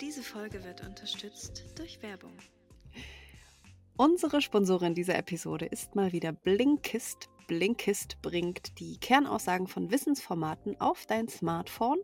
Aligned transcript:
Diese 0.00 0.22
Folge 0.22 0.64
wird 0.64 0.80
unterstützt 0.80 1.66
durch 1.76 2.00
Werbung. 2.00 2.32
Unsere 3.98 4.40
Sponsorin 4.40 4.94
dieser 4.94 5.14
Episode 5.16 5.66
ist 5.66 5.94
mal 5.94 6.12
wieder 6.12 6.32
Blinkist. 6.32 7.28
Blinkist 7.48 8.16
bringt 8.22 8.78
die 8.80 8.96
Kernaussagen 8.98 9.66
von 9.66 9.90
Wissensformaten 9.90 10.80
auf 10.80 11.04
dein 11.04 11.28
Smartphone 11.28 11.98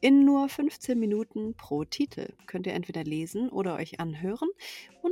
in 0.00 0.24
nur 0.24 0.48
15 0.48 0.96
Minuten 0.96 1.56
pro 1.56 1.84
Titel. 1.84 2.28
Könnt 2.46 2.68
ihr 2.68 2.74
entweder 2.74 3.02
lesen 3.02 3.48
oder 3.48 3.74
euch 3.74 3.98
anhören. 3.98 4.48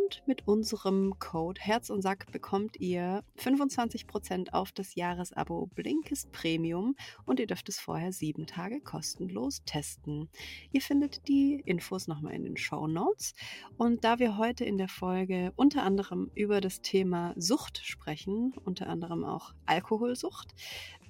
Und 0.09 0.27
mit 0.27 0.48
unserem 0.48 1.18
Code 1.18 1.61
Herz 1.61 1.90
und 1.90 2.00
Sack 2.00 2.32
bekommt 2.32 2.80
ihr 2.80 3.22
25% 3.36 4.54
auf 4.54 4.72
das 4.72 4.95
Jahresabo 4.95 5.66
Blinkist 5.75 6.32
Premium 6.32 6.96
und 7.27 7.40
ihr 7.40 7.46
dürft 7.46 7.68
es 7.68 7.79
vorher 7.79 8.11
sieben 8.11 8.46
Tage 8.46 8.80
kostenlos 8.80 9.62
testen. 9.66 10.30
Ihr 10.72 10.80
findet 10.80 11.29
die 11.29 11.62
Infos 11.66 12.08
nochmal 12.08 12.32
in 12.32 12.44
den 12.44 12.57
Show 12.57 12.86
Notes. 12.86 13.34
Und 13.76 14.03
da 14.03 14.18
wir 14.18 14.39
heute 14.39 14.64
in 14.64 14.79
der 14.79 14.89
Folge 14.89 15.53
unter 15.57 15.82
anderem 15.82 16.31
über 16.34 16.62
das 16.62 16.81
Thema 16.81 17.34
Sucht 17.36 17.82
sprechen, 17.84 18.54
unter 18.64 18.86
anderem 18.86 19.25
auch 19.25 19.53
Alkoholsucht, 19.67 20.54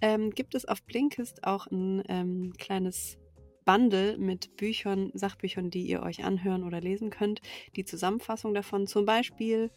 ähm, 0.01 0.30
gibt 0.30 0.57
es 0.57 0.65
auf 0.65 0.83
Blinkist 0.83 1.45
auch 1.45 1.69
ein 1.69 2.02
ähm, 2.09 2.52
kleines 2.59 3.16
Bundle 3.69 4.17
mit 4.17 4.57
Büchern, 4.57 5.11
Sachbüchern, 5.13 5.69
die 5.69 5.83
ihr 5.83 6.03
euch 6.03 6.25
anhören 6.25 6.65
oder 6.65 6.81
lesen 6.81 7.11
könnt. 7.11 7.43
Die 7.77 7.85
Zusammenfassung 7.85 8.55
davon 8.55 8.87
zum 8.87 9.05
Beispiel 9.05 9.71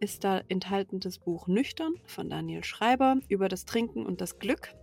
ist 0.00 0.24
da 0.24 0.40
enthalten 0.48 1.00
das 1.00 1.18
Buch 1.18 1.46
Nüchtern 1.46 1.92
von 2.06 2.30
Daniel 2.30 2.64
Schreiber 2.64 3.18
über 3.28 3.50
das 3.50 3.66
Trinken 3.66 4.06
und 4.06 4.22
das 4.22 4.38
Glück. 4.38 4.74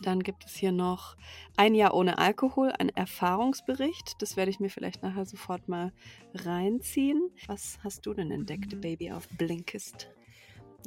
Dann 0.00 0.22
gibt 0.22 0.46
es 0.46 0.54
hier 0.54 0.72
noch 0.72 1.18
Ein 1.54 1.74
Jahr 1.74 1.92
ohne 1.92 2.16
Alkohol, 2.16 2.72
ein 2.78 2.88
Erfahrungsbericht. 2.88 4.14
Das 4.20 4.38
werde 4.38 4.50
ich 4.50 4.58
mir 4.58 4.70
vielleicht 4.70 5.02
nachher 5.02 5.26
sofort 5.26 5.68
mal 5.68 5.92
reinziehen. 6.32 7.28
Was 7.46 7.78
hast 7.84 8.06
du 8.06 8.14
denn 8.14 8.30
entdeckt, 8.30 8.72
Mhm. 8.72 8.80
Baby, 8.80 9.12
auf 9.12 9.28
Blinkist? 9.28 10.08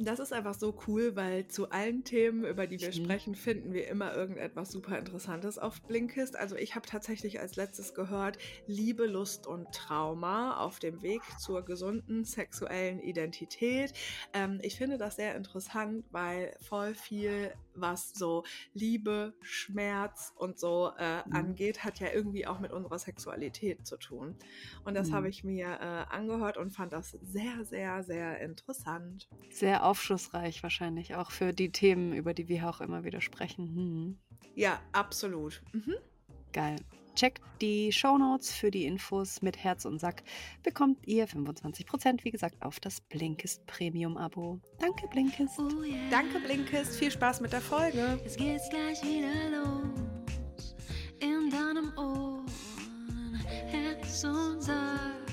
Das 0.00 0.20
ist 0.20 0.32
einfach 0.32 0.54
so 0.54 0.78
cool, 0.86 1.16
weil 1.16 1.48
zu 1.48 1.70
allen 1.70 2.04
Themen, 2.04 2.44
über 2.44 2.68
die 2.68 2.80
wir 2.80 2.92
Mhm. 2.92 2.92
sprechen, 2.92 3.34
finden 3.34 3.72
wir 3.72 3.88
immer 3.88 4.14
irgendetwas 4.14 4.70
super 4.70 4.96
Interessantes 4.96 5.58
auf 5.58 5.82
Blinkist. 5.88 6.36
Also 6.36 6.54
ich 6.54 6.76
habe 6.76 6.86
tatsächlich 6.86 7.40
als 7.40 7.56
letztes 7.56 7.94
gehört, 7.94 8.38
Liebe, 8.64 9.06
Lust 9.06 9.48
und 9.48 9.72
Trauma 9.72 10.56
auf 10.58 10.78
dem 10.78 11.02
Weg 11.02 11.36
zur 11.40 11.64
gesunden 11.64 12.24
sexuellen 12.24 13.00
Identität. 13.00 13.92
Ähm, 14.32 14.60
ich 14.62 14.76
finde 14.76 14.98
das 14.98 15.16
sehr 15.16 15.34
interessant, 15.34 16.06
weil 16.10 16.54
voll 16.60 16.94
viel, 16.94 17.52
was 17.74 18.12
so 18.14 18.44
Liebe, 18.72 19.34
Schmerz 19.40 20.32
und 20.36 20.60
so 20.60 20.92
äh, 20.96 21.22
Mhm. 21.24 21.28
angeht, 21.30 21.82
hat 21.82 21.98
ja 21.98 22.12
irgendwie 22.12 22.46
auch 22.46 22.60
mit 22.60 22.70
unserer 22.72 23.00
Sexualität 23.00 23.84
zu 23.84 23.96
tun. 23.96 24.36
Und 24.84 24.94
das 24.94 25.10
Mhm. 25.10 25.12
habe 25.12 25.28
ich 25.28 25.42
mir 25.42 25.66
äh, 25.80 26.14
angehört 26.14 26.56
und 26.56 26.70
fand 26.70 26.92
das 26.92 27.10
sehr, 27.20 27.64
sehr, 27.64 28.04
sehr 28.04 28.38
interessant. 28.40 29.28
Sehr 29.50 29.84
aufschlussreich 29.88 30.62
wahrscheinlich, 30.62 31.14
auch 31.14 31.30
für 31.30 31.52
die 31.52 31.70
Themen, 31.70 32.12
über 32.12 32.34
die 32.34 32.48
wir 32.48 32.68
auch 32.68 32.80
immer 32.80 33.04
wieder 33.04 33.20
sprechen. 33.20 33.68
Hm. 33.74 34.18
Ja, 34.54 34.80
absolut. 34.92 35.62
Mhm. 35.72 35.94
Geil. 36.52 36.76
Checkt 37.14 37.42
die 37.60 37.90
Shownotes 37.90 38.52
für 38.52 38.70
die 38.70 38.84
Infos 38.84 39.42
mit 39.42 39.56
Herz 39.56 39.84
und 39.84 39.98
Sack. 39.98 40.22
Bekommt 40.62 41.04
ihr 41.06 41.26
25%, 41.26 42.22
wie 42.22 42.30
gesagt, 42.30 42.62
auf 42.62 42.78
das 42.78 43.00
Blinkist 43.00 43.66
Premium-Abo. 43.66 44.60
Danke, 44.78 45.08
Blinkist. 45.08 45.58
Oh 45.58 45.82
yeah. 45.82 45.96
Danke, 46.10 46.38
Blinkist. 46.38 46.96
Viel 46.96 47.10
Spaß 47.10 47.40
mit 47.40 47.52
der 47.52 47.60
Folge. 47.60 48.20
Es 48.24 48.36
geht's 48.36 48.68
gleich 48.70 49.02
wieder 49.02 49.50
los. 49.50 50.84
In 51.18 51.50
deinem 51.50 51.92
Ohr. 51.96 52.44
Herz 53.66 54.22
und 54.22 54.62
Sack 54.62 55.28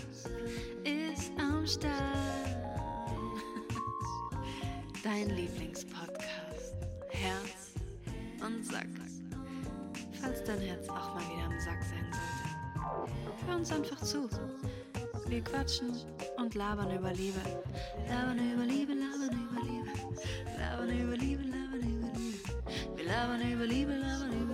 ist 0.83 1.31
am 1.37 1.67
Start. 1.67 2.34
Dein 5.05 5.29
Lieblingspodcast. 5.29 6.73
Herz 7.09 7.75
und 8.43 8.65
Sack. 8.65 8.87
Falls 10.19 10.43
dein 10.45 10.59
Herz 10.61 10.89
auch 10.89 11.13
mal 11.13 11.21
wieder 11.21 11.45
am 11.45 11.59
Sack 11.59 11.83
sein 11.83 12.11
sollte. 12.11 13.45
Hör 13.45 13.55
uns 13.57 13.71
einfach 13.71 14.01
zu. 14.01 14.27
Wir 15.27 15.43
quatschen 15.43 15.95
und 16.37 16.55
labern 16.55 16.89
über 16.89 17.13
Liebe. 17.13 17.39
Labern 18.09 18.51
über 18.51 18.63
Liebe, 18.63 18.93
labern 18.93 19.47
über 19.47 19.61
Liebe. 19.61 19.91
Labern 20.57 20.99
über 20.99 21.17
Liebe, 21.17 21.43
labern 21.43 21.83
über 21.83 22.07
Liebe. 22.17 22.39
Wir 22.95 23.05
labern 23.05 23.51
über 23.51 23.65
Liebe, 23.67 23.91
labern 23.97 24.33
über 24.33 24.39
Liebe. 24.39 24.44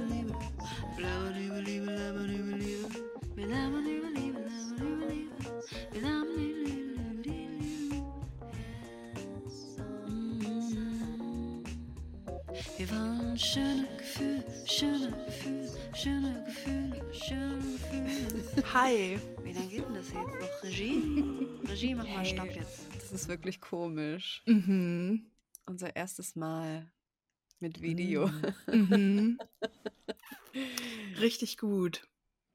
Schöne 13.38 13.88
Gefühle, 13.97 14.44
schöne 14.66 15.12
Gefühle, 15.25 15.69
schöne 15.94 16.44
Gefühle, 16.46 17.14
schöne 17.14 17.58
Gefühle. 17.62 18.74
Hi. 18.74 19.19
Wie 19.44 19.53
lange 19.53 19.68
geht 19.68 19.86
denn 19.86 19.94
das 19.96 20.08
jetzt 20.08 20.16
noch? 20.16 20.64
Regie? 20.64 21.24
Regie, 21.68 21.96
mach 21.96 22.03
mal 22.08 22.18
Hey. 22.24 22.34
Stopp 22.34 22.56
jetzt. 22.56 22.88
Das 23.00 23.12
ist 23.12 23.28
wirklich 23.28 23.62
komisch. 23.62 24.44
Mhm. 24.46 25.31
Unser 25.66 25.96
erstes 25.96 26.36
Mal 26.36 26.92
mit 27.59 27.81
Video. 27.81 28.30
Mhm. 28.68 29.40
Richtig 31.19 31.58
gut. 31.58 32.08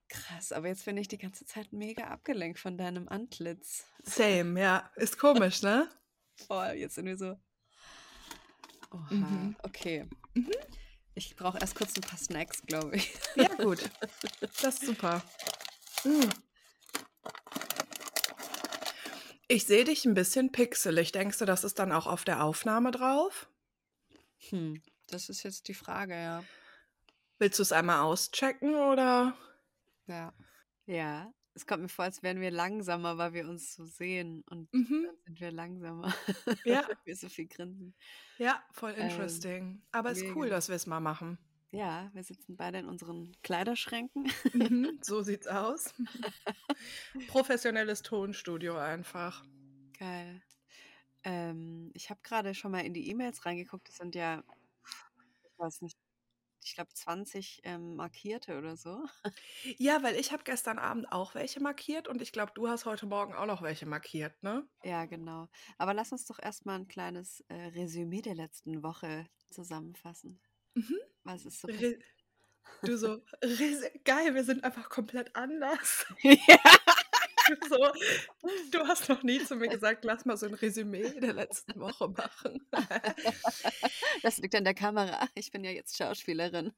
Krass, 0.08 0.52
aber 0.52 0.68
jetzt 0.68 0.84
bin 0.84 0.96
ich 0.96 1.08
die 1.08 1.18
ganze 1.18 1.44
Zeit 1.46 1.72
mega 1.72 2.04
abgelenkt 2.04 2.58
von 2.58 2.78
deinem 2.78 3.08
Antlitz. 3.08 3.86
Same, 4.04 4.60
ja. 4.60 4.90
Ist 4.96 5.18
komisch, 5.18 5.62
ne? 5.62 5.88
Voll, 6.46 6.72
jetzt 6.76 6.94
sind 6.94 7.06
wir 7.06 7.16
so. 7.16 7.36
Oha, 8.92 9.06
Mhm. 9.10 9.56
okay. 9.62 10.08
Mhm. 10.36 10.52
Ich 11.14 11.34
brauche 11.34 11.58
erst 11.58 11.74
kurz 11.74 11.96
ein 11.96 12.02
paar 12.02 12.18
Snacks, 12.18 12.62
glaube 12.66 12.96
ich. 12.96 13.14
Ja, 13.36 13.48
gut. 13.54 13.90
Das 14.40 14.74
ist 14.74 14.86
super. 14.86 15.22
Mm. 16.04 16.28
Ich 19.48 19.64
sehe 19.64 19.84
dich 19.84 20.04
ein 20.04 20.12
bisschen 20.12 20.52
pixelig. 20.52 21.12
Denkst 21.12 21.38
du, 21.38 21.46
das 21.46 21.64
ist 21.64 21.78
dann 21.78 21.90
auch 21.90 22.06
auf 22.06 22.24
der 22.24 22.44
Aufnahme 22.44 22.90
drauf? 22.90 23.48
Hm, 24.50 24.82
das 25.06 25.30
ist 25.30 25.42
jetzt 25.42 25.68
die 25.68 25.74
Frage, 25.74 26.14
ja. 26.14 26.44
Willst 27.38 27.58
du 27.58 27.62
es 27.62 27.72
einmal 27.72 28.00
auschecken 28.00 28.74
oder? 28.74 29.34
Ja. 30.06 30.34
Ja, 30.84 31.32
es 31.56 31.66
kommt 31.66 31.82
mir 31.82 31.88
vor, 31.88 32.04
als 32.04 32.22
wären 32.22 32.40
wir 32.40 32.50
langsamer, 32.50 33.18
weil 33.18 33.32
wir 33.32 33.48
uns 33.48 33.74
so 33.74 33.84
sehen. 33.86 34.44
Und 34.48 34.72
Mhm. 34.72 35.06
dann 35.06 35.16
sind 35.24 35.40
wir 35.40 35.50
langsamer. 35.50 36.14
Ja. 36.64 36.86
wir 37.04 37.16
so 37.16 37.28
viel 37.28 37.48
grinsen. 37.48 37.94
Ja, 38.38 38.62
voll 38.72 38.94
Ähm, 38.96 39.08
interesting. 39.08 39.82
Aber 39.90 40.10
ist 40.12 40.20
mega. 40.22 40.34
cool, 40.34 40.48
dass 40.50 40.68
wir 40.68 40.76
es 40.76 40.86
mal 40.86 41.00
machen. 41.00 41.38
Ja, 41.70 42.10
wir 42.14 42.22
sitzen 42.22 42.56
beide 42.56 42.78
in 42.78 42.86
unseren 42.86 43.32
Kleiderschränken. 43.42 44.30
Mhm, 44.52 44.98
so 45.02 45.22
sieht's 45.22 45.48
aus. 45.48 45.92
Professionelles 47.28 48.02
Tonstudio 48.02 48.76
einfach. 48.78 49.44
Geil. 49.98 50.42
Ähm, 51.24 51.90
ich 51.94 52.10
habe 52.10 52.20
gerade 52.22 52.54
schon 52.54 52.70
mal 52.70 52.84
in 52.84 52.94
die 52.94 53.08
E-Mails 53.10 53.44
reingeguckt. 53.46 53.88
Das 53.88 53.96
sind 53.96 54.14
ja, 54.14 54.44
ich 54.84 55.58
weiß 55.58 55.80
nicht, 55.82 55.98
ich 56.66 56.74
glaube 56.74 56.92
20 56.92 57.60
ähm, 57.62 57.94
markierte 57.94 58.58
oder 58.58 58.76
so. 58.76 59.04
Ja, 59.78 60.02
weil 60.02 60.16
ich 60.16 60.32
habe 60.32 60.42
gestern 60.44 60.78
Abend 60.78 61.10
auch 61.12 61.34
welche 61.34 61.60
markiert 61.60 62.08
und 62.08 62.20
ich 62.20 62.32
glaube, 62.32 62.52
du 62.54 62.68
hast 62.68 62.84
heute 62.86 63.06
Morgen 63.06 63.34
auch 63.34 63.46
noch 63.46 63.62
welche 63.62 63.86
markiert, 63.86 64.42
ne? 64.42 64.66
Ja, 64.82 65.06
genau. 65.06 65.48
Aber 65.78 65.94
lass 65.94 66.12
uns 66.12 66.26
doch 66.26 66.38
erstmal 66.40 66.76
ein 66.80 66.88
kleines 66.88 67.40
äh, 67.48 67.54
Resümee 67.54 68.20
der 68.20 68.34
letzten 68.34 68.82
Woche 68.82 69.28
zusammenfassen. 69.50 70.40
Mhm. 70.74 70.98
Was 71.22 71.46
ist 71.46 71.60
so 71.60 71.68
Re 71.68 71.98
du 72.82 72.98
so, 72.98 73.20
geil, 74.04 74.34
wir 74.34 74.44
sind 74.44 74.64
einfach 74.64 74.88
komplett 74.88 75.34
anders. 75.36 76.06
ja. 76.22 76.75
Du 77.48 77.54
so, 77.68 77.92
du 78.70 78.86
hast 78.86 79.08
noch 79.08 79.22
nie 79.22 79.42
zu 79.44 79.56
mir 79.56 79.68
gesagt, 79.68 80.04
lass 80.04 80.24
mal 80.24 80.36
so 80.36 80.46
ein 80.46 80.54
Resümee 80.54 81.08
der 81.20 81.34
letzten 81.34 81.78
Woche 81.80 82.08
machen. 82.08 82.66
Das 84.22 84.38
liegt 84.38 84.54
an 84.54 84.64
der 84.64 84.74
Kamera. 84.74 85.28
Ich 85.34 85.50
bin 85.50 85.62
ja 85.62 85.70
jetzt 85.70 85.96
Schauspielerin. 85.96 86.72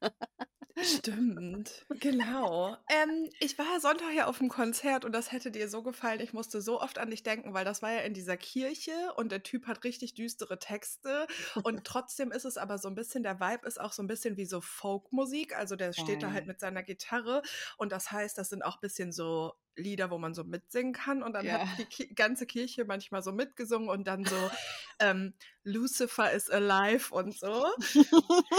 Stimmt, 0.81 1.87
genau. 1.89 2.77
Ähm, 2.89 3.31
ich 3.41 3.59
war 3.59 3.81
Sonntag 3.81 4.13
ja 4.15 4.27
auf 4.27 4.39
dem 4.39 4.49
Konzert 4.49 5.05
und 5.05 5.13
das 5.13 5.33
hätte 5.33 5.51
dir 5.51 5.69
so 5.69 5.83
gefallen. 5.83 6.21
Ich 6.21 6.33
musste 6.33 6.61
so 6.61 6.81
oft 6.81 6.99
an 6.99 7.11
dich 7.11 7.23
denken, 7.23 7.55
weil 7.55 7.65
das 7.65 7.83
war 7.83 7.93
ja 7.93 8.01
in 8.01 8.15
dieser 8.15 8.37
Kirche 8.37 8.93
und 9.17 9.33
der 9.33 9.43
Typ 9.43 9.67
hat 9.67 9.85
richtig 9.85 10.15
düstere 10.15 10.59
Texte 10.59 11.27
und 11.63 11.85
trotzdem 11.85 12.31
ist 12.31 12.45
es 12.45 12.59
aber 12.59 12.79
so 12.79 12.89
ein 12.89 12.95
bisschen, 12.95 13.23
der 13.23 13.41
Vibe 13.41 13.67
ist 13.67 13.81
auch 13.81 13.93
so 13.93 14.03
ein 14.03 14.09
bisschen 14.09 14.37
wie 14.37 14.47
so 14.47 14.61
Folkmusik. 14.61 15.57
Also 15.57 15.75
der 15.75 15.93
steht 15.93 16.23
da 16.23 16.33
halt 16.33 16.47
mit 16.47 16.61
seiner 16.61 16.83
Gitarre 16.83 17.43
und 17.77 17.91
das 17.91 18.11
heißt, 18.13 18.37
das 18.39 18.49
sind 18.51 18.63
auch 18.63 18.77
ein 18.77 18.83
bisschen 18.83 19.13
so 19.13 19.55
Lieder, 19.79 20.11
wo 20.11 20.19
man 20.19 20.35
so 20.35 20.45
mitsingen 20.45 20.93
kann. 20.93 21.23
Und 21.23 21.33
dann 21.33 21.47
Ja. 21.47 21.59
hat 21.67 21.79
die 21.79 21.85
Ki 21.87 22.15
ganze 22.15 22.47
Kirche 22.47 22.85
manchmal 22.85 23.23
so 23.23 23.33
mitgesungen 23.33 23.89
und 23.89 24.07
dann 24.07 24.25
so 24.25 24.51
ähm, 24.99 25.33
Lucifer 25.65 26.31
is 26.33 26.51
alive 26.51 27.15
und 27.15 27.39
so. 27.39 27.67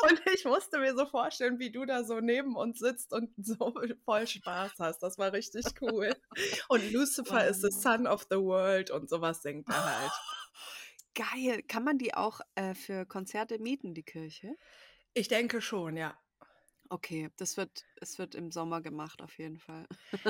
Und 0.00 0.22
ich 0.34 0.44
musste 0.44 0.78
mir 0.78 0.94
so 0.94 1.06
vorstellen, 1.06 1.58
wie 1.58 1.70
du 1.72 1.84
da 1.84 2.04
so 2.04 2.20
neben 2.20 2.54
uns 2.56 2.78
sitzt 2.78 3.12
und 3.12 3.30
so 3.36 3.74
voll 4.04 4.26
Spaß 4.26 4.72
hast. 4.78 5.00
Das 5.02 5.18
war 5.18 5.32
richtig 5.32 5.64
cool. 5.80 6.14
Und 6.68 6.92
Lucifer 6.92 7.46
is 7.48 7.60
the 7.60 7.70
son 7.70 8.06
of 8.06 8.26
the 8.30 8.36
world 8.36 8.90
und 8.90 9.10
sowas 9.10 9.42
singt 9.42 9.68
er 9.68 9.84
halt. 10.00 10.12
Geil. 11.14 11.62
Kann 11.66 11.82
man 11.84 11.98
die 11.98 12.14
auch 12.14 12.40
äh, 12.54 12.74
für 12.74 13.06
Konzerte 13.06 13.58
mieten, 13.58 13.92
die 13.94 14.04
Kirche? 14.04 14.54
Ich 15.14 15.26
denke 15.28 15.60
schon, 15.60 15.96
ja. 15.96 16.16
Okay, 16.90 17.30
das 17.36 17.56
wird, 17.58 17.84
es 18.00 18.18
wird 18.18 18.34
im 18.34 18.50
Sommer 18.50 18.80
gemacht, 18.80 19.20
auf 19.20 19.38
jeden 19.38 19.58
Fall. 19.58 19.86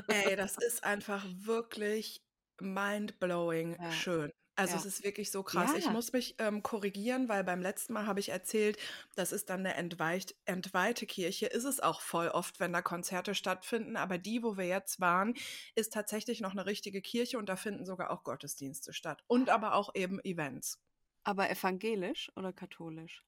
Ey, 0.08 0.34
das 0.36 0.56
ist 0.58 0.82
einfach 0.84 1.24
wirklich 1.28 2.24
mind-blowing 2.60 3.78
Ja. 3.78 3.88
schön. 3.88 4.32
Also 4.56 4.74
Ja. 4.74 4.76
es 4.76 4.84
ist 4.84 5.04
wirklich 5.04 5.30
so 5.30 5.44
krass. 5.44 5.72
Ich 5.74 5.88
Ja. 5.88 5.92
muss 5.92 6.12
mich 6.12 6.34
ähm, 6.38 6.64
korrigieren, 6.64 7.28
weil 7.28 7.44
beim 7.44 7.62
letzten 7.62 7.92
Mal 7.92 8.06
habe 8.08 8.18
ich 8.18 8.30
erzählt, 8.30 8.76
das 9.14 9.30
ist 9.30 9.50
dann 9.50 9.60
eine 9.60 9.74
entweicht, 9.74 10.34
entweihte 10.46 11.06
Kirche. 11.06 11.46
Ist 11.46 11.62
es 11.64 11.78
auch 11.78 12.00
voll 12.00 12.26
oft, 12.28 12.58
wenn 12.58 12.72
da 12.72 12.82
Konzerte 12.82 13.36
stattfinden. 13.36 13.96
Aber 13.96 14.18
die, 14.18 14.42
wo 14.42 14.56
wir 14.56 14.66
jetzt 14.66 14.98
waren, 14.98 15.34
ist 15.76 15.92
tatsächlich 15.92 16.40
noch 16.40 16.50
eine 16.52 16.66
richtige 16.66 17.00
Kirche 17.02 17.38
und 17.38 17.48
da 17.48 17.54
finden 17.54 17.84
sogar 17.86 18.10
auch 18.10 18.24
Gottesdienste 18.24 18.92
statt. 18.92 19.22
Und 19.28 19.48
aber 19.48 19.74
auch 19.74 19.94
eben 19.94 20.18
Events. 20.24 20.80
Aber 21.22 21.48
evangelisch 21.48 22.32
oder 22.34 22.52
katholisch? 22.52 23.24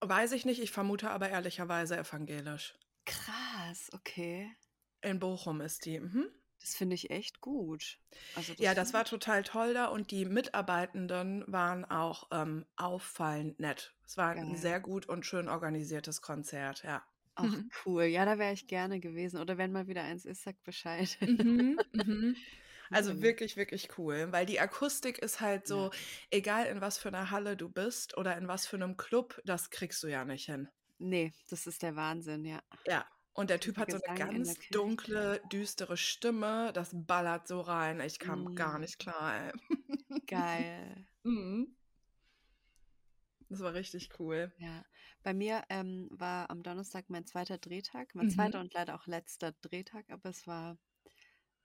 Weiß 0.00 0.32
ich 0.32 0.44
nicht, 0.44 0.60
ich 0.60 0.70
vermute 0.72 1.10
aber 1.10 1.28
ehrlicherweise 1.28 1.96
evangelisch. 1.96 2.74
Krass, 3.04 3.90
okay. 3.92 4.54
In 5.00 5.18
Bochum 5.18 5.60
ist 5.60 5.86
die. 5.86 5.98
Mhm. 5.98 6.28
Das 6.60 6.74
finde 6.76 6.94
ich 6.94 7.10
echt 7.10 7.40
gut. 7.40 7.98
Also 8.34 8.52
Ja, 8.58 8.74
das 8.74 8.92
war 8.94 9.04
total 9.04 9.42
toll 9.44 9.74
da 9.74 9.86
und 9.86 10.10
die 10.10 10.24
Mitarbeitenden 10.24 11.44
waren 11.46 11.84
auch 11.84 12.28
ähm, 12.32 12.66
auffallend 12.76 13.60
nett. 13.60 13.94
Es 14.06 14.16
war 14.16 14.30
ein 14.30 14.54
Geil. 14.54 14.56
sehr 14.56 14.80
gut 14.80 15.08
und 15.08 15.24
schön 15.26 15.48
organisiertes 15.48 16.20
Konzert, 16.22 16.82
ja. 16.82 17.02
Ach, 17.36 17.62
cool. 17.86 18.04
Ja, 18.04 18.24
da 18.24 18.38
wäre 18.38 18.52
ich 18.52 18.66
gerne 18.66 18.98
gewesen. 19.00 19.40
Oder 19.40 19.58
wenn 19.58 19.72
mal 19.72 19.86
wieder 19.86 20.02
eins 20.02 20.24
ist, 20.24 20.42
sag 20.42 20.62
Bescheid. 20.64 21.16
Mhm, 21.20 21.80
mhm. 21.92 22.36
Also 22.90 23.12
Cool. 23.12 23.22
wirklich, 23.22 23.56
wirklich 23.56 23.98
cool, 23.98 24.28
weil 24.32 24.46
die 24.46 24.60
Akustik 24.60 25.18
ist 25.18 25.40
halt 25.40 25.66
so, 25.66 25.90
egal 26.30 26.66
in 26.66 26.80
was 26.80 26.98
für 26.98 27.08
einer 27.08 27.30
Halle 27.30 27.56
du 27.56 27.68
bist 27.68 28.16
oder 28.16 28.36
in 28.36 28.48
was 28.48 28.66
für 28.66 28.76
einem 28.76 28.96
Club, 28.96 29.40
das 29.44 29.70
kriegst 29.70 30.02
du 30.02 30.08
ja 30.08 30.24
nicht 30.24 30.46
hin. 30.46 30.68
Nee, 30.98 31.32
das 31.48 31.66
ist 31.66 31.82
der 31.82 31.94
Wahnsinn, 31.96 32.44
ja. 32.44 32.60
Ja. 32.86 33.06
Und 33.34 33.50
der 33.50 33.60
Typ 33.60 33.76
hat 33.76 33.88
so 33.92 33.98
eine 34.02 34.18
ganz 34.18 34.58
dunkle, 34.70 35.40
düstere 35.52 35.96
Stimme. 35.96 36.72
Das 36.72 36.90
ballert 36.92 37.46
so 37.46 37.60
rein. 37.60 38.00
Ich 38.00 38.18
kam 38.18 38.56
gar 38.56 38.78
Mm. 38.78 38.80
nicht 38.80 38.98
klar, 38.98 39.46
ey. 39.46 39.52
Geil. 40.26 41.06
Mhm. 41.24 41.76
Das 43.50 43.60
war 43.60 43.74
richtig 43.74 44.10
cool. 44.18 44.52
Ja. 44.58 44.84
Bei 45.22 45.32
mir 45.34 45.62
ähm, 45.68 46.08
war 46.10 46.50
am 46.50 46.62
Donnerstag 46.62 47.08
mein 47.10 47.26
zweiter 47.26 47.58
Drehtag, 47.58 48.14
mein 48.14 48.28
zweiter 48.30 48.58
Mhm. 48.58 48.64
und 48.64 48.74
leider 48.74 48.94
auch 48.94 49.06
letzter 49.06 49.52
Drehtag, 49.52 50.06
aber 50.10 50.28
es 50.30 50.46
war 50.46 50.76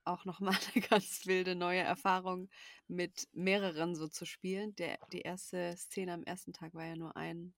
auch 0.04 0.24
nochmal 0.24 0.56
eine 0.74 0.86
ganz 0.88 1.26
wilde 1.26 1.54
neue 1.54 1.80
Erfahrung, 1.80 2.48
mit 2.88 3.28
mehreren 3.32 3.94
so 3.94 4.08
zu 4.08 4.24
spielen. 4.26 4.74
Der, 4.76 4.98
die 5.12 5.22
erste 5.22 5.76
Szene 5.76 6.12
am 6.12 6.24
ersten 6.24 6.52
Tag 6.52 6.74
war 6.74 6.84
ja 6.84 6.96
nur 6.96 7.16
ein 7.16 7.54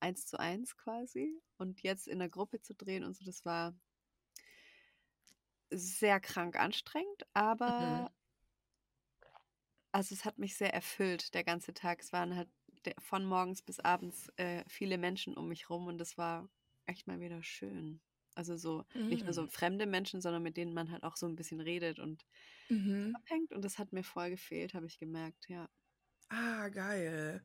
eins 0.00 0.26
zu 0.26 0.38
eins 0.38 0.76
quasi. 0.76 1.40
Und 1.58 1.82
jetzt 1.82 2.08
in 2.08 2.18
der 2.18 2.28
Gruppe 2.28 2.60
zu 2.60 2.74
drehen 2.74 3.04
und 3.04 3.16
so, 3.16 3.24
das 3.24 3.44
war 3.44 3.74
sehr 5.70 6.20
krank 6.20 6.56
anstrengend, 6.56 7.26
aber 7.32 8.12
also 9.92 10.14
es 10.14 10.24
hat 10.24 10.38
mich 10.38 10.56
sehr 10.56 10.72
erfüllt, 10.74 11.34
der 11.34 11.44
ganze 11.44 11.74
Tag. 11.74 12.00
Es 12.00 12.12
waren 12.12 12.34
halt 12.36 12.48
von 12.98 13.24
morgens 13.24 13.62
bis 13.62 13.78
abends 13.78 14.28
äh, 14.36 14.64
viele 14.66 14.98
Menschen 14.98 15.36
um 15.36 15.48
mich 15.48 15.70
rum 15.70 15.86
und 15.86 15.98
das 15.98 16.18
war 16.18 16.48
echt 16.86 17.06
mal 17.06 17.20
wieder 17.20 17.42
schön. 17.42 18.00
Also 18.34 18.56
so 18.56 18.84
nicht 19.10 19.26
nur 19.26 19.34
so 19.34 19.46
Mm. 19.46 19.50
fremde 19.50 19.86
Menschen, 19.86 20.20
sondern 20.20 20.42
mit 20.42 20.56
denen 20.56 20.74
man 20.74 20.90
halt 20.92 21.04
auch 21.04 21.16
so 21.16 21.26
ein 21.26 21.36
bisschen 21.36 21.60
redet 21.60 21.98
und 21.98 22.26
Mhm. 22.70 23.14
abhängt. 23.14 23.52
Und 23.52 23.64
das 23.64 23.78
hat 23.78 23.92
mir 23.92 24.04
voll 24.04 24.30
gefehlt, 24.30 24.74
habe 24.74 24.86
ich 24.86 24.98
gemerkt, 24.98 25.48
ja. 25.48 25.68
Ah, 26.30 26.68
geil. 26.68 27.42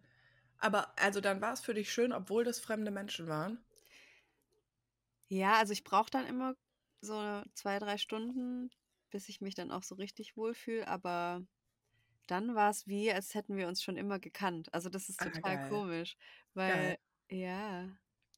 Aber 0.59 0.97
also 0.99 1.21
dann 1.21 1.41
war 1.41 1.53
es 1.53 1.61
für 1.61 1.73
dich 1.75 1.91
schön, 1.91 2.13
obwohl 2.13 2.43
das 2.43 2.59
fremde 2.59 2.91
Menschen 2.91 3.27
waren? 3.27 3.59
Ja, 5.29 5.55
also 5.57 5.73
ich 5.73 5.83
brauche 5.83 6.09
dann 6.09 6.25
immer 6.25 6.55
so 7.01 7.43
zwei, 7.53 7.79
drei 7.79 7.97
Stunden, 7.97 8.69
bis 9.09 9.27
ich 9.29 9.41
mich 9.41 9.55
dann 9.55 9.71
auch 9.71 9.83
so 9.83 9.95
richtig 9.95 10.37
wohlfühle, 10.37 10.87
aber 10.87 11.45
dann 12.27 12.55
war 12.55 12.71
es 12.71 12.87
wie, 12.87 13.11
als 13.13 13.35
hätten 13.35 13.57
wir 13.57 13.67
uns 13.69 13.83
schon 13.83 13.97
immer 13.97 14.19
gekannt. 14.19 14.73
Also 14.73 14.89
das 14.89 15.09
ist 15.09 15.19
Ah, 15.19 15.23
total 15.23 15.59
geil. 15.59 15.59
komisch, 15.59 16.17
weil 16.53 16.95
Geil. 16.95 16.97
ja, 17.31 17.89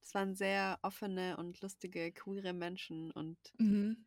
es 0.02 0.14
waren 0.14 0.36
sehr 0.36 0.80
offene 0.84 1.38
und 1.38 1.62
lustige, 1.62 2.12
queere 2.12 2.54
Menschen 2.54 3.12
und 3.12 3.38
Mhm. 3.60 4.06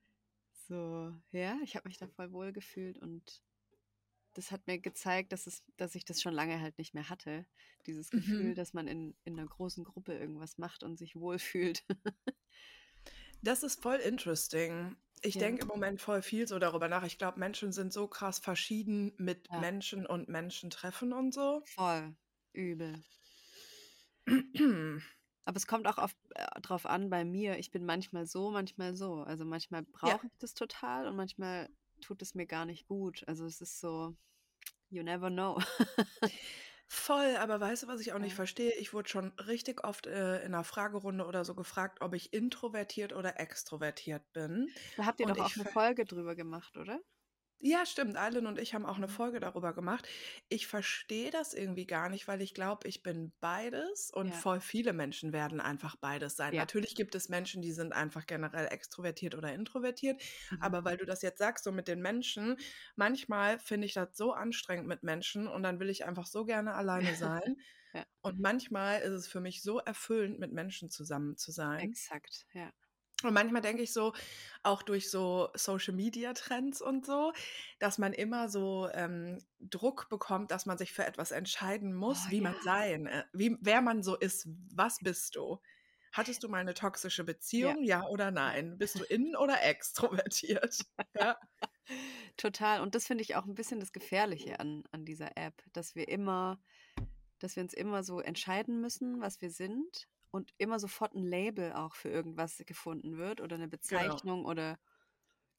so, 0.69 1.13
ja, 1.33 1.57
ich 1.63 1.77
habe 1.77 1.89
mich 1.89 1.99
da 1.99 2.07
voll 2.09 2.33
wohl 2.33 2.53
gefühlt 2.53 2.99
und 2.99 3.43
das 4.35 4.51
hat 4.53 4.67
mir 4.67 4.79
gezeigt, 4.81 5.33
dass 5.33 5.47
es, 5.47 5.65
dass 5.77 5.95
ich 5.95 6.05
das 6.07 6.23
schon 6.23 6.35
lange 6.35 6.61
halt 6.61 6.79
nicht 6.79 6.95
mehr 6.95 7.09
hatte. 7.11 7.47
Dieses 7.87 8.13
Gefühl, 8.15 8.55
Mhm. 8.55 8.55
dass 8.55 8.75
man 8.75 8.89
in, 8.89 9.17
in 9.25 9.39
einer 9.39 9.49
großen 9.49 9.85
Gruppe 9.85 10.19
irgendwas 10.19 10.59
macht 10.59 10.85
und 10.85 10.99
sich 10.99 11.17
wohlfühlt. 11.17 11.85
Das 13.43 13.63
ist 13.63 13.83
voll 13.83 13.97
interesting. 13.99 14.97
Ich 15.21 15.37
Ja. 15.37 15.39
denke 15.39 15.63
im 15.63 15.69
Moment 15.69 16.01
voll 16.01 16.23
viel 16.23 16.49
so 16.49 16.59
darüber 16.59 16.89
nach. 16.89 17.05
Ich 17.05 17.19
glaube, 17.19 17.39
Menschen 17.39 17.71
sind 17.73 17.93
so 17.93 18.09
krass 18.09 18.39
verschieden 18.39 19.13
mit 19.19 19.51
Ja. 19.51 19.57
Menschen 19.57 20.07
und 20.07 20.29
Menschen 20.29 20.71
treffen 20.71 21.13
und 21.13 21.33
so. 21.35 21.63
Voll 21.65 22.15
übel. 22.53 23.03
Aber 25.45 25.57
es 25.57 25.67
kommt 25.67 25.87
auch 25.89 25.99
auf, 25.99 26.15
äh, 26.35 26.61
drauf 26.61 26.87
an 26.87 27.11
bei 27.11 27.25
mir. 27.25 27.59
Ich 27.59 27.71
bin 27.71 27.85
manchmal 27.85 28.27
so, 28.27 28.51
manchmal 28.51 28.95
so. 28.97 29.23
Also 29.23 29.45
manchmal 29.45 29.83
brauche 29.85 30.27
ich 30.27 30.33
das 30.39 30.55
total 30.55 31.07
und 31.09 31.17
manchmal 31.17 31.69
tut 32.01 32.23
es 32.23 32.35
mir 32.35 32.47
gar 32.47 32.65
nicht 32.67 32.87
gut. 32.87 33.25
Also 33.27 33.45
es 33.47 33.61
ist 33.61 33.81
so, 33.81 34.17
you 34.91 35.03
never 35.05 35.31
know. 35.31 35.59
Voll, 36.89 37.37
aber 37.37 37.59
weißt 37.61 37.85
du, 37.85 37.87
was 37.89 38.01
ich 38.01 38.13
auch 38.13 38.19
nicht 38.19 38.35
Ja. 38.35 38.37
verstehe? 38.37 38.73
Ich 38.79 38.93
wurde 38.93 39.09
schon 39.09 39.29
richtig 39.39 39.85
oft 39.85 40.07
äh, 40.07 40.39
in 40.45 40.55
einer 40.55 40.65
Fragerunde 40.65 41.25
oder 41.27 41.45
so 41.45 41.55
gefragt, 41.55 42.01
ob 42.03 42.15
ich 42.15 42.33
introvertiert 42.33 43.13
oder 43.15 43.41
extrovertiert 43.41 44.31
bin. 44.33 44.75
Da 44.95 45.05
habt 45.05 45.21
ihr 45.21 45.27
Und 45.27 45.27
doch 45.27 45.39
auch 45.39 45.55
eine 45.55 45.67
Folge 45.67 46.07
drüber 46.07 46.35
gemacht, 46.35 46.79
oder? 46.79 46.99
Ja, 47.65 47.87
stimmt. 47.87 48.17
Eileen 48.17 48.47
und 48.47 48.59
ich 48.59 48.75
haben 48.75 48.85
auch 48.85 48.97
eine 48.97 49.07
Mhm. 49.07 49.09
Folge 49.09 49.39
darüber 49.39 49.73
gemacht. 49.73 50.09
Ich 50.49 50.67
verstehe 50.67 51.31
das 51.31 51.55
irgendwie 51.55 51.87
gar 51.87 52.09
nicht, 52.09 52.27
weil 52.27 52.43
ich 52.43 52.55
glaube, 52.55 52.89
ich 52.89 53.05
bin 53.05 53.33
beides 53.39 54.11
und 54.11 54.35
Ja. 54.35 54.35
voll 54.35 54.61
viele 54.61 54.93
Menschen 54.93 55.33
werden 55.33 55.61
einfach 55.61 55.95
beides 55.95 56.35
sein. 56.35 56.55
Ja. 56.55 56.57
Natürlich 56.57 56.97
gibt 56.97 57.15
es 57.15 57.29
Menschen, 57.29 57.63
die 57.63 57.71
sind 57.71 57.93
einfach 57.93 58.27
generell 58.27 58.67
extrovertiert 58.67 59.37
oder 59.37 59.53
introvertiert. 59.55 60.21
Mhm. 60.51 60.59
Aber 60.59 60.85
weil 60.85 60.97
du 60.97 61.07
das 61.07 61.23
jetzt 61.23 61.39
sagst, 61.39 61.63
so 61.63 61.71
mit 61.71 61.87
den 61.87 62.03
Menschen, 62.03 62.57
manchmal 62.97 63.61
finde 63.61 63.87
ich 63.87 63.95
das 63.95 64.17
so 64.17 64.33
anstrengend 64.33 64.89
mit 64.89 65.05
Menschen 65.05 65.47
und 65.47 65.63
dann 65.63 65.79
will 65.79 65.89
ich 65.89 66.05
einfach 66.05 66.27
so 66.27 66.45
gerne 66.45 66.75
alleine 66.75 67.15
sein. 67.15 67.59
Ja. 67.95 68.07
Und 68.23 68.41
manchmal 68.41 69.03
ist 69.03 69.13
es 69.13 69.29
für 69.29 69.41
mich 69.41 69.63
so 69.63 69.79
erfüllend, 69.79 70.41
mit 70.41 70.53
Menschen 70.53 70.91
zusammen 70.91 71.37
zu 71.37 71.53
sein. 71.53 71.97
Exakt, 71.97 72.47
ja. 72.55 72.73
Und 73.25 73.35
manchmal 73.35 73.63
denke 73.63 73.83
ich 73.83 73.93
so, 73.93 74.13
auch 74.63 74.83
durch 74.83 75.11
so 75.11 75.49
Social 75.55 75.95
Media 75.95 76.33
Trends 76.35 76.81
und 76.81 77.05
so, 77.07 77.33
dass 77.79 77.99
man 77.99 78.13
immer 78.13 78.49
so 78.49 78.89
ähm, 78.93 79.39
Druck 79.61 80.09
bekommt, 80.09 80.51
dass 80.51 80.67
man 80.67 80.79
sich 80.79 80.93
für 80.93 81.05
etwas 81.05 81.31
entscheiden 81.31 81.95
muss, 81.95 82.25
Oh, 82.27 82.31
wie 82.31 82.41
man 82.41 82.55
ja. 82.55 82.63
sein, 82.63 83.07
äh, 83.07 83.25
wie, 83.33 83.57
wer 83.61 83.81
man 83.83 84.03
so 84.03 84.17
ist. 84.17 84.49
Was 84.75 84.99
bist 85.01 85.37
du? 85.37 85.61
Hattest 86.13 86.43
du 86.43 86.49
mal 86.49 86.59
eine 86.59 86.75
toxische 86.75 87.25
Beziehung? 87.25 87.83
Ja, 87.83 88.07
oder 88.07 88.31
nein? 88.31 88.77
Bist 88.77 89.01
du 89.01 89.05
innen 89.05 89.35
oder 89.35 89.63
extrovertiert? 89.63 90.79
Ja. 91.19 91.39
Total. 92.37 92.81
Und 92.81 92.95
das 92.95 93.07
finde 93.07 93.23
ich 93.23 93.35
auch 93.35 93.45
ein 93.45 93.55
bisschen 93.55 93.81
das 93.81 93.93
Gefährliche 93.93 94.61
an, 94.61 94.85
an 94.93 95.05
dieser 95.05 95.37
App, 95.37 95.63
dass 95.73 95.95
wir 95.95 96.09
immer, 96.09 96.63
dass 97.39 97.57
wir 97.57 97.63
uns 97.63 97.75
immer 97.75 98.03
so 98.05 98.21
entscheiden 98.21 98.81
müssen, 98.81 99.21
was 99.21 99.41
wir 99.41 99.51
sind 99.51 100.09
und 100.33 100.53
immer 100.59 100.81
sofort 100.81 101.15
ein 101.15 101.25
Label 101.25 101.75
auch 101.75 101.97
für 101.97 102.11
irgendwas 102.11 102.59
gefunden 102.67 103.19
wird 103.19 103.43
oder 103.43 103.57
eine 103.57 103.69
Genau. 103.87 104.23
Bezeichnung 104.23 104.47
oder 104.47 104.79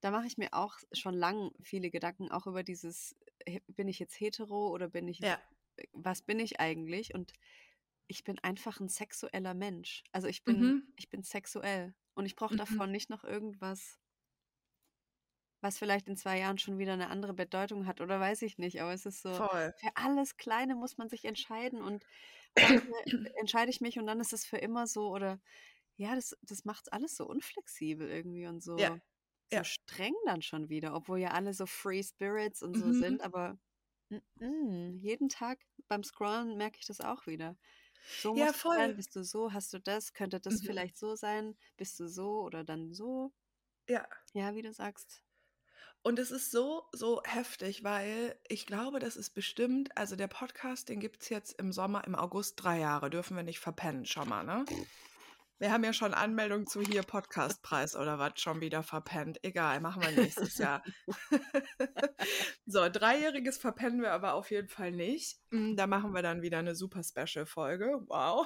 da 0.01 0.11
mache 0.11 0.27
ich 0.27 0.37
mir 0.37 0.53
auch 0.53 0.77
schon 0.93 1.15
lang 1.15 1.51
viele 1.63 1.89
Gedanken, 1.91 2.31
auch 2.31 2.47
über 2.47 2.63
dieses, 2.63 3.15
äh, 3.45 3.61
bin 3.67 3.87
ich 3.87 3.99
jetzt 3.99 4.19
hetero 4.19 4.69
oder 4.69 4.89
bin 4.89 5.07
ich, 5.07 5.21
Ja. 5.21 5.41
was 5.93 6.21
bin 6.23 6.39
ich 6.39 6.59
eigentlich? 6.59 7.13
Und 7.15 7.33
ich 8.07 8.23
bin 8.23 8.39
einfach 8.39 8.79
ein 8.79 8.89
sexueller 8.89 9.53
Mensch. 9.55 10.03
Also 10.13 10.27
ich 10.27 10.45
bin, 10.45 10.73
Mhm. 10.73 10.93
ich 10.97 11.09
bin 11.09 11.23
sexuell 11.23 11.95
und 12.15 12.25
ich 12.27 12.35
brauche 12.35 12.55
Mhm. 12.55 12.57
davon 12.57 12.91
nicht 12.91 13.09
noch 13.09 13.23
irgendwas, 13.23 13.99
was 15.61 15.77
vielleicht 15.79 16.07
in 16.07 16.17
zwei 16.17 16.37
Jahren 16.39 16.57
schon 16.57 16.77
wieder 16.77 16.93
eine 16.93 17.09
andere 17.09 17.33
Bedeutung 17.33 17.87
hat 17.87 18.01
oder 18.01 18.19
weiß 18.19 18.41
ich 18.43 18.57
nicht. 18.57 18.81
Aber 18.81 18.93
es 18.93 19.05
ist 19.05 19.21
so, 19.21 19.41
Voll. 19.41 19.73
für 19.75 19.89
alles 19.95 20.35
Kleine 20.37 20.75
muss 20.75 20.97
man 20.97 21.09
sich 21.09 21.25
entscheiden 21.25 21.81
und 21.81 22.05
manchmal 22.59 23.01
entscheide 23.39 23.71
ich 23.71 23.81
mich 23.81 23.99
und 23.99 24.07
dann 24.07 24.19
ist 24.19 24.33
es 24.33 24.45
für 24.45 24.57
immer 24.57 24.87
so 24.87 25.09
oder 25.11 25.39
ja, 25.97 26.15
das, 26.15 26.37
das 26.43 26.65
macht 26.65 26.93
alles 26.93 27.15
so 27.17 27.27
unflexibel 27.27 28.09
irgendwie 28.09 28.47
und 28.47 28.63
so. 28.63 28.89
Ja. 28.89 28.89
so 29.49 29.63
Ja. 29.63 29.65
streng 29.65 30.13
dann 30.25 30.41
schon 30.43 30.69
wieder, 30.69 30.95
obwohl 30.95 31.19
ja 31.19 31.31
alle 31.31 31.53
so 31.53 31.65
Free 31.67 32.03
Spirits 32.03 32.63
und 32.63 32.75
so 32.77 32.91
Mhm. 32.91 32.93
sind, 32.93 33.23
aber 33.23 33.59
mm, 34.09 34.17
mm, 34.45 34.97
jeden 34.99 35.29
Tag 35.29 35.61
beim 35.89 36.03
Scrollen 36.03 36.57
merke 36.57 36.79
ich 36.81 36.87
das 36.87 37.01
auch 37.01 37.27
wieder. 37.27 37.57
So 38.15 38.35
Ja, 38.35 38.53
musst 38.53 38.55
du 38.63 38.69
sein, 38.75 38.93
voll. 38.93 38.97
bist 38.97 39.15
du 39.15 39.23
so, 39.25 39.53
hast 39.53 39.73
du 39.73 39.79
das, 39.81 40.13
könnte 40.13 40.39
das 40.41 40.61
Mhm. 40.61 40.63
vielleicht 40.63 40.97
so 40.97 41.15
sein, 41.15 41.57
bist 41.77 41.99
du 41.99 42.07
so 42.09 42.41
oder 42.43 42.63
dann 42.65 42.93
so. 42.93 43.33
Ja. 43.87 44.07
Ja, 44.33 44.53
wie 44.55 44.61
du 44.61 44.71
sagst. 44.73 45.23
Und 46.03 46.19
es 46.19 46.31
ist 46.31 46.51
so, 46.51 46.83
so 46.91 47.21
heftig, 47.23 47.85
weil 47.85 48.35
ich 48.49 48.65
glaube, 48.65 48.99
das 48.99 49.15
ist 49.15 49.29
bestimmt, 49.29 49.97
also 49.97 50.17
der 50.17 50.27
Podcast, 50.27 50.89
den 50.89 50.99
gibt 50.99 51.23
es 51.23 51.29
jetzt 51.29 51.57
im 51.59 51.71
Sommer, 51.71 52.05
im 52.05 52.13
August 52.13 52.61
drei 52.61 52.79
Jahre, 52.79 53.09
dürfen 53.09 53.37
wir 53.37 53.43
nicht 53.43 53.59
verpennen, 53.59 54.05
schon 54.05 54.27
mal, 54.27 54.43
ne? 54.43 54.65
Wir 55.63 55.71
haben 55.71 55.85
ja 55.85 55.93
schon 55.93 56.13
Anmeldung 56.13 56.67
zu 56.67 56.81
hier 56.81 57.03
Podcastpreis 57.03 57.95
oder 57.95 58.19
was 58.19 58.33
schon 58.41 58.59
wieder 58.59 58.83
verpennt. 58.83 59.39
Egal, 59.45 59.79
machen 59.79 60.01
wir 60.03 60.11
nächstes 60.11 60.57
Jahr. 60.57 60.83
so, 62.65 62.89
dreijähriges 62.89 63.57
verpennen 63.59 64.01
wir 64.01 64.11
aber 64.11 64.33
auf 64.33 64.51
jeden 64.51 64.67
Fall 64.67 64.91
nicht. 64.91 65.37
Mm, 65.51 65.75
Da 65.77 65.87
machen 65.87 66.13
wir 66.13 66.21
dann 66.21 66.41
wieder 66.41 66.57
eine 66.59 66.75
super 66.75 67.01
Special-Folge. 67.01 68.03
Wow. 68.07 68.45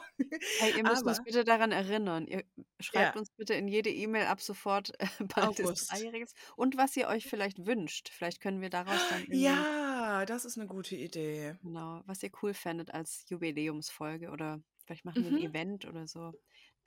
Hey, 0.59 0.77
ihr 0.77 0.83
müsst 0.83 1.03
uns 1.07 1.17
Aber- 1.17 1.23
bitte 1.25 1.43
daran 1.43 1.71
erinnern. 1.71 2.27
Ihr 2.27 2.43
schreibt 2.79 3.15
Ja. 3.15 3.19
uns 3.19 3.31
bitte 3.31 3.55
in 3.55 3.67
jede 3.67 3.89
E-Mail 3.89 4.27
ab 4.27 4.39
sofort 4.39 4.91
äh, 4.99 5.07
bald 5.55 5.59
ist. 5.59 5.91
Dreijähriges 5.91 6.35
und 6.55 6.77
was 6.77 6.95
ihr 6.97 7.07
euch 7.07 7.25
vielleicht 7.27 7.65
wünscht. 7.65 8.09
Vielleicht 8.09 8.41
können 8.41 8.61
wir 8.61 8.69
daraus 8.69 9.01
dann 9.09 9.25
Ja, 9.31 10.23
das 10.27 10.45
ist 10.45 10.59
eine 10.59 10.67
gute 10.67 10.95
Idee. 10.95 11.55
genau, 11.63 12.03
was 12.05 12.21
ihr 12.21 12.29
cool 12.43 12.53
fändet 12.53 12.93
als 12.93 13.25
Jubiläumsfolge 13.29 14.29
oder 14.29 14.61
vielleicht 14.85 15.03
machen 15.03 15.23
wir 15.23 15.31
ein 15.31 15.37
Mhm. 15.39 15.49
Event 15.49 15.85
oder 15.85 16.07
so. 16.07 16.33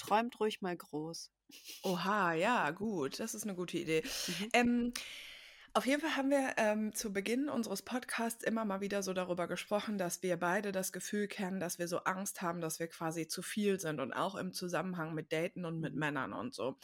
Träumt 0.00 0.40
ruhig 0.40 0.62
mal 0.62 0.76
groß. 0.76 1.30
Oha, 1.82 2.32
ja, 2.34 2.70
gut, 2.70 3.18
das 3.20 3.34
ist 3.34 3.44
eine 3.44 3.54
gute 3.54 3.78
Idee. 3.78 4.02
Mhm. 4.26 4.48
Ähm, 4.52 4.92
auf 5.72 5.86
jeden 5.86 6.00
Fall 6.00 6.16
haben 6.16 6.30
wir 6.30 6.54
ähm, 6.56 6.94
zu 6.96 7.12
Beginn 7.12 7.48
unseres 7.48 7.82
Podcasts 7.82 8.42
immer 8.42 8.64
mal 8.64 8.80
wieder 8.80 9.04
so 9.04 9.12
darüber 9.12 9.46
gesprochen, 9.46 9.98
dass 9.98 10.20
wir 10.22 10.36
beide 10.36 10.72
das 10.72 10.92
Gefühl 10.92 11.28
kennen, 11.28 11.60
dass 11.60 11.78
wir 11.78 11.86
so 11.86 11.98
Angst 11.98 12.42
haben, 12.42 12.60
dass 12.60 12.80
wir 12.80 12.88
quasi 12.88 13.28
zu 13.28 13.40
viel 13.42 13.78
sind 13.78 14.00
und 14.00 14.12
auch 14.12 14.34
im 14.34 14.52
Zusammenhang 14.52 15.14
mit 15.14 15.32
Daten 15.32 15.64
und 15.64 15.78
mit 15.80 15.94
Mhm. 15.94 16.00
Männern 16.00 16.32
und 16.32 16.54
so. 16.54 16.76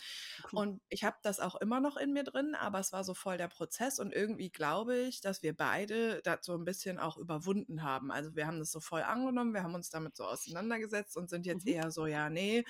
Cool. 0.52 0.61
Und 0.61 0.82
ich 0.88 1.02
habe 1.04 1.16
das 1.23 1.40
auch 1.40 1.56
immer 1.56 1.80
noch 1.80 1.96
in 1.96 2.12
mir 2.12 2.23
drin, 2.25 2.54
aber 2.54 2.78
es 2.78 2.92
war 2.92 3.02
so 3.02 3.14
voll 3.14 3.38
der 3.38 3.49
Prozess 3.49 3.99
und 3.99 4.12
irgendwie 4.12 4.50
glaube 4.50 4.96
ich, 4.99 5.20
dass 5.20 5.42
wir 5.42 5.56
beide 5.56 6.23
das 6.23 6.40
so 6.46 6.54
ein 6.54 6.64
bisschen 6.64 6.99
auch 7.00 7.16
überwunden 7.18 7.82
haben. 7.82 8.12
Also 8.12 8.37
wir 8.37 8.46
haben 8.46 8.61
das 8.61 8.70
so 8.70 8.78
voll 8.80 9.02
angenommen, 9.02 9.52
wir 9.52 9.64
haben 9.64 9.75
uns 9.75 9.90
damit 9.90 10.16
so 10.16 10.25
auseinandergesetzt 10.25 11.16
und 11.16 11.28
sind 11.28 11.44
jetzt 11.44 11.66
Mhm. 11.66 11.73
eher 11.73 11.90
so, 11.90 12.06
ja, 12.06 12.30
nee, 12.30 12.64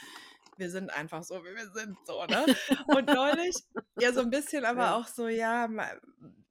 wir 0.58 0.70
sind 0.70 0.90
einfach 0.90 1.22
so, 1.24 1.42
wie 1.44 1.54
wir 1.54 1.70
sind, 1.70 1.98
so, 2.04 2.24
ne? 2.26 2.48
Und 2.90 3.10
neulich, 3.12 3.54
ja, 3.96 4.12
so 4.12 4.20
ein 4.20 4.30
bisschen, 4.30 4.64
aber 4.66 4.92
Ja. 4.92 4.94
auch 4.94 5.06
so, 5.06 5.28
ja, 5.28 5.68
ma- 5.68 5.94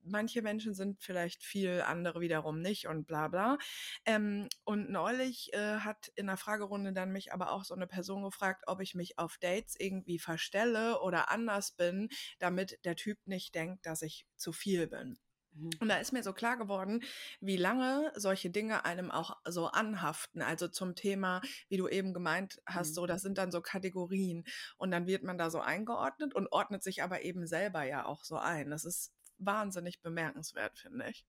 manche 0.04 0.42
Menschen 0.42 0.74
sind 0.76 1.02
vielleicht 1.04 1.44
viel, 1.44 1.82
andere 1.82 2.22
wiederum 2.22 2.62
nicht 2.62 2.88
und 2.88 3.06
bla 3.08 3.28
bla. 3.28 3.58
Ähm, 4.06 4.48
und 4.64 4.90
neulich 4.90 5.54
äh, 5.54 5.78
hat 5.80 6.12
in 6.16 6.28
der 6.28 6.38
Fragerunde 6.38 6.94
dann 6.94 7.12
mich 7.12 7.34
aber 7.34 7.52
auch 7.52 7.64
so 7.64 7.74
eine 7.76 7.88
Person 7.88 8.24
gefragt, 8.24 8.64
ob 8.68 8.82
ich 8.82 8.96
mich 8.96 9.18
auf 9.20 9.38
Dates 9.40 9.76
irgendwie 9.80 10.20
verstelle 10.20 11.02
oder 11.02 11.32
anders 11.32 11.72
bin, 11.72 12.10
damit 12.40 12.80
der 12.86 12.96
Typ 12.96 13.18
nicht 13.26 13.56
denkt, 13.56 13.86
dass 13.86 14.02
ich 14.02 14.26
zu 14.36 14.52
viel 14.54 14.88
bin. 14.88 15.18
Mhm. 15.56 15.70
Und 15.80 15.90
da 15.90 15.98
ist 15.98 16.14
mir 16.14 16.24
so 16.24 16.34
klar 16.34 16.58
geworden, 16.58 17.04
wie 17.40 17.58
lange 17.58 18.12
solche 18.16 18.50
Dinge 18.50 18.86
einem 18.86 19.10
auch 19.12 19.38
so 19.46 19.68
anhaften. 19.68 20.42
Also 20.42 20.68
zum 20.68 20.96
Thema, 20.96 21.42
wie 21.70 21.78
du 21.78 21.88
eben 21.88 22.14
gemeint 22.14 22.62
hast, 22.66 22.90
Mhm. 22.92 22.94
so, 22.94 23.06
das 23.08 23.22
sind 23.22 23.38
dann 23.38 23.52
so 23.52 23.62
Kategorien. 23.62 24.44
Und 24.78 24.92
dann 24.92 25.08
wird 25.08 25.24
man 25.24 25.38
da 25.38 25.50
so 25.50 25.60
eingeordnet 25.60 26.36
und 26.36 26.52
ordnet 26.52 26.84
sich 26.84 27.02
aber 27.02 27.24
eben 27.24 27.48
selber 27.48 27.84
ja 27.84 28.06
auch 28.06 28.24
so 28.24 28.38
ein. 28.38 28.70
Das 28.70 28.86
ist 28.86 29.12
wahnsinnig 29.38 30.02
bemerkenswert, 30.02 30.78
finde 30.78 31.10
ich. 31.10 31.26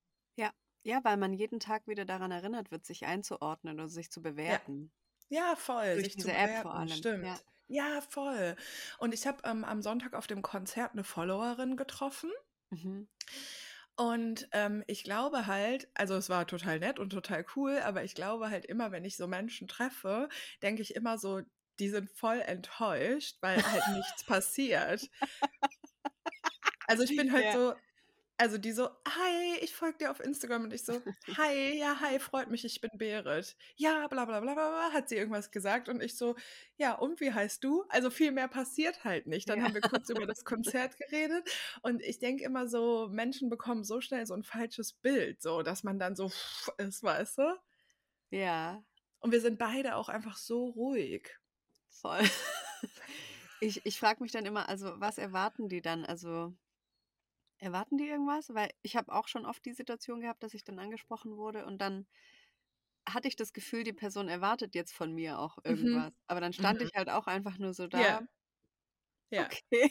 Ja, 0.86 1.00
weil 1.02 1.16
man 1.16 1.32
jeden 1.32 1.58
Tag 1.58 1.88
wieder 1.88 2.04
daran 2.04 2.30
erinnert 2.30 2.70
wird, 2.70 2.86
sich 2.86 3.06
einzuordnen 3.06 3.74
oder 3.74 3.88
sich 3.88 4.08
zu 4.12 4.22
bewerten. 4.22 4.92
Ja, 5.28 5.56
voll. 5.56 5.94
Durch 5.94 6.04
sich 6.04 6.12
zu 6.12 6.28
diese 6.28 6.32
App 6.32 6.62
vor 6.62 6.70
bewerten, 6.70 6.78
allem. 6.78 6.88
Stimmt. 6.90 7.24
Ja. 7.26 7.40
Ja, 7.66 8.00
voll. 8.02 8.54
Und 8.98 9.12
ich 9.12 9.26
habe 9.26 9.38
ähm, 9.42 9.64
am 9.64 9.82
Sonntag 9.82 10.14
auf 10.14 10.28
dem 10.28 10.42
Konzert 10.42 10.92
eine 10.92 11.02
Followerin 11.02 11.76
getroffen. 11.76 12.30
Mhm. 12.70 13.08
Und 13.98 14.48
ähm, 14.52 14.84
ich 14.86 15.04
glaube 15.04 15.46
halt, 15.46 15.88
also 15.94 16.14
es 16.16 16.28
war 16.28 16.46
total 16.46 16.78
nett 16.80 16.98
und 16.98 17.10
total 17.10 17.46
cool, 17.56 17.78
aber 17.78 18.04
ich 18.04 18.14
glaube 18.14 18.50
halt 18.50 18.66
immer, 18.66 18.92
wenn 18.92 19.04
ich 19.06 19.16
so 19.16 19.26
Menschen 19.26 19.68
treffe, 19.68 20.28
denke 20.62 20.82
ich 20.82 20.94
immer 20.94 21.16
so, 21.18 21.40
die 21.78 21.88
sind 21.88 22.10
voll 22.10 22.40
enttäuscht, 22.40 23.38
weil 23.40 23.70
halt 23.70 23.88
nichts 23.88 24.24
passiert. 24.24 25.08
Also 26.86 27.02
ich 27.02 27.14
bin 27.14 27.32
halt 27.32 27.50
Ja. 27.50 27.50
so, 27.50 27.74
also 28.38 28.58
die 28.58 28.72
so, 28.72 28.88
hi, 29.08 29.56
ich 29.62 29.74
folge 29.74 29.98
dir 29.98 30.10
auf 30.10 30.20
Instagram 30.20 30.64
und 30.64 30.72
ich 30.72 30.84
so, 30.84 31.02
hi, 31.36 31.78
ja, 31.78 32.00
hi, 32.00 32.18
freut 32.18 32.50
mich, 32.50 32.64
ich 32.64 32.80
bin 32.80 32.90
Berit. 32.94 33.56
Ja, 33.76 34.06
bla 34.08 34.24
bla 34.26 34.40
bla 34.40 34.54
bla, 34.54 34.68
bla, 34.70 34.92
hat 34.92 35.08
sie 35.08 35.16
irgendwas 35.16 35.50
gesagt 35.50 35.88
und 35.88 36.02
ich 36.02 36.16
so, 36.16 36.36
ja, 36.76 36.94
und 36.94 37.20
wie 37.20 37.32
heißt 37.32 37.64
du? 37.64 37.84
Also 37.88 38.10
viel 38.10 38.32
mehr 38.32 38.48
passiert 38.48 39.04
halt 39.04 39.26
nicht. 39.26 39.48
Dann 39.48 39.62
Ja. 39.62 39.64
haben 39.64 39.74
wir 39.74 39.82
kurz 39.82 40.08
über 40.10 40.26
das 40.26 40.44
Konzert 40.44 40.96
geredet 40.98 41.48
und 41.82 42.02
ich 42.02 42.18
denke 42.18 42.44
immer 42.44 42.68
so, 42.68 43.08
Menschen 43.10 43.48
bekommen 43.50 43.84
so 43.84 44.00
schnell 44.00 44.26
so 44.26 44.34
ein 44.34 44.42
falsches 44.44 44.92
Bild, 44.92 45.40
so, 45.42 45.62
dass 45.62 45.82
man 45.82 45.98
dann 45.98 46.14
so 46.16 46.30
ist, 46.78 47.02
weißt 47.02 47.38
du? 47.38 47.56
Ja, 48.30 48.84
Und 49.20 49.30
wir 49.32 49.42
sind 49.42 49.58
beide 49.58 49.96
auch 49.96 50.08
einfach 50.08 50.38
so 50.38 50.68
ruhig. 50.68 51.38
voll. 51.88 52.22
Ich, 53.60 53.84
ich 53.86 53.98
frage 53.98 54.22
mich 54.22 54.32
dann 54.32 54.46
immer, 54.46 54.68
also 54.68 54.98
was 55.00 55.18
erwarten 55.18 55.68
die 55.68 55.80
dann? 55.82 56.04
Also 56.04 56.54
erwarten 57.58 57.98
die 57.98 58.08
irgendwas? 58.08 58.52
Weil 58.54 58.70
ich 58.82 58.96
habe 58.96 59.12
auch 59.12 59.28
schon 59.28 59.46
oft 59.46 59.64
die 59.64 59.72
Situation 59.74 60.20
gehabt, 60.20 60.42
dass 60.42 60.54
ich 60.54 60.64
dann 60.64 60.78
angesprochen 60.78 61.36
wurde 61.36 61.66
und 61.66 61.78
dann 61.80 62.06
hatte 63.08 63.28
ich 63.28 63.36
das 63.36 63.52
Gefühl, 63.52 63.82
die 63.84 63.92
Person 63.92 64.28
erwartet 64.28 64.74
jetzt 64.74 64.92
von 64.94 65.12
mir 65.14 65.38
auch 65.38 65.58
irgendwas. 65.64 66.12
Aber 66.26 66.40
dann 66.40 66.52
stand 66.52 66.80
Mhm. 66.80 66.82
ich 66.82 66.94
halt 66.94 67.08
auch 67.10 67.26
einfach 67.26 67.58
nur 67.58 67.72
so 67.74 67.86
da. 67.88 68.18
Ja. 68.18 68.26
Ja. 69.30 69.56
Okay. 69.62 69.90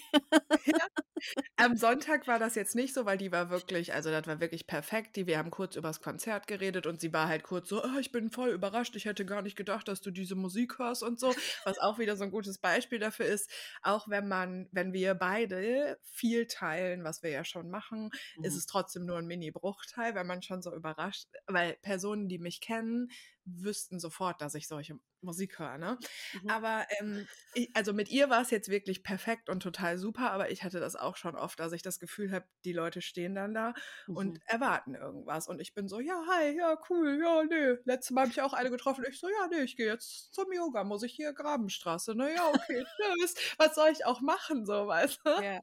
Am 1.57 1.75
Sonntag 1.77 2.27
war 2.27 2.37
das 2.39 2.55
jetzt 2.55 2.75
nicht 2.75 2.93
so, 2.93 3.05
weil 3.05 3.17
die 3.17 3.31
war 3.31 3.49
wirklich, 3.49 3.93
also 3.93 4.09
das 4.11 4.27
war 4.27 4.39
wirklich 4.39 4.67
perfekt. 4.67 5.15
Die, 5.15 5.25
wir 5.27 5.37
haben 5.37 5.51
kurz 5.51 5.75
über 5.75 5.87
das 5.89 6.01
Konzert 6.01 6.47
geredet 6.47 6.85
und 6.85 6.99
sie 6.99 7.13
war 7.13 7.27
halt 7.27 7.43
kurz 7.43 7.69
so, 7.69 7.83
oh, 7.83 7.97
ich 7.99 8.11
bin 8.11 8.29
voll 8.29 8.49
überrascht, 8.49 8.95
ich 8.95 9.05
hätte 9.05 9.25
gar 9.25 9.41
nicht 9.41 9.55
gedacht, 9.55 9.87
dass 9.87 10.01
du 10.01 10.11
diese 10.11 10.35
Musik 10.35 10.79
hörst 10.79 11.03
und 11.03 11.19
so. 11.19 11.33
Was 11.63 11.77
auch 11.79 11.97
wieder 11.97 12.15
so 12.17 12.23
ein 12.25 12.31
gutes 12.31 12.57
Beispiel 12.57 12.99
dafür 12.99 13.25
ist, 13.25 13.49
auch 13.81 14.07
wenn 14.09 14.27
man, 14.27 14.67
wenn 14.71 14.93
wir 14.93 15.13
beide 15.15 15.97
viel 16.03 16.45
teilen, 16.47 17.03
was 17.03 17.23
wir 17.23 17.29
ja 17.31 17.43
schon 17.45 17.69
machen, 17.69 18.11
ist 18.41 18.55
Mhm. 18.55 18.57
es 18.57 18.65
trotzdem 18.65 19.05
nur 19.05 19.17
ein 19.17 19.25
Mini-Bruchteil, 19.27 20.13
wenn 20.15 20.27
man 20.27 20.41
schon 20.41 20.61
so 20.61 20.73
überrascht, 20.75 21.27
weil 21.47 21.73
Personen, 21.81 22.27
die 22.27 22.37
mich 22.39 22.61
kennen, 22.61 23.09
wüssten 23.45 23.99
sofort, 23.99 24.41
dass 24.41 24.55
ich 24.55 24.67
solche 24.67 24.99
Musik 25.21 25.59
höre, 25.59 25.77
ne? 25.77 25.97
Mhm. 26.33 26.47
Aber 26.47 26.85
ähm, 26.99 27.27
ich, 27.53 27.69
also 27.75 27.93
mit 27.93 28.09
ihr 28.09 28.29
war 28.29 28.41
es 28.41 28.51
jetzt 28.51 28.69
wirklich 28.69 29.03
perfekt 29.03 29.49
und 29.49 29.61
total 29.61 29.97
super, 29.97 30.31
aber 30.31 30.51
ich 30.51 30.63
hatte 30.63 30.79
das 30.79 30.95
auch 30.95 31.15
schon 31.15 31.35
oft, 31.35 31.59
dass 31.59 31.71
ich 31.73 31.81
das 31.81 31.99
Gefühl 31.99 32.31
habe, 32.31 32.47
die 32.65 32.73
Leute 32.73 33.01
stehen 33.01 33.35
dann 33.35 33.53
da 33.53 33.73
und 34.13 34.37
Mhm. 34.37 34.41
erwarten 34.45 34.95
irgendwas. 34.95 35.47
Und 35.47 35.59
ich 35.61 35.73
bin 35.73 35.87
so, 35.87 35.99
ja, 35.99 36.23
hi, 36.29 36.57
ja, 36.57 36.77
cool, 36.89 37.19
ja, 37.21 37.43
nee. 37.43 37.77
Letztes 37.85 38.11
Mal 38.11 38.21
habe 38.23 38.31
ich 38.31 38.41
auch 38.41 38.53
eine 38.53 38.69
getroffen. 38.69 39.05
Ich 39.09 39.19
so, 39.19 39.27
ja, 39.29 39.47
nee, 39.49 39.61
ich 39.63 39.75
gehe 39.77 39.87
jetzt 39.87 40.33
zum 40.33 40.51
Yoga, 40.51 40.83
muss 40.83 41.03
ich 41.03 41.13
hier 41.13 41.33
Grabenstraße. 41.33 42.13
Na 42.15 42.29
ja, 42.29 42.49
okay, 42.49 42.83
tschüss. 43.19 43.35
Was 43.57 43.75
soll 43.75 43.89
ich 43.91 44.05
auch 44.05 44.21
machen, 44.21 44.65
so, 44.65 44.87
weißt 44.87 45.19
du? 45.25 45.31
Ja. 45.35 45.61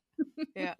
Ja. 0.54 0.76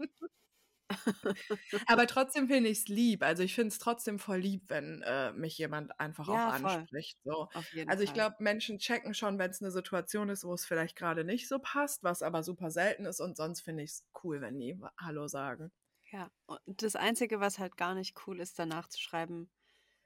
Aber 1.87 2.07
trotzdem 2.07 2.49
finde 2.49 2.71
ich 2.71 2.79
es 2.79 2.89
lieb. 2.89 3.23
Also 3.23 3.43
ich 3.43 3.55
finde 3.55 3.69
es 3.69 3.79
trotzdem 3.79 4.19
voll 4.19 4.39
lieb, 4.39 4.65
wenn 4.69 5.03
äh, 5.03 5.33
mich 5.33 5.59
jemand 5.59 5.99
einfach 6.01 6.29
Ja, 6.29 6.49
auch 6.49 6.53
anspricht. 6.53 7.19
So. 7.25 7.49
Also 7.87 8.05
ich 8.05 8.13
glaube, 8.13 8.37
Menschen 8.41 8.79
checken 8.79 9.15
schon, 9.15 9.39
wenn 9.39 9.51
es 9.51 9.63
eine 9.63 9.71
Situation 9.71 10.29
ist, 10.29 10.45
wo 10.45 10.55
es 10.55 10.65
vielleicht 10.65 10.97
gerade 10.97 11.25
nicht 11.25 11.49
so 11.49 11.59
passt, 11.59 12.03
was 12.03 12.23
aber 12.23 12.43
super 12.43 12.71
selten 12.71 13.05
ist. 13.07 13.21
Und 13.21 13.37
sonst 13.37 13.63
finde 13.63 13.83
ich 13.83 13.91
es 13.91 14.05
cool, 14.23 14.41
wenn 14.41 14.59
die 14.59 14.79
Hallo 14.99 15.29
sagen. 15.29 15.73
Ja. 16.11 16.31
Und 16.47 16.83
das 16.83 16.97
Einzige, 16.97 17.41
was 17.41 17.59
halt 17.59 17.77
gar 17.77 17.95
nicht 17.95 18.27
cool 18.27 18.41
ist, 18.41 18.59
danach 18.59 18.89
zu 18.89 19.01
schreiben, 19.01 19.51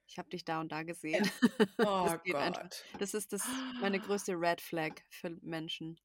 ich 0.09 0.19
habe 0.19 0.29
dich 0.31 0.45
da 0.45 0.61
und 0.61 0.71
da 0.71 0.83
gesehen. 0.83 1.29
Oh 1.79 2.07
Das 2.09 2.23
geht 2.23 2.35
einfach. 2.37 2.63
Gott. 2.63 2.85
Das 2.99 3.13
ist 3.13 3.33
das 3.33 3.43
meine 3.81 4.01
größte 4.01 4.33
Red 4.33 4.61
Flag 4.61 4.93
für 5.11 5.31
Menschen. 5.43 6.01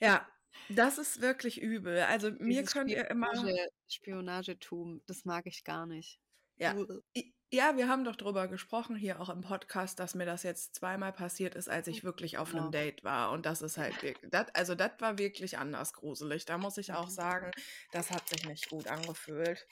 Ja, 0.00 0.26
das 0.68 0.98
ist 0.98 1.20
wirklich 1.20 1.60
übel. 1.60 2.00
Also 2.00 2.30
mir 2.30 2.60
Dieses 2.60 2.72
könnt 2.72 2.90
ihr 2.90 3.10
immer. 3.10 3.28
Spionage, 3.34 3.68
Spionagetum, 3.88 5.02
das 5.06 5.24
mag 5.24 5.46
ich 5.46 5.64
gar 5.64 5.86
nicht. 5.86 6.18
Ja. 6.56 6.74
I- 7.16 7.34
Ja, 7.52 7.76
wir 7.76 7.88
haben 7.88 8.04
doch 8.04 8.16
drüber 8.16 8.48
gesprochen 8.48 8.96
hier 8.96 9.20
auch 9.20 9.28
im 9.28 9.40
Podcast, 9.40 10.00
dass 10.00 10.14
mir 10.16 10.26
das 10.26 10.42
jetzt 10.42 10.74
zweimal 10.74 11.12
passiert 11.12 11.54
ist, 11.54 11.68
als 11.68 11.86
ich 11.86 12.02
wirklich 12.02 12.36
auf 12.38 12.48
einem 12.48 12.70
Genau. 12.70 12.70
Date 12.70 13.04
war. 13.04 13.30
Und 13.30 13.46
das 13.46 13.62
ist 13.62 13.76
halt 13.78 14.02
wirklich, 14.02 14.30
das, 14.32 14.48
also 14.54 14.74
das 14.74 14.90
war 14.98 15.18
wirklich 15.18 15.56
anders 15.58 15.92
gruselig. 15.92 16.46
Da 16.46 16.58
muss 16.58 16.78
ich 16.78 16.92
auch 16.92 17.08
sagen, 17.08 17.52
das 17.92 18.10
hat 18.10 18.28
sich 18.28 18.44
nicht 18.48 18.68
gut 18.70 18.88
angefühlt. 18.88 19.64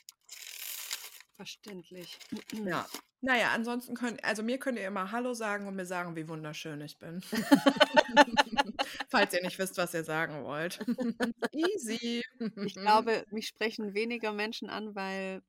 Verständlich. 1.37 2.19
Ja. 2.65 2.87
Naja, 3.25 3.52
ansonsten 3.55 3.95
könnt, 3.95 4.23
also 4.25 4.43
mir 4.43 4.59
könnt 4.59 4.79
ihr 4.79 4.87
immer 4.87 5.12
Hallo 5.12 5.33
sagen 5.33 5.69
und 5.69 5.76
mir 5.76 5.87
sagen, 5.87 6.17
wie 6.17 6.29
wunderschön 6.29 6.81
ich 6.81 6.99
bin. 6.99 7.23
Falls 9.09 9.33
ihr 9.33 9.43
nicht 9.43 9.59
wisst, 9.59 9.76
was 9.79 9.95
ihr 9.95 10.02
sagen 10.05 10.45
wollt. 10.45 10.81
Easy. 11.52 12.23
Ich 12.64 12.75
glaube, 12.75 13.25
mich 13.31 13.47
sprechen 13.47 13.95
weniger 13.95 14.33
Menschen 14.33 14.69
an, 14.71 14.95
weil 14.97 15.43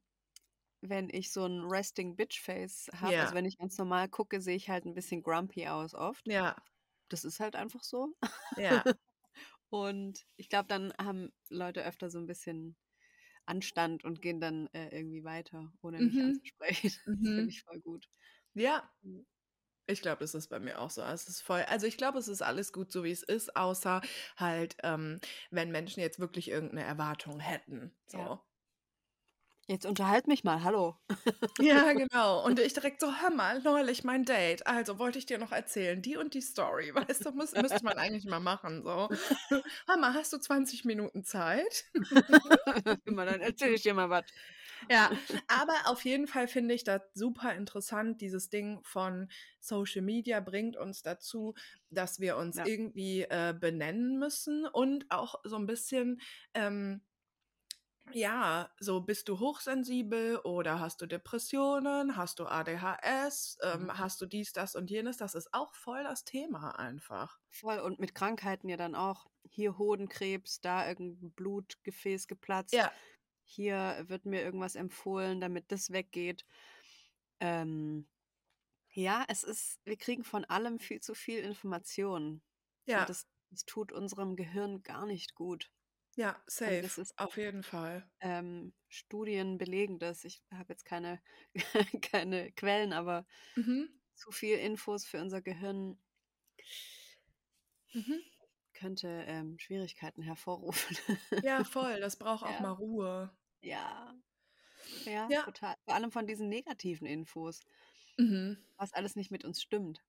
wenn 0.81 1.09
ich 1.09 1.31
so 1.31 1.45
ein 1.45 1.61
Resting 1.65 2.15
Bitch 2.15 2.41
Face 2.41 2.89
habe, 2.93 3.17
also 3.19 3.33
Ja, 3.33 3.33
wenn 3.33 3.45
ich 3.45 3.57
ganz 3.57 3.77
normal 3.77 4.09
gucke, 4.09 4.41
sehe 4.41 4.55
ich 4.55 4.69
halt 4.69 4.85
ein 4.85 4.93
bisschen 4.93 5.23
grumpy 5.23 5.67
aus 5.67 5.95
oft. 5.95 6.25
ja, 6.25 6.55
Das 7.09 7.23
ist 7.25 7.39
halt 7.39 7.55
einfach 7.55 7.83
so. 7.83 8.13
ja. 8.57 8.83
Und 9.69 10.25
ich 10.35 10.49
glaube, 10.49 10.67
dann 10.67 10.93
haben 10.99 11.31
Leute 11.49 11.83
öfter 11.83 12.09
so 12.09 12.19
ein 12.19 12.27
bisschen 12.27 12.75
Anstand 13.45 14.03
und 14.05 14.21
gehen 14.21 14.39
dann 14.41 14.67
äh, 14.73 14.89
irgendwie 14.95 15.23
weiter, 15.23 15.73
ohne 15.81 16.01
mich 16.01 16.23
Mhm, 16.23 16.25
anzusprechen. 16.25 16.91
Das 17.23 17.31
finde 17.35 17.49
mhm. 17.49 17.51
ich 17.51 17.63
voll 17.63 17.79
gut. 17.81 18.07
Ja, 18.55 18.89
ich 19.87 20.01
glaube, 20.01 20.19
das 20.21 20.33
ist 20.35 20.47
bei 20.49 20.59
mir 20.59 20.79
auch 20.79 20.89
so. 20.89 21.01
Es 21.01 21.27
ist 21.27 21.41
voll, 21.41 21.61
also 21.63 21.87
ich 21.87 21.97
glaube, 21.97 22.17
es 22.19 22.27
ist 22.29 22.41
alles 22.41 22.71
gut, 22.73 22.91
so 22.91 23.03
wie 23.03 23.11
es 23.11 23.23
ist, 23.23 23.55
außer 23.57 24.01
halt, 24.37 24.77
ähm, 24.83 25.19
wenn 25.51 25.71
Menschen 25.71 25.99
jetzt 26.01 26.19
wirklich 26.19 26.49
irgendeine 26.49 26.83
Erwartung 26.85 27.39
hätten. 27.39 27.93
Ja. 28.13 28.33
Jetzt 29.73 29.87
unterhalt 29.87 30.27
mich 30.27 30.43
mal, 30.43 30.63
hallo. 30.63 30.95
Ja, 31.59 31.93
genau. 31.93 32.43
Und 32.45 32.59
ich 32.59 32.73
direkt 32.73 32.99
so, 32.99 33.07
hör 33.21 33.29
mal, 33.29 33.61
neulich 33.61 34.03
mein 34.03 34.25
Date. 34.25 34.65
Also 34.65 34.97
wollte 34.97 35.19
ich 35.19 35.27
dir 35.27 35.37
noch 35.37 35.51
erzählen, 35.51 36.01
die 36.01 36.17
und 36.17 36.33
die 36.33 36.41
Story. 36.41 36.93
Weißt 36.95 37.25
du, 37.25 37.31
muss, 37.31 37.55
müsste 37.55 37.83
man 37.83 37.97
eigentlich 37.97 38.25
mal 38.25 38.39
machen. 38.39 38.81
So, 38.83 39.09
hör 39.87 39.97
mal, 39.97 40.13
hast 40.15 40.33
du 40.33 40.39
20 40.39 40.83
Minuten 40.83 41.23
Zeit? 41.23 41.85
Immer, 43.05 43.25
dann 43.25 43.41
erzähle 43.41 43.75
ich 43.75 43.81
dir 43.83 43.93
mal 43.93 44.09
was. 44.09 44.25
Ja, 44.89 45.13
aber 45.47 45.73
auf 45.85 46.03
jeden 46.05 46.27
Fall 46.27 46.47
finde 46.47 46.73
ich 46.73 46.83
das 46.83 47.01
super 47.13 47.53
interessant. 47.55 48.21
Dieses 48.21 48.49
Ding 48.49 48.81
von 48.83 49.29
Social 49.59 50.01
Media 50.01 50.39
bringt 50.39 50.75
uns 50.77 51.01
dazu, 51.03 51.53
dass 51.89 52.19
wir 52.19 52.37
uns 52.37 52.57
Ja. 52.57 52.63
irgendwie 52.63 53.21
äh, 53.23 53.53
benennen 53.57 54.19
müssen 54.19 54.65
und 54.67 55.05
auch 55.09 55.35
so 55.43 55.55
ein 55.55 55.65
bisschen, 55.65 56.19
ähm, 56.53 57.01
ja, 58.11 58.69
so 58.79 59.01
bist 59.01 59.27
du 59.29 59.39
hochsensibel 59.39 60.37
oder 60.39 60.79
hast 60.79 61.01
du 61.01 61.05
Depressionen, 61.07 62.15
hast 62.17 62.39
du 62.39 62.45
ADHS, 62.45 63.57
ähm, 63.63 63.91
Mhm. 63.91 63.97
hast 63.97 64.21
du 64.21 64.25
dies, 64.25 64.51
das 64.53 64.75
und 64.75 64.89
jenes. 64.89 65.17
Das 65.17 65.35
ist 65.35 65.53
auch 65.53 65.73
voll 65.75 66.03
das 66.03 66.23
Thema 66.23 66.77
einfach. 66.79 67.39
Voll. 67.49 67.79
Und 67.79 67.99
mit 67.99 68.15
Krankheiten 68.15 68.67
ja 68.69 68.77
dann 68.77 68.95
auch. 68.95 69.27
Hier 69.43 69.77
Hodenkrebs, 69.77 70.61
da 70.61 70.87
irgendein 70.87 71.31
Blutgefäß 71.33 72.27
geplatzt. 72.27 72.79
Ja, 72.79 72.93
Hier 73.43 74.05
wird 74.07 74.25
mir 74.25 74.41
irgendwas 74.41 74.75
empfohlen, 74.75 75.39
damit 75.41 75.71
das 75.71 75.91
weggeht. 75.91 76.45
Ähm, 77.39 78.07
ja, 78.91 79.25
es 79.29 79.43
ist, 79.43 79.79
wir 79.85 79.97
kriegen 79.97 80.23
von 80.25 80.45
allem 80.45 80.79
viel 80.79 81.01
zu 81.01 81.15
viel 81.15 81.39
Information. 81.39 82.43
ja, 82.85 83.03
Und 83.03 83.09
das, 83.09 83.27
das 83.51 83.65
tut 83.65 83.91
unserem 83.93 84.35
Gehirn 84.37 84.83
gar 84.83 85.05
nicht 85.07 85.35
gut. 85.35 85.71
Ja, 86.15 86.41
Also 86.63 86.79
das 86.79 86.97
safe, 86.97 86.99
ist 86.99 87.17
auf 87.19 87.37
jeden 87.37 87.63
Fall. 87.63 88.09
ähm, 88.19 88.73
Studien 88.89 89.57
belegen 89.57 89.99
das. 89.99 90.23
Ich 90.23 90.43
habe 90.53 90.73
jetzt 90.73 90.85
keine, 90.85 91.21
keine 92.01 92.51
Quellen, 92.51 92.93
aber 92.93 93.25
Mhm. 93.57 93.85
zu 94.15 94.31
viel 94.31 94.57
Infos 94.59 95.05
für 95.05 95.21
unser 95.21 95.41
Gehirn 95.41 95.99
Mhm. 97.93 98.19
könnte 98.73 99.07
ähm, 99.27 99.57
Schwierigkeiten 99.59 100.21
hervorrufen. 100.21 100.97
Ja, 101.41 101.63
voll. 101.63 101.99
Das 101.99 102.15
braucht 102.17 102.43
auch 102.43 102.57
Ja. 102.57 102.59
mal 102.59 102.71
Ruhe. 102.71 103.37
Ja, 103.61 104.13
ja, 105.05 105.31
Ja. 105.31 105.43
total. 105.43 105.75
Vor 105.85 105.95
allem 105.95 106.11
von 106.11 106.27
diesen 106.27 106.49
negativen 106.49 107.07
Infos, 107.07 107.61
Mhm. 108.19 108.63
was 108.77 108.93
alles 108.93 109.15
nicht 109.15 109.31
mit 109.31 109.45
uns 109.45 109.63
stimmt. 109.63 110.03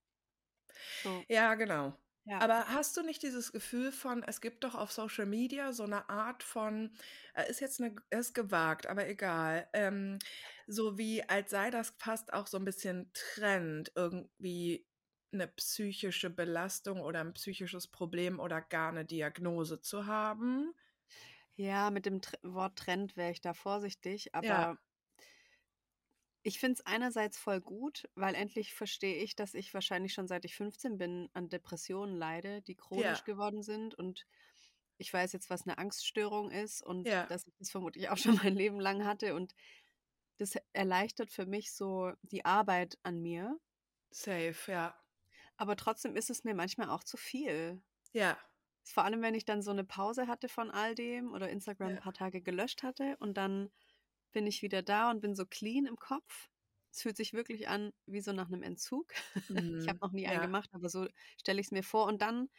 So, 1.03 1.27
Ja, 1.27 1.55
genau. 1.55 1.93
Ja. 2.25 2.41
Aber 2.41 2.67
hast 2.67 2.97
du 2.97 3.01
nicht 3.03 3.23
dieses 3.23 3.51
Gefühl 3.53 3.91
von, 3.93 4.21
es 4.23 4.41
gibt 4.41 4.63
doch 4.65 4.75
auf 4.75 4.91
Social 4.91 5.25
Media 5.25 5.71
so 5.71 5.83
eine 5.83 6.09
Art 6.09 6.43
von, 6.43 6.91
äh, 7.33 7.49
ist 7.49 7.61
jetzt 7.61 7.79
eine, 7.81 7.95
ist 8.09 8.33
gewagt, 8.33 8.87
aber 8.87 9.07
egal, 9.07 9.69
ähm, 9.73 10.19
so 10.67 10.97
wie 10.97 11.23
als 11.29 11.51
sei 11.51 11.69
das 11.71 11.93
fast 11.97 12.33
auch 12.33 12.47
so 12.47 12.57
ein 12.57 12.65
bisschen 12.65 13.11
Trend, 13.13 13.91
irgendwie 13.95 14.87
eine 15.31 15.47
psychische 15.47 16.29
Belastung 16.29 17.01
oder 17.01 17.21
ein 17.21 17.33
psychisches 17.33 17.87
Problem 17.87 18.39
oder 18.39 18.61
gar 18.61 18.89
eine 18.89 19.05
Diagnose 19.05 19.81
zu 19.81 20.05
haben? 20.05 20.73
Ja, 21.57 21.89
mit 21.91 22.05
dem 22.05 22.21
Tr 22.21 22.37
Wort 22.43 22.77
Trend 22.79 23.15
wäre 23.17 23.31
ich 23.31 23.41
da 23.41 23.53
vorsichtig, 23.53 24.35
Ja, 24.39 24.65
aber 24.65 24.77
ich 26.47 26.59
finde 26.59 26.73
es 26.75 26.85
einerseits 26.85 27.39
voll 27.39 27.59
gut, 27.59 28.07
weil 28.13 28.35
endlich 28.35 28.75
verstehe 28.75 29.15
ich, 29.15 29.35
dass 29.35 29.55
ich 29.55 29.73
wahrscheinlich 29.73 30.13
schon 30.13 30.27
seit 30.27 30.45
ich 30.45 30.55
15 30.55 30.99
bin 30.99 31.27
an 31.33 31.49
Depressionen 31.49 32.15
leide, 32.15 32.61
die 32.61 32.75
ja, 32.91 33.13
chronisch 33.13 33.23
geworden 33.23 33.63
sind. 33.63 33.95
Und 33.95 34.27
ich 34.97 35.11
weiß 35.11 35.33
jetzt, 35.33 35.49
was 35.49 35.63
eine 35.65 35.79
Angststörung 35.79 36.51
ist 36.51 36.83
und 36.83 37.07
ja, 37.07 37.25
dass 37.27 37.47
ich 37.47 37.53
das 37.57 37.71
vermutlich 37.71 38.09
auch 38.09 38.17
schon 38.19 38.35
mein 38.35 38.53
Leben 38.55 38.79
lang 38.79 39.05
hatte. 39.05 39.33
Und 39.33 39.55
das 40.37 40.55
erleichtert 40.73 41.31
für 41.31 41.47
mich 41.47 41.73
so 41.73 42.13
die 42.21 42.45
Arbeit 42.45 42.99
an 43.01 43.21
mir, 43.23 43.59
safe, 44.11 44.71
ja, 44.71 44.95
aber 45.57 45.75
trotzdem 45.75 46.15
ist 46.15 46.29
es 46.29 46.43
mir 46.45 46.53
manchmal 46.55 46.89
auch 46.89 47.03
zu 47.03 47.17
viel. 47.17 47.81
ja, 48.13 48.37
Vor 48.87 49.03
allem, 49.03 49.21
wenn 49.21 49.35
ich 49.35 49.45
dann 49.45 49.61
so 49.61 49.71
eine 49.71 49.83
Pause 49.83 50.27
hatte 50.27 50.47
von 50.47 50.71
all 50.71 50.95
dem 50.95 51.33
oder 51.33 51.49
Instagram 51.49 51.93
ein 51.93 51.97
ja, 51.97 51.99
paar 51.99 52.13
Tage 52.13 52.41
gelöscht 52.41 52.83
hatte 52.83 53.17
und 53.19 53.35
dann 53.35 53.69
bin 54.35 54.47
ich 54.47 54.61
wieder 54.61 54.83
da 54.83 55.09
und 55.09 55.21
bin 55.21 55.33
so 55.33 55.45
clean 55.45 55.85
im 55.85 55.95
Kopf. 55.97 56.49
Es 56.91 57.01
fühlt 57.01 57.15
sich 57.17 57.33
wirklich 57.33 57.69
an 57.69 57.93
wie 58.05 58.21
so 58.21 58.33
nach 58.33 58.47
einem 58.47 58.63
Entzug. 58.63 59.13
Ich 59.79 59.87
habe 59.87 59.97
mhm, 59.97 59.99
noch 60.01 60.11
nie 60.11 60.27
einen 60.27 60.41
ja, 60.41 60.41
gemacht, 60.41 60.69
aber 60.73 60.89
so 60.89 61.07
stelle 61.39 61.61
ich 61.61 61.67
es 61.67 61.71
mir 61.71 61.83
vor. 61.83 62.05
Und 62.07 62.21
dann 62.21 62.49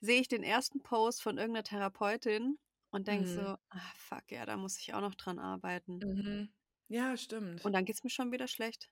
sehe 0.00 0.20
ich 0.20 0.28
den 0.28 0.42
ersten 0.42 0.82
Post 0.82 1.22
von 1.22 1.38
irgendeiner 1.38 1.64
Therapeutin 1.64 2.58
und 2.90 3.06
denke 3.08 3.28
mhm, 3.28 3.32
so, 3.32 3.40
ah, 3.70 3.92
fuck, 3.96 4.30
ja, 4.32 4.44
da 4.44 4.56
muss 4.56 4.78
ich 4.78 4.92
auch 4.94 5.00
noch 5.00 5.14
dran 5.14 5.38
arbeiten. 5.38 6.00
mhm. 6.02 6.52
Ja, 6.88 7.16
stimmt, 7.16 7.62
Und 7.62 7.72
dann 7.72 7.84
geht 7.84 7.96
es 7.96 8.02
mir 8.04 8.10
schon 8.10 8.32
wieder 8.32 8.48
schlecht. 8.48 8.90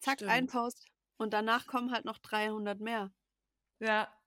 Zack, 0.00 0.24
ein 0.26 0.46
stimmt, 0.46 0.52
Post 0.52 0.86
und 1.18 1.32
danach 1.32 1.66
kommen 1.66 1.92
halt 1.92 2.04
noch 2.04 2.18
300 2.18 2.80
mehr. 2.80 3.12
ja. 3.80 4.17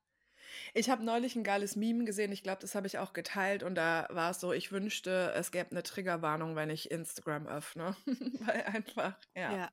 Ich 0.73 0.89
habe 0.89 1.03
neulich 1.03 1.35
ein 1.35 1.43
geiles 1.43 1.75
Meme 1.75 2.05
gesehen, 2.05 2.31
ich 2.31 2.43
glaube, 2.43 2.61
das 2.61 2.75
habe 2.75 2.87
ich 2.87 2.97
auch 2.99 3.13
geteilt 3.13 3.63
und 3.63 3.75
da 3.75 4.07
war 4.11 4.31
es 4.31 4.39
so, 4.39 4.53
ich 4.53 4.71
wünschte, 4.71 5.33
es 5.35 5.51
gäbe 5.51 5.71
eine 5.71 5.83
Triggerwarnung, 5.83 6.55
wenn 6.55 6.69
ich 6.69 6.91
Instagram 6.91 7.47
öffne, 7.47 7.95
weil 8.39 8.63
einfach, 8.63 9.17
ja. 9.35 9.57
Ja. 9.57 9.71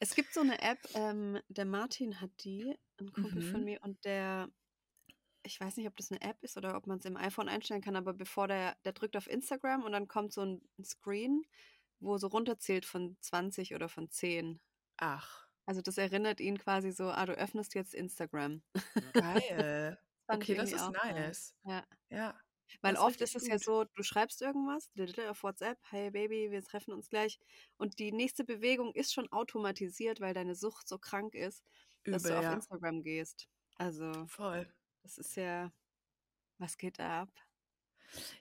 Es 0.00 0.14
gibt 0.14 0.32
so 0.32 0.40
eine 0.40 0.60
App, 0.62 0.88
ähm, 0.94 1.40
der 1.48 1.66
Martin 1.66 2.20
hat 2.20 2.30
die, 2.44 2.74
ein 3.00 3.12
Kumpel 3.12 3.42
von 3.42 3.62
Mhm. 3.62 3.64
mir, 3.64 3.80
und 3.82 4.04
der, 4.04 4.50
ich 5.44 5.60
weiß 5.60 5.76
nicht, 5.78 5.88
ob 5.88 5.96
das 5.96 6.10
eine 6.12 6.22
App 6.22 6.42
ist 6.44 6.56
oder 6.58 6.76
ob 6.76 6.86
man 6.86 6.98
es 6.98 7.04
im 7.06 7.16
iPhone 7.18 7.48
einstellen 7.48 7.82
kann, 7.82 7.96
aber 7.96 8.14
bevor 8.14 8.48
der, 8.48 8.76
der 8.84 8.92
drückt 8.94 9.16
auf 9.16 9.28
Instagram 9.28 9.84
und 9.84 9.92
dann 9.92 10.08
kommt 10.08 10.32
so 10.32 10.42
ein 10.44 10.62
Screen, 10.84 11.44
wo 12.00 12.18
so 12.18 12.28
runterzählt 12.28 12.86
von 12.86 13.16
20 13.20 13.74
oder 13.74 13.88
von 13.88 14.10
10. 14.10 14.60
Ach, 14.98 15.49
Also 15.70 15.82
das 15.82 15.98
erinnert 15.98 16.40
ihn 16.40 16.58
quasi 16.58 16.90
so, 16.90 17.10
ah, 17.10 17.24
du 17.26 17.32
öffnest 17.34 17.76
jetzt 17.76 17.94
Instagram. 17.94 18.60
geil. 19.12 19.96
Ich 20.28 20.36
Okay, 20.36 20.54
das 20.54 20.72
ist 20.72 20.90
nice. 20.90 21.54
Ja. 21.64 21.84
Ja, 22.08 22.40
Weil 22.82 22.94
das 22.94 23.02
oft 23.02 23.20
ist 23.20 23.36
es 23.36 23.46
ja 23.46 23.54
gut. 23.54 23.64
so, 23.64 23.84
du 23.84 24.02
schreibst 24.02 24.42
irgendwas 24.42 24.90
auf 25.28 25.42
WhatsApp, 25.44 25.78
hey 25.90 26.10
Baby, 26.10 26.50
wir 26.50 26.62
treffen 26.64 26.92
uns 26.92 27.08
gleich. 27.08 27.38
Und 27.76 28.00
die 28.00 28.10
nächste 28.10 28.42
Bewegung 28.44 28.92
ist 28.94 29.12
schon 29.12 29.30
automatisiert, 29.30 30.20
weil 30.20 30.34
deine 30.34 30.56
Sucht 30.56 30.88
so 30.88 30.98
krank 30.98 31.34
ist, 31.34 31.64
dass 32.04 32.22
du 32.24 32.30
Übel, 32.30 32.38
auf 32.38 32.44
ja. 32.44 32.52
Instagram 32.54 33.02
gehst. 33.02 33.48
Also, 33.76 34.26
Voll. 34.26 34.72
das 35.02 35.18
ist 35.18 35.36
ja, 35.36 35.72
was 36.58 36.78
geht 36.78 36.98
da 36.98 37.22
ab? 37.22 37.32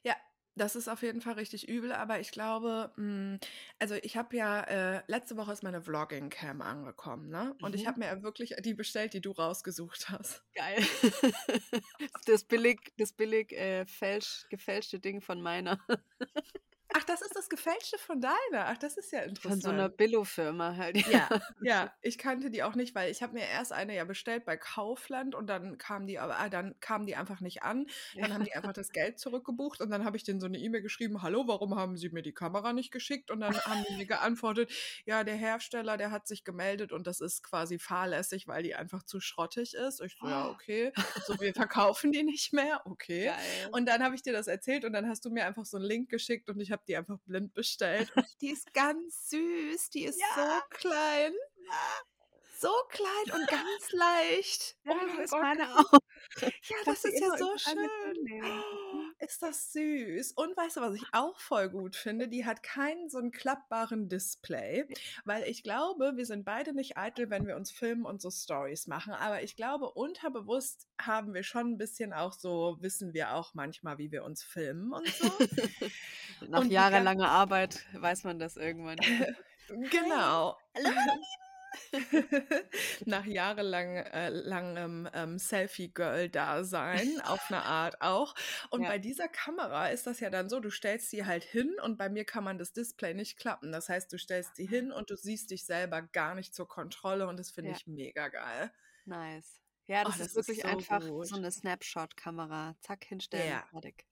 Ja, 0.04 0.16
das 0.60 0.76
ist 0.76 0.88
auf 0.88 1.02
jeden 1.02 1.22
Fall 1.22 1.34
richtig 1.34 1.68
übel, 1.70 1.92
aber 1.92 2.20
ich 2.20 2.32
glaube, 2.32 2.92
mh, 2.98 3.40
also 3.80 3.96
ich 3.96 4.18
habe 4.18 4.36
ja, 4.36 4.62
äh, 4.64 5.04
letzte 5.08 5.38
Woche 5.38 5.52
ist 5.54 5.64
meine 5.64 5.82
Vlogging-Cam 5.82 6.62
angekommen, 6.62 7.30
ne? 7.30 7.56
Und 7.62 7.76
ich 7.76 7.86
Mhm. 7.86 7.88
habe 7.88 8.00
mir 8.00 8.22
wirklich 8.24 8.56
die 8.60 8.74
bestellt, 8.74 9.14
die 9.14 9.22
du 9.22 9.32
rausgesucht 9.32 10.10
hast. 10.10 10.44
Geil. 10.56 10.84
das 12.26 12.44
billig, 12.44 12.80
das 12.98 13.14
billig 13.14 13.52
äh, 13.54 13.86
fälsch, 13.86 14.46
gefälschte 14.50 15.00
Ding 15.00 15.22
von 15.22 15.42
meiner. 15.42 15.80
Ach, 16.96 17.04
das 17.04 17.22
ist 17.22 17.36
das 17.36 17.50
Gefälschte 17.50 18.00
von 18.00 18.20
deiner. 18.20 18.66
Ach, 18.68 18.78
das 18.78 18.98
ist 18.98 19.12
ja 19.12 19.22
Von 19.40 19.62
so 19.62 19.70
einer 19.70 19.90
interessant. 19.90 19.98
Billo-Firma 19.98 20.76
halt. 20.76 20.98
Ja, 21.06 21.30
ja, 21.62 21.94
ich 22.02 22.18
kannte 22.18 22.50
die 22.50 22.64
auch 22.64 22.74
nicht, 22.74 22.96
weil 22.96 23.12
ich 23.12 23.22
habe 23.22 23.34
mir 23.34 23.46
erst 23.46 23.72
eine 23.74 23.96
ja 23.96 24.06
bestellt 24.06 24.44
bei 24.44 24.58
Kaufland 24.58 25.36
und 25.36 25.46
dann 25.48 25.78
kam 25.78 26.08
die 26.08 26.18
aber, 26.18 26.40
ah, 26.40 26.50
dann 26.50 26.80
kam 26.80 27.06
die 27.06 27.16
einfach 27.16 27.42
nicht 27.42 27.62
an. 27.62 27.86
Dann 28.20 28.32
Ja. 28.32 28.34
haben 28.34 28.44
die 28.44 28.54
einfach 28.56 28.74
das 28.74 28.92
Geld 28.92 29.20
zurückgebucht 29.20 29.82
und 29.82 29.92
dann 29.92 30.04
habe 30.04 30.18
ich 30.18 30.24
denen 30.24 30.40
so 30.40 30.48
eine 30.48 30.58
E-Mail 30.58 30.82
geschrieben, 30.82 31.22
hallo, 31.22 31.48
warum 31.48 31.76
haben 31.76 31.96
Sie 31.96 32.10
mir 32.10 32.24
die 32.24 32.34
Kamera 32.34 32.74
nicht 32.74 32.92
geschickt? 32.92 33.30
Und 33.30 33.42
dann 33.42 33.56
haben 33.66 33.86
die 33.88 33.96
mir 33.96 34.08
geantwortet, 34.08 34.72
ja, 35.06 35.24
der 35.24 35.36
Hersteller, 35.36 35.96
der 35.96 36.10
hat 36.10 36.28
sich 36.28 36.44
gemeldet 36.44 36.92
und 36.92 37.06
das 37.06 37.22
ist 37.22 37.44
quasi 37.44 37.78
fahrlässig, 37.78 38.48
weil 38.48 38.64
die 38.64 38.74
einfach 38.74 39.04
zu 39.04 39.20
schrottig 39.20 39.76
ist. 39.76 40.02
Ich 40.02 40.18
so, 40.20 40.28
ja, 40.28 40.50
okay. 40.50 40.92
So, 41.28 41.40
wir 41.40 41.54
verkaufen 41.54 42.12
die 42.12 42.24
nicht 42.24 42.52
mehr, 42.52 42.82
okay. 42.86 43.26
Geil. 43.26 43.70
Und 43.74 43.86
dann 43.88 44.04
habe 44.04 44.16
ich 44.16 44.24
dir 44.24 44.34
das 44.34 44.48
erzählt 44.48 44.86
und 44.86 44.94
dann 44.94 45.08
hast 45.08 45.24
du 45.26 45.30
mir 45.30 45.46
einfach 45.46 45.66
so 45.66 45.78
einen 45.78 45.86
Link 45.86 46.10
geschickt 46.10 46.50
und 46.50 46.60
ich 46.60 46.72
habe 46.72 46.79
die 46.88 46.98
einfach 46.98 47.20
blind 47.26 47.54
bestellt. 47.54 48.12
Die 48.42 48.50
ist 48.50 48.74
ganz 48.74 49.30
süß, 49.30 49.90
die 49.92 50.06
ist 50.06 50.20
ja. 50.20 50.36
so 50.36 50.78
klein. 50.78 51.34
So 52.60 52.74
klein 52.90 53.40
und 53.40 53.48
ganz 53.48 53.92
leicht. 53.92 54.78
Ja, 54.84 54.92
oh 54.94 55.08
das 55.18 55.26
ist 55.26 55.32
meine 55.32 55.78
auch. 55.78 55.94
Ja, 56.42 56.78
das 56.86 57.06
ist 57.06 57.20
ja 57.20 57.38
so 57.38 57.58
schön. 57.58 57.90
Ist 59.30 59.44
das 59.44 59.74
süß. 59.74 60.32
Und 60.32 60.58
weißt 60.58 60.78
du, 60.78 60.82
was 60.82 60.96
ich 60.96 61.06
auch 61.12 61.40
voll 61.40 61.70
gut 61.70 61.96
finde? 61.96 62.28
Die 62.28 62.48
hat 62.48 62.64
keinen 62.64 63.12
so 63.12 63.20
einen 63.20 63.30
klappbaren 63.30 64.10
Display, 64.10 64.88
weil 65.24 65.44
ich 65.44 65.62
glaube, 65.62 66.14
wir 66.16 66.26
sind 66.26 66.46
beide 66.46 66.74
nicht 66.74 66.98
eitel, 66.98 67.30
wenn 67.30 67.46
wir 67.46 67.56
uns 67.56 67.70
filmen 67.70 68.06
und 68.06 68.24
so 68.24 68.32
Stories 68.32 68.88
machen. 68.88 69.14
Aber 69.14 69.44
ich 69.44 69.56
glaube, 69.56 69.92
unterbewusst 69.92 70.88
haben 71.00 71.36
wir 71.36 71.44
schon 71.44 71.74
ein 71.74 71.78
bisschen 71.78 72.12
auch 72.12 72.34
so, 72.34 72.78
wissen 72.80 73.14
wir 73.14 73.36
auch 73.36 73.54
manchmal, 73.54 74.00
wie 74.00 74.12
wir 74.12 74.24
uns 74.24 74.42
filmen 74.42 74.94
und 74.94 75.08
so. 75.08 75.30
Nach 76.48 76.66
jahrelanger 76.66 77.30
Arbeit 77.30 77.86
weiß 77.94 78.24
man 78.24 78.40
das 78.40 78.58
irgendwann. 78.58 78.98
genau. 79.68 80.58
Hallo, 80.76 80.90
Nach 83.06 83.26
jahrelang 83.26 83.96
äh, 83.98 84.30
langem 84.30 85.10
ähm, 85.14 85.38
Selfie-Girl-Dasein, 85.38 87.22
auf 87.22 87.50
eine 87.50 87.64
Art 87.64 88.02
auch. 88.02 88.36
Und 88.70 88.84
ja. 88.84 88.90
bei 88.90 89.00
dieser 89.00 89.28
Kamera 89.28 89.88
ist 89.90 90.08
das 90.08 90.20
ja 90.20 90.30
dann 90.30 90.50
so, 90.50 90.60
du 90.60 90.70
stellst 90.70 91.10
sie 91.10 91.26
halt 91.26 91.44
hin 91.44 91.76
und 91.84 91.98
bei 91.98 92.10
mir 92.10 92.26
kann 92.26 92.44
man 92.44 92.58
das 92.58 92.74
Display 92.74 93.14
nicht 93.14 93.38
klappen. 93.38 93.72
Das 93.72 93.90
heißt, 93.90 94.12
du 94.12 94.18
stellst 94.18 94.56
sie 94.56 94.68
hin 94.68 94.92
und 94.92 95.10
du 95.10 95.16
siehst 95.16 95.52
dich 95.52 95.66
selber 95.66 96.02
gar 96.02 96.36
nicht 96.36 96.54
zur 96.54 96.68
Kontrolle 96.68 97.28
und 97.28 97.38
das 97.40 97.52
finde 97.52 97.72
ja. 97.72 97.78
ich 97.78 97.88
mega 97.88 98.28
geil. 98.30 98.72
Nice. 99.06 99.62
Ja, 99.88 100.04
das, 100.04 100.16
oh, 100.16 100.18
das 100.20 100.28
ist 100.28 100.36
wirklich 100.36 100.58
ist 100.60 100.64
so 100.64 100.70
einfach 100.70 101.02
gut. 101.02 101.28
so 101.28 101.36
eine 101.36 101.52
Snapshot-Kamera. 101.52 102.76
Zack, 102.82 103.06
hinstellen, 103.06 103.50
ja. 103.50 103.66
fertig. 103.72 104.06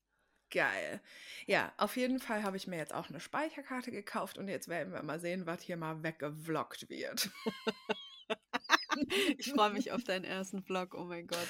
Geil. 0.58 1.02
Ja, 1.46 1.72
auf 1.78 1.98
jeden 1.98 2.20
Fall 2.20 2.41
habe 2.41 2.58
ich 2.58 2.65
mir 2.65 2.78
jetzt 2.78 2.91
auch 2.91 3.10
eine 3.10 3.20
Speicherkarte 3.20 3.91
gekauft 3.91 4.39
und 4.39 4.48
jetzt 4.48 4.70
werden 4.70 4.91
wir 4.91 5.04
mal 5.04 5.20
sehen, 5.20 5.46
was 5.46 5.62
hier 5.62 5.78
mal 5.78 6.02
weggevloggt 6.02 6.89
wird. 6.89 7.30
ich 9.38 9.52
freue 9.52 9.70
mich 9.70 9.91
auf 9.91 10.04
deinen 10.04 10.26
ersten 10.26 10.63
Vlog, 10.63 10.96
oh 10.96 11.04
mein 11.04 11.28
Gott. 11.28 11.48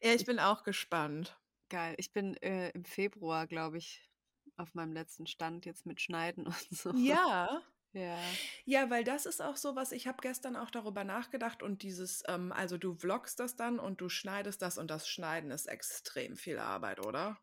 Ja, 0.00 0.14
ich 0.14 0.24
bin 0.24 0.38
auch 0.38 0.62
gespannt. 0.62 1.38
Geil. 1.68 1.94
Ich 1.98 2.14
bin 2.14 2.38
äh, 2.38 2.70
im 2.70 2.86
Februar, 2.86 3.46
glaube 3.46 3.76
ich, 3.76 4.08
auf 4.56 4.72
meinem 4.72 4.94
letzten 4.94 5.26
Stand 5.26 5.66
jetzt 5.66 5.84
mit 5.84 6.00
Schneiden 6.00 6.46
und 6.46 6.68
so. 6.70 6.94
Ja. 6.94 7.60
Ja. 7.92 8.18
Ja, 8.64 8.88
weil 8.88 9.04
das 9.04 9.26
ist 9.26 9.42
auch 9.42 9.56
so 9.56 9.76
was, 9.76 9.92
ich 9.92 10.06
habe 10.06 10.22
gestern 10.22 10.56
auch 10.56 10.70
darüber 10.70 11.04
nachgedacht 11.04 11.62
und 11.62 11.82
dieses, 11.82 12.22
ähm, 12.28 12.50
also 12.52 12.78
du 12.78 12.94
vloggst 12.94 13.40
das 13.40 13.56
dann 13.56 13.78
und 13.78 14.00
du 14.00 14.08
schneidest 14.08 14.62
das 14.62 14.78
und 14.78 14.90
das 14.90 15.06
Schneiden 15.06 15.50
ist 15.50 15.66
extrem 15.66 16.34
viel 16.34 16.58
Arbeit, 16.58 17.04
oder? 17.04 17.38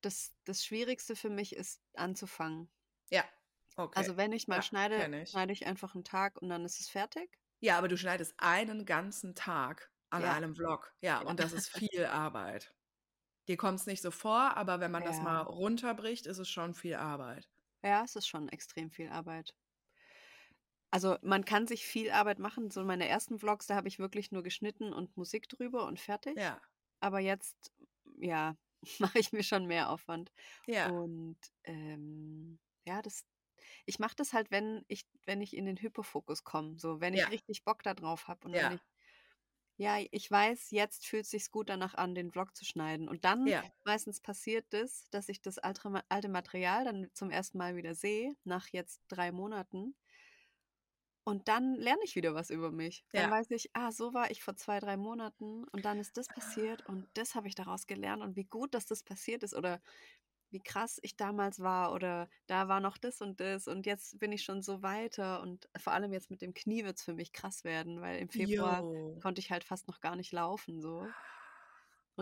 Das, 0.00 0.32
das 0.44 0.64
Schwierigste 0.64 1.14
für 1.14 1.30
mich 1.30 1.54
ist 1.54 1.80
anzufangen. 1.94 2.68
Ja, 3.10 3.24
okay. 3.76 3.96
Also 3.96 4.16
wenn 4.16 4.32
ich 4.32 4.48
mal 4.48 4.56
ja, 4.56 4.62
schneide, 4.62 5.22
ich. 5.22 5.30
schneide 5.30 5.52
ich 5.52 5.66
einfach 5.66 5.94
einen 5.94 6.04
Tag 6.04 6.42
und 6.42 6.48
dann 6.48 6.64
ist 6.64 6.80
es 6.80 6.88
fertig. 6.88 7.38
Ja, 7.60 7.78
aber 7.78 7.86
du 7.86 7.96
schneidest 7.96 8.34
einen 8.38 8.84
ganzen 8.84 9.36
Tag 9.36 9.92
an 10.10 10.22
ja. 10.22 10.32
einem 10.32 10.56
Vlog. 10.56 10.92
Ja, 11.00 11.22
ja, 11.22 11.28
und 11.28 11.38
das 11.38 11.52
ist 11.52 11.68
viel 11.78 12.04
Arbeit. 12.06 12.74
Dir 13.48 13.56
kommt 13.56 13.78
es 13.80 13.86
nicht 13.86 14.02
so 14.02 14.10
vor, 14.10 14.56
aber 14.56 14.80
wenn 14.80 14.90
man 14.90 15.04
das 15.04 15.20
mal 15.20 15.40
runterbricht, 15.40 16.26
ist 16.26 16.38
es 16.38 16.48
schon 16.48 16.74
viel 16.74 16.94
Arbeit. 16.94 17.48
Ja, 17.82 18.04
es 18.04 18.14
ist 18.14 18.28
schon 18.28 18.48
extrem 18.48 18.90
viel 18.90 19.08
Arbeit. 19.08 19.54
Also 20.90 21.16
man 21.22 21.44
kann 21.44 21.66
sich 21.66 21.84
viel 21.84 22.10
Arbeit 22.10 22.38
machen. 22.38 22.70
So 22.70 22.84
meine 22.84 23.08
ersten 23.08 23.38
Vlogs, 23.38 23.66
da 23.66 23.74
habe 23.74 23.88
ich 23.88 23.98
wirklich 23.98 24.30
nur 24.30 24.42
geschnitten 24.42 24.92
und 24.92 25.16
Musik 25.16 25.48
drüber 25.48 25.86
und 25.86 25.98
fertig. 25.98 26.36
Ja. 26.36 26.60
Aber 27.00 27.18
jetzt 27.18 27.72
ja, 28.18 28.56
mache 28.98 29.18
ich 29.18 29.32
mir 29.32 29.42
schon 29.42 29.66
mehr 29.66 29.90
Aufwand. 29.90 30.32
Ja. 30.66 30.90
Und 30.90 31.38
ähm, 31.64 32.58
ja, 32.84 33.02
das, 33.02 33.24
ich 33.86 33.98
mache 33.98 34.16
das 34.16 34.32
halt, 34.32 34.50
wenn 34.50 34.84
ich, 34.88 35.04
wenn 35.24 35.40
ich 35.40 35.56
in 35.56 35.66
den 35.66 35.76
Hyperfokus 35.76 36.44
komme. 36.44 36.78
So, 36.78 37.00
wenn 37.00 37.14
ja. 37.14 37.24
ich 37.24 37.32
richtig 37.32 37.64
Bock 37.64 37.82
da 37.82 37.94
drauf 37.94 38.28
habe 38.28 38.46
und 38.46 38.54
ja. 38.54 38.64
wenn 38.64 38.76
ich 38.76 38.82
ja, 39.76 39.98
ich 40.10 40.30
weiß, 40.30 40.70
jetzt 40.70 41.06
fühlt 41.06 41.24
es 41.24 41.30
sich 41.30 41.50
gut 41.50 41.68
danach 41.68 41.94
an, 41.94 42.14
den 42.14 42.30
Vlog 42.30 42.54
zu 42.54 42.64
schneiden. 42.64 43.08
Und 43.08 43.24
dann 43.24 43.46
ja. 43.46 43.64
meistens 43.84 44.20
passiert 44.20 44.66
das, 44.70 45.08
dass 45.10 45.28
ich 45.28 45.40
das 45.40 45.58
alte, 45.58 46.04
alte 46.08 46.28
Material 46.28 46.84
dann 46.84 47.08
zum 47.14 47.30
ersten 47.30 47.58
Mal 47.58 47.74
wieder 47.74 47.94
sehe, 47.94 48.36
nach 48.44 48.68
jetzt 48.68 49.00
drei 49.08 49.32
Monaten. 49.32 49.96
Und 51.24 51.46
dann 51.46 51.74
lerne 51.74 52.00
ich 52.04 52.16
wieder 52.16 52.34
was 52.34 52.50
über 52.50 52.72
mich. 52.72 53.04
Dann 53.12 53.22
ja. 53.22 53.30
weiß 53.30 53.50
ich, 53.52 53.70
ah, 53.74 53.92
so 53.92 54.12
war 54.12 54.30
ich 54.30 54.42
vor 54.42 54.56
zwei, 54.56 54.80
drei 54.80 54.96
Monaten 54.96 55.64
und 55.68 55.84
dann 55.84 56.00
ist 56.00 56.16
das 56.16 56.26
passiert 56.26 56.84
und 56.88 57.06
das 57.14 57.34
habe 57.34 57.46
ich 57.46 57.54
daraus 57.54 57.86
gelernt 57.86 58.22
und 58.22 58.34
wie 58.34 58.44
gut, 58.44 58.74
dass 58.74 58.86
das 58.86 59.04
passiert 59.04 59.44
ist 59.44 59.54
oder 59.54 59.80
wie 60.50 60.60
krass 60.60 60.98
ich 61.02 61.16
damals 61.16 61.60
war 61.60 61.92
oder 61.92 62.28
da 62.46 62.68
war 62.68 62.80
noch 62.80 62.98
das 62.98 63.20
und 63.20 63.40
das 63.40 63.68
und 63.68 63.86
jetzt 63.86 64.18
bin 64.18 64.32
ich 64.32 64.42
schon 64.42 64.62
so 64.62 64.82
weiter 64.82 65.40
und 65.40 65.68
vor 65.78 65.92
allem 65.92 66.12
jetzt 66.12 66.30
mit 66.30 66.42
dem 66.42 66.54
Knie 66.54 66.84
wird 66.84 66.98
es 66.98 67.04
für 67.04 67.14
mich 67.14 67.32
krass 67.32 67.64
werden, 67.64 68.00
weil 68.00 68.18
im 68.18 68.28
Februar 68.28 68.80
Yo. 68.80 69.18
konnte 69.22 69.40
ich 69.40 69.50
halt 69.50 69.64
fast 69.64 69.88
noch 69.88 70.00
gar 70.00 70.16
nicht 70.16 70.32
laufen 70.32 70.80
so. 70.82 71.06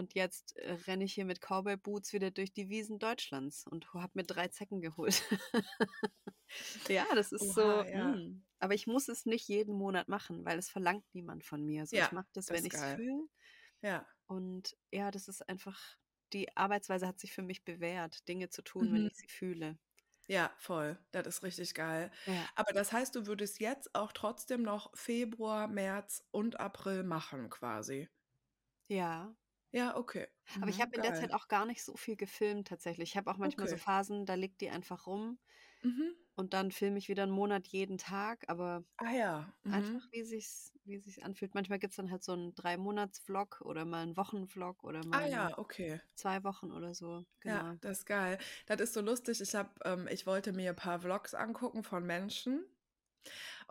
Und 0.00 0.14
jetzt 0.14 0.56
äh, 0.56 0.72
renne 0.86 1.04
ich 1.04 1.12
hier 1.12 1.26
mit 1.26 1.42
Cowboy 1.42 1.76
Boots 1.76 2.14
wieder 2.14 2.30
durch 2.30 2.54
die 2.54 2.70
Wiesen 2.70 2.98
Deutschlands 2.98 3.66
und 3.66 3.92
habe 3.92 4.12
mir 4.14 4.24
drei 4.24 4.48
Zecken 4.48 4.80
geholt. 4.80 5.22
ja, 6.88 7.04
das 7.14 7.32
ist 7.32 7.42
Oha, 7.42 7.52
so. 7.52 7.90
Ja. 7.90 8.14
Hm. 8.14 8.42
Aber 8.60 8.72
ich 8.72 8.86
muss 8.86 9.08
es 9.08 9.26
nicht 9.26 9.46
jeden 9.46 9.74
Monat 9.74 10.08
machen, 10.08 10.42
weil 10.46 10.58
es 10.58 10.70
verlangt 10.70 11.04
niemand 11.12 11.44
von 11.44 11.66
mir. 11.66 11.82
Also 11.82 11.96
ja, 11.96 12.06
ich 12.06 12.12
mache 12.12 12.28
das, 12.32 12.46
das 12.46 12.56
wenn 12.56 12.64
ich 12.64 12.72
es 12.72 12.82
fühle. 12.94 13.28
Ja. 13.82 14.08
Und 14.24 14.74
ja, 14.90 15.10
das 15.10 15.28
ist 15.28 15.46
einfach, 15.50 15.78
die 16.32 16.56
Arbeitsweise 16.56 17.06
hat 17.06 17.20
sich 17.20 17.34
für 17.34 17.42
mich 17.42 17.62
bewährt, 17.62 18.26
Dinge 18.26 18.48
zu 18.48 18.62
tun, 18.62 18.88
mhm. 18.88 18.94
wenn 18.94 19.06
ich 19.08 19.16
sie 19.16 19.28
fühle. 19.28 19.78
Ja, 20.28 20.50
voll. 20.56 20.98
Das 21.10 21.26
ist 21.26 21.42
richtig 21.42 21.74
geil. 21.74 22.10
Ja. 22.24 22.48
Aber 22.54 22.72
das 22.72 22.90
heißt, 22.90 23.14
du 23.16 23.26
würdest 23.26 23.60
jetzt 23.60 23.94
auch 23.94 24.12
trotzdem 24.12 24.62
noch 24.62 24.96
Februar, 24.96 25.68
März 25.68 26.24
und 26.30 26.58
April 26.58 27.02
machen, 27.02 27.50
quasi. 27.50 28.08
Ja. 28.88 29.36
Ja, 29.72 29.96
okay. 29.96 30.26
Aber 30.56 30.68
ich 30.68 30.78
mhm, 30.78 30.82
habe 30.82 30.96
in 30.96 31.02
der 31.02 31.14
Zeit 31.14 31.32
auch 31.32 31.48
gar 31.48 31.64
nicht 31.64 31.84
so 31.84 31.96
viel 31.96 32.16
gefilmt 32.16 32.68
tatsächlich. 32.68 33.10
Ich 33.10 33.16
habe 33.16 33.30
auch 33.30 33.36
manchmal 33.36 33.66
okay. 33.66 33.76
so 33.76 33.82
Phasen, 33.82 34.26
da 34.26 34.34
liegt 34.34 34.60
die 34.60 34.70
einfach 34.70 35.06
rum. 35.06 35.38
Mhm. 35.82 36.14
Und 36.34 36.54
dann 36.54 36.72
filme 36.72 36.98
ich 36.98 37.08
wieder 37.08 37.22
einen 37.24 37.32
Monat 37.32 37.66
jeden 37.68 37.98
Tag, 37.98 38.48
aber 38.48 38.82
ah, 38.96 39.12
ja. 39.12 39.52
mhm. 39.62 39.74
einfach 39.74 40.08
wie 40.10 40.22
sich's, 40.22 40.72
wie 40.84 40.98
sich's 40.98 41.22
anfühlt. 41.22 41.54
Manchmal 41.54 41.78
gibt 41.78 41.92
es 41.92 41.96
dann 41.96 42.10
halt 42.10 42.22
so 42.22 42.32
einen 42.32 42.54
Drei-Monats-Vlog 42.54 43.60
oder 43.60 43.84
mal 43.84 44.02
einen 44.02 44.16
Wochen-Vlog 44.16 44.82
oder 44.82 45.00
ah 45.00 45.06
mal 45.06 45.22
ah, 45.22 45.26
ja, 45.26 45.58
okay. 45.58 46.00
zwei 46.14 46.42
Wochen 46.42 46.72
oder 46.72 46.94
so. 46.94 47.24
Genau. 47.40 47.54
Ja, 47.54 47.76
das 47.82 47.98
ist 47.98 48.06
geil. 48.06 48.38
Das 48.66 48.80
ist 48.80 48.94
so 48.94 49.02
lustig. 49.02 49.40
Ich 49.40 49.54
habe, 49.54 49.70
ähm, 49.84 50.08
ich 50.10 50.26
wollte 50.26 50.52
mir 50.52 50.70
ein 50.70 50.76
paar 50.76 51.00
Vlogs 51.00 51.34
angucken 51.34 51.82
von 51.82 52.06
Menschen. 52.06 52.64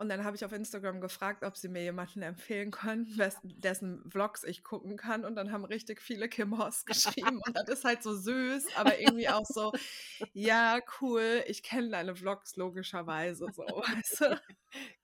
Und 0.00 0.08
dann 0.08 0.24
habe 0.24 0.34
ich 0.34 0.46
auf 0.46 0.52
Instagram 0.52 1.02
gefragt, 1.02 1.44
ob 1.44 1.58
sie 1.58 1.68
mir 1.68 1.82
jemanden 1.82 2.22
empfehlen 2.22 2.70
können, 2.70 3.06
dessen 3.42 4.02
Vlogs 4.10 4.44
ich 4.44 4.64
gucken 4.64 4.96
kann. 4.96 5.26
Und 5.26 5.36
dann 5.36 5.52
haben 5.52 5.66
richtig 5.66 6.00
viele 6.00 6.30
Kim 6.30 6.56
Hoss 6.56 6.86
geschrieben. 6.86 7.42
Und 7.46 7.54
das 7.54 7.68
ist 7.68 7.84
halt 7.84 8.02
so 8.02 8.16
süß, 8.16 8.76
aber 8.76 8.98
irgendwie 8.98 9.28
auch 9.28 9.44
so, 9.44 9.74
ja, 10.32 10.80
cool, 11.02 11.44
ich 11.46 11.62
kenne 11.62 11.90
deine 11.90 12.16
Vlogs 12.16 12.56
logischerweise 12.56 13.48
so. 13.52 13.62
Weißt 13.66 14.22
du? 14.22 14.40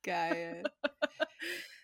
Geil. 0.03 0.63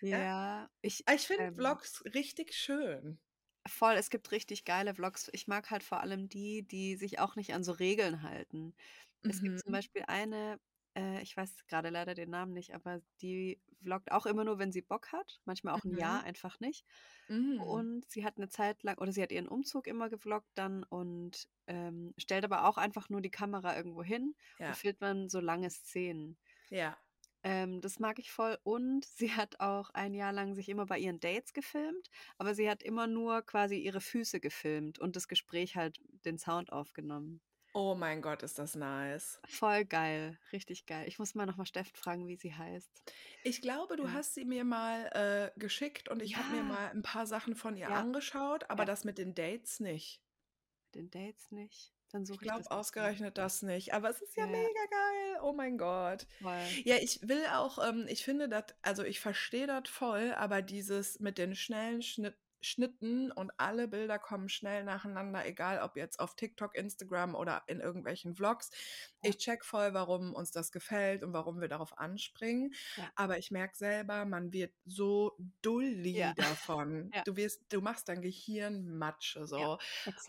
Ja, 0.00 0.70
ich, 0.80 1.04
ich 1.06 1.26
finde 1.26 1.44
ähm, 1.44 1.54
Vlogs 1.54 2.02
richtig 2.14 2.54
schön. 2.54 3.18
Voll, 3.66 3.94
es 3.94 4.08
gibt 4.08 4.32
richtig 4.32 4.64
geile 4.64 4.94
Vlogs. 4.94 5.28
Ich 5.34 5.46
mag 5.46 5.70
halt 5.70 5.82
vor 5.82 6.00
allem 6.00 6.30
die, 6.30 6.62
die 6.62 6.96
sich 6.96 7.18
auch 7.18 7.36
nicht 7.36 7.52
an 7.52 7.62
so 7.62 7.72
Regeln 7.72 8.22
halten. 8.22 8.74
Es 9.22 9.42
mhm. 9.42 9.44
gibt 9.44 9.60
zum 9.60 9.70
mhm. 9.70 9.76
Beispiel 9.76 10.04
eine, 10.08 10.58
äh, 10.94 11.22
ich 11.22 11.36
weiß 11.36 11.66
gerade 11.66 11.90
leider 11.90 12.14
den 12.14 12.30
Namen 12.30 12.52
nicht, 12.52 12.74
aber 12.74 13.00
die 13.20 13.60
vloggt 13.82 14.12
auch 14.12 14.26
immer 14.26 14.44
nur, 14.44 14.58
wenn 14.58 14.72
sie 14.72 14.82
Bock 14.82 15.12
hat. 15.12 15.40
Manchmal 15.44 15.74
auch 15.74 15.84
ein 15.84 15.92
mhm. 15.92 15.98
Jahr 15.98 16.24
einfach 16.24 16.60
nicht. 16.60 16.84
Mhm. 17.28 17.60
Und 17.60 18.10
sie 18.10 18.24
hat 18.24 18.36
eine 18.36 18.48
Zeit 18.48 18.82
lang, 18.82 18.98
oder 18.98 19.12
sie 19.12 19.22
hat 19.22 19.32
ihren 19.32 19.48
Umzug 19.48 19.86
immer 19.86 20.08
gevloggt 20.08 20.50
dann 20.54 20.84
und 20.84 21.48
ähm, 21.66 22.14
stellt 22.18 22.44
aber 22.44 22.66
auch 22.68 22.78
einfach 22.78 23.08
nur 23.08 23.20
die 23.20 23.30
Kamera 23.30 23.76
irgendwo 23.76 24.02
hin 24.02 24.34
ja. 24.58 24.68
und 24.68 24.76
filmt 24.76 25.00
man 25.00 25.28
so 25.28 25.40
lange 25.40 25.70
Szenen. 25.70 26.36
Ja. 26.70 26.96
Ähm, 27.44 27.80
das 27.80 27.98
mag 27.98 28.18
ich 28.18 28.30
voll. 28.30 28.58
Und 28.62 29.04
sie 29.04 29.32
hat 29.32 29.58
auch 29.60 29.90
ein 29.90 30.14
Jahr 30.14 30.32
lang 30.32 30.54
sich 30.54 30.68
immer 30.68 30.86
bei 30.86 30.98
ihren 30.98 31.20
Dates 31.20 31.52
gefilmt, 31.52 32.08
aber 32.38 32.54
sie 32.54 32.70
hat 32.70 32.82
immer 32.82 33.06
nur 33.06 33.42
quasi 33.42 33.76
ihre 33.76 34.00
Füße 34.00 34.40
gefilmt 34.40 34.98
und 34.98 35.16
das 35.16 35.26
Gespräch 35.26 35.76
halt 35.76 36.00
den 36.24 36.38
Sound 36.38 36.72
aufgenommen. 36.72 37.40
Oh 37.74 37.94
mein 37.94 38.20
Gott, 38.20 38.42
ist 38.42 38.58
das 38.58 38.74
nice. 38.74 39.40
Voll 39.46 39.86
geil, 39.86 40.38
richtig 40.52 40.84
geil. 40.84 41.08
Ich 41.08 41.18
muss 41.18 41.34
mal 41.34 41.46
nochmal 41.46 41.66
Steffen 41.66 41.96
fragen, 41.96 42.26
wie 42.26 42.36
sie 42.36 42.54
heißt. 42.54 42.90
Ich 43.44 43.62
glaube, 43.62 43.96
du 43.96 44.04
ja. 44.04 44.12
hast 44.12 44.34
sie 44.34 44.44
mir 44.44 44.64
mal 44.64 45.06
äh, 45.54 45.58
geschickt 45.58 46.08
und 46.10 46.20
ich 46.20 46.32
ja. 46.32 46.38
habe 46.38 46.56
mir 46.56 46.62
mal 46.62 46.90
ein 46.90 47.02
paar 47.02 47.26
Sachen 47.26 47.54
von 47.54 47.76
ihr 47.76 47.88
ja. 47.88 47.96
angeschaut, 47.96 48.68
aber 48.68 48.84
das 48.84 49.04
mit 49.04 49.16
den 49.16 49.34
Dates 49.34 49.80
nicht. 49.80 50.20
Mit 50.84 50.94
den 50.96 51.10
Dates 51.10 51.50
nicht? 51.50 51.94
Dann 52.12 52.26
suche 52.26 52.44
ich 52.44 52.50
glaube 52.50 52.70
ausgerechnet 52.70 53.38
das 53.38 53.62
nicht. 53.62 53.94
Aber 53.94 54.10
es 54.10 54.20
ist 54.20 54.36
ja, 54.36 54.46
mega 54.46 54.60
geil. 54.90 55.40
Oh 55.40 55.54
mein 55.54 55.78
Gott. 55.78 56.26
Voll. 56.42 56.60
Ja, 56.84 56.96
ich 56.96 57.26
will 57.26 57.44
auch, 57.46 57.78
ähm, 57.88 58.04
ich 58.06 58.22
finde 58.22 58.50
das, 58.50 58.64
also 58.82 59.02
ich 59.02 59.18
verstehe 59.18 59.66
das 59.66 59.88
voll, 59.88 60.34
aber 60.34 60.60
dieses 60.60 61.20
mit 61.20 61.38
den 61.38 61.54
schnellen 61.54 62.02
Schnitt, 62.02 62.36
geschnitten 62.62 63.30
und 63.32 63.50
alle 63.58 63.88
Bilder 63.88 64.18
kommen 64.18 64.48
schnell 64.48 64.84
nacheinander, 64.84 65.44
egal 65.44 65.80
ob 65.82 65.96
jetzt 65.96 66.20
auf 66.20 66.36
TikTok, 66.36 66.74
Instagram 66.76 67.34
oder 67.34 67.62
in 67.66 67.80
irgendwelchen 67.80 68.34
Vlogs. 68.34 68.70
Ich 69.22 69.36
check 69.38 69.64
voll, 69.64 69.94
warum 69.94 70.32
uns 70.32 70.52
das 70.52 70.70
gefällt 70.72 71.22
und 71.24 71.32
warum 71.32 71.60
wir 71.60 71.68
darauf 71.68 71.98
anspringen. 71.98 72.72
Ja. 72.96 73.10
Aber 73.16 73.38
ich 73.38 73.50
merke 73.50 73.76
selber, 73.76 74.24
man 74.24 74.52
wird 74.52 74.72
so 74.86 75.36
dulli 75.60 76.16
Ja. 76.16 76.32
davon. 76.34 77.10
Ja. 77.14 77.22
Du 77.24 77.36
wirst, 77.36 77.62
du 77.68 77.80
machst 77.80 78.08
dein 78.08 78.22
Gehirn 78.22 78.96
Matsche 78.96 79.46
so. 79.46 79.78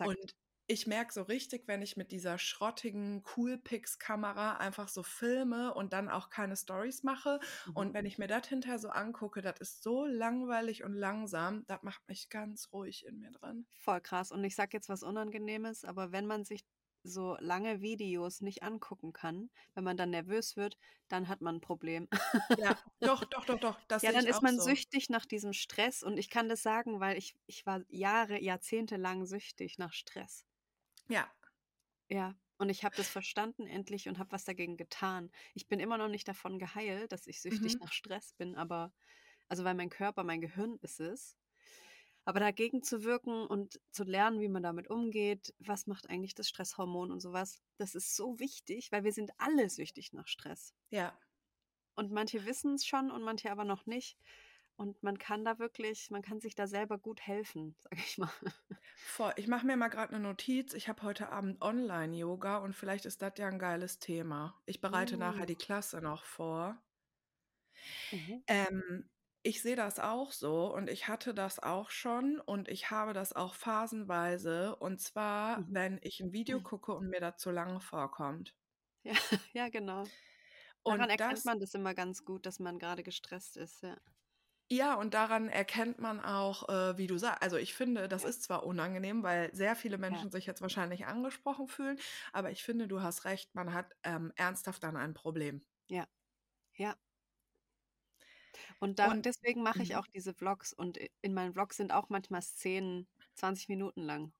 Und 0.00 0.34
ich 0.66 0.86
merke 0.86 1.12
so 1.12 1.22
richtig, 1.22 1.66
wenn 1.68 1.82
ich 1.82 1.96
mit 1.96 2.10
dieser 2.12 2.38
schrottigen 2.38 3.22
Coolpix-Kamera 3.22 4.56
einfach 4.58 4.88
so 4.88 5.02
filme 5.02 5.74
und 5.74 5.92
dann 5.92 6.08
auch 6.08 6.30
keine 6.30 6.56
Stories 6.56 7.02
mache. 7.02 7.40
Mhm. 7.66 7.74
Und 7.74 7.94
wenn 7.94 8.06
ich 8.06 8.18
mir 8.18 8.26
das 8.28 8.46
hinterher 8.48 8.78
so 8.78 8.88
angucke, 8.90 9.42
das 9.42 9.60
ist 9.60 9.82
so 9.82 10.04
langweilig 10.06 10.84
und 10.84 10.94
langsam, 10.94 11.64
das 11.66 11.82
macht 11.82 12.08
mich 12.08 12.28
ganz 12.30 12.72
ruhig 12.72 13.04
in 13.06 13.18
mir 13.20 13.30
drin. 13.32 13.66
Voll 13.78 14.00
krass. 14.00 14.32
Und 14.32 14.42
ich 14.44 14.54
sag 14.54 14.72
jetzt 14.72 14.88
was 14.88 15.02
Unangenehmes, 15.02 15.84
aber 15.84 16.12
wenn 16.12 16.26
man 16.26 16.44
sich 16.44 16.64
so 17.02 17.36
lange 17.38 17.82
Videos 17.82 18.40
nicht 18.40 18.62
angucken 18.62 19.12
kann, 19.12 19.50
wenn 19.74 19.84
man 19.84 19.96
dann 19.96 20.10
nervös 20.10 20.56
wird, 20.56 20.78
dann 21.08 21.28
hat 21.28 21.40
man 21.42 21.56
ein 21.56 21.60
Problem. 21.60 22.08
Ja, 22.56 22.78
doch, 23.02 23.24
doch, 23.24 23.44
doch, 23.44 23.58
doch. 23.60 23.80
Das 23.88 24.04
Ja, 24.04 24.12
dann 24.12 24.26
ist 24.26 24.42
man 24.42 24.58
so. 24.58 24.60
süchtig 24.60 25.08
nach 25.10 25.26
diesem 25.26 25.52
Stress 25.52 26.02
und 26.02 26.18
ich 26.18 26.30
kann 26.30 26.48
das 26.48 26.62
sagen, 26.62 27.00
weil 27.00 27.16
ich, 27.18 27.36
ich 27.46 27.66
war 27.66 27.82
Jahre, 27.88 28.40
Jahrzehnte 28.42 28.96
lang 28.96 29.26
süchtig 29.26 29.78
nach 29.78 29.92
Stress. 29.92 30.44
Ja, 31.08 31.34
Ja, 32.10 32.34
und 32.58 32.68
ich 32.68 32.84
habe 32.84 32.94
das 32.94 33.10
verstanden 33.10 33.66
endlich 33.66 34.08
und 34.08 34.18
habe 34.18 34.32
was 34.32 34.44
dagegen 34.44 34.76
getan. 34.76 35.30
Ich 35.54 35.68
bin 35.68 35.80
immer 35.80 35.98
noch 35.98 36.08
nicht 36.08 36.28
davon 36.28 36.58
geheilt, 36.58 37.12
dass 37.12 37.26
ich 37.26 37.40
süchtig 37.40 37.74
Mhm. 37.74 37.80
nach 37.80 37.92
Stress 37.92 38.32
bin, 38.34 38.54
aber 38.56 38.92
also 39.48 39.64
weil 39.64 39.74
mein 39.74 39.90
Körper, 39.90 40.24
mein 40.24 40.40
Gehirn 40.40 40.78
ist 40.82 41.00
es. 41.00 41.38
Aber 42.26 42.40
dagegen 42.40 42.82
zu 42.82 43.04
wirken 43.04 43.46
und 43.46 43.80
zu 43.92 44.04
lernen, 44.04 44.40
wie 44.40 44.48
man 44.48 44.62
damit 44.62 44.88
umgeht, 44.90 45.54
was 45.58 45.86
macht 45.88 46.08
eigentlich 46.10 46.34
das 46.34 46.48
Stresshormon 46.48 47.12
und 47.12 47.20
sowas, 47.20 47.62
das 47.78 47.94
ist 47.94 48.16
so 48.16 48.38
wichtig, 48.40 48.92
weil 48.92 49.04
wir 49.04 49.12
sind 49.12 49.32
alle 49.38 49.70
süchtig 49.70 50.12
nach 50.12 50.28
Stress. 50.28 50.74
ja. 50.90 51.20
Und 51.96 52.12
manche 52.12 52.44
wissen 52.44 52.74
es 52.74 52.86
schon 52.86 53.10
und 53.10 53.22
manche 53.24 53.50
aber 53.50 53.64
noch 53.64 53.84
nicht. 53.86 54.18
Und 54.76 55.02
man 55.02 55.18
kann 55.18 55.44
da 55.44 55.58
wirklich, 55.58 56.10
man 56.10 56.22
kann 56.22 56.40
sich 56.40 56.54
da 56.54 56.66
selber 56.66 56.98
gut 56.98 57.20
helfen, 57.20 57.76
sag 57.80 57.98
ich 57.98 58.18
mal. 58.18 58.30
Voll. 59.02 59.32
Ich 59.36 59.46
mache 59.46 59.66
mir 59.66 59.76
mal 59.76 59.86
gerade 59.88 60.14
eine 60.14 60.22
Notiz. 60.26 60.74
Ich 60.74 60.88
habe 60.88 61.02
heute 61.02 61.28
Abend 61.30 61.62
Online-Yoga 61.62 62.56
und 62.58 62.74
vielleicht 62.74 63.04
ist 63.06 63.22
das 63.22 63.34
ja 63.38 63.46
ein 63.48 63.58
geiles 63.60 63.98
Thema. 64.00 64.60
Ich 64.66 64.80
bereite 64.80 65.16
nachher 65.16 65.46
Uh. 65.46 65.46
die 65.46 65.56
Klasse 65.56 66.00
noch 66.00 66.24
vor. 66.24 66.82
Mhm. 68.12 68.44
Ähm, 68.46 69.10
ich 69.42 69.60
sehe 69.62 69.76
das 69.76 69.98
auch 69.98 70.32
so 70.32 70.72
und 70.74 70.88
ich 70.88 71.06
hatte 71.08 71.34
das 71.34 71.58
auch 71.58 71.90
schon 71.90 72.40
und 72.40 72.68
ich 72.68 72.90
habe 72.90 73.12
das 73.12 73.32
auch 73.34 73.54
phasenweise. 73.54 74.76
Und 74.76 75.00
zwar, 75.00 75.64
Mhm. 75.66 75.74
wenn 75.74 75.98
ich 76.02 76.20
ein 76.20 76.32
Video 76.32 76.60
Mhm. 76.60 76.62
gucke 76.62 76.94
und 76.94 77.08
mir 77.10 77.20
das 77.20 77.36
zu 77.38 77.50
lange 77.50 77.80
vorkommt. 77.80 78.54
Ja, 79.04 79.12
ja, 79.54 79.68
genau. 79.68 80.10
Und 80.84 80.98
Daran 80.98 81.10
erkennt 81.10 81.44
das, 81.44 81.44
man 81.44 81.60
das 81.60 81.74
immer 81.74 81.94
ganz 81.94 82.24
gut, 82.24 82.46
dass 82.46 82.58
man 82.60 82.78
gerade 82.78 83.02
gestresst 83.04 83.56
ist, 83.56 83.82
ja. 83.82 83.98
Ja, 84.70 84.94
und 84.94 85.14
daran 85.14 85.48
erkennt 85.48 85.98
man 86.00 86.20
auch, 86.20 86.68
äh, 86.68 86.96
wie 86.98 87.06
du 87.06 87.18
sagst, 87.18 87.42
also 87.42 87.56
ich 87.56 87.74
finde, 87.74 88.08
das 88.08 88.24
Ja. 88.24 88.28
ist 88.28 88.42
zwar 88.42 88.64
unangenehm, 88.64 89.22
weil 89.22 89.54
sehr 89.54 89.76
viele 89.76 89.98
Ja. 90.08 90.24
Menschen 90.24 90.30
sich 90.30 90.46
jetzt 90.46 90.62
wahrscheinlich 90.62 91.06
angesprochen 91.06 91.68
fühlen, 91.68 91.98
aber 92.32 92.50
ich 92.50 92.62
finde, 92.64 92.88
du 92.88 93.02
hast 93.02 93.24
recht, 93.24 93.54
man 93.54 93.72
hat 93.74 93.92
ähm, 94.04 94.32
ernsthaft 94.36 94.82
dann 94.82 94.96
ein 94.96 95.14
Problem. 95.14 95.62
Ja. 95.88 96.06
Ja. 96.74 96.98
Und 98.78 98.98
da, 98.98 99.12
Und 99.12 99.24
deswegen 99.24 99.62
mache 99.62 99.82
ich 99.82 99.96
mhm. 99.96 99.96
auch 99.96 100.06
diese 100.06 100.34
Vlogs 100.34 100.72
und 100.72 100.98
in 101.22 101.34
meinen 101.34 101.52
Vlogs 101.54 101.76
sind 101.76 101.92
auch 101.92 102.08
manchmal 102.08 102.42
Szenen 102.42 103.08
20 103.34 103.68
Minuten 103.68 104.02
lang. 104.02 104.32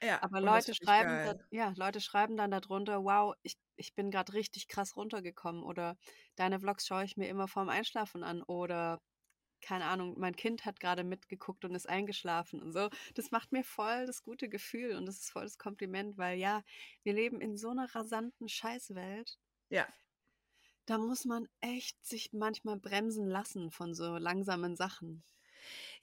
ja, 0.00 0.20
Aber 0.20 0.40
Leute 0.40 0.74
schreiben, 0.74 1.20
da, 1.22 1.34
geil. 1.34 1.46
ja, 1.50 1.72
Leute 1.76 2.00
schreiben 2.00 2.36
dann 2.36 2.50
darunter, 2.52 3.04
wow, 3.04 3.34
ich, 3.42 3.56
ich 3.76 3.94
bin 3.94 4.10
gerade 4.10 4.34
richtig 4.34 4.68
krass 4.68 4.96
runtergekommen 4.96 5.62
oder 5.64 5.96
deine 6.36 6.60
Vlogs 6.60 6.86
schaue 6.86 7.04
ich 7.04 7.16
mir 7.16 7.28
immer 7.28 7.48
vorm 7.48 7.68
Einschlafen 7.70 8.24
an 8.24 8.42
oder 8.42 9.00
keine 9.62 9.86
Ahnung, 9.86 10.18
mein 10.18 10.36
Kind 10.36 10.64
hat 10.66 10.80
gerade 10.80 11.04
mitgeguckt 11.04 11.64
und 11.64 11.74
ist 11.74 11.88
eingeschlafen 11.88 12.60
und 12.62 12.72
so. 12.72 12.88
Das 13.14 13.30
macht 13.30 13.52
mir 13.52 13.64
voll 13.64 14.06
das 14.06 14.22
gute 14.22 14.48
Gefühl 14.48 14.96
und 14.96 15.06
das 15.06 15.18
ist 15.18 15.30
voll 15.30 15.44
das 15.44 15.58
Kompliment, 15.58 16.18
weil 16.18 16.38
ja, 16.38 16.62
wir 17.04 17.12
leben 17.14 17.40
in 17.40 17.56
so 17.56 17.70
einer 17.70 17.94
rasanten 17.94 18.48
Scheißwelt. 18.48 19.38
Ja, 19.70 19.86
Da 20.86 20.96
muss 20.96 21.24
man 21.24 21.48
echt 21.60 22.04
sich 22.06 22.32
manchmal 22.32 22.76
bremsen 22.76 23.26
lassen 23.26 23.72
von 23.72 23.94
so 23.94 24.16
langsamen 24.16 24.76
Sachen. 24.76 25.24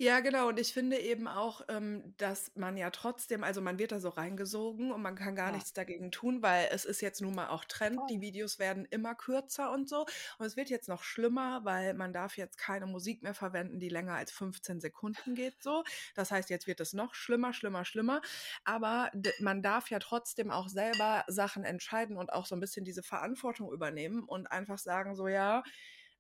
Ja, 0.02 0.22
genau. 0.22 0.48
Und 0.48 0.58
ich 0.62 0.72
finde 0.74 0.98
eben 0.98 1.28
auch, 1.28 1.60
ähm, 1.68 2.14
dass 2.18 2.56
man 2.56 2.78
ja 2.78 2.90
trotzdem, 2.90 3.44
also 3.44 3.60
man 3.60 3.78
wird 3.80 3.92
da 3.92 4.00
so 4.00 4.08
reingesogen 4.08 4.94
und 4.94 5.02
man 5.02 5.16
kann 5.16 5.36
gar 5.36 5.52
Ja, 5.52 5.52
nichts 5.52 5.74
dagegen 5.74 6.10
tun, 6.10 6.42
weil 6.42 6.70
es 6.72 6.86
ist 6.86 7.02
jetzt 7.02 7.20
nun 7.22 7.36
mal 7.36 7.50
auch 7.50 7.66
Trend. 7.66 8.10
Die 8.10 8.22
voll. 8.22 8.22
Videos 8.22 8.60
werden 8.60 8.86
immer 8.86 9.14
kürzer 9.14 9.72
und 9.74 9.90
so. 9.90 10.06
Und 10.38 10.46
es 10.46 10.56
wird 10.56 10.70
jetzt 10.70 10.88
noch 10.88 11.04
schlimmer, 11.04 11.66
weil 11.66 11.94
man 11.96 12.14
darf 12.14 12.38
jetzt 12.38 12.58
keine 12.58 12.86
Musik 12.86 13.24
mehr 13.24 13.34
verwenden, 13.34 13.80
die 13.82 13.90
länger 13.90 14.14
als 14.14 14.32
15 14.32 14.80
Sekunden 14.80 15.36
geht 15.36 15.62
so. 15.62 15.84
Das 16.16 16.32
heißt, 16.32 16.50
jetzt 16.50 16.66
wird 16.66 16.80
es 16.80 16.94
noch 16.94 17.14
schlimmer, 17.14 17.52
schlimmer, 17.54 17.84
schlimmer. 17.84 18.22
Aber 18.64 19.12
d- 19.14 19.34
man 19.40 19.62
darf 19.62 19.90
ja 19.90 20.00
trotzdem 20.00 20.50
auch 20.50 20.70
selber 20.70 21.26
Sachen 21.28 21.66
entscheiden 21.66 22.16
und 22.16 22.32
auch 22.32 22.46
so 22.46 22.56
ein 22.56 22.62
bisschen 22.62 22.86
diese 22.86 23.04
Verantwortung 23.04 23.70
übernehmen 23.74 24.24
und 24.24 24.48
einfach 24.48 24.78
sagen, 24.80 25.14
so 25.18 25.28
ja, 25.28 25.62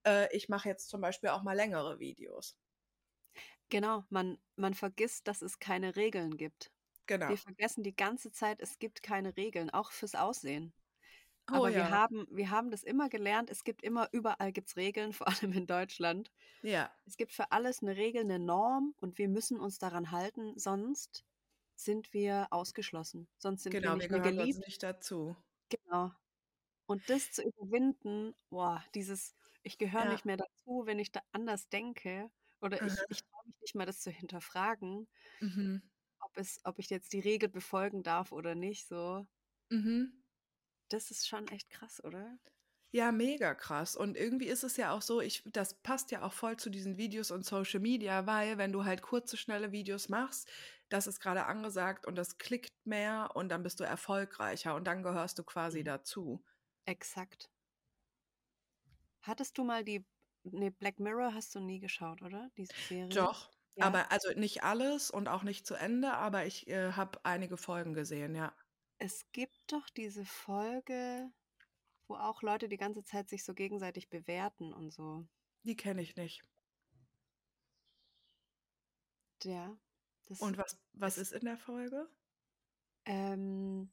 äh, 0.05 0.27
ich 0.35 0.49
mache 0.49 0.67
jetzt 0.69 0.89
zum 0.89 0.99
Beispiel 1.01 1.29
auch 1.29 1.43
mal 1.43 1.55
längere 1.55 1.99
Videos. 1.99 2.57
Genau, 3.69 4.03
man, 4.09 4.37
man 4.55 4.73
vergisst, 4.73 5.27
dass 5.27 5.41
es 5.41 5.59
keine 5.59 5.95
Regeln 5.95 6.37
gibt. 6.37 6.71
Genau. 7.07 7.29
Wir 7.29 7.37
vergessen 7.37 7.83
die 7.83 7.95
ganze 7.95 8.31
Zeit, 8.31 8.61
es 8.61 8.79
gibt 8.79 9.03
keine 9.03 9.35
Regeln, 9.37 9.69
auch 9.69 9.91
fürs 9.91 10.15
Aussehen. 10.15 10.73
Oh 11.51 11.55
Aber 11.55 11.73
wir 11.75 11.83
ja. 11.83 11.89
haben, 11.89 12.27
wir 12.31 12.51
haben 12.51 12.71
das 12.71 12.83
immer 12.83 13.09
gelernt, 13.09 13.49
es 13.49 13.63
gibt 13.63 13.83
immer, 13.83 14.09
überall 14.11 14.51
gibt's 14.51 14.75
Regeln, 14.77 15.13
vor 15.13 15.27
allem 15.27 15.53
in 15.53 15.67
Deutschland. 15.67 16.31
Ja, 16.61 16.91
Es 17.05 17.17
gibt 17.17 17.33
für 17.33 17.51
alles 17.51 17.81
eine 17.81 17.97
Regel, 17.97 18.21
eine 18.23 18.39
Norm 18.39 18.93
und 18.97 19.17
wir 19.17 19.27
müssen 19.29 19.59
uns 19.59 19.79
daran 19.79 20.11
halten, 20.11 20.57
sonst 20.57 21.25
sind 21.75 22.13
wir 22.13 22.47
ausgeschlossen. 22.51 23.27
Sonst 23.37 23.63
sind 23.63 23.81
wir 23.81 23.81
genau, 23.81 23.95
wir 23.97 23.97
nicht 23.97 24.09
mehr 24.09 24.19
gehören 24.19 24.37
sonst 24.37 24.61
geliebt. 24.61 24.67
nicht 24.67 24.83
dazu. 24.83 25.35
Genau. 25.69 26.11
Und 26.87 27.09
das 27.09 27.31
zu 27.31 27.43
überwinden, 27.43 28.35
boah, 28.49 28.83
dieses, 28.95 29.35
ich 29.63 29.77
gehöre 29.77 30.05
Ja. 30.05 30.09
nicht 30.09 30.25
mehr 30.25 30.37
dazu, 30.37 30.83
wenn 30.85 30.99
ich 30.99 31.11
da 31.11 31.21
anders 31.31 31.69
denke, 31.69 32.31
oder 32.61 32.83
ich, 32.83 33.05
ich 33.09 33.23
traue 33.23 33.43
mich 33.47 33.55
nicht 33.61 33.75
mal, 33.75 33.85
das 33.85 34.01
zu 34.01 34.11
hinterfragen, 34.11 35.07
Mhm. 35.41 35.89
ob 36.21 36.37
es, 36.37 36.59
ob 36.63 36.79
ich 36.79 36.89
jetzt 36.89 37.11
die 37.13 37.19
Regel 37.19 37.49
befolgen 37.49 38.03
darf 38.03 38.31
oder 38.31 38.55
nicht, 38.55 38.87
so. 38.87 39.27
Mhm. 39.71 40.21
Das 40.89 41.09
ist 41.09 41.27
schon 41.27 41.47
echt 41.47 41.71
krass, 41.71 42.03
oder? 42.03 42.37
Ja, 42.93 43.11
mega 43.11 43.53
krass. 43.53 43.95
Und 43.95 44.17
irgendwie 44.17 44.47
ist 44.47 44.63
es 44.63 44.75
ja 44.77 44.91
auch 44.91 45.01
so, 45.03 45.21
ich, 45.21 45.43
das 45.45 45.75
passt 45.83 46.09
ja 46.11 46.23
auch 46.23 46.33
voll 46.33 46.57
zu 46.57 46.71
diesen 46.71 46.97
Videos 46.97 47.29
und 47.29 47.45
Social 47.45 47.79
Media, 47.79 48.25
weil 48.25 48.57
wenn 48.57 48.71
du 48.71 48.83
halt 48.83 49.03
kurze, 49.03 49.37
schnelle 49.37 49.71
Videos 49.71 50.09
machst, 50.09 50.49
das 50.89 51.05
ist 51.05 51.19
gerade 51.19 51.45
angesagt 51.45 52.07
und 52.07 52.15
das 52.15 52.39
klickt 52.39 52.73
mehr 52.85 53.31
und 53.35 53.49
dann 53.49 53.61
bist 53.61 53.79
du 53.79 53.83
erfolgreicher 53.83 54.73
und 54.73 54.85
dann 54.85 55.03
gehörst 55.03 55.37
du 55.37 55.43
quasi 55.43 55.83
Mhm. 55.83 55.83
dazu. 55.83 56.43
Exakt. 56.85 57.49
Hattest 59.21 59.57
du 59.57 59.63
mal 59.63 59.83
die, 59.85 60.05
nee, 60.43 60.69
Black 60.69 60.99
Mirror 60.99 61.33
hast 61.33 61.55
du 61.55 61.59
nie 61.59 61.79
geschaut, 61.79 62.21
oder? 62.21 62.49
Diese 62.57 62.81
Serie? 62.81 63.13
Doch, 63.15 63.51
Ja. 63.75 63.85
aber 63.85 64.11
also 64.11 64.31
nicht 64.39 64.63
alles 64.63 65.11
und 65.11 65.27
auch 65.27 65.43
nicht 65.43 65.65
zu 65.67 65.75
Ende, 65.75 66.13
aber 66.13 66.45
ich 66.45 66.67
äh, 66.67 66.93
habe 66.93 67.23
einige 67.25 67.57
Folgen 67.57 67.93
gesehen, 67.93 68.33
ja. 68.35 68.53
Es 68.97 69.29
gibt 69.33 69.73
doch 69.73 69.89
diese 69.89 70.23
Folge, 70.23 71.33
wo 72.07 72.15
auch 72.15 72.41
Leute 72.43 72.69
die 72.69 72.77
ganze 72.77 73.03
Zeit 73.03 73.29
sich 73.29 73.43
so 73.45 73.53
gegenseitig 73.53 74.09
bewerten 74.09 74.73
und 74.73 74.91
so. 74.91 75.27
Die 75.63 75.77
kenne 75.77 76.01
ich 76.01 76.17
nicht. 76.17 76.41
Ja, 79.43 79.77
Und 80.37 80.57
was, 80.57 80.77
was 80.93 81.17
ist, 81.17 81.31
ist 81.31 81.33
in 81.33 81.45
der 81.45 81.57
Folge? 81.57 82.09
ähm, 83.05 83.89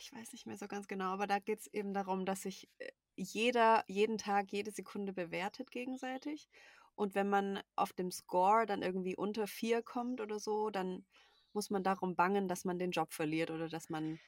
ich 0.00 0.12
weiß 0.12 0.32
nicht 0.32 0.46
mehr 0.46 0.56
so 0.56 0.68
ganz 0.68 0.86
genau, 0.88 1.06
aber 1.12 1.26
da 1.26 1.38
geht 1.38 1.60
es 1.60 1.66
eben 1.68 1.92
darum, 1.94 2.24
dass 2.26 2.42
sich 2.42 2.68
äh, 2.78 2.90
jeder 3.16 3.84
jeden 3.88 4.18
Tag, 4.18 4.52
jede 4.52 4.70
Sekunde 4.70 5.12
bewertet 5.12 5.70
gegenseitig. 5.70 6.48
Und 6.94 7.14
wenn 7.14 7.28
man 7.28 7.60
auf 7.76 7.92
dem 7.92 8.10
Score 8.10 8.66
dann 8.66 8.82
irgendwie 8.82 9.16
unter 9.16 9.46
vier 9.46 9.82
kommt 9.82 10.20
oder 10.20 10.38
so, 10.38 10.70
dann 10.70 11.04
muss 11.52 11.70
man 11.70 11.82
darum 11.82 12.16
bangen, 12.16 12.48
dass 12.48 12.64
man 12.64 12.78
den 12.78 12.90
Job 12.90 13.12
verliert 13.12 13.50
oder 13.50 13.68
dass 13.68 13.88
man 13.90 14.18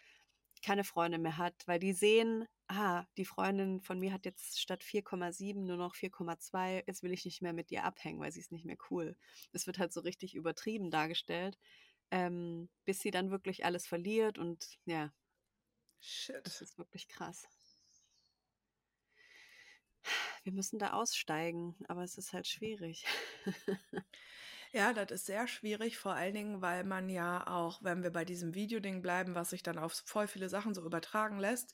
keine 0.63 0.85
Freunde 0.85 1.19
mehr 1.19 1.39
hat, 1.39 1.55
weil 1.67 1.79
die 1.79 1.93
sehen, 1.93 2.47
ah, 2.69 3.05
die 3.17 3.25
Freundin 3.25 3.81
von 3.81 3.99
mir 3.99 4.13
hat 4.13 4.25
jetzt 4.25 4.61
statt 4.61 4.83
4,7 4.85 5.67
nur 5.67 5.77
noch 5.77 5.95
4,2, 5.95 6.83
jetzt 6.87 7.03
will 7.03 7.13
ich 7.13 7.25
nicht 7.25 7.43
mehr 7.43 7.53
mit 7.53 7.71
ihr 7.71 7.85
abhängen, 7.85 8.21
weil 8.21 8.33
sie 8.33 8.41
ist 8.41 8.53
nicht 8.53 8.65
mehr 8.65 8.77
cool. 8.91 9.17
Es 9.53 9.67
wird 9.67 9.79
halt 9.79 9.93
so 9.93 10.01
richtig 10.01 10.35
übertrieben 10.35 10.91
dargestellt, 10.91 11.59
ähm, 12.11 12.69
bis 12.85 13.01
sie 13.01 13.11
dann 13.11 13.31
wirklich 13.31 13.65
alles 13.65 13.87
verliert 13.87 14.39
und 14.39 14.79
ja, 14.85 15.13
das 16.43 16.61
Shit. 16.61 16.61
ist 16.61 16.79
wirklich 16.79 17.09
krass. 17.09 17.49
Wir 20.49 20.55
müssen 20.55 20.79
da 20.79 20.95
aussteigen, 20.95 21.77
aber 21.89 22.03
es 22.05 22.17
ist 22.17 22.33
halt 22.33 22.47
schwierig. 22.49 23.05
Ja, 24.73 24.93
das 24.93 25.11
ist 25.11 25.27
sehr 25.27 25.47
schwierig, 25.49 25.99
vor 25.99 26.13
allen 26.15 26.35
Dingen, 26.35 26.61
weil 26.63 26.85
man 26.85 27.09
ja 27.09 27.47
auch, 27.47 27.83
wenn 27.83 28.03
wir 28.03 28.11
bei 28.11 28.25
diesem 28.25 28.55
Videoding 28.55 29.03
bleiben, 29.03 29.35
was 29.35 29.51
sich 29.51 29.63
dann 29.63 29.79
auf 29.79 30.03
voll 30.07 30.27
viele 30.29 30.49
Sachen 30.49 30.75
so 30.75 30.85
übertragen 30.85 31.39
lässt, 31.39 31.73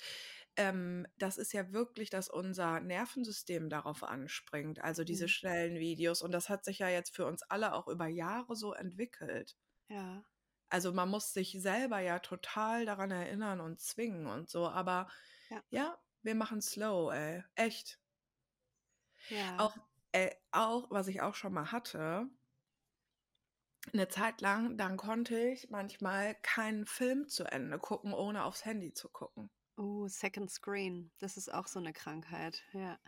ähm, 0.56 1.06
das 1.18 1.36
ist 1.38 1.52
ja 1.52 1.72
wirklich, 1.72 2.10
dass 2.10 2.28
unser 2.28 2.80
Nervensystem 2.80 3.68
darauf 3.68 4.02
anspringt, 4.04 4.80
also 4.82 5.04
diese 5.04 5.26
Mhm. 5.26 5.28
schnellen 5.28 5.78
Videos. 5.78 6.22
Und 6.22 6.32
das 6.32 6.48
hat 6.48 6.64
sich 6.64 6.78
ja 6.78 6.88
jetzt 6.88 7.14
für 7.14 7.26
uns 7.26 7.42
alle 7.42 7.74
auch 7.74 7.88
über 7.88 8.06
Jahre 8.06 8.54
so 8.56 8.72
entwickelt. 8.72 9.56
Ja. 9.88 10.24
Also 10.68 10.92
man 10.92 11.08
muss 11.10 11.32
sich 11.32 11.52
selber 11.60 12.00
ja 12.00 12.18
total 12.18 12.84
daran 12.86 13.10
erinnern 13.10 13.60
und 13.60 13.80
zwingen 13.80 14.26
und 14.26 14.50
so, 14.50 14.68
aber 14.68 15.08
Ja. 15.50 15.64
ja, 15.70 15.98
wir 16.22 16.34
machen 16.34 16.60
slow, 16.62 17.12
ey. 17.14 17.44
Echt. 17.54 18.00
Ja. 19.28 19.56
Auch, 19.58 19.76
äh, 20.12 20.30
auch, 20.52 20.90
was 20.90 21.08
ich 21.08 21.20
auch 21.22 21.34
schon 21.34 21.52
mal 21.52 21.72
hatte, 21.72 22.28
eine 23.94 24.08
Zeit 24.08 24.42
lang, 24.42 24.76
dann 24.76 24.98
konnte 24.98 25.38
ich 25.38 25.70
manchmal 25.70 26.34
keinen 26.42 26.84
Film 26.84 27.28
zu 27.28 27.44
Ende 27.44 27.78
gucken, 27.78 28.12
ohne 28.12 28.44
aufs 28.44 28.66
Handy 28.66 28.92
zu 28.92 29.08
gucken. 29.08 29.50
Oh, 29.76 30.06
Second 30.08 30.50
Screen. 30.50 31.12
Das 31.18 31.36
ist 31.36 31.52
auch 31.52 31.66
so 31.68 31.78
eine 31.78 31.92
Krankheit. 31.92 32.62
Ja. 32.72 32.98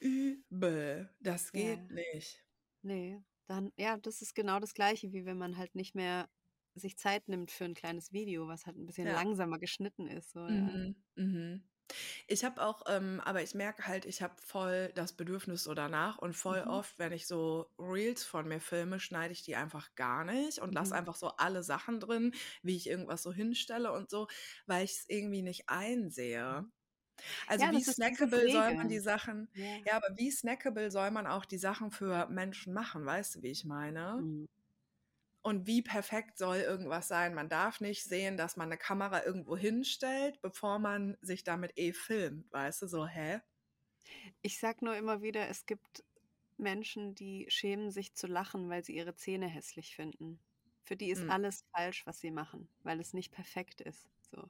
Übel. 0.00 1.14
Das 1.20 1.52
Ja. 1.52 1.76
geht 1.76 1.90
nicht. 1.90 2.42
Nee. 2.82 3.22
Dann, 3.46 3.72
ja, 3.76 3.96
das 3.96 4.22
ist 4.22 4.34
genau 4.34 4.58
das 4.60 4.74
Gleiche, 4.74 5.12
wie 5.12 5.24
wenn 5.24 5.38
man 5.38 5.56
halt 5.56 5.74
nicht 5.74 5.94
mehr 5.94 6.28
sich 6.74 6.96
Zeit 6.98 7.28
nimmt 7.28 7.50
für 7.50 7.64
ein 7.64 7.74
kleines 7.74 8.12
Video, 8.12 8.48
was 8.48 8.66
halt 8.66 8.76
ein 8.76 8.86
bisschen 8.86 9.06
Ja. 9.06 9.14
langsamer 9.14 9.58
geschnitten 9.58 10.06
ist. 10.08 10.32
So, 10.32 10.40
ja. 10.48 10.78
Mhm. 11.16 11.68
Mhm. 11.90 11.96
Ich 12.26 12.44
habe 12.44 12.62
auch, 12.62 12.82
ähm, 12.88 13.20
aber 13.24 13.42
ich 13.42 13.54
merke 13.54 13.86
halt, 13.86 14.04
ich 14.06 14.22
habe 14.22 14.34
voll 14.42 14.92
das 14.94 15.12
Bedürfnis 15.14 15.62
so 15.64 15.74
danach 15.74 16.18
und 16.18 16.34
voll 16.34 16.62
Mhm. 16.62 16.68
oft, 16.68 16.98
wenn 16.98 17.12
ich 17.12 17.26
so 17.26 17.70
Reels 17.78 18.24
von 18.24 18.48
mir 18.48 18.60
filme, 18.60 19.00
schneide 19.00 19.32
ich 19.32 19.42
die 19.42 19.56
einfach 19.56 19.94
gar 19.94 20.24
nicht 20.24 20.58
und 20.58 20.74
lasse 20.74 20.94
Mhm. 20.94 20.96
einfach 20.96 21.16
so 21.16 21.28
alle 21.36 21.62
Sachen 21.62 22.00
drin, 22.00 22.32
wie 22.62 22.76
ich 22.76 22.88
irgendwas 22.88 23.22
so 23.22 23.32
hinstelle 23.32 23.92
und 23.92 24.10
so, 24.10 24.28
weil 24.66 24.84
ich 24.84 24.92
es 24.92 25.04
irgendwie 25.08 25.42
nicht 25.42 25.68
einsehe. 25.68 26.66
Also 27.46 27.70
Ja, 27.70 27.72
wie 27.72 27.84
snackable 27.84 28.50
soll 28.50 28.72
man 28.72 28.88
die. 28.88 29.00
Sachen, 29.00 29.50
Ja. 29.54 29.86
ja, 29.86 29.96
aber 29.96 30.08
wie 30.16 30.30
snackable 30.32 30.90
soll 30.90 31.10
man 31.12 31.26
auch 31.26 31.44
die 31.46 31.58
Sachen 31.58 31.90
für 31.92 32.28
Menschen 32.28 32.74
machen, 32.74 33.06
weißt 33.06 33.36
du, 33.36 33.42
wie 33.42 33.50
ich 33.52 33.64
meine? 33.64 34.26
Mhm. 34.26 34.46
Und 35.46 35.66
wie 35.68 35.80
perfekt 35.80 36.36
soll 36.38 36.56
irgendwas 36.58 37.06
sein? 37.08 37.32
Man 37.32 37.48
darf 37.48 37.80
nicht 37.80 38.02
sehen, 38.04 38.36
dass 38.36 38.56
man 38.56 38.66
eine 38.68 38.76
Kamera 38.78 39.24
irgendwo 39.24 39.56
hinstellt, 39.56 40.42
bevor 40.42 40.78
man 40.80 41.16
sich 41.22 41.42
damit 41.44 41.78
eh 41.78 41.92
filmt, 41.92 42.52
weißt 42.52 42.82
du, 42.82 42.86
so, 42.88 43.06
hä? 43.06 43.40
Ich 44.42 44.58
sag 44.58 44.82
nur 44.82 44.96
immer 44.96 45.22
wieder, 45.22 45.48
es 45.48 45.66
gibt 45.66 46.04
Menschen, 46.56 47.14
die 47.14 47.46
schämen 47.50 47.90
sich 47.90 48.14
zu 48.14 48.26
lachen, 48.26 48.68
weil 48.68 48.84
sie 48.84 48.96
ihre 48.96 49.14
Zähne 49.14 49.46
hässlich 49.48 49.94
finden. 49.94 50.40
Für 50.82 50.96
die 50.96 51.10
ist 51.10 51.28
Mhm. 51.28 51.30
alles 51.30 51.64
falsch, 51.74 52.06
was 52.06 52.20
sie 52.20 52.30
machen, 52.30 52.68
weil 52.82 53.00
es 53.00 53.12
nicht 53.12 53.32
perfekt 53.32 53.80
ist. 53.80 54.08
So. 54.30 54.48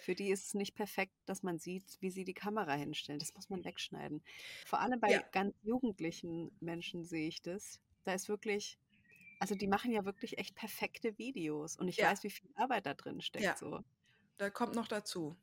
Für 0.00 0.14
die 0.14 0.30
ist 0.30 0.46
es 0.46 0.54
nicht 0.54 0.74
perfekt, 0.74 1.14
dass 1.26 1.42
man 1.42 1.58
sieht, 1.58 1.98
wie 2.00 2.10
sie 2.10 2.24
die 2.24 2.34
Kamera 2.34 2.74
hinstellen. 2.74 3.20
Das 3.20 3.34
muss 3.34 3.50
man 3.50 3.64
wegschneiden. 3.64 4.24
Vor 4.64 4.80
allem 4.80 5.00
bei 5.00 5.08
Ja. 5.08 5.22
ganz 5.32 5.54
jugendlichen 5.62 6.56
Menschen 6.60 7.04
sehe 7.04 7.28
ich 7.28 7.42
das. 7.42 7.80
Da 8.04 8.14
ist 8.14 8.28
wirklich, 8.28 8.78
also 9.38 9.54
die 9.54 9.68
machen 9.68 9.92
ja 9.92 10.04
wirklich 10.04 10.38
echt 10.38 10.54
perfekte 10.56 11.18
Videos. 11.18 11.76
Und 11.76 11.88
ich 11.88 12.00
Ja. 12.00 12.02
weiß, 12.02 12.22
wie 12.24 12.30
viel 12.30 12.50
Arbeit 12.56 12.86
da 12.86 12.94
drin 12.94 13.20
steckt. 13.20 13.56
Ja. 13.56 13.58
So. 13.58 13.82
Da 14.38 14.50
kommt 14.50 14.74
noch 14.76 14.88
dazu. 14.88 15.38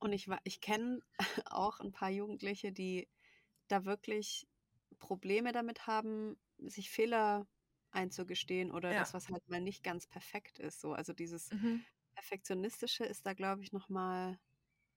Und 0.00 0.12
ich, 0.12 0.28
ich 0.44 0.60
kenne 0.60 1.00
auch 1.46 1.80
ein 1.80 1.92
paar 1.92 2.10
Jugendliche, 2.10 2.72
die 2.72 3.08
da 3.68 3.84
wirklich 3.84 4.48
Probleme 4.98 5.52
damit 5.52 5.86
haben, 5.86 6.36
sich 6.58 6.90
Fehler 6.90 7.48
einzugestehen 7.90 8.72
oder 8.72 8.94
Ja. 8.94 8.94
das, 8.94 9.14
was 9.14 9.28
halt 9.28 9.48
mal 9.48 9.60
nicht 9.60 9.82
ganz 9.84 10.06
perfekt 10.06 10.58
ist. 10.58 10.80
So. 10.80 10.92
Also 10.94 11.12
dieses 11.12 11.52
Mhm. 11.52 11.84
Perfektionistische 12.14 13.04
ist 13.04 13.26
da, 13.26 13.34
glaube 13.34 13.62
ich, 13.62 13.72
nochmal 13.72 14.38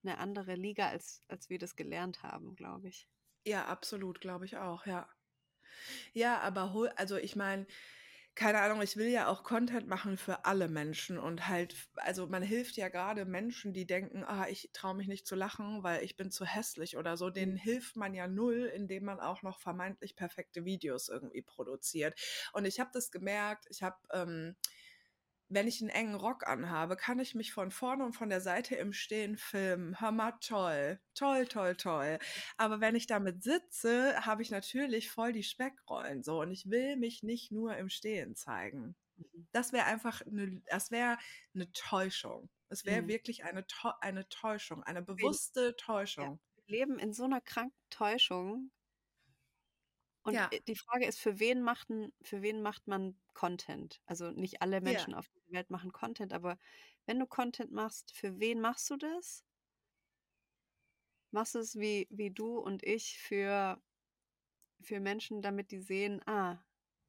eine 0.03 0.17
andere 0.19 0.55
Liga, 0.55 0.89
als, 0.89 1.23
als 1.27 1.49
wir 1.49 1.59
das 1.59 1.75
gelernt 1.75 2.23
haben, 2.23 2.55
glaube 2.55 2.89
ich. 2.89 3.09
Ja, 3.47 3.65
absolut, 3.67 4.21
glaube 4.21 4.45
ich 4.45 4.57
auch, 4.57 4.85
ja. 4.85 5.09
Ja, 6.13 6.39
aber 6.39 6.73
hol, 6.73 6.89
also 6.95 7.17
ich 7.17 7.36
meine, 7.36 7.65
keine 8.36 8.60
Ahnung, 8.60 8.82
ich 8.82 8.97
will 8.97 9.08
ja 9.08 9.28
auch 9.30 9.43
Content 9.43 9.88
machen 9.88 10.17
für 10.17 10.43
alle 10.45 10.67
Menschen 10.67 11.17
und 11.17 11.47
halt, 11.47 11.73
also 11.95 12.28
man 12.28 12.43
hilft 12.43 12.75
ja 12.75 12.89
gerade 12.89 13.23
Menschen, 13.25 13.73
die 13.73 13.86
denken, 13.88 14.25
ah, 14.25 14.47
ich 14.49 14.71
traue 14.73 14.95
mich 14.95 15.08
nicht 15.08 15.25
zu 15.25 15.36
lachen, 15.36 15.84
weil 15.84 16.04
ich 16.04 16.17
bin 16.17 16.32
zu 16.32 16.45
hässlich 16.45 16.97
oder 16.97 17.15
so, 17.15 17.30
denen 17.30 17.56
hilft 17.56 17.95
man 17.95 18.13
ja 18.13 18.28
null, 18.28 18.71
indem 18.75 19.06
man 19.06 19.21
auch 19.21 19.41
noch 19.41 19.60
vermeintlich 19.62 20.17
perfekte 20.17 20.65
Videos 20.65 21.08
irgendwie 21.08 21.41
produziert. 21.43 22.19
Und 22.54 22.65
ich 22.65 22.80
habe 22.82 22.89
das 22.93 23.10
gemerkt, 23.10 23.67
ich 23.69 23.84
habe, 23.84 23.97
ähm, 24.12 24.56
wenn 25.56 25.68
ich 25.68 25.82
einen 25.82 25.89
engen 25.89 26.15
Rock 26.15 26.46
anhabe, 26.48 26.96
kann 26.96 27.20
ich 27.20 27.34
mich 27.36 27.54
von 27.54 27.72
vorne 27.72 28.06
und 28.06 28.13
von 28.13 28.30
der 28.30 28.41
Seite 28.41 28.76
im 28.76 28.94
Stehen 28.94 29.38
filmen. 29.38 30.00
Hör 30.00 30.12
mal, 30.12 30.34
toll, 30.41 31.00
toll, 31.15 31.48
toll, 31.48 31.76
toll. 31.76 32.20
Aber 32.58 32.82
wenn 32.82 32.96
ich 32.96 33.08
damit 33.08 33.44
sitze, 33.44 34.26
habe 34.26 34.41
ich 34.44 34.52
natürlich 34.52 35.10
voll 35.10 35.34
die 35.34 35.44
Speckrollen 35.44 36.24
so 36.24 36.41
und 36.41 36.52
ich 36.52 36.70
will 36.70 36.98
mich 36.98 37.24
nicht 37.24 37.52
nur 37.52 37.76
im 37.78 37.89
Stehen 37.89 38.36
zeigen. 38.36 38.96
Mhm. 39.18 39.48
Das 39.52 39.74
wäre 39.74 39.86
einfach 39.86 40.22
eine, 40.22 40.62
das 40.70 40.91
wäre 40.91 41.18
eine 41.54 41.72
Täuschung. 41.72 42.50
Es 42.70 42.86
wäre 42.86 43.02
Mhm. 43.04 43.08
wirklich 43.08 43.44
eine, 43.46 43.65
eine 44.02 44.28
Täuschung, 44.30 44.84
eine 44.84 45.02
bewusste 45.02 45.76
Täuschung. 45.78 46.39
Wir 46.68 46.80
leben 46.80 47.00
in 47.00 47.13
so 47.13 47.24
einer 47.24 47.41
kranken 47.41 47.78
Täuschung. 47.89 48.72
Und 50.25 50.33
Ja. 50.33 50.51
äh, 50.51 50.59
die 50.67 50.75
Frage 50.75 51.05
ist, 51.05 51.19
für 51.19 51.39
wen 51.39 51.61
macht, 51.61 51.88
für 52.21 52.41
wen 52.41 52.61
macht 52.61 52.88
man 52.88 53.17
Content? 53.33 54.01
Also 54.07 54.31
nicht 54.31 54.61
alle 54.61 54.81
Menschen 54.81 55.13
auf 55.13 55.27
der 55.29 55.53
Welt 55.53 55.69
machen 55.69 55.91
Content, 55.93 56.33
aber 56.33 56.57
wenn 57.05 57.19
du 57.19 57.27
Content 57.27 57.71
machst, 57.71 58.11
für 58.15 58.39
wen 58.39 58.59
machst 58.61 58.89
du 58.89 58.97
das? 58.97 59.45
Machst 61.31 61.53
du 61.55 61.59
es 61.59 61.75
wie, 61.75 62.07
wie 62.09 62.31
du 62.31 62.57
und 62.57 62.81
ich 62.83 63.19
für, 63.19 63.79
für 64.81 64.99
Menschen, 64.99 65.41
damit 65.41 65.71
die 65.71 65.79
sehen, 65.79 66.21
ah, 66.27 66.63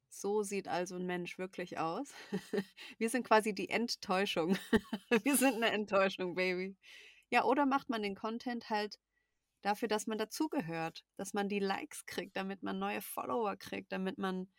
so 0.09 0.43
sieht 0.43 0.67
also 0.67 0.95
ein 0.95 1.05
Mensch 1.05 1.37
wirklich 1.37 1.77
aus. 1.79 2.13
Wir 2.97 3.09
sind 3.09 3.25
quasi 3.27 3.53
die 3.53 3.69
Enttäuschung. 3.69 4.57
Wir 5.25 5.37
sind 5.37 5.55
eine 5.55 5.71
Enttäuschung, 5.71 6.35
Baby. 6.35 6.77
Ja, 7.31 7.43
oder 7.45 7.65
macht 7.65 7.89
man 7.89 8.01
den 8.01 8.15
Content 8.15 8.69
halt 8.69 8.99
dafür, 9.67 9.87
dass 9.87 10.07
man 10.07 10.17
dazugehört, 10.17 11.03
dass 11.17 11.33
man 11.33 11.49
die 11.49 11.59
Likes 11.59 12.05
kriegt, 12.05 12.37
damit 12.37 12.63
man 12.63 12.79
neue 12.79 13.01
Follower 13.01 13.55
kriegt, 13.57 13.91
damit 13.91 14.17
man 14.17 14.49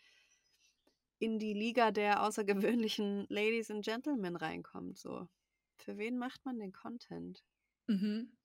in 1.19 1.39
die 1.39 1.55
Liga 1.55 1.91
der 1.91 2.23
außergewöhnlichen 2.23 3.27
Ladies 3.31 3.71
and 3.71 3.85
Gentlemen 3.85 4.37
reinkommt. 4.37 4.99
So, 4.99 5.29
für 5.77 5.97
wen 5.97 6.19
macht 6.19 6.45
man 6.45 6.59
den 6.59 6.73
Content? 6.73 7.43
Mhm. 7.87 8.37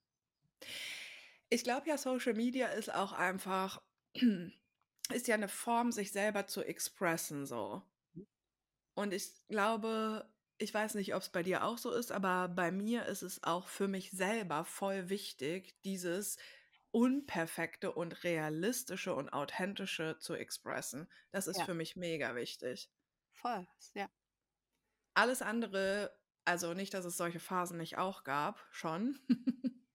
Ich 1.50 1.62
glaube 1.62 1.88
ja, 1.88 1.98
Social 1.98 2.34
Media 2.34 2.68
ist 2.68 2.92
auch 2.92 3.12
einfach, 3.12 3.82
ist 5.12 5.28
ja 5.28 5.34
eine 5.34 5.48
Form, 5.48 5.92
sich 5.92 6.12
selber 6.12 6.46
zu 6.46 6.62
expressen 6.62 7.46
so. 7.46 7.82
Und 8.94 9.12
ich 9.12 9.34
glaube, 9.48 10.32
ich 10.64 10.74
weiß 10.74 10.94
nicht, 10.94 11.14
ob 11.14 11.22
es 11.22 11.28
bei 11.30 11.42
dir 11.42 11.64
auch 11.64 11.78
so 11.78 11.92
ist, 11.92 12.10
aber 12.12 12.48
bei 12.48 12.72
mir 12.72 13.06
ist 13.06 13.22
es 13.22 13.42
auch 13.44 13.68
für 13.68 13.88
mich 13.88 14.10
selber 14.10 14.64
voll 14.64 15.08
wichtig, 15.10 15.76
dieses 15.84 16.38
Unperfekte 16.90 17.92
und 17.92 18.24
Realistische 18.24 19.14
und 19.14 19.30
Authentische 19.32 20.18
zu 20.20 20.34
expressen. 20.34 21.10
Das 21.30 21.46
ist 21.48 21.60
Ja. 21.60 21.64
für 21.64 21.74
mich 21.74 21.96
mega 21.96 22.34
wichtig. 22.36 22.90
Voll, 23.32 23.68
ja. 23.94 24.08
Alles 25.14 25.42
andere, 25.42 26.16
also 26.44 26.74
nicht, 26.74 26.94
dass 26.94 27.04
es 27.04 27.16
solche 27.16 27.40
Phasen 27.40 27.78
nicht 27.78 27.98
auch 27.98 28.24
gab, 28.24 28.66
schon. 28.70 29.18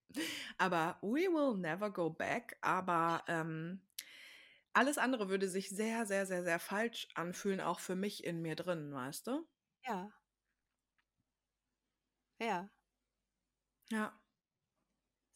aber 0.58 0.98
we 1.02 1.28
will 1.32 1.58
never 1.58 1.92
go 1.92 2.10
back. 2.10 2.58
Aber 2.62 3.24
ähm, 3.28 3.82
alles 4.74 4.98
andere 4.98 5.30
würde 5.30 5.50
sich 5.50 5.70
sehr, 5.70 6.06
sehr, 6.06 6.26
sehr, 6.26 6.44
sehr 6.44 6.60
falsch 6.60 7.10
anfühlen, 7.16 7.62
auch 7.62 7.80
für 7.80 7.96
mich 7.96 8.24
in 8.24 8.42
mir 8.42 8.56
drin, 8.56 8.94
weißt 8.94 9.28
du? 9.28 9.48
Ja. 9.86 10.12
Ja, 12.40 12.70
Ja. 13.92 14.14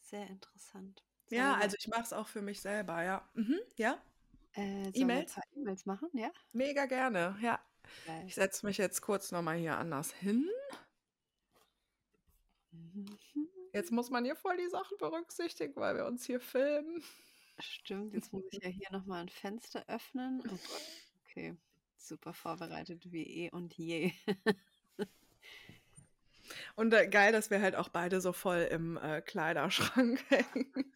sehr 0.00 0.26
interessant. 0.28 1.02
Sollen 1.26 1.40
Ja, 1.40 1.56
wir, 1.56 1.62
also 1.62 1.76
ich 1.78 1.88
mache 1.88 2.02
es 2.02 2.12
auch 2.12 2.28
für 2.28 2.42
mich 2.42 2.60
selber, 2.60 3.02
ja. 3.02 3.28
Mhm, 3.34 3.60
ja, 3.76 4.02
äh, 4.52 4.88
E-Mails? 4.90 5.36
E-Mails 5.56 5.86
machen? 5.86 6.08
Ja? 6.14 6.30
mega 6.52 6.86
gerne, 6.86 7.36
ja. 7.40 7.60
Geil. 8.06 8.24
Ich 8.26 8.34
setze 8.34 8.64
mich 8.66 8.78
jetzt 8.78 9.00
kurz 9.02 9.30
nochmal 9.32 9.56
hier 9.58 9.76
anders 9.76 10.12
hin. 10.12 10.48
Mhm. 12.72 13.18
Jetzt 13.72 13.90
muss 13.92 14.10
man 14.10 14.24
hier 14.24 14.36
voll 14.36 14.56
die 14.56 14.68
Sachen 14.68 14.96
berücksichtigen, 14.98 15.74
weil 15.76 15.96
wir 15.96 16.06
uns 16.06 16.24
hier 16.24 16.40
filmen. 16.40 17.02
Stimmt, 17.58 18.14
jetzt 18.14 18.32
muss 18.32 18.44
ich 18.50 18.62
ja 18.62 18.68
hier 18.68 18.90
nochmal 18.92 19.22
ein 19.22 19.28
Fenster 19.28 19.84
öffnen. 19.88 20.40
Oh 20.46 20.58
Gott, 20.68 20.82
okay. 21.24 21.56
Super 21.96 22.32
vorbereitet 22.34 23.10
wie 23.12 23.24
eh 23.46 23.50
und 23.50 23.74
je. 23.74 24.12
Und 26.76 26.92
äh, 26.92 27.08
geil, 27.08 27.32
dass 27.32 27.50
wir 27.50 27.60
halt 27.60 27.76
auch 27.76 27.88
beide 27.88 28.20
so 28.20 28.32
voll 28.32 28.68
im 28.70 28.96
äh, 28.96 29.20
Kleiderschrank 29.22 30.24
hängen. 30.28 30.94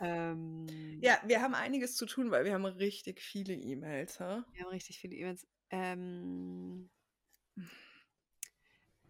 Ähm, 0.00 0.66
Ja, 1.00 1.18
wir 1.24 1.40
haben 1.40 1.54
einiges 1.54 1.96
zu 1.96 2.06
tun, 2.06 2.30
weil 2.30 2.44
wir 2.44 2.52
haben 2.52 2.64
richtig 2.64 3.20
viele 3.20 3.54
E-Mails. 3.54 4.20
hä? 4.20 4.42
Wir 4.52 4.64
haben 4.64 4.70
richtig 4.70 4.98
viele 4.98 5.14
E-Mails. 5.14 5.46
Ähm, 5.70 6.90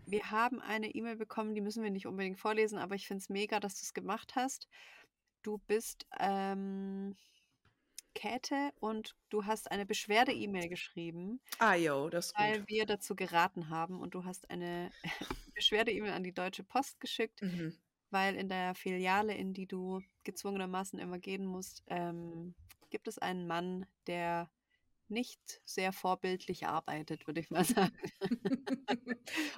wir 0.07 0.31
haben 0.31 0.61
eine 0.61 0.89
E-Mail 0.95 1.16
bekommen, 1.16 1.55
die 1.55 1.61
müssen 1.61 1.83
wir 1.83 1.91
nicht 1.91 2.07
unbedingt 2.07 2.39
vorlesen, 2.39 2.79
aber 2.79 2.95
ich 2.95 3.07
finde 3.07 3.22
es 3.22 3.29
mega, 3.29 3.59
dass 3.61 3.74
du 3.74 3.83
es 3.83 3.95
gemacht 3.95 4.37
hast. 4.37 4.68
Du 5.43 5.59
bist 5.66 6.07
ähm, 6.20 7.16
Käthe 8.17 8.73
und 8.81 9.14
du 9.29 9.45
hast 9.45 9.71
eine 9.71 9.85
Beschwerde-E-Mail 9.87 10.69
geschrieben, 10.69 11.41
Ah, 11.59 11.75
jo, 11.75 12.09
das 12.09 12.27
ist 12.29 12.39
weil 12.39 12.61
gut. 12.61 12.69
wir 12.69 12.87
dazu 12.87 13.14
geraten 13.14 13.69
haben 13.69 14.01
und 14.01 14.14
du 14.14 14.25
hast 14.25 14.51
eine 14.51 14.91
Beschwerde-E-Mail 15.55 16.12
an 16.12 16.25
die 16.25 16.33
Deutsche 16.33 16.64
Post 16.64 16.99
geschickt, 17.01 17.43
Mhm. 17.43 17.77
weil 18.11 18.35
in 18.37 18.49
der 18.49 18.75
Filiale, 18.75 19.35
in 19.35 19.53
die 19.53 19.67
du 19.67 20.01
gezwungenermaßen 20.25 20.99
immer 20.99 21.19
gehen 21.19 21.45
musst, 21.45 21.83
ähm, 21.89 22.55
gibt 22.91 23.07
es 23.07 23.19
einen 23.19 23.47
Mann, 23.47 23.87
der 24.07 24.51
nicht 25.09 25.61
sehr 25.64 25.93
vorbildlich 25.93 26.67
arbeitet, 26.67 27.27
würde 27.27 27.41
ich 27.41 27.51
mal 27.51 27.64
sagen. 27.93 27.97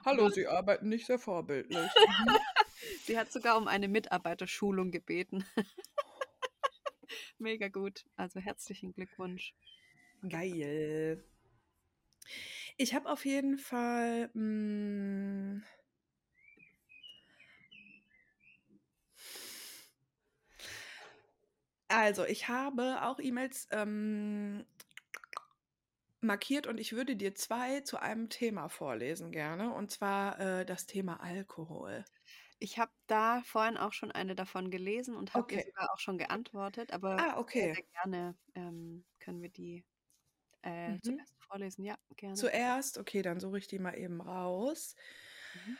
Hallo, 0.04 0.28
Sie 0.30 0.46
arbeiten 0.46 0.88
nicht 0.88 1.06
sehr 1.06 1.18
vorbildlich. 1.18 1.88
Sie 3.04 3.18
hat 3.18 3.32
sogar 3.32 3.56
um 3.56 3.68
eine 3.68 3.88
Mitarbeiterschulung 3.88 4.90
gebeten. 4.90 5.44
Mega 7.38 7.68
gut. 7.68 8.04
Also 8.16 8.40
herzlichen 8.40 8.92
Glückwunsch. 8.92 9.54
Geil. 10.28 11.24
Ich 12.76 12.94
habe 12.94 13.10
auf 13.10 13.24
jeden 13.26 13.58
Fall. 13.58 14.30
mm, 14.34 15.62
Mh, 15.62 15.62
also, 21.88 22.24
ich 22.24 22.48
habe 22.48 23.02
auch 23.02 23.18
E-Mails 23.18 23.68
ähm, 23.70 24.64
markiert 26.20 26.68
und 26.68 26.78
ich 26.78 26.92
würde 26.92 27.16
dir 27.16 27.34
zwei 27.34 27.80
zu 27.80 27.98
einem 28.00 28.28
Thema 28.28 28.68
vorlesen 28.68 29.32
gerne. 29.32 29.72
Und 29.74 29.90
zwar 29.90 30.38
äh, 30.40 30.64
das 30.64 30.86
Thema 30.86 31.20
Alkohol. 31.20 32.04
Ich 32.60 32.78
habe 32.78 32.92
da 33.06 33.42
vorhin 33.42 33.76
auch 33.76 33.92
schon 33.92 34.10
eine 34.12 34.34
davon 34.34 34.70
gelesen 34.70 35.14
und 35.16 35.34
habe 35.34 35.46
Okay. 35.46 35.64
sogar 35.64 35.92
auch 35.92 35.98
schon 35.98 36.18
geantwortet, 36.18 36.92
aber 36.92 37.24
Ah, 37.24 37.36
sehr, 37.56 37.68
okay. 37.68 37.74
sehr 37.74 37.84
gerne 38.02 38.36
ähm, 38.54 39.04
können 39.20 39.42
wir 39.42 39.48
die 39.50 39.84
äh, 40.62 40.98
Mhm. 41.02 41.02
zuerst 41.02 41.34
vorlesen. 41.40 41.84
Ja, 41.84 41.98
gerne. 42.16 42.50
Zuerst, 42.52 42.96
okay, 42.98 43.20
dann 43.22 43.38
suche 43.40 43.58
ich 43.58 43.66
die 43.66 43.78
mal 43.78 43.98
eben 43.98 44.20
raus. 44.22 44.94
Mhm. 45.54 45.78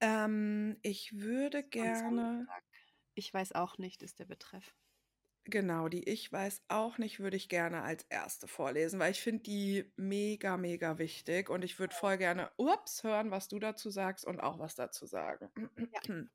Ähm, 0.00 0.78
ich 0.82 1.18
würde 1.20 1.62
gerne. 1.64 2.48
Ich 3.14 3.34
weiß 3.34 3.52
auch 3.52 3.78
nicht, 3.78 4.02
ist 4.02 4.20
der 4.20 4.26
Betreff. 4.26 4.76
Genau, 5.48 5.88
die 5.88 6.02
ich 6.08 6.32
weiß 6.32 6.64
auch 6.68 6.98
nicht, 6.98 7.20
würde 7.20 7.36
ich 7.36 7.48
gerne 7.48 7.82
als 7.82 8.02
erste 8.08 8.48
vorlesen, 8.48 8.98
weil 8.98 9.12
ich 9.12 9.20
finde 9.22 9.44
die 9.44 9.92
mega, 9.96 10.56
mega 10.56 10.98
wichtig 10.98 11.48
und 11.50 11.62
ich 11.64 11.78
würde 11.78 11.94
voll 11.94 12.18
gerne, 12.18 12.50
ups, 12.56 13.04
hören, 13.04 13.30
was 13.30 13.46
du 13.46 13.60
dazu 13.60 13.90
sagst 13.90 14.24
und 14.24 14.40
auch 14.40 14.58
was 14.58 14.74
dazu 14.74 15.06
sagen. 15.06 15.50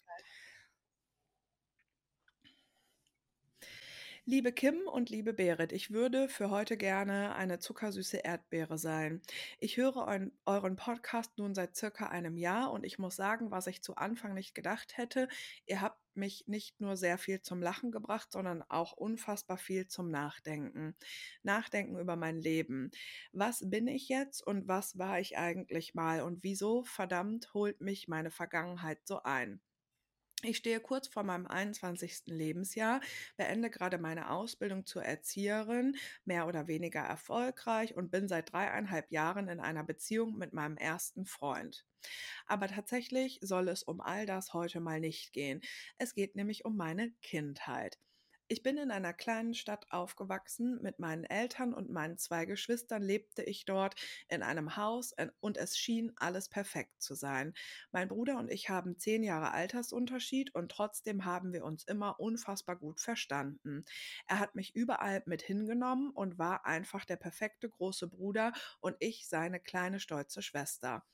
Liebe 4.26 4.52
Kim 4.52 4.76
und 4.88 5.10
liebe 5.10 5.34
Berit, 5.34 5.72
ich 5.72 5.90
würde 5.90 6.30
für 6.30 6.52
heute 6.52 6.78
gerne 6.78 7.34
eine 7.34 7.58
zuckersüße 7.58 8.18
Erdbeere 8.18 8.78
sein. 8.78 9.20
Ich 9.60 9.78
höre 9.78 9.98
eu 10.08 10.30
euren 10.46 10.76
Podcast 10.76 11.40
nun 11.40 11.56
seit 11.56 11.76
circa 11.76 12.06
einem 12.10 12.38
Jahr 12.38 12.72
und 12.72 12.84
ich 12.84 13.00
muss 13.00 13.16
sagen, 13.16 13.50
was 13.50 13.66
ich 13.66 13.82
zu 13.82 13.96
Anfang 13.96 14.36
nicht 14.36 14.54
gedacht 14.54 14.96
hätte, 14.96 15.28
ihr 15.66 15.82
habt 15.82 16.00
mich 16.14 16.44
nicht 16.48 16.80
nur 16.80 16.98
sehr 16.98 17.18
viel 17.18 17.42
zum 17.42 17.64
Lachen 17.64 17.92
gebracht, 17.92 18.32
sondern 18.32 18.62
auch 18.70 18.94
unfassbar 18.94 19.58
viel 19.58 19.88
zum 19.88 20.12
Nachdenken. 20.12 20.96
Nachdenken 21.42 21.98
über 21.98 22.16
mein 22.16 22.38
Leben. 22.38 22.92
Was 23.34 23.68
bin 23.72 23.88
ich 23.88 24.08
jetzt 24.08 24.46
und 24.46 24.68
was 24.68 25.00
war 25.00 25.20
ich 25.20 25.40
eigentlich 25.40 25.96
mal 25.96 26.22
und 26.22 26.44
wieso 26.44 26.84
verdammt 26.84 27.56
holt 27.56 27.82
mich 27.82 28.08
meine 28.08 28.30
Vergangenheit 28.30 29.00
so 29.04 29.24
ein? 29.24 29.62
Ich 30.44 30.58
stehe 30.58 30.80
kurz 30.80 31.08
vor 31.08 31.22
meinem 31.22 31.46
21. 31.46 32.24
Lebensjahr, 32.26 33.00
beende 33.38 33.70
gerade 33.70 34.00
meine 34.00 34.32
Ausbildung 34.32 34.88
zur 34.88 35.04
Erzieherin, 35.04 35.96
mehr 36.26 36.48
oder 36.48 36.68
weniger 36.68 37.02
erfolgreich 37.02 37.96
und 37.96 38.10
bin 38.10 38.28
seit 38.28 38.52
dreieinhalb 38.52 39.12
Jahren 39.12 39.48
in 39.50 39.60
einer 39.60 39.84
Beziehung 39.84 40.36
mit 40.38 40.52
meinem 40.52 40.78
ersten 40.78 41.26
Freund. 41.26 41.86
Aber 42.48 42.68
tatsächlich 42.68 43.38
soll 43.44 43.68
es 43.68 43.84
um 43.84 44.02
all 44.02 44.26
das 44.26 44.54
heute 44.54 44.80
mal 44.80 45.00
nicht 45.00 45.32
gehen. 45.32 45.62
Es 46.00 46.16
geht 46.16 46.36
nämlich 46.36 46.66
um 46.66 46.76
meine 46.76 47.12
Kindheit. 47.22 48.00
Ich 48.52 48.64
bin 48.64 48.76
in 48.76 48.92
einer 48.92 49.14
kleinen 49.14 49.54
Stadt 49.54 49.86
aufgewachsen. 49.92 50.78
Mit 50.82 51.00
meinen 51.00 51.24
Eltern 51.24 51.74
und 51.74 51.90
meinen 51.90 52.18
zwei 52.18 52.44
Geschwistern 52.44 53.02
lebte 53.02 53.44
ich 53.44 53.64
dort 53.64 53.96
in 54.28 54.44
einem 54.44 54.76
Haus 54.76 55.16
und 55.40 55.56
es 55.56 55.78
schien 55.78 56.12
alles 56.18 56.50
perfekt 56.50 57.02
zu 57.02 57.16
sein. 57.16 57.54
Mein 57.94 58.10
Bruder 58.10 58.38
und 58.38 58.52
ich 58.52 58.68
haben 58.70 59.00
zehn 59.00 59.24
Jahre 59.24 59.54
Altersunterschied 59.54 60.54
und 60.54 60.70
trotzdem 60.70 61.24
haben 61.24 61.54
wir 61.54 61.64
uns 61.64 61.86
immer 61.86 62.20
unfassbar 62.20 62.76
gut 62.76 63.00
verstanden. 63.00 63.86
Er 64.28 64.40
hat 64.40 64.54
mich 64.54 64.76
überall 64.76 65.24
mit 65.26 65.42
hingenommen 65.42 66.10
und 66.10 66.38
war 66.38 66.66
einfach 66.66 67.06
der 67.06 67.16
perfekte 67.16 67.70
große 67.70 68.10
Bruder 68.10 68.52
und 68.82 68.98
ich 69.00 69.30
seine 69.30 69.62
kleine 69.62 70.02
stolze 70.02 70.42
Schwester. 70.42 71.06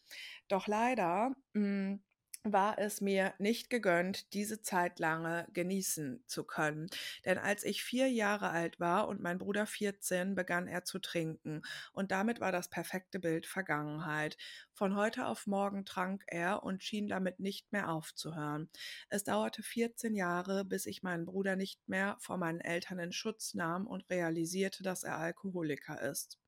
Doch 0.48 0.66
leider 0.66 1.36
mh, 1.54 2.00
war 2.44 2.80
es 2.80 3.02
mir 3.02 3.34
nicht 3.40 3.70
gegönnt, 3.70 4.34
diese 4.34 4.62
Zeit 4.62 5.00
lange 5.00 5.48
genießen 5.54 6.24
zu 6.28 6.44
können. 6.44 6.88
Denn 7.26 7.38
als 7.38 7.64
ich 7.64 7.84
vier 7.84 8.10
Jahre 8.10 8.50
alt 8.50 8.80
war 8.80 9.08
und 9.08 9.22
mein 9.22 9.38
Bruder 9.38 9.66
14, 9.66 10.36
begann 10.36 10.68
er 10.68 10.84
zu 10.86 11.00
trinken. 11.00 11.62
Und 11.94 12.12
damit 12.12 12.40
war 12.40 12.52
das 12.52 12.70
perfekte 12.70 13.20
Bild 13.20 13.48
Vergangenheit. 13.48 14.38
Von 14.74 14.96
heute 14.96 15.26
auf 15.28 15.48
morgen 15.48 15.86
trank 15.86 16.24
er 16.28 16.64
und 16.64 16.84
schien 16.84 17.08
damit 17.08 17.40
nicht 17.40 17.72
mehr 17.72 17.90
aufzuhören. 17.90 18.70
Es 19.10 19.24
dauerte 19.24 19.64
14 19.64 20.16
Jahre, 20.16 20.64
bis 20.66 20.86
ich 20.86 21.04
meinen 21.04 21.26
Bruder 21.26 21.56
nicht 21.56 21.88
mehr 21.88 22.18
vor 22.20 22.38
meinen 22.38 22.62
Eltern 22.62 23.00
in 23.00 23.12
Schutz 23.12 23.54
nahm 23.54 23.88
und 23.88 24.10
realisierte, 24.10 24.84
dass 24.84 25.04
er 25.04 25.18
Alkoholiker 25.18 26.02
ist. 26.02 26.40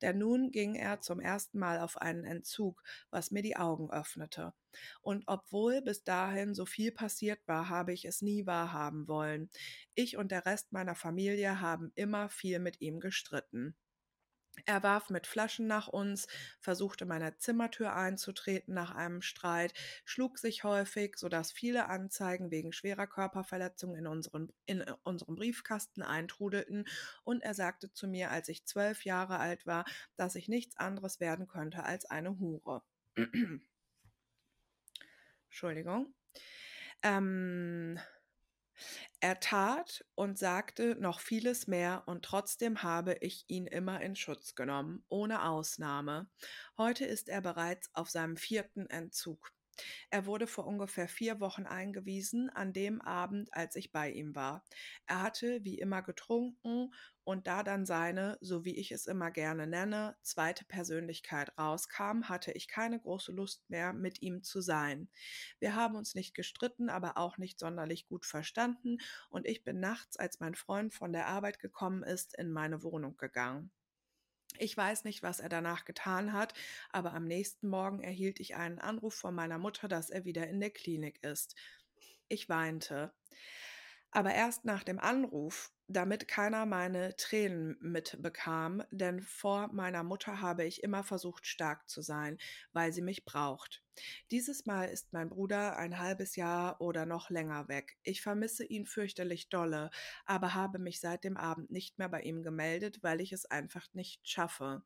Denn 0.00 0.18
nun 0.18 0.50
ging 0.50 0.74
er 0.74 1.00
zum 1.00 1.20
ersten 1.20 1.58
Mal 1.58 1.80
auf 1.80 1.96
einen 1.96 2.24
Entzug, 2.24 2.82
was 3.10 3.30
mir 3.30 3.42
die 3.42 3.56
Augen 3.56 3.90
öffnete. 3.90 4.52
Und 5.00 5.24
obwohl 5.26 5.82
bis 5.82 6.04
dahin 6.04 6.54
so 6.54 6.66
viel 6.66 6.92
passiert 6.92 7.40
war, 7.46 7.68
habe 7.68 7.92
ich 7.92 8.04
es 8.04 8.22
nie 8.22 8.46
wahrhaben 8.46 9.08
wollen. 9.08 9.50
Ich 9.94 10.16
und 10.16 10.30
der 10.30 10.46
Rest 10.46 10.72
meiner 10.72 10.94
Familie 10.94 11.60
haben 11.60 11.92
immer 11.94 12.28
viel 12.28 12.58
mit 12.58 12.80
ihm 12.80 13.00
gestritten. 13.00 13.76
Er 14.66 14.82
warf 14.82 15.08
mit 15.08 15.26
Flaschen 15.26 15.66
nach 15.66 15.88
uns, 15.88 16.28
versuchte 16.60 17.06
meine 17.06 17.36
Zimmertür 17.38 17.94
einzutreten 17.94 18.74
nach 18.74 18.94
einem 18.94 19.22
Streit, 19.22 19.72
schlug 20.04 20.38
sich 20.38 20.62
häufig, 20.62 21.16
sodass 21.16 21.52
viele 21.52 21.88
Anzeigen 21.88 22.50
wegen 22.50 22.72
schwerer 22.72 23.06
Körperverletzung 23.06 23.96
in, 23.96 24.06
unseren, 24.06 24.52
in 24.66 24.82
unserem 25.04 25.36
Briefkasten 25.36 26.02
eintrudelten, 26.02 26.86
und 27.24 27.42
er 27.42 27.54
sagte 27.54 27.92
zu 27.92 28.06
mir, 28.06 28.30
als 28.30 28.48
ich 28.48 28.66
zwölf 28.66 29.04
Jahre 29.04 29.38
alt 29.38 29.66
war, 29.66 29.84
dass 30.16 30.34
ich 30.34 30.48
nichts 30.48 30.76
anderes 30.76 31.18
werden 31.18 31.46
könnte 31.46 31.84
als 31.84 32.04
eine 32.04 32.38
Hure. 32.38 32.82
Entschuldigung. 35.46 36.14
Ähm, 37.02 37.98
er 39.20 39.40
tat 39.40 40.04
und 40.14 40.38
sagte 40.38 40.96
noch 40.96 41.20
vieles 41.20 41.66
mehr 41.66 42.02
und 42.06 42.24
trotzdem 42.24 42.82
habe 42.82 43.14
ich 43.20 43.44
ihn 43.48 43.66
immer 43.66 44.00
in 44.00 44.16
Schutz 44.16 44.54
genommen, 44.54 45.04
ohne 45.08 45.44
Ausnahme. 45.44 46.28
Heute 46.76 47.04
ist 47.04 47.28
er 47.28 47.40
bereits 47.40 47.90
auf 47.94 48.10
seinem 48.10 48.36
vierten 48.36 48.86
Entzug. 48.86 49.52
Er 50.10 50.26
wurde 50.26 50.46
vor 50.46 50.66
ungefähr 50.66 51.08
vier 51.08 51.40
Wochen 51.40 51.66
eingewiesen, 51.66 52.50
an 52.50 52.72
dem 52.72 53.00
Abend, 53.00 53.52
als 53.54 53.76
ich 53.76 53.92
bei 53.92 54.10
ihm 54.10 54.34
war. 54.34 54.64
Er 55.06 55.22
hatte 55.22 55.64
wie 55.64 55.78
immer 55.78 56.02
getrunken 56.02 56.92
und 57.24 57.46
da 57.46 57.62
dann 57.62 57.86
seine, 57.86 58.38
so 58.40 58.64
wie 58.64 58.76
ich 58.76 58.92
es 58.92 59.06
immer 59.06 59.30
gerne 59.30 59.66
nenne, 59.66 60.16
zweite 60.22 60.64
Persönlichkeit 60.64 61.56
rauskam, 61.58 62.24
hatte 62.28 62.52
ich 62.52 62.68
keine 62.68 63.00
große 63.00 63.32
Lust 63.32 63.68
mehr, 63.70 63.92
mit 63.92 64.22
ihm 64.22 64.42
zu 64.42 64.60
sein. 64.60 65.08
Wir 65.58 65.74
haben 65.74 65.96
uns 65.96 66.14
nicht 66.14 66.34
gestritten, 66.34 66.90
aber 66.90 67.16
auch 67.16 67.38
nicht 67.38 67.58
sonderlich 67.58 68.06
gut 68.06 68.26
verstanden 68.26 68.98
und 69.30 69.46
ich 69.46 69.64
bin 69.64 69.80
nachts, 69.80 70.16
als 70.16 70.40
mein 70.40 70.54
Freund 70.54 70.94
von 70.94 71.12
der 71.12 71.26
Arbeit 71.26 71.58
gekommen 71.60 72.02
ist, 72.02 72.36
in 72.38 72.52
meine 72.52 72.82
Wohnung 72.82 73.16
gegangen. 73.16 73.70
Ich 74.58 74.76
weiß 74.76 75.04
nicht, 75.04 75.22
was 75.22 75.40
er 75.40 75.48
danach 75.48 75.84
getan 75.84 76.32
hat, 76.32 76.54
aber 76.90 77.14
am 77.14 77.24
nächsten 77.24 77.68
Morgen 77.68 78.02
erhielt 78.02 78.40
ich 78.40 78.54
einen 78.56 78.78
Anruf 78.78 79.14
von 79.14 79.34
meiner 79.34 79.58
Mutter, 79.58 79.88
dass 79.88 80.10
er 80.10 80.24
wieder 80.24 80.46
in 80.48 80.60
der 80.60 80.70
Klinik 80.70 81.22
ist. 81.22 81.56
Ich 82.28 82.48
weinte. 82.48 83.12
Aber 84.10 84.34
erst 84.34 84.64
nach 84.64 84.84
dem 84.84 84.98
Anruf 84.98 85.72
damit 85.88 86.28
keiner 86.28 86.66
meine 86.66 87.16
Tränen 87.16 87.76
mitbekam, 87.80 88.82
denn 88.90 89.20
vor 89.22 89.68
meiner 89.72 90.02
Mutter 90.02 90.40
habe 90.40 90.64
ich 90.64 90.82
immer 90.82 91.04
versucht, 91.04 91.46
stark 91.46 91.88
zu 91.88 92.02
sein, 92.02 92.38
weil 92.72 92.92
sie 92.92 93.02
mich 93.02 93.24
braucht. 93.24 93.82
Dieses 94.30 94.64
Mal 94.64 94.84
ist 94.84 95.12
mein 95.12 95.28
Bruder 95.28 95.76
ein 95.76 95.98
halbes 95.98 96.36
Jahr 96.36 96.80
oder 96.80 97.04
noch 97.04 97.28
länger 97.30 97.68
weg. 97.68 97.98
Ich 98.02 98.22
vermisse 98.22 98.64
ihn 98.64 98.86
fürchterlich 98.86 99.48
dolle, 99.50 99.90
aber 100.24 100.54
habe 100.54 100.78
mich 100.78 101.00
seit 101.00 101.24
dem 101.24 101.36
Abend 101.36 101.70
nicht 101.70 101.98
mehr 101.98 102.08
bei 102.08 102.22
ihm 102.22 102.42
gemeldet, 102.42 103.02
weil 103.02 103.20
ich 103.20 103.32
es 103.32 103.44
einfach 103.44 103.86
nicht 103.92 104.26
schaffe. 104.26 104.82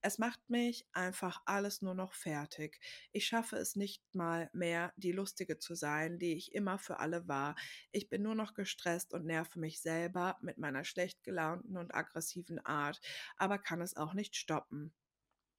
Es 0.00 0.18
macht 0.18 0.48
mich 0.48 0.86
einfach 0.92 1.42
alles 1.46 1.82
nur 1.82 1.94
noch 1.94 2.14
fertig. 2.14 2.80
Ich 3.12 3.26
schaffe 3.26 3.56
es 3.56 3.74
nicht 3.74 4.02
mal 4.14 4.50
mehr, 4.52 4.92
die 4.96 5.12
Lustige 5.12 5.58
zu 5.58 5.74
sein, 5.74 6.18
die 6.18 6.34
ich 6.34 6.54
immer 6.54 6.78
für 6.78 7.00
alle 7.00 7.26
war. 7.26 7.56
Ich 7.90 8.08
bin 8.08 8.22
nur 8.22 8.34
noch 8.34 8.54
gestresst 8.54 9.12
und 9.14 9.24
nerve 9.24 9.58
mich 9.58 9.80
selber 9.80 10.33
mit 10.42 10.58
meiner 10.58 10.84
schlecht 10.84 11.22
gelaunten 11.24 11.76
und 11.76 11.94
aggressiven 11.94 12.64
Art, 12.64 13.00
aber 13.36 13.58
kann 13.58 13.80
es 13.80 13.96
auch 13.96 14.14
nicht 14.14 14.36
stoppen. 14.36 14.92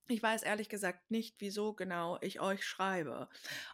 Ich 0.07 0.21
weiß 0.21 0.43
ehrlich 0.43 0.69
gesagt 0.69 1.09
nicht, 1.09 1.35
wieso 1.39 1.73
genau 1.73 2.19
ich 2.21 2.39
euch 2.39 2.63
schreibe. 2.63 3.27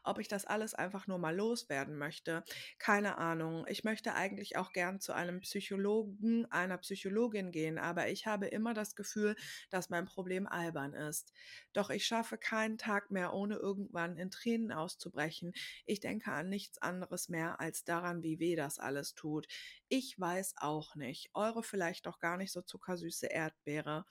Ob 0.06 0.18
ich 0.18 0.30
das 0.30 0.46
alles 0.46 0.74
einfach 0.74 1.06
nur 1.06 1.18
mal 1.18 1.36
loswerden 1.36 1.98
möchte, 1.98 2.46
keine 2.80 3.18
Ahnung. 3.18 3.66
Ich 3.68 3.84
möchte 3.84 4.14
eigentlich 4.16 4.56
auch 4.56 4.72
gern 4.72 5.02
zu 5.02 5.12
einem 5.12 5.42
Psychologen, 5.42 6.50
einer 6.50 6.78
Psychologin 6.78 7.52
gehen, 7.52 7.78
aber 7.78 8.08
ich 8.08 8.28
habe 8.28 8.48
immer 8.48 8.74
das 8.74 8.96
Gefühl, 8.96 9.36
dass 9.72 9.90
mein 9.90 10.06
Problem 10.06 10.48
albern 10.48 10.94
ist. 10.94 11.34
Doch 11.74 11.90
ich 11.90 12.06
schaffe 12.06 12.38
keinen 12.38 12.78
Tag 12.78 13.12
mehr, 13.12 13.34
ohne 13.34 13.56
irgendwann 13.56 14.16
in 14.16 14.32
Tränen 14.32 14.72
auszubrechen. 14.72 15.52
Ich 15.86 16.00
denke 16.00 16.32
an 16.32 16.48
nichts 16.48 16.78
anderes 16.78 17.28
mehr 17.28 17.60
als 17.60 17.84
daran, 17.84 18.24
wie 18.24 18.40
weh 18.40 18.56
das 18.56 18.80
alles 18.80 19.16
tut. 19.16 19.48
Ich 19.90 20.18
weiß 20.18 20.54
auch 20.60 20.96
nicht. 20.96 21.30
Eure 21.34 21.62
vielleicht 21.62 22.06
doch 22.06 22.20
gar 22.20 22.38
nicht 22.38 22.54
so 22.54 22.62
zuckersüße 22.62 23.28
Erdbeere. 23.28 24.06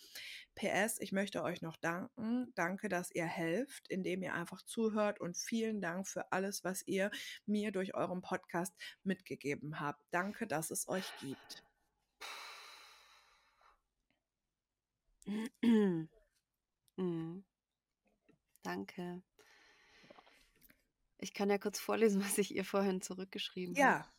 PS, 0.54 1.00
ich 1.00 1.12
möchte 1.12 1.42
euch 1.42 1.62
noch 1.62 1.78
danken. 1.78 2.09
Danke, 2.54 2.88
dass 2.90 3.10
ihr 3.10 3.24
helft, 3.24 3.88
indem 3.88 4.22
ihr 4.22 4.34
einfach 4.34 4.60
zuhört 4.62 5.20
und 5.20 5.36
vielen 5.38 5.80
Dank 5.80 6.06
für 6.06 6.30
alles, 6.32 6.64
was 6.64 6.86
ihr 6.86 7.10
mir 7.46 7.72
durch 7.72 7.94
euren 7.94 8.20
Podcast 8.20 8.74
mitgegeben 9.04 9.80
habt. 9.80 10.04
Danke, 10.10 10.46
dass 10.46 10.70
es 10.70 10.88
euch 10.88 11.10
gibt. 11.20 11.64
Mhm. 16.96 17.44
Danke. 18.62 19.22
Ich 21.18 21.32
kann 21.32 21.48
ja 21.48 21.56
kurz 21.56 21.80
vorlesen, 21.80 22.20
was 22.24 22.36
ich 22.36 22.54
ihr 22.54 22.64
vorhin 22.64 23.00
zurückgeschrieben 23.00 23.74
habe. 23.76 23.80
Ja, 23.80 24.12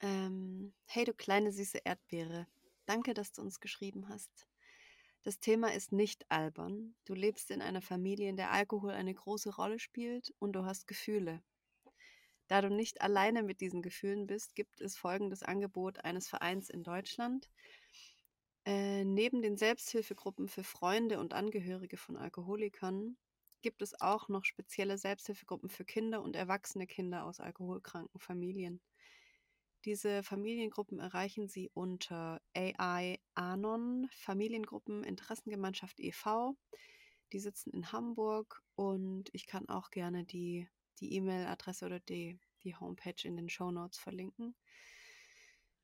Ähm, 0.00 0.74
hey, 0.84 1.04
du 1.04 1.14
kleine 1.14 1.52
süße 1.52 1.78
Erdbeere. 1.78 2.46
Danke, 2.84 3.14
dass 3.14 3.32
du 3.32 3.40
uns 3.40 3.60
geschrieben 3.60 4.08
hast. 4.10 4.46
Das 5.26 5.40
Thema 5.40 5.74
ist 5.74 5.90
nicht 5.90 6.30
albern. 6.30 6.94
Du 7.04 7.12
lebst 7.12 7.50
in 7.50 7.60
einer 7.60 7.82
Familie, 7.82 8.28
in 8.28 8.36
der 8.36 8.52
Alkohol 8.52 8.92
eine 8.92 9.12
große 9.12 9.56
Rolle 9.56 9.80
spielt 9.80 10.32
und 10.38 10.52
du 10.52 10.64
hast 10.64 10.86
Gefühle. 10.86 11.42
Da 12.46 12.62
du 12.62 12.68
nicht 12.68 13.00
alleine 13.00 13.42
mit 13.42 13.60
diesen 13.60 13.82
Gefühlen 13.82 14.28
bist, 14.28 14.54
gibt 14.54 14.80
es 14.80 14.96
folgendes 14.96 15.42
Angebot 15.42 16.04
eines 16.04 16.28
Vereins 16.28 16.70
in 16.70 16.84
Deutschland. 16.84 17.50
Äh, 18.64 19.02
neben 19.02 19.42
den 19.42 19.56
Selbsthilfegruppen 19.56 20.46
für 20.46 20.62
Freunde 20.62 21.18
und 21.18 21.34
Angehörige 21.34 21.96
von 21.96 22.16
Alkoholikern 22.16 23.16
gibt 23.62 23.82
es 23.82 24.00
auch 24.00 24.28
noch 24.28 24.44
spezielle 24.44 24.96
Selbsthilfegruppen 24.96 25.70
für 25.70 25.84
Kinder 25.84 26.22
und 26.22 26.36
erwachsene 26.36 26.86
Kinder 26.86 27.24
aus 27.24 27.40
alkoholkranken 27.40 28.20
Familien. 28.20 28.80
Diese 29.86 30.24
Familiengruppen 30.24 30.98
erreichen 30.98 31.46
Sie 31.46 31.70
unter 31.72 32.40
AI 32.56 33.20
Anon 33.34 34.08
Familiengruppen 34.10 35.04
Interessengemeinschaft 35.04 36.00
e.V. 36.00 36.56
Die 37.32 37.38
sitzen 37.38 37.70
in 37.70 37.92
Hamburg 37.92 38.64
und 38.74 39.30
ich 39.32 39.46
kann 39.46 39.68
auch 39.68 39.90
gerne 39.90 40.24
die 40.24 40.66
E-Mail-Adresse 41.00 41.86
oder 41.86 42.00
die, 42.00 42.40
die 42.64 42.74
Homepage 42.74 43.22
in 43.22 43.36
den 43.36 43.48
Show 43.48 43.70
Notes 43.70 43.96
verlinken. 43.96 44.56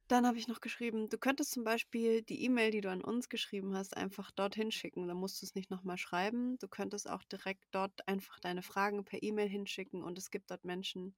Dann 0.08 0.26
habe 0.26 0.36
ich 0.36 0.48
noch 0.48 0.60
geschrieben, 0.60 1.08
du 1.08 1.16
könntest 1.16 1.52
zum 1.52 1.62
Beispiel 1.62 2.22
die 2.22 2.44
E-Mail, 2.44 2.72
die 2.72 2.80
du 2.80 2.90
an 2.90 3.02
uns 3.02 3.28
geschrieben 3.28 3.76
hast, 3.76 3.96
einfach 3.96 4.32
dorthin 4.32 4.72
schicken. 4.72 5.06
Da 5.06 5.14
musst 5.14 5.40
du 5.40 5.46
es 5.46 5.54
nicht 5.54 5.70
nochmal 5.70 5.96
schreiben. 5.96 6.58
Du 6.58 6.66
könntest 6.66 7.08
auch 7.08 7.22
direkt 7.22 7.64
dort 7.70 8.08
einfach 8.08 8.40
deine 8.40 8.62
Fragen 8.62 9.04
per 9.04 9.22
E-Mail 9.22 9.48
hinschicken 9.48 10.02
und 10.02 10.18
es 10.18 10.32
gibt 10.32 10.50
dort 10.50 10.64
Menschen, 10.64 11.14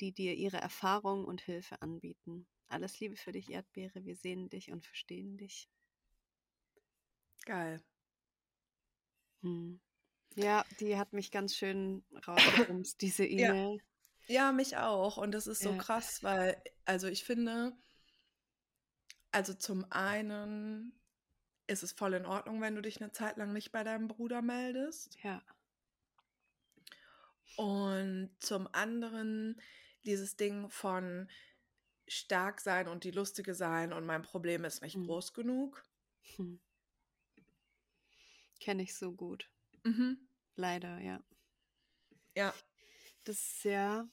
die 0.00 0.12
dir 0.12 0.34
ihre 0.34 0.58
Erfahrung 0.58 1.24
und 1.24 1.40
Hilfe 1.42 1.80
anbieten. 1.82 2.46
Alles 2.68 2.98
Liebe 3.00 3.16
für 3.16 3.32
dich, 3.32 3.50
Erdbeere. 3.50 4.04
Wir 4.04 4.16
sehen 4.16 4.48
dich 4.50 4.70
und 4.70 4.84
verstehen 4.84 5.36
dich. 5.38 5.68
geil. 7.46 7.80
Hm. 9.42 9.80
Ja, 10.34 10.64
die 10.80 10.96
hat 10.96 11.12
mich 11.12 11.30
ganz 11.30 11.56
schön 11.56 12.04
rausgebremst, 12.28 13.00
diese 13.00 13.24
Ja. 13.36 13.54
E-Mail. 13.54 13.80
Ja, 14.28 14.52
mich 14.52 14.76
auch. 14.76 15.16
Und 15.18 15.32
das 15.32 15.46
ist 15.46 15.62
so 15.62 15.72
Ja. 15.72 15.78
krass, 15.78 16.22
weil, 16.22 16.60
also 16.84 17.06
ich 17.06 17.24
finde, 17.24 17.72
also 19.30 19.54
zum 19.54 19.84
einen 19.90 20.98
ist 21.68 21.82
es 21.82 21.92
voll 21.92 22.14
in 22.14 22.26
Ordnung, 22.26 22.60
wenn 22.60 22.74
du 22.74 22.82
dich 22.82 23.00
eine 23.00 23.12
Zeit 23.12 23.36
lang 23.36 23.52
nicht 23.52 23.72
bei 23.72 23.84
deinem 23.84 24.08
Bruder 24.08 24.42
meldest. 24.42 25.16
Ja. 25.22 25.42
Und 27.56 28.30
zum 28.40 28.68
anderen 28.72 29.60
dieses 30.06 30.36
Ding 30.36 30.70
von 30.70 31.28
stark 32.08 32.60
sein 32.60 32.88
und 32.88 33.04
die 33.04 33.10
Lustige 33.12 33.54
sein 33.54 33.92
und 33.92 34.06
mein 34.06 34.22
Problem 34.22 34.64
ist 34.64 34.82
nicht 34.82 34.94
Hm. 34.94 35.02
groß 35.02 35.34
genug. 35.34 35.84
Hm. 36.36 36.56
Kenne 38.60 38.82
ich 38.82 38.94
so 38.94 39.12
gut. 39.12 39.50
Mhm. 39.84 40.28
Leider, 40.56 40.98
ja. 41.00 41.22
Ja. 42.36 42.54
Das 43.24 43.36
ist 43.40 43.64
ja, 43.64 44.08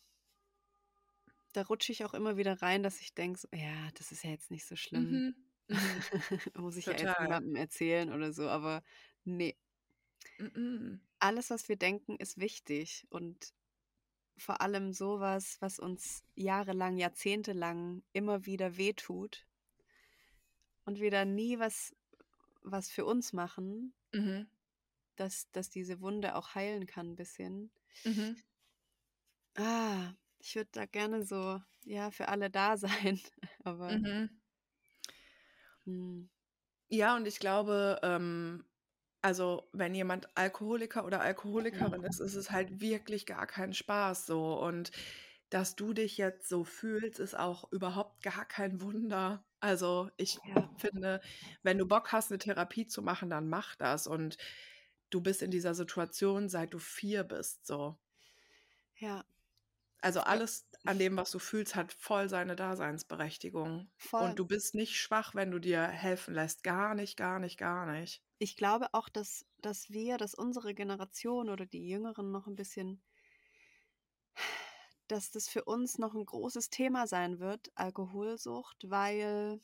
da 1.54 1.62
rutsche 1.64 1.91
ich 1.91 2.04
auch 2.06 2.14
immer 2.14 2.38
wieder 2.38 2.62
rein, 2.62 2.84
dass 2.84 3.00
ich 3.00 3.14
denke, 3.14 3.39
so, 3.39 3.48
ja, 3.54 3.89
das 3.96 4.12
ist 4.12 4.24
ja 4.24 4.32
jetzt 4.32 4.52
nicht 4.52 4.66
so 4.66 4.76
schlimm. 4.76 5.10
Mhm. 5.10 5.36
Mhm. 5.70 6.06
Muss 6.56 6.78
ich 6.78 6.89
ja 6.89 6.98
jetzt 6.98 7.20
Total. 7.20 7.20
niemandem 7.20 7.56
erzählen 7.56 8.12
oder 8.12 8.34
so, 8.34 8.48
aber 8.50 8.84
nee. 9.24 9.58
Mhm. 10.39 11.02
Alles, 11.20 11.50
was 11.50 11.70
wir 11.70 11.76
denken, 11.78 12.18
ist 12.18 12.38
wichtig 12.38 13.08
und 13.10 13.54
vor 14.38 14.62
allem 14.62 14.94
sowas, 14.94 15.58
was 15.62 15.80
uns 15.80 16.24
jahrelang, 16.36 16.98
jahrzehntelang 16.98 18.04
immer 18.14 18.46
wieder 18.46 18.78
wehtut 18.78 19.48
und 20.86 21.00
wir 21.00 21.12
da 21.12 21.26
nie 21.26 21.60
was, 21.60 21.94
was 22.64 22.90
für 22.92 23.06
uns 23.06 23.34
machen, 23.34 23.96
Mhm. 24.14 24.48
dass, 25.16 25.50
dass 25.52 25.70
diese 25.72 26.02
Wunde 26.02 26.36
auch 26.36 26.54
heilen 26.56 26.86
kann 26.86 27.12
ein 27.12 27.16
bisschen. 27.16 27.72
Mhm. 28.06 28.44
Ah, 29.56 30.14
ich 30.40 30.56
würde 30.56 30.70
da 30.74 30.86
gerne 30.86 31.24
so, 31.26 31.60
ja, 31.86 32.12
für 32.12 32.28
alle 32.28 32.50
da 32.52 32.78
sein, 33.18 33.20
aber 33.64 34.00
Mhm. 34.00 34.42
hm, 35.86 36.28
Ja, 36.90 37.16
und 37.16 37.28
ich 37.28 37.40
glaube, 37.40 38.00
ähm, 38.04 38.66
also 39.24 39.70
wenn 39.74 39.96
jemand 39.96 40.30
Alkoholiker 40.38 41.06
oder 41.06 41.22
Alkoholikerin 41.22 42.04
ist, 42.04 42.22
ist 42.22 42.36
es 42.36 42.52
halt 42.52 42.82
wirklich 42.82 43.26
gar 43.28 43.48
kein 43.48 43.74
Spaß 43.74 44.28
so. 44.28 44.60
Und 44.62 44.92
dass 45.50 45.76
du 45.78 45.94
dich 45.94 46.18
jetzt 46.18 46.50
so 46.50 46.66
fühlst, 46.66 47.20
ist 47.20 47.36
auch 47.38 47.72
überhaupt 47.72 48.24
gar 48.24 48.46
kein 48.48 48.82
Wunder. 48.82 49.46
Also 49.62 50.12
ich 50.18 50.42
ja, 50.46 50.70
finde, 50.78 51.22
wenn 51.64 51.80
du 51.80 51.88
Bock 51.88 52.12
hast, 52.14 52.32
eine 52.32 52.40
Therapie 52.40 52.88
zu 52.88 53.02
machen, 53.04 53.30
dann 53.32 53.50
mach 53.50 53.76
das. 53.78 54.08
Und 54.08 54.38
du 55.12 55.22
bist 55.22 55.42
in 55.44 55.52
dieser 55.52 55.76
Situation, 55.76 56.50
seit 56.50 56.74
du 56.74 56.80
vier 56.80 57.24
bist, 57.26 57.66
so. 57.68 58.00
ja, 58.96 59.26
Also 60.02 60.22
voll, 60.22 60.28
alles 60.28 60.68
an 60.86 61.00
dem, 61.00 61.18
was 61.18 61.32
du 61.32 61.40
fühlst, 61.40 61.76
hat 61.76 61.94
voll 61.94 62.30
seine 62.30 62.56
Daseinsberechtigung. 62.56 63.92
voll. 63.98 64.22
Und 64.22 64.40
du 64.40 64.46
bist 64.46 64.76
nicht 64.76 64.98
schwach, 64.98 65.36
wenn 65.36 65.52
du 65.52 65.60
dir 65.60 65.84
helfen 65.88 66.36
lässt. 66.36 66.64
Gar 66.64 66.96
nicht, 66.96 67.18
gar 67.18 67.40
nicht, 67.40 67.58
gar 67.58 67.86
nicht. 67.92 68.24
Ich 68.44 68.58
glaube 68.58 68.88
auch, 68.91 69.08
dass, 69.08 69.46
dass 69.62 69.89
wir, 69.89 70.18
dass 70.18 70.36
unsere 70.36 70.74
Generation 70.74 71.50
oder 71.50 71.66
die 71.66 71.88
Jüngeren 71.88 72.30
noch 72.30 72.46
ein 72.46 72.58
bisschen, 72.58 73.02
dass 75.08 75.32
das 75.32 75.48
für 75.48 75.64
uns 75.64 75.98
noch 75.98 76.14
ein 76.14 76.26
großes 76.26 76.70
Thema 76.70 77.08
sein 77.08 77.39
wird, 77.39 77.72
Alkoholsucht, 77.76 78.89
weil 78.89 79.62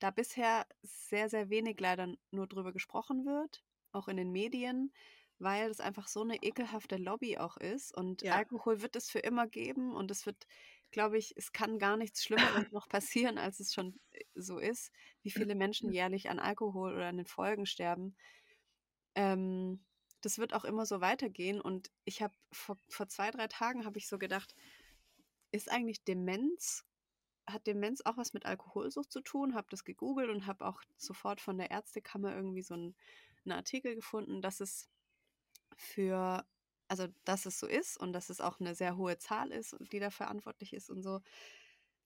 da 0.00 0.10
bisher 0.10 0.66
sehr, 0.82 1.30
sehr 1.30 1.48
wenig 1.48 1.80
leider 1.80 2.14
nur 2.30 2.46
drüber 2.46 2.72
gesprochen 2.74 3.24
wird, 3.24 3.64
auch 3.92 4.06
in 4.06 4.18
den 4.18 4.32
Medien, 4.32 4.92
weil 5.38 5.70
es 5.70 5.80
einfach 5.80 6.06
so 6.06 6.20
eine 6.20 6.42
ekelhafte 6.42 6.98
Lobby 6.98 7.38
auch 7.38 7.56
ist. 7.56 7.96
Und 7.96 8.20
Ja. 8.22 8.34
Alkohol 8.34 8.82
wird 8.82 8.96
es 8.96 9.10
für 9.10 9.20
immer 9.20 9.46
geben 9.46 9.96
und 9.96 10.10
es 10.10 10.26
wird, 10.26 10.46
glaube 10.90 11.18
ich, 11.18 11.34
es 11.36 11.52
kann 11.52 11.78
gar 11.78 11.96
nichts 11.96 12.24
Schlimmeres 12.24 12.70
noch 12.72 12.88
passieren, 12.88 13.38
als 13.38 13.60
es 13.60 13.72
schon 13.72 13.98
äh, 14.12 14.24
so 14.34 14.58
ist, 14.58 14.92
wie 15.22 15.30
viele 15.30 15.54
Menschen 15.54 15.92
jährlich 15.92 16.30
an 16.30 16.38
Alkohol 16.38 16.94
oder 16.94 17.08
an 17.08 17.16
den 17.16 17.26
Folgen 17.26 17.66
sterben. 17.66 18.16
Ähm, 19.14 19.84
das 20.20 20.38
wird 20.38 20.52
auch 20.52 20.64
immer 20.64 20.86
so 20.86 21.00
weitergehen. 21.00 21.60
Und 21.60 21.90
ich 22.04 22.22
habe 22.22 22.34
vor, 22.52 22.76
vor 22.88 23.08
zwei, 23.08 23.30
drei 23.30 23.48
Tagen 23.48 23.84
habe 23.84 23.98
ich 23.98 24.08
so 24.08 24.18
gedacht, 24.18 24.54
ist 25.52 25.70
eigentlich 25.70 26.04
Demenz 26.04 26.84
hat 27.52 27.66
Demenz 27.66 28.00
auch 28.04 28.16
was 28.16 28.32
mit 28.32 28.46
Alkoholsucht 28.46 29.10
zu 29.10 29.20
tun, 29.20 29.54
habe 29.54 29.66
das 29.70 29.84
gegoogelt 29.84 30.30
und 30.30 30.46
habe 30.46 30.66
auch 30.66 30.80
sofort 30.96 31.40
von 31.40 31.58
der 31.58 31.70
Ärztekammer 31.70 32.34
irgendwie 32.34 32.62
so 32.62 32.74
einen, 32.74 32.94
einen 33.44 33.52
Artikel 33.52 33.94
gefunden, 33.94 34.42
dass 34.42 34.60
es 34.60 34.88
für, 35.76 36.44
also 36.90 37.08
dass 37.24 37.46
es 37.46 37.58
so 37.60 37.66
ist 37.68 37.96
und 37.98 38.12
dass 38.12 38.30
es 38.30 38.40
auch 38.40 38.60
eine 38.60 38.74
sehr 38.74 38.96
hohe 38.96 39.18
Zahl 39.18 39.52
ist, 39.52 39.76
die 39.92 40.00
da 40.00 40.10
verantwortlich 40.10 40.72
ist 40.74 40.90
und 40.90 41.02
so. 41.02 41.20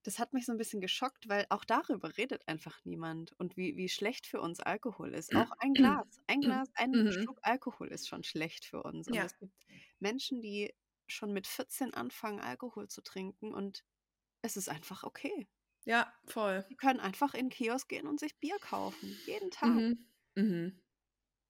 Das 0.05 0.18
hat 0.18 0.35
mich 0.35 0.45
so 0.47 0.53
ein 0.53 0.59
bisschen 0.59 0.80
geschockt, 0.82 1.28
weil 1.28 1.47
auch 1.51 1.64
darüber 1.64 2.16
redet 2.18 2.47
einfach 2.49 2.85
niemand 2.85 3.32
und 3.39 3.57
wie, 3.57 3.76
wie 3.76 3.89
schlecht 3.89 4.26
für 4.26 4.41
uns 4.41 4.61
Alkohol 4.61 5.14
ist. 5.14 5.35
Auch 5.35 5.51
ein 5.59 5.74
Glas, 5.76 6.20
ein 6.26 6.43
Glas, 6.43 6.68
ein 6.74 6.95
Mhm. 6.95 7.09
Schluck 7.09 7.39
Alkohol 7.43 7.89
ist 7.89 8.09
schon 8.09 8.22
schlecht 8.24 8.66
für 8.66 8.82
uns. 8.82 9.09
Und 9.09 9.22
Ja. 9.22 9.24
es 9.24 9.37
gibt 9.39 9.55
Menschen, 10.01 10.43
die 10.43 10.74
schon 11.09 11.32
mit 11.32 11.47
14 11.47 11.95
anfangen, 11.95 12.41
Alkohol 12.41 12.89
zu 12.89 13.03
trinken 13.03 13.55
und 13.55 13.85
es 14.43 14.57
ist 14.59 14.68
einfach 14.70 15.05
okay. 15.05 15.49
Ja, 15.87 16.12
voll. 16.26 16.64
Die 16.68 16.76
können 16.76 17.01
einfach 17.01 17.32
in 17.32 17.47
den 17.47 17.51
Kiosk 17.51 17.89
gehen 17.89 18.07
und 18.07 18.20
sich 18.20 18.39
Bier 18.39 18.59
kaufen. 18.59 19.22
Jeden 19.24 19.51
Tag. 19.51 19.85
Mhm. 19.85 20.07
Mhm. 20.37 20.80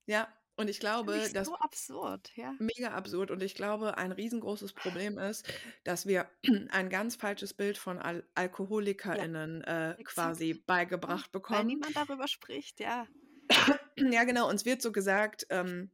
Ja, 0.07 0.29
und 0.57 0.69
ich 0.71 0.81
glaube, 0.81 1.17
ich 1.17 1.33
dass 1.33 1.47
so 1.47 1.55
absurd, 1.57 2.33
ja. 2.37 2.55
mega 2.59 2.93
absurd 2.93 3.31
und 3.31 3.43
ich 3.43 3.55
glaube, 3.55 3.97
ein 3.99 4.13
riesengroßes 4.13 4.73
Problem 4.75 5.19
ist, 5.19 5.47
dass 5.85 6.07
wir 6.07 6.29
ein 6.71 6.89
ganz 6.91 7.17
falsches 7.17 7.55
Bild 7.55 7.79
von 7.79 7.99
Al 7.99 8.29
AlkoholikerInnen 8.35 9.63
äh, 9.65 9.97
exakt. 9.97 10.05
quasi 10.05 10.55
Ja, 10.55 10.63
beigebracht 10.67 11.33
weil 11.49 11.65
bekommen. 11.65 11.67
niemand 11.67 11.97
darüber 11.97 12.29
spricht, 12.29 12.81
ja. 12.81 13.09
Ja, 13.97 14.25
genau, 14.25 14.49
uns 14.49 14.65
wird 14.65 14.83
so 14.83 14.93
gesagt, 14.93 15.47
ähm, 15.51 15.91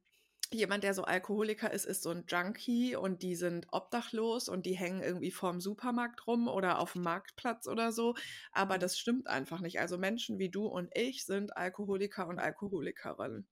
jemand, 0.53 0.85
der 0.85 0.95
so 0.95 1.05
Alkoholiker 1.05 1.71
ist, 1.73 1.85
ist 1.87 2.03
so 2.03 2.11
ein 2.11 2.25
Junkie 2.29 2.97
und 2.97 3.23
die 3.23 3.37
sind 3.37 3.67
obdachlos 3.73 4.49
und 4.49 4.67
die 4.67 4.77
hängen 4.77 5.03
irgendwie 5.03 5.31
vorm 5.31 5.61
Supermarkt 5.61 6.27
rum 6.27 6.49
oder 6.49 6.79
auf 6.79 6.95
dem 6.95 7.03
Marktplatz 7.03 7.67
oder 7.69 7.93
so. 7.93 8.15
Aber 8.53 8.77
Mhm. 8.77 8.81
das 8.81 8.99
stimmt 8.99 9.27
einfach 9.29 9.61
nicht. 9.61 9.81
Also 9.81 9.99
Menschen 9.99 10.39
wie 10.39 10.51
du 10.51 10.67
und 10.67 10.91
ich 10.97 11.25
sind 11.25 11.57
Alkoholiker 11.57 12.27
und 12.27 12.39
Alkoholikerinnen. 12.39 13.47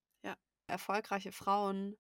Erfolgreiche 0.69 1.33
Frauen 1.33 1.97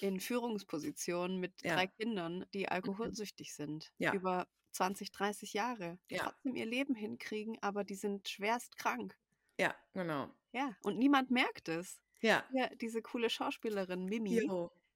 in 0.00 0.20
Führungspositionen 0.20 1.38
mit 1.40 1.62
Ja. 1.62 1.76
drei 1.76 1.86
Kindern, 1.88 2.46
die 2.54 2.68
Mhm. 2.70 2.70
alkoholsüchtig 2.72 3.54
sind. 3.54 3.92
Ja. 3.98 4.12
Über 4.12 4.48
20, 4.72 5.12
30 5.12 5.54
Jahre. 5.54 5.98
Die 6.10 6.16
Ja. 6.16 6.24
trotzdem 6.24 6.56
ihr 6.56 6.66
Leben 6.66 6.94
hinkriegen, 6.94 7.58
aber 7.62 7.84
die 7.84 7.96
sind 7.96 8.28
schwerst 8.28 8.76
krank. 8.78 9.16
Ja, 9.58 9.74
genau. 9.92 10.30
Ja. 10.52 10.76
Und 10.82 10.98
niemand 10.98 11.30
merkt 11.30 11.68
es. 11.68 12.00
Ja. 12.20 12.44
Ja, 12.48 12.68
diese 12.76 13.02
coole 13.02 13.30
Schauspielerin 13.30 14.04
Mimi. 14.06 14.54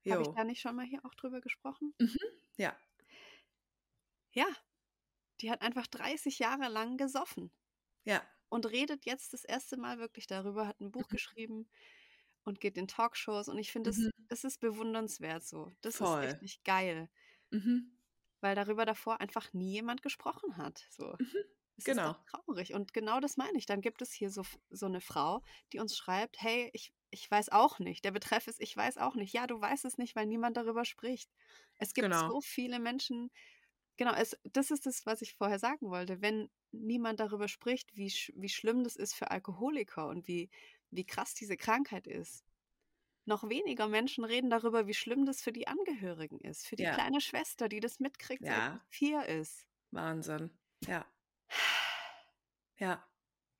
Habe 0.08 0.22
ich 0.22 0.28
da 0.34 0.44
nicht 0.44 0.60
schon 0.60 0.76
mal 0.76 0.86
hier 0.86 1.04
auch 1.04 1.14
drüber 1.14 1.40
gesprochen? 1.40 1.94
Mhm. 2.00 2.16
Ja. 2.58 2.76
Ja. 4.34 4.46
Die 5.40 5.50
hat 5.50 5.62
einfach 5.62 5.86
30 5.88 6.38
Jahre 6.40 6.68
lang 6.68 6.96
gesoffen. 6.98 7.52
Ja. 8.06 8.22
und 8.48 8.66
redet 8.66 9.06
jetzt 9.06 9.32
das 9.32 9.44
erste 9.44 9.76
Mal 9.76 9.98
wirklich 9.98 10.26
darüber, 10.26 10.66
hat 10.66 10.80
ein 10.80 10.90
Buch 10.90 11.08
Mhm. 11.10 11.16
geschrieben 11.16 11.68
und 12.44 12.60
geht 12.60 12.76
in 12.78 12.88
Talkshows 12.88 13.48
und 13.48 13.58
ich 13.58 13.72
finde, 13.72 13.90
es, 13.90 14.08
Mhm. 14.08 14.10
es 14.28 14.44
ist 14.44 14.60
bewundernswert 14.60 15.44
so. 15.44 15.72
Das 15.82 16.00
ist 16.00 16.20
Voll. 16.20 16.22
richtig 16.22 16.64
geil, 16.64 17.10
Mhm. 17.52 17.90
weil 18.40 18.54
darüber 18.54 18.86
davor 18.86 19.20
einfach 19.20 19.52
nie 19.52 19.72
jemand 19.72 20.02
gesprochen 20.02 20.56
hat. 20.56 20.86
So. 20.90 21.18
Mhm. 21.18 21.44
Es 21.76 21.86
Genau. 21.86 21.90
ist 21.90 22.06
doch 22.06 22.18
traurig 22.30 22.74
und 22.74 22.92
genau 22.94 23.20
das 23.20 23.36
meine 23.38 23.58
ich. 23.58 23.66
Dann 23.66 23.80
gibt 23.80 24.02
es 24.02 24.12
hier 24.12 24.30
so, 24.30 24.42
so 24.70 24.86
eine 24.86 25.00
Frau, 25.00 25.42
die 25.72 25.78
uns 25.80 25.96
schreibt, 25.96 26.40
hey, 26.42 26.70
ich, 26.74 26.94
ich 27.10 27.30
weiß 27.30 27.50
auch 27.50 27.78
nicht. 27.80 28.04
Der 28.04 28.12
Betreff 28.12 28.46
ist, 28.48 28.60
ich 28.60 28.76
weiß 28.76 28.98
auch 28.98 29.14
nicht. 29.16 29.32
Ja, 29.34 29.46
du 29.46 29.60
weißt 29.60 29.84
es 29.86 29.98
nicht, 29.98 30.16
weil 30.16 30.26
niemand 30.26 30.56
darüber 30.58 30.84
spricht. 30.84 31.30
Es 31.76 31.94
gibt 31.94 32.14
Genau. 32.14 32.30
so 32.30 32.40
viele 32.42 32.80
Menschen, 32.80 33.30
Genau, 33.96 34.12
es, 34.14 34.36
das 34.44 34.70
ist 34.70 34.86
das, 34.86 35.04
was 35.06 35.22
ich 35.22 35.34
vorher 35.34 35.58
sagen 35.58 35.90
wollte. 35.90 36.22
Wenn 36.22 36.50
niemand 36.72 37.20
darüber 37.20 37.48
spricht, 37.48 37.96
wie, 37.96 38.12
wie 38.34 38.48
schlimm 38.48 38.84
das 38.84 38.96
ist 38.96 39.14
für 39.14 39.30
Alkoholiker 39.30 40.08
und 40.08 40.26
wie, 40.28 40.50
wie 40.90 41.04
krass 41.06 41.34
diese 41.34 41.56
Krankheit 41.56 42.06
ist, 42.06 42.44
noch 43.26 43.48
weniger 43.48 43.88
Menschen 43.88 44.24
reden 44.24 44.50
darüber, 44.50 44.86
wie 44.88 44.94
schlimm 44.94 45.26
das 45.26 45.42
für 45.42 45.52
die 45.52 45.68
Angehörigen 45.68 46.40
ist, 46.40 46.66
für 46.68 46.76
die 46.76 46.86
Ja. 46.86 46.90
kleine 46.90 47.20
Schwester, 47.22 47.68
die 47.68 47.80
das 47.80 48.00
mitkriegt, 48.00 48.46
seit 48.46 48.64
Ja. 48.64 48.72
sie 48.72 48.82
vier 48.88 49.26
ist. 49.26 49.66
Wahnsinn. 49.92 50.50
Ja. 50.86 51.06
Ja. 52.78 53.06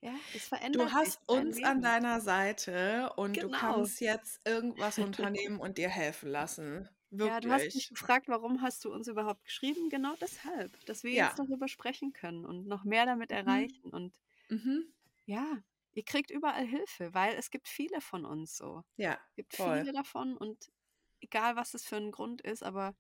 Ja, 0.03 0.21
das 0.33 0.47
verändert 0.49 0.73
Du 0.73 0.91
hast 0.93 1.29
uns 1.29 1.63
an 1.63 1.81
Leben. 1.81 1.83
deiner 1.83 2.21
Seite 2.21 3.13
und 3.17 3.43
du 3.43 3.49
Genau. 3.49 3.51
kannst 3.51 4.01
jetzt 4.01 4.41
irgendwas 4.47 4.99
unternehmen 5.01 5.59
und 5.61 5.79
dir 5.79 5.89
helfen 5.89 6.29
lassen. 6.31 6.89
Ja, 7.13 7.41
du 7.41 7.51
hast 7.53 7.73
mich 7.75 7.87
Wirklich. 7.87 7.89
gefragt, 7.89 8.27
warum 8.29 8.63
hast 8.63 8.85
du 8.85 8.93
uns 8.93 9.07
überhaupt 9.09 9.45
geschrieben? 9.45 9.89
Genau 9.91 10.15
deshalb, 10.21 10.85
dass 10.87 11.03
wir 11.05 11.13
Ja. 11.13 11.37
jetzt 11.37 11.39
darüber 11.39 11.67
sprechen 11.69 12.13
können 12.13 12.45
und 12.47 12.67
noch 12.67 12.83
mehr 12.85 13.05
damit 13.07 13.31
Mhm. 13.45 13.71
erreichen. 13.71 13.91
Und 13.91 14.13
Mhm. 14.51 14.93
ja, 15.27 15.63
ihr 16.01 16.05
kriegt 16.05 16.31
überall 16.31 16.67
Hilfe, 16.67 17.15
weil 17.15 17.35
es 17.37 17.51
gibt 17.51 17.69
viele 17.69 18.01
von 18.01 18.25
uns 18.25 18.57
so. 18.57 18.83
Ja, 18.97 19.19
Es 19.31 19.37
gibt 19.37 19.55
voll. 19.57 19.87
viele 19.87 19.93
davon 19.93 20.37
und 20.37 20.73
egal 21.21 21.57
was 21.57 21.75
es 21.75 21.85
für 21.87 21.97
ein 21.97 22.13
Grund 22.13 22.41
ist, 22.43 22.63
aber 22.63 22.97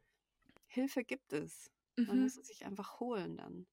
Hilfe 0.68 1.05
gibt 1.05 1.32
es. 1.34 1.70
Man 2.07 2.20
Mhm. 2.20 2.22
muss 2.22 2.36
es 2.38 2.48
sich 2.48 2.66
einfach 2.66 3.01
holen 3.01 3.36
dann. 3.38 3.68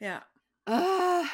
Ja, 0.00 0.26
Ah, 0.66 1.24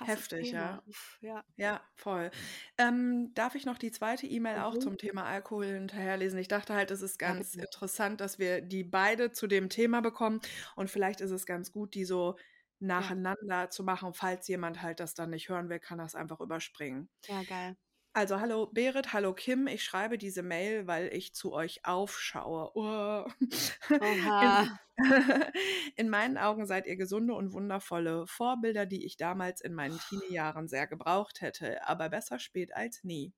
heftig, 0.00 0.30
Thema. 0.38 0.52
ja. 0.52 0.82
Uff, 0.86 1.18
ja. 1.22 1.44
Ja, 1.56 1.82
voll. 1.96 2.30
Ähm, 2.78 3.32
darf 3.34 3.54
ich 3.56 3.66
noch 3.66 3.78
die 3.78 3.92
zweite 3.92 4.26
E-Mail 4.26 4.60
auch 4.60 4.76
Mhm. 4.76 4.78
zum 4.78 4.98
Thema 4.98 5.24
Alkohol 5.26 5.66
hinterherlesen? 5.66 6.38
Ich 6.40 6.48
dachte 6.48 6.74
halt, 6.74 6.90
es 6.92 7.02
ist 7.02 7.18
Ja, 7.24 7.34
ganz 7.34 7.54
bitte. 7.54 7.62
interessant, 7.62 8.20
dass 8.20 8.38
wir 8.38 8.62
die 8.62 8.84
beide 8.84 9.32
zu 9.32 9.46
dem 9.48 9.68
Thema 9.70 10.00
bekommen 10.02 10.40
und 10.76 10.90
vielleicht 10.90 11.20
ist 11.20 11.32
es 11.32 11.46
ganz 11.46 11.72
gut, 11.72 11.94
die 11.94 12.04
so 12.06 12.36
Ja. 12.80 12.86
nacheinander 12.86 13.70
zu 13.70 13.84
machen. 13.84 14.14
Falls 14.14 14.46
jemand 14.48 14.82
halt 14.82 15.00
das 15.00 15.14
dann 15.14 15.30
nicht 15.30 15.48
hören 15.48 15.68
will, 15.68 15.80
kann 15.80 15.98
das 15.98 16.14
einfach 16.14 16.40
überspringen. 16.40 17.08
ja, 17.28 17.42
geil. 17.44 17.76
Also, 18.14 18.40
hallo 18.40 18.66
Berit, 18.66 19.12
hallo 19.12 19.32
Kim. 19.34 19.66
Ich 19.68 19.84
schreibe 19.84 20.18
diese 20.18 20.42
Mail, 20.42 20.86
weil 20.86 21.08
ich 21.14 21.34
zu 21.34 21.52
euch 21.52 21.84
aufschaue. 21.84 22.70
Oh. 22.74 23.26
Oha. 24.00 24.66
In, 24.66 24.78
in 25.96 26.08
meinen 26.08 26.36
Augen 26.38 26.66
seid 26.66 26.86
ihr 26.86 26.96
gesunde 26.96 27.34
und 27.34 27.52
wundervolle 27.52 28.26
Vorbilder, 28.26 28.86
die 28.86 29.04
ich 29.06 29.16
damals 29.16 29.60
in 29.60 29.74
meinen 29.74 29.98
Teenie-Jahren 30.00 30.68
sehr 30.68 30.86
gebraucht 30.88 31.40
hätte. 31.40 31.86
Aber 31.86 32.08
besser 32.08 32.38
spät 32.40 32.74
als 32.74 33.04
nie. 33.04 33.32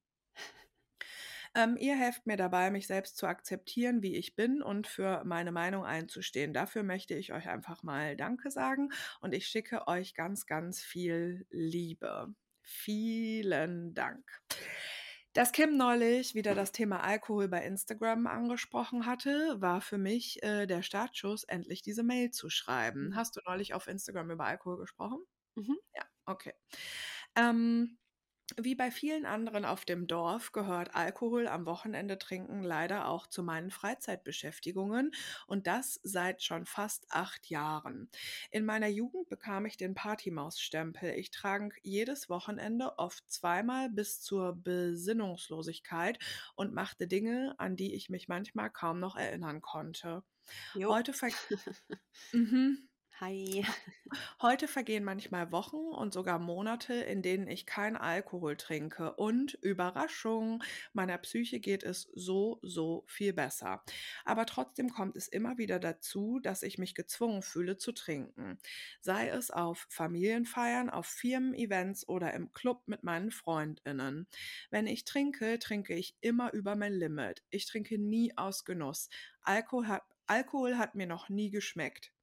Ähm, 1.54 1.76
ihr 1.76 1.96
helft 1.96 2.26
mir 2.26 2.36
dabei, 2.36 2.70
mich 2.70 2.86
selbst 2.86 3.16
zu 3.16 3.26
akzeptieren, 3.26 4.02
wie 4.02 4.16
ich 4.16 4.36
bin 4.36 4.62
und 4.62 4.86
für 4.86 5.24
meine 5.24 5.50
Meinung 5.52 5.84
einzustehen. 5.84 6.52
Dafür 6.52 6.82
möchte 6.82 7.14
ich 7.14 7.32
euch 7.32 7.48
einfach 7.48 7.82
mal 7.82 8.16
Danke 8.16 8.50
sagen 8.50 8.90
und 9.20 9.32
ich 9.32 9.48
schicke 9.48 9.88
euch 9.88 10.14
ganz, 10.14 10.46
ganz 10.46 10.80
viel 10.80 11.46
Liebe. 11.50 12.34
Vielen 12.62 13.94
Dank. 13.94 14.24
Dass 15.32 15.52
Kim 15.52 15.76
neulich 15.76 16.34
wieder 16.34 16.56
das 16.56 16.72
Thema 16.72 17.04
Alkohol 17.04 17.46
bei 17.46 17.64
Instagram 17.64 18.26
angesprochen 18.26 19.06
hatte, 19.06 19.60
war 19.60 19.80
für 19.80 19.98
mich 19.98 20.42
äh, 20.42 20.66
der 20.66 20.82
Startschuss, 20.82 21.44
endlich 21.44 21.82
diese 21.82 22.02
Mail 22.02 22.32
zu 22.32 22.50
schreiben. 22.50 23.08
Mhm. 23.08 23.16
Hast 23.16 23.36
du 23.36 23.40
neulich 23.46 23.72
auf 23.74 23.86
Instagram 23.86 24.32
über 24.32 24.46
Alkohol 24.46 24.78
gesprochen? 24.78 25.20
Mhm. 25.54 25.78
Ja, 25.94 26.02
okay. 26.26 26.52
Ähm, 27.36 27.99
wie 28.58 28.74
bei 28.74 28.90
vielen 28.90 29.26
anderen 29.26 29.64
auf 29.64 29.84
dem 29.84 30.06
Dorf 30.06 30.52
gehört 30.52 30.94
Alkohol 30.94 31.46
am 31.48 31.66
Wochenende 31.66 32.18
trinken 32.18 32.62
leider 32.62 33.08
auch 33.08 33.26
zu 33.26 33.42
meinen 33.42 33.70
Freizeitbeschäftigungen 33.70 35.12
und 35.46 35.66
das 35.66 36.00
seit 36.02 36.42
schon 36.42 36.66
fast 36.66 37.06
acht 37.10 37.48
Jahren. 37.50 38.10
In 38.50 38.64
meiner 38.64 38.88
Jugend 38.88 39.28
bekam 39.28 39.66
ich 39.66 39.76
den 39.76 39.94
Partymaus-Stempel. 39.94 41.14
Ich 41.14 41.30
trank 41.30 41.78
jedes 41.82 42.28
Wochenende 42.28 42.98
oft 42.98 43.30
zweimal 43.30 43.88
bis 43.90 44.20
zur 44.20 44.54
Besinnungslosigkeit 44.54 46.18
und 46.54 46.74
machte 46.74 47.06
Dinge, 47.06 47.54
an 47.58 47.76
die 47.76 47.94
ich 47.94 48.10
mich 48.10 48.28
manchmal 48.28 48.70
kaum 48.70 49.00
noch 49.00 49.16
erinnern 49.16 49.60
konnte. 49.60 50.22
Jo. 50.74 50.94
Heute, 50.94 51.12
ver 51.12 51.30
mhm. 52.32 52.89
Hi. 53.20 53.66
Heute 54.40 54.66
vergehen 54.66 55.04
manchmal 55.04 55.52
Wochen 55.52 55.76
und 55.76 56.14
sogar 56.14 56.38
Monate, 56.38 56.94
in 56.94 57.20
denen 57.20 57.48
ich 57.48 57.66
kein 57.66 57.94
Alkohol 57.98 58.56
trinke. 58.56 59.12
Und 59.12 59.58
Überraschung, 59.60 60.64
meiner 60.94 61.18
Psyche 61.18 61.60
geht 61.60 61.82
es 61.82 62.08
so, 62.14 62.58
so 62.62 63.04
viel 63.06 63.34
besser. 63.34 63.84
Aber 64.24 64.46
trotzdem 64.46 64.88
kommt 64.88 65.18
es 65.18 65.28
immer 65.28 65.58
wieder 65.58 65.78
dazu, 65.78 66.40
dass 66.40 66.62
ich 66.62 66.78
mich 66.78 66.94
gezwungen 66.94 67.42
fühle 67.42 67.76
zu 67.76 67.92
trinken. 67.92 68.58
Sei 69.02 69.28
es 69.28 69.50
auf 69.50 69.86
Familienfeiern, 69.90 70.88
auf 70.88 71.06
Firmen-Events 71.06 72.08
oder 72.08 72.32
im 72.32 72.52
Club 72.54 72.84
mit 72.86 73.02
meinen 73.02 73.32
Freundinnen. 73.32 74.28
Wenn 74.70 74.86
ich 74.86 75.04
trinke, 75.04 75.58
trinke 75.58 75.94
ich 75.94 76.16
immer 76.22 76.54
über 76.54 76.74
mein 76.74 76.94
Limit. 76.94 77.42
Ich 77.50 77.66
trinke 77.66 77.98
nie 77.98 78.34
aus 78.38 78.64
Genuss. 78.64 79.10
Alkohol 79.42 79.88
hat, 79.88 80.04
Alkohol 80.26 80.78
hat 80.78 80.94
mir 80.94 81.06
noch 81.06 81.28
nie 81.28 81.50
geschmeckt. 81.50 82.14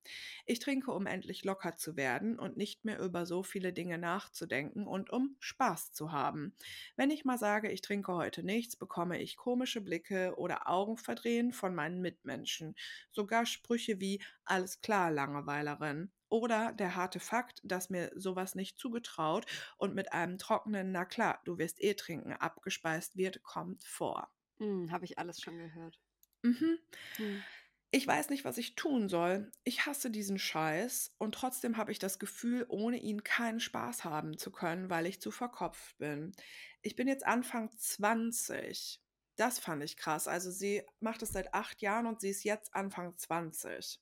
Ich 0.45 0.59
trinke, 0.59 0.91
um 0.91 1.05
endlich 1.05 1.43
locker 1.43 1.75
zu 1.75 1.95
werden 1.95 2.39
und 2.39 2.57
nicht 2.57 2.85
mehr 2.85 2.99
über 2.99 3.25
so 3.25 3.43
viele 3.43 3.73
Dinge 3.73 3.97
nachzudenken 3.97 4.87
und 4.87 5.09
um 5.09 5.35
Spaß 5.39 5.91
zu 5.91 6.11
haben. 6.11 6.55
Wenn 6.95 7.11
ich 7.11 7.25
mal 7.25 7.37
sage, 7.37 7.71
ich 7.71 7.81
trinke 7.81 8.13
heute 8.13 8.43
nichts, 8.43 8.75
bekomme 8.75 9.21
ich 9.21 9.37
komische 9.37 9.81
Blicke 9.81 10.35
oder 10.37 10.67
Augenverdrehen 10.69 11.51
von 11.53 11.73
meinen 11.75 12.01
Mitmenschen. 12.01 12.75
Sogar 13.11 13.45
Sprüche 13.45 13.99
wie 13.99 14.21
alles 14.45 14.81
klar, 14.81 15.11
Langeweilerin. 15.11 16.11
Oder 16.29 16.73
der 16.73 16.95
harte 16.95 17.19
Fakt, 17.21 17.61
dass 17.63 17.89
mir 17.89 18.11
sowas 18.15 18.53
nicht 18.55 18.77
zugetraut 18.79 19.45
und 19.77 19.95
mit 19.95 20.11
einem 20.11 20.37
trockenen, 20.37 20.91
na 20.91 21.05
klar, 21.05 21.41
du 21.45 21.57
wirst 21.57 21.81
eh 21.81 21.93
trinken, 21.93 22.33
abgespeist 22.33 23.15
wird, 23.15 23.43
kommt 23.43 23.83
vor. 23.85 24.29
Hm, 24.59 24.91
Habe 24.91 25.05
ich 25.05 25.17
alles 25.17 25.41
schon 25.41 25.57
gehört. 25.57 25.99
Mhm. 26.43 26.79
Hm. 27.17 27.43
Ich 27.91 28.05
weiß 28.05 28.29
nicht, 28.29 28.43
was 28.43 28.57
ich 28.57 28.75
tun 28.75 29.07
soll. 29.07 29.49
Ich 29.63 29.85
hasse 29.85 30.11
diesen 30.11 30.38
Scheiß 30.38 31.15
und 31.17 31.33
trotzdem 31.33 31.77
habe 31.77 31.91
ich 31.93 31.99
das 31.99 32.19
Gefühl, 32.19 32.65
ohne 32.67 32.97
ihn 32.97 33.23
keinen 33.23 33.61
Spaß 33.61 34.03
haben 34.03 34.38
zu 34.38 34.51
können, 34.51 34.89
weil 34.89 35.05
ich 35.05 35.21
zu 35.21 35.31
verkopft 35.31 35.97
bin. 35.97 36.33
Ich 36.81 36.97
bin 36.97 37.07
jetzt 37.07 37.25
Anfang 37.25 37.71
20. 37.77 39.01
Das 39.38 39.59
fand 39.59 39.83
ich 39.83 39.95
krass. 39.95 40.27
Also 40.27 40.51
sie 40.51 40.83
macht 40.99 41.21
es 41.21 41.29
seit 41.29 41.53
acht 41.53 41.81
Jahren 41.81 42.07
und 42.07 42.19
sie 42.19 42.29
ist 42.29 42.43
jetzt 42.43 42.75
Anfang 42.75 43.17
20. 43.17 44.01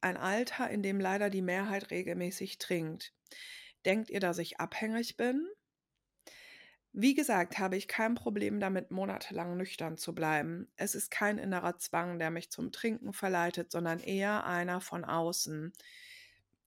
Ein 0.00 0.16
Alter, 0.16 0.70
in 0.70 0.82
dem 0.82 1.00
leider 1.00 1.30
die 1.30 1.42
Mehrheit 1.42 1.90
regelmäßig 1.90 2.58
trinkt. 2.58 3.12
Denkt 3.84 4.10
ihr, 4.10 4.20
dass 4.20 4.38
ich 4.38 4.60
abhängig 4.60 5.16
bin? 5.16 5.48
Wie 6.92 7.14
gesagt, 7.14 7.58
habe 7.58 7.76
ich 7.76 7.88
kein 7.88 8.14
Problem 8.14 8.60
damit, 8.60 8.90
monatelang 8.90 9.56
nüchtern 9.56 9.96
zu 9.96 10.14
bleiben. 10.14 10.70
Es 10.76 10.94
ist 10.94 11.10
kein 11.10 11.38
innerer 11.38 11.78
Zwang, 11.78 12.18
der 12.18 12.30
mich 12.30 12.50
zum 12.50 12.72
Trinken 12.72 13.12
verleitet, 13.14 13.70
sondern 13.72 14.00
eher 14.00 14.44
einer 14.44 14.80
von 14.82 15.04
außen. 15.04 15.72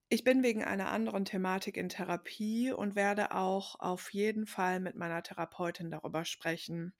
Ich 0.09 0.23
bin 0.23 0.43
wegen 0.43 0.63
einer 0.63 0.91
anderen 0.91 1.25
Thematik 1.25 1.75
in 1.75 1.89
Therapie 1.89 2.71
und 2.71 2.95
werde 2.95 3.31
auch 3.31 3.79
auf 3.79 4.13
jeden 4.13 4.45
Fall 4.45 4.79
mit 4.79 4.95
meiner 4.95 5.23
Therapeutin 5.23 5.89
darüber 5.89 6.23
sprechen. 6.23 6.93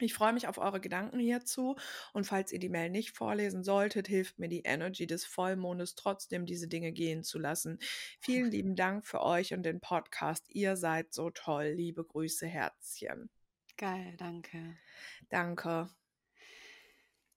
Ich 0.00 0.14
freue 0.14 0.32
mich 0.32 0.48
auf 0.48 0.58
eure 0.58 0.80
Gedanken 0.80 1.18
hierzu 1.18 1.76
und 2.12 2.24
falls 2.26 2.52
ihr 2.52 2.58
die 2.58 2.68
Mail 2.68 2.90
nicht 2.90 3.16
vorlesen 3.16 3.62
solltet, 3.64 4.08
hilft 4.08 4.38
mir 4.38 4.48
die 4.48 4.62
Energy 4.62 5.06
des 5.06 5.24
Vollmondes 5.24 5.94
trotzdem, 5.94 6.46
diese 6.46 6.68
Dinge 6.68 6.92
gehen 6.92 7.22
zu 7.22 7.38
lassen. 7.38 7.78
Vielen 8.20 8.50
lieben 8.50 8.76
Dank 8.76 9.06
für 9.06 9.22
euch 9.22 9.52
und 9.54 9.62
den 9.64 9.80
Podcast. 9.80 10.46
Ihr 10.50 10.76
seid 10.76 11.12
so 11.14 11.30
toll. 11.30 11.72
Liebe 11.76 12.04
Grüße, 12.04 12.46
Herzchen. 12.46 13.30
Geil, 13.76 14.16
danke. 14.16 14.78
Danke. 15.28 15.88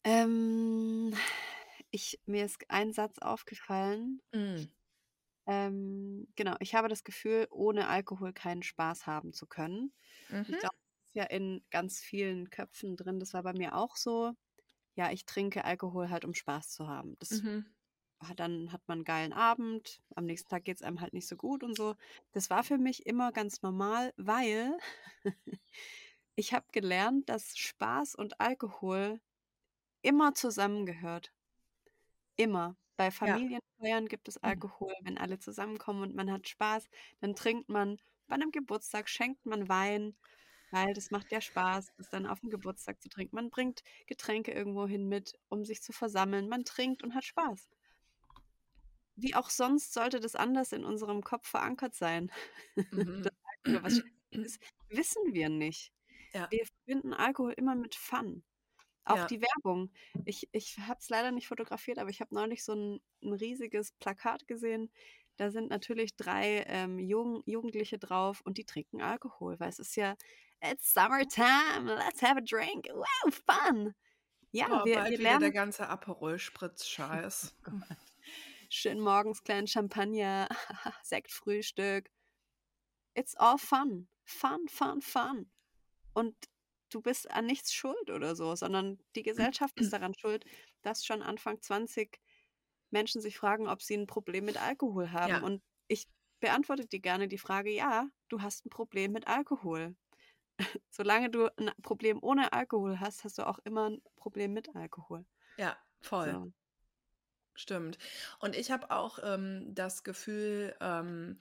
Ähm, 0.03 1.13
ich, 1.91 2.19
mir 2.25 2.45
ist 2.45 2.59
ein 2.69 2.93
Satz 2.93 3.19
aufgefallen. 3.19 4.21
Mm. 4.33 4.69
Ähm, 5.45 6.27
genau, 6.35 6.55
ich 6.59 6.75
habe 6.75 6.89
das 6.89 7.03
Gefühl, 7.03 7.47
ohne 7.51 7.87
Alkohol 7.87 8.33
keinen 8.33 8.63
Spaß 8.63 9.07
haben 9.07 9.33
zu 9.33 9.47
können. 9.47 9.93
Ich 10.47 10.49
Mhm. 10.49 10.57
glaube, 10.59 10.75
das 10.75 10.86
ist 10.86 10.86
ja 11.17 11.25
in 11.25 11.63
ganz 11.71 11.99
vielen 12.01 12.49
Köpfen 12.49 12.95
drin. 12.97 13.19
Das 13.19 13.33
war 13.33 13.43
bei 13.43 13.53
mir 13.53 13.75
auch 13.75 13.97
so. 13.97 14.33
Ja, 14.95 15.11
ich 15.11 15.25
trinke 15.25 15.65
Alkohol 15.65 16.09
halt, 16.11 16.25
um 16.25 16.33
Spaß 16.35 16.71
zu 16.71 16.87
haben. 16.87 17.15
Das 17.19 17.43
Mhm. 17.43 17.65
dann 18.35 18.71
hat 18.71 18.81
man 18.87 18.99
einen 18.99 19.05
geilen 19.05 19.33
Abend, 19.33 20.01
am 20.15 20.25
nächsten 20.25 20.49
Tag 20.49 20.65
geht 20.65 20.77
es 20.77 20.83
einem 20.83 21.01
halt 21.01 21.13
nicht 21.13 21.27
so 21.27 21.35
gut 21.37 21.63
und 21.63 21.75
so. 21.75 21.95
Das 22.33 22.49
war 22.49 22.63
für 22.63 22.77
mich 22.79 23.05
immer 23.05 23.31
ganz 23.31 23.61
normal, 23.61 24.13
weil 24.17 24.77
ich 26.35 26.53
habe 26.53 26.65
gelernt, 26.71 27.29
dass 27.29 27.57
Spaß 27.57 28.15
und 28.15 28.39
Alkohol 28.41 29.21
immer 30.03 30.35
zusammengehört. 30.35 31.33
Immer. 32.35 32.75
Bei 32.95 33.11
Familienfeiern 33.11 34.07
gibt 34.07 34.27
es 34.27 34.37
Mhm. 34.43 34.61
Alkohol, 34.61 34.93
wenn 35.03 35.17
alle 35.19 35.37
zusammenkommen 35.39 36.01
und 36.01 36.15
man 36.15 36.31
hat 36.31 36.47
Spaß, 36.47 36.89
dann 37.19 37.35
trinkt 37.35 37.69
man. 37.69 37.97
Bei 38.27 38.35
einem 38.35 38.51
Geburtstag 38.51 39.07
schenkt 39.09 39.45
man 39.45 39.69
Wein, 39.69 40.17
weil 40.71 40.93
das 40.93 41.11
macht 41.11 41.31
ja 41.31 41.41
Spaß, 41.41 41.93
das 41.97 42.09
dann 42.09 42.25
auf 42.25 42.39
dem 42.41 42.49
Geburtstag 42.49 43.01
zu 43.01 43.09
trinken. 43.09 43.35
Man 43.35 43.49
bringt 43.49 43.83
Getränke 44.07 44.51
irgendwo 44.51 44.87
hin 44.87 45.07
mit, 45.07 45.33
um 45.49 45.65
sich 45.65 45.81
zu 45.81 45.93
versammeln. 45.93 46.49
Man 46.49 46.65
trinkt 46.65 47.03
und 47.03 47.15
hat 47.15 47.23
Spaß. 47.25 47.69
Wie 49.15 49.33
auch 49.35 49.49
sonst 49.49 49.93
sollte 49.93 50.19
das 50.19 50.35
anders 50.35 50.71
in 50.71 50.83
unserem 50.85 51.23
Kopf 51.23 51.47
verankert 51.47 51.95
sein. 51.95 52.31
Mhm. 52.91 53.23
Das 53.23 53.83
was 53.83 54.01
ist, 54.31 54.61
wissen 54.89 55.33
wir 55.33 55.49
nicht. 55.49 55.91
Ja. 56.33 56.47
Wir 56.51 56.65
verbinden 56.65 57.13
Alkohol 57.13 57.53
immer 57.53 57.75
mit 57.75 57.95
Fun. 57.95 58.43
Auch 59.05 59.17
Ja. 59.17 59.25
die 59.27 59.41
Werbung. 59.41 59.91
Ich, 60.25 60.49
ich 60.51 60.77
habe 60.79 60.99
es 60.99 61.09
leider 61.09 61.31
nicht 61.31 61.47
fotografiert, 61.47 61.99
aber 61.99 62.09
ich 62.09 62.21
habe 62.21 62.35
neulich 62.35 62.63
so 62.63 62.73
ein, 62.73 63.01
ein 63.23 63.33
riesiges 63.33 63.93
Plakat 63.93 64.47
gesehen. 64.47 64.91
Da 65.37 65.51
sind 65.51 65.69
natürlich 65.69 66.15
drei 66.15 66.63
ähm, 66.67 66.99
Jugend, 66.99 67.47
Jugendliche 67.47 67.99
drauf 67.99 68.41
und 68.45 68.57
die 68.57 68.65
trinken 68.65 69.01
Alkohol, 69.01 69.59
weil 69.59 69.69
es 69.69 69.79
ist 69.79 69.95
ja, 69.95 70.15
it's 70.61 70.91
summertime, 70.93 71.85
let's 71.87 72.21
have 72.21 72.37
a 72.37 72.41
drink. 72.41 72.87
Wow, 72.93 73.33
fun. 73.33 73.93
Ja, 74.51 74.67
Oh, 74.69 74.85
wir, 74.85 74.95
bald 74.95 75.11
wir 75.11 75.19
wieder 75.19 75.29
der 75.29 75.39
lernen 75.39 75.53
ganze 75.53 75.87
Aperol-Spritz-Scheiß. 75.87 77.53
schön 78.69 78.99
morgens 78.99 79.43
kleinen 79.43 79.67
Champagner, 79.67 80.47
Sektfrühstück. 81.03 82.09
It's 83.13 83.35
all 83.35 83.57
fun. 83.57 84.07
Fun, 84.23 84.67
fun, 84.67 85.01
fun. 85.01 85.49
Und 86.13 86.35
du 86.89 87.01
bist 87.01 87.29
an 87.31 87.45
nichts 87.45 87.73
schuld 87.73 88.09
oder 88.09 88.35
so, 88.35 88.55
sondern 88.55 88.99
die 89.15 89.23
Gesellschaft 89.23 89.79
ist 89.79 89.93
daran 89.93 90.13
schuld, 90.13 90.45
dass 90.81 91.05
schon 91.05 91.21
Anfang 91.21 91.61
20 91.61 92.19
Menschen 92.89 93.21
sich 93.21 93.37
fragen, 93.37 93.67
ob 93.67 93.81
sie 93.81 93.95
ein 93.95 94.07
Problem 94.07 94.45
mit 94.45 94.61
Alkohol 94.61 95.11
haben. 95.11 95.31
Ja. 95.31 95.41
Und 95.41 95.61
ich 95.87 96.07
beantworte 96.39 96.85
dir 96.85 96.99
gerne 96.99 97.27
die 97.27 97.37
Frage, 97.37 97.71
ja, 97.71 98.07
du 98.29 98.41
hast 98.41 98.65
ein 98.65 98.69
Problem 98.69 99.11
mit 99.11 99.27
Alkohol. 99.27 99.95
Solange 100.89 101.29
du 101.29 101.47
ein 101.57 101.71
Problem 101.81 102.19
ohne 102.21 102.53
Alkohol 102.53 102.99
hast, 102.99 103.23
hast 103.23 103.37
du 103.37 103.47
auch 103.47 103.59
immer 103.59 103.89
ein 103.89 104.01
Problem 104.15 104.53
mit 104.53 104.75
Alkohol. 104.75 105.25
Ja, 105.57 105.77
voll. 106.01 106.31
So. 106.31 106.51
Stimmt. 107.55 107.97
Und 108.39 108.55
ich 108.55 108.69
habe 108.69 108.91
auch 108.91 109.19
ähm, 109.23 109.73
das 109.73 110.03
Gefühl, 110.03 110.75
ähm, 110.79 111.39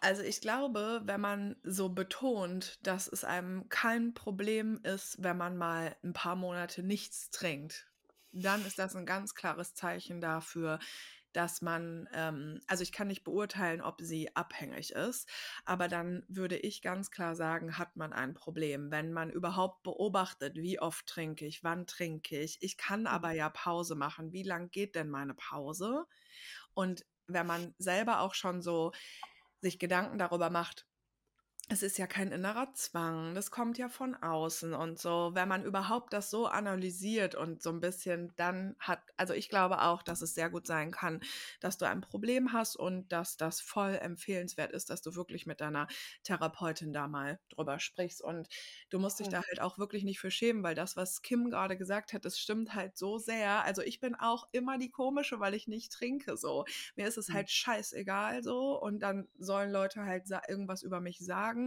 also 0.00 0.22
ich 0.22 0.40
glaube, 0.40 1.00
wenn 1.04 1.20
man 1.20 1.56
so 1.64 1.88
betont, 1.88 2.78
dass 2.86 3.08
es 3.08 3.24
einem 3.24 3.68
kein 3.68 4.14
Problem 4.14 4.80
ist, 4.84 5.22
wenn 5.22 5.36
man 5.36 5.56
mal 5.56 5.96
ein 6.04 6.12
paar 6.12 6.36
Monate 6.36 6.82
nichts 6.82 7.30
trinkt, 7.30 7.86
dann 8.32 8.64
ist 8.64 8.78
das 8.78 8.94
ein 8.94 9.06
ganz 9.06 9.34
klares 9.34 9.74
Zeichen 9.74 10.20
dafür, 10.20 10.78
dass 11.32 11.62
man, 11.62 12.08
ähm, 12.12 12.60
also 12.66 12.82
ich 12.82 12.92
kann 12.92 13.08
nicht 13.08 13.24
beurteilen, 13.24 13.80
ob 13.80 14.00
sie 14.00 14.34
abhängig 14.34 14.92
ist, 14.92 15.28
aber 15.64 15.88
dann 15.88 16.24
würde 16.28 16.56
ich 16.56 16.82
ganz 16.82 17.10
klar 17.10 17.36
sagen, 17.36 17.78
hat 17.78 17.96
man 17.96 18.12
ein 18.12 18.34
Problem. 18.34 18.90
Wenn 18.90 19.12
man 19.12 19.30
überhaupt 19.30 19.82
beobachtet, 19.82 20.56
wie 20.56 20.80
oft 20.80 21.06
trinke 21.06 21.46
ich, 21.46 21.62
wann 21.64 21.86
trinke 21.86 22.40
ich, 22.40 22.58
ich 22.60 22.76
kann 22.76 23.06
aber 23.06 23.32
ja 23.32 23.50
Pause 23.50 23.94
machen, 23.94 24.32
wie 24.32 24.42
lang 24.42 24.70
geht 24.70 24.94
denn 24.94 25.10
meine 25.10 25.34
Pause? 25.34 26.06
Und 26.74 27.04
wenn 27.26 27.46
man 27.46 27.74
selber 27.78 28.20
auch 28.20 28.34
schon 28.34 28.62
so 28.62 28.92
sich 29.60 29.78
Gedanken 29.78 30.18
darüber 30.18 30.50
macht, 30.50 30.86
es 31.70 31.82
ist 31.82 31.98
ja 31.98 32.06
kein 32.06 32.32
innerer 32.32 32.72
Zwang, 32.72 33.34
das 33.34 33.50
kommt 33.50 33.76
ja 33.76 33.90
von 33.90 34.14
außen 34.14 34.72
und 34.72 34.98
so. 34.98 35.32
Wenn 35.34 35.48
man 35.48 35.64
überhaupt 35.66 36.14
das 36.14 36.30
so 36.30 36.46
analysiert 36.46 37.34
und 37.34 37.62
so 37.62 37.68
ein 37.68 37.80
bisschen 37.80 38.32
dann 38.36 38.74
hat, 38.78 39.02
also 39.18 39.34
ich 39.34 39.50
glaube 39.50 39.82
auch, 39.82 40.02
dass 40.02 40.22
es 40.22 40.34
sehr 40.34 40.48
gut 40.48 40.66
sein 40.66 40.90
kann, 40.92 41.20
dass 41.60 41.76
du 41.76 41.84
ein 41.86 42.00
Problem 42.00 42.54
hast 42.54 42.76
und 42.76 43.12
dass 43.12 43.36
das 43.36 43.60
voll 43.60 43.96
empfehlenswert 44.00 44.72
ist, 44.72 44.88
dass 44.88 45.02
du 45.02 45.14
wirklich 45.14 45.44
mit 45.44 45.60
deiner 45.60 45.88
Therapeutin 46.22 46.94
da 46.94 47.06
mal 47.06 47.38
drüber 47.50 47.78
sprichst. 47.80 48.22
Und 48.22 48.48
du 48.88 48.98
musst 48.98 49.18
dich 49.20 49.28
da 49.28 49.42
halt 49.46 49.60
auch 49.60 49.76
wirklich 49.78 50.04
nicht 50.04 50.20
für 50.20 50.30
schämen, 50.30 50.62
weil 50.62 50.74
das, 50.74 50.96
was 50.96 51.20
Kim 51.20 51.50
gerade 51.50 51.76
gesagt 51.76 52.14
hat, 52.14 52.24
das 52.24 52.38
stimmt 52.38 52.74
halt 52.74 52.96
so 52.96 53.18
sehr. 53.18 53.62
Also 53.64 53.82
ich 53.82 54.00
bin 54.00 54.14
auch 54.14 54.48
immer 54.52 54.78
die 54.78 54.90
komische, 54.90 55.38
weil 55.40 55.52
ich 55.52 55.68
nicht 55.68 55.92
trinke 55.92 56.38
so. 56.38 56.64
Mir 56.96 57.06
ist 57.08 57.18
es 57.18 57.28
Mhm. 57.28 57.34
halt 57.34 57.50
scheißegal 57.50 58.42
so 58.42 58.80
und 58.80 59.00
dann 59.00 59.28
sollen 59.38 59.70
Leute 59.70 60.04
halt 60.04 60.26
irgendwas 60.48 60.82
über 60.82 61.00
mich 61.00 61.18
sagen, 61.18 61.57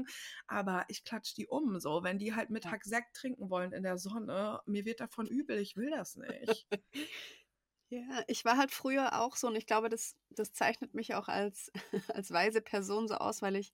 aber 0.47 0.85
ich 0.89 1.03
klatsch 1.03 1.33
die 1.35 1.47
um 1.47 1.79
so. 1.79 2.03
Wenn 2.03 2.19
die 2.19 2.33
halt 2.35 2.49
Mittag 2.49 2.83
Sekt 2.85 3.15
trinken 3.15 3.49
wollen 3.49 3.73
in 3.73 3.83
der 3.83 3.97
Sonne, 3.97 4.61
mir 4.65 4.85
wird 4.85 4.99
davon 4.99 5.27
übel, 5.27 5.57
ich 5.59 5.75
will 5.75 5.91
das 5.91 6.15
nicht. 6.15 6.67
Ja, 7.89 8.23
ich 8.27 8.45
war 8.45 8.57
halt 8.57 8.71
früher 8.71 9.19
auch 9.19 9.35
so 9.35 9.47
und 9.47 9.55
ich 9.55 9.65
glaube, 9.65 9.89
das, 9.89 10.15
das 10.29 10.53
zeichnet 10.53 10.93
mich 10.93 11.13
auch 11.13 11.27
als, 11.27 11.71
als 12.15 12.31
weise 12.31 12.61
Person 12.61 13.07
so 13.07 13.15
aus, 13.15 13.41
weil 13.41 13.55
ich 13.57 13.73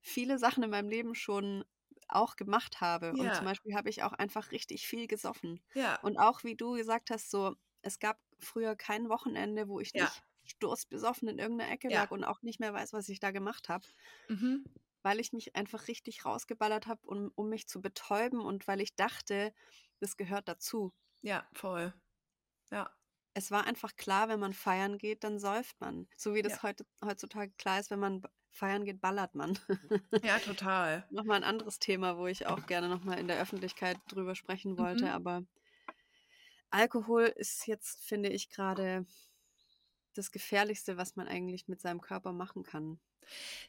viele 0.00 0.38
Sachen 0.38 0.62
in 0.62 0.70
meinem 0.70 0.90
Leben 0.90 1.14
schon 1.14 1.64
auch 2.08 2.36
gemacht 2.36 2.80
habe. 2.80 3.16
Und 3.16 3.34
Ja. 3.34 3.36
zum 3.36 3.46
Beispiel 3.46 3.74
habe 3.74 3.88
ich 3.90 4.02
auch 4.02 4.12
einfach 4.12 4.52
richtig 4.52 4.86
viel 4.86 5.06
gesoffen. 5.08 5.62
ja, 5.74 6.00
Und 6.02 6.18
auch 6.18 6.44
wie 6.44 6.56
du 6.56 6.72
gesagt 6.74 7.10
hast, 7.10 7.30
so, 7.30 7.56
es 7.82 7.98
gab 7.98 8.20
früher 8.38 8.76
kein 8.76 9.08
Wochenende, 9.08 9.68
wo 9.68 9.80
ich 9.80 9.94
Ja. 9.94 10.14
nicht 10.14 10.22
sturzbesoffen 10.44 11.28
in 11.28 11.38
irgendeiner 11.38 11.72
Ecke 11.72 11.88
lag 11.90 12.10
und 12.10 12.24
auch 12.24 12.42
nicht 12.42 12.60
mehr 12.60 12.74
weiß, 12.74 12.92
was 12.92 13.08
ich 13.08 13.20
da 13.20 13.30
gemacht 13.30 13.68
habe, 13.70 13.86
mhm. 14.28 14.64
Weil 15.02 15.20
ich 15.20 15.32
mich 15.32 15.56
einfach 15.56 15.88
richtig 15.88 16.24
rausgeballert 16.24 16.86
habe, 16.86 17.00
um, 17.06 17.30
um 17.34 17.48
mich 17.48 17.68
zu 17.68 17.80
betäuben 17.82 18.40
und 18.40 18.66
weil 18.68 18.80
ich 18.80 18.96
dachte, 18.96 19.52
das 20.00 20.16
gehört 20.16 20.48
dazu. 20.48 20.92
ja, 21.22 21.48
voll. 21.54 21.92
Ja, 22.72 22.90
es 23.34 23.50
war 23.50 23.64
einfach 23.64 23.94
klar, 23.96 24.28
wenn 24.28 24.40
man 24.40 24.52
feiern 24.54 24.98
geht, 24.98 25.24
dann 25.24 25.38
säuft 25.38 25.80
man. 25.80 26.08
So 26.16 26.34
wie 26.34 26.42
das 26.42 26.62
Ja. 26.62 26.62
heute, 26.62 26.84
heutzutage 27.04 27.52
klar 27.58 27.78
ist, 27.80 27.90
wenn 27.90 28.00
man 28.00 28.22
feiern 28.50 28.84
geht, 28.84 29.00
ballert 29.00 29.34
man. 29.34 29.58
ja, 30.22 30.38
total. 30.40 31.04
nochmal 31.10 31.36
ein 31.38 31.44
anderes 31.44 31.78
Thema, 31.78 32.16
wo 32.18 32.26
ich 32.26 32.46
auch 32.46 32.66
gerne 32.66 32.88
nochmal 32.88 33.18
in 33.18 33.28
der 33.28 33.40
Öffentlichkeit 33.40 33.98
drüber 34.08 34.34
sprechen 34.34 34.76
wollte. 34.78 35.10
Mhm. 35.10 35.12
Aber 35.12 35.44
Alkohol 36.70 37.24
ist 37.36 37.66
jetzt, 37.66 38.04
finde 38.04 38.28
ich, 38.30 38.48
gerade 38.50 39.06
das 40.14 40.30
Gefährlichste, 40.32 40.96
was 40.96 41.16
man 41.16 41.28
eigentlich 41.28 41.68
mit 41.68 41.80
seinem 41.80 42.00
Körper 42.00 42.32
machen 42.32 42.62
kann. 42.62 43.00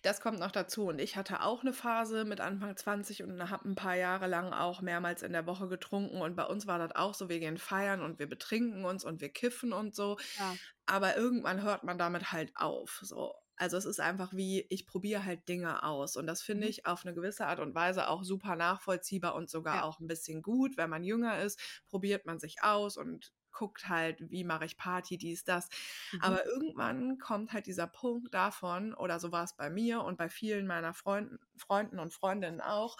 Das 0.01 0.21
kommt 0.21 0.39
noch 0.39 0.51
dazu. 0.51 0.85
Und 0.87 0.99
ich 0.99 1.15
hatte 1.17 1.41
auch 1.43 1.61
eine 1.61 1.73
Phase 1.73 2.25
mit 2.25 2.41
Anfang 2.41 2.75
20 2.75 3.23
und 3.23 3.49
habe 3.49 3.69
ein 3.69 3.75
paar 3.75 3.95
Jahre 3.95 4.27
lang 4.27 4.53
auch 4.53 4.81
mehrmals 4.81 5.21
in 5.21 5.33
der 5.33 5.45
Woche 5.45 5.67
getrunken. 5.67 6.21
Und 6.21 6.35
bei 6.35 6.45
uns 6.45 6.67
war 6.67 6.79
das 6.79 6.95
auch 6.95 7.13
so, 7.13 7.29
wir 7.29 7.39
gehen 7.39 7.57
feiern 7.57 8.01
und 8.01 8.19
wir 8.19 8.27
betrinken 8.27 8.85
uns 8.85 9.03
und 9.03 9.21
wir 9.21 9.29
kiffen 9.29 9.73
und 9.73 9.95
so. 9.95 10.17
Ja. 10.37 10.57
Aber 10.85 11.15
irgendwann 11.17 11.61
hört 11.63 11.83
man 11.83 11.97
damit 11.97 12.31
halt 12.31 12.51
auf. 12.55 12.99
So. 13.03 13.33
Also 13.55 13.77
es 13.77 13.85
ist 13.85 13.99
einfach 13.99 14.33
wie, 14.33 14.65
ich 14.69 14.87
probiere 14.87 15.25
halt 15.25 15.47
Dinge 15.47 15.83
aus. 15.83 16.15
Und 16.15 16.25
das 16.27 16.41
finde 16.41 16.65
Mhm. 16.65 16.69
ich 16.71 16.85
auf 16.87 17.05
eine 17.05 17.13
gewisse 17.13 17.45
Art 17.47 17.59
und 17.59 17.75
Weise 17.75 18.07
auch 18.09 18.23
super 18.23 18.55
nachvollziehbar 18.55 19.35
und 19.35 19.49
sogar 19.49 19.75
Ja. 19.77 19.83
auch 19.83 19.99
ein 19.99 20.07
bisschen 20.07 20.41
gut. 20.41 20.77
Wenn 20.77 20.89
man 20.89 21.03
jünger 21.03 21.39
ist, 21.41 21.59
probiert 21.87 22.25
man 22.25 22.39
sich 22.39 22.63
aus 22.63 22.97
und 22.97 23.31
guckt 23.51 23.87
halt, 23.89 24.29
wie 24.31 24.43
mache 24.43 24.65
ich 24.65 24.77
Party, 24.77 25.17
dies, 25.17 25.43
das. 25.43 25.69
Mhm. 26.13 26.21
Aber 26.21 26.45
irgendwann 26.45 27.17
kommt 27.19 27.53
halt 27.53 27.65
dieser 27.67 27.87
Punkt 27.87 28.33
davon, 28.33 28.93
oder 28.93 29.19
so 29.19 29.31
war 29.31 29.43
es 29.43 29.55
bei 29.55 29.69
mir 29.69 30.01
und 30.03 30.17
bei 30.17 30.29
vielen 30.29 30.67
meiner 30.67 30.93
Freunden, 30.93 31.39
Freunden 31.57 31.99
und 31.99 32.13
Freundinnen 32.13 32.61
auch, 32.61 32.97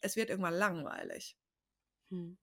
es 0.00 0.16
wird 0.16 0.30
irgendwann 0.30 0.54
langweilig. 0.54 1.36
Hm. 2.10 2.34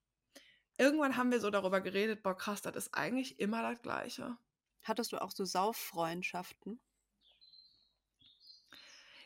Irgendwann 0.80 1.16
haben 1.16 1.30
wir 1.32 1.39
so 1.41 1.51
darüber 1.51 1.80
geredet, 1.80 2.24
boah 2.24 2.36
krass, 2.36 2.62
das 2.64 2.76
ist 2.76 2.95
eigentlich 2.95 3.39
immer 3.39 3.62
das 3.62 3.82
Gleiche. 3.84 4.38
Hattest 4.82 5.12
du 5.12 5.22
auch 5.22 5.30
so 5.32 5.45
Sauffreundschaften? 5.45 6.82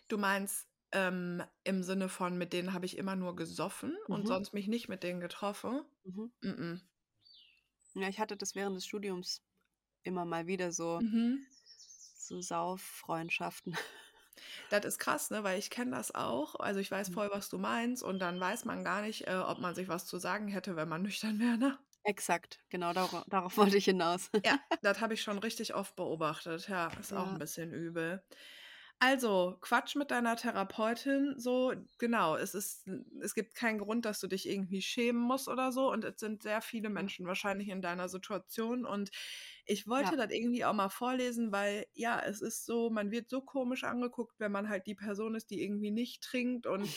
Du 0.07 0.17
meinst 0.17 0.69
ähm, 0.91 1.43
im 1.63 1.83
Sinne 1.83 2.07
von, 2.09 2.37
mit 2.37 2.53
denen 2.53 2.73
habe 2.73 2.85
ich 2.85 2.97
immer 2.97 3.15
nur 3.15 3.35
gesoffen 3.35 3.97
und 4.09 4.25
Mhm. 4.25 4.27
sonst 4.27 4.53
mich 4.53 4.67
nicht 4.67 4.87
mit 4.89 5.03
denen 5.03 5.19
getroffen? 5.19 5.81
Mhm. 6.05 6.31
Mhm. 6.43 6.81
Ja, 7.95 8.07
ich 8.07 8.19
hatte 8.19 8.37
das 8.37 8.53
während 8.55 8.75
des 8.75 8.85
Studiums 8.85 9.41
immer 10.03 10.25
mal 10.25 10.47
wieder 10.47 10.71
so, 10.73 11.01
Mhm. 11.01 11.45
so 12.15 12.41
Sauffreundschaften. 12.41 13.75
Das 14.69 14.83
ist 14.85 14.99
krass, 14.99 15.29
ne? 15.29 15.43
Weil 15.45 15.57
ich 15.59 15.69
kenne 15.69 15.91
das 15.91 16.13
auch. 16.13 16.55
Also 16.55 16.79
ich 16.81 16.91
weiß 16.91 17.07
Mhm. 17.07 17.09
voll, 17.09 17.29
was 17.31 17.47
du 17.49 17.57
meinst. 17.57 18.03
Und 18.03 18.19
dann 18.19 18.39
weiß 18.39 18.65
man 18.65 18.83
gar 18.83 19.01
nicht, 19.01 19.25
äh, 19.27 19.35
ob 19.37 19.59
man 19.59 19.73
sich 19.75 19.87
was 19.87 20.05
zu 20.05 20.17
sagen 20.17 20.47
hätte, 20.49 20.75
wenn 20.75 20.89
man 20.89 21.01
nüchtern 21.03 21.39
wäre, 21.39 21.57
ne? 21.57 21.77
Exakt, 22.05 22.61
genau 22.69 22.91
darauf, 22.93 23.23
darauf 23.27 23.57
wollte 23.57 23.77
ich 23.77 23.85
hinaus. 23.85 24.29
Ja, 24.45 24.59
das 24.81 24.99
habe 25.01 25.13
ich 25.13 25.21
schon 25.21 25.37
richtig 25.39 25.73
oft 25.73 25.95
beobachtet. 25.95 26.67
Ja, 26.67 26.89
ist 26.99 27.13
auch 27.13 27.27
Ja. 27.27 27.31
ein 27.31 27.37
bisschen 27.37 27.71
übel. 27.71 28.23
Also, 29.05 29.57
Quatsch 29.59 29.97
mit 29.97 30.11
deiner 30.11 30.37
Therapeutin, 30.37 31.35
so, 31.37 31.73
genau, 31.97 32.37
es 32.37 32.53
ist, 32.55 32.87
es 33.21 33.35
gibt 33.35 33.53
keinen 33.53 33.79
Grund, 33.79 34.05
dass 34.05 34.21
du 34.21 34.27
dich 34.27 34.47
irgendwie 34.47 34.81
schämen 34.81 35.21
musst 35.21 35.49
oder 35.49 35.73
so. 35.73 35.91
Und 35.91 36.05
es 36.05 36.21
sind 36.21 36.41
sehr 36.41 36.61
viele 36.61 36.89
Menschen 36.89 37.27
wahrscheinlich 37.27 37.67
in 37.67 37.81
deiner 37.81 38.07
Situation. 38.07 38.85
Und 38.85 39.11
ich 39.65 39.87
wollte 39.87 40.15
Ja. 40.15 40.15
das 40.15 40.31
irgendwie 40.31 40.63
auch 40.63 40.71
mal 40.73 40.87
vorlesen, 40.87 41.51
weil 41.51 41.85
ja, 41.93 42.17
es 42.21 42.39
ist 42.41 42.65
so, 42.65 42.89
man 42.91 43.11
wird 43.11 43.29
so 43.29 43.41
komisch 43.41 43.83
angeguckt, 43.83 44.39
wenn 44.39 44.53
man 44.53 44.69
halt 44.69 44.87
die 44.87 44.95
Person 44.95 45.35
ist, 45.35 45.49
die 45.49 45.61
irgendwie 45.61 45.91
nicht 45.91 46.23
trinkt 46.23 46.65
und 46.65 46.95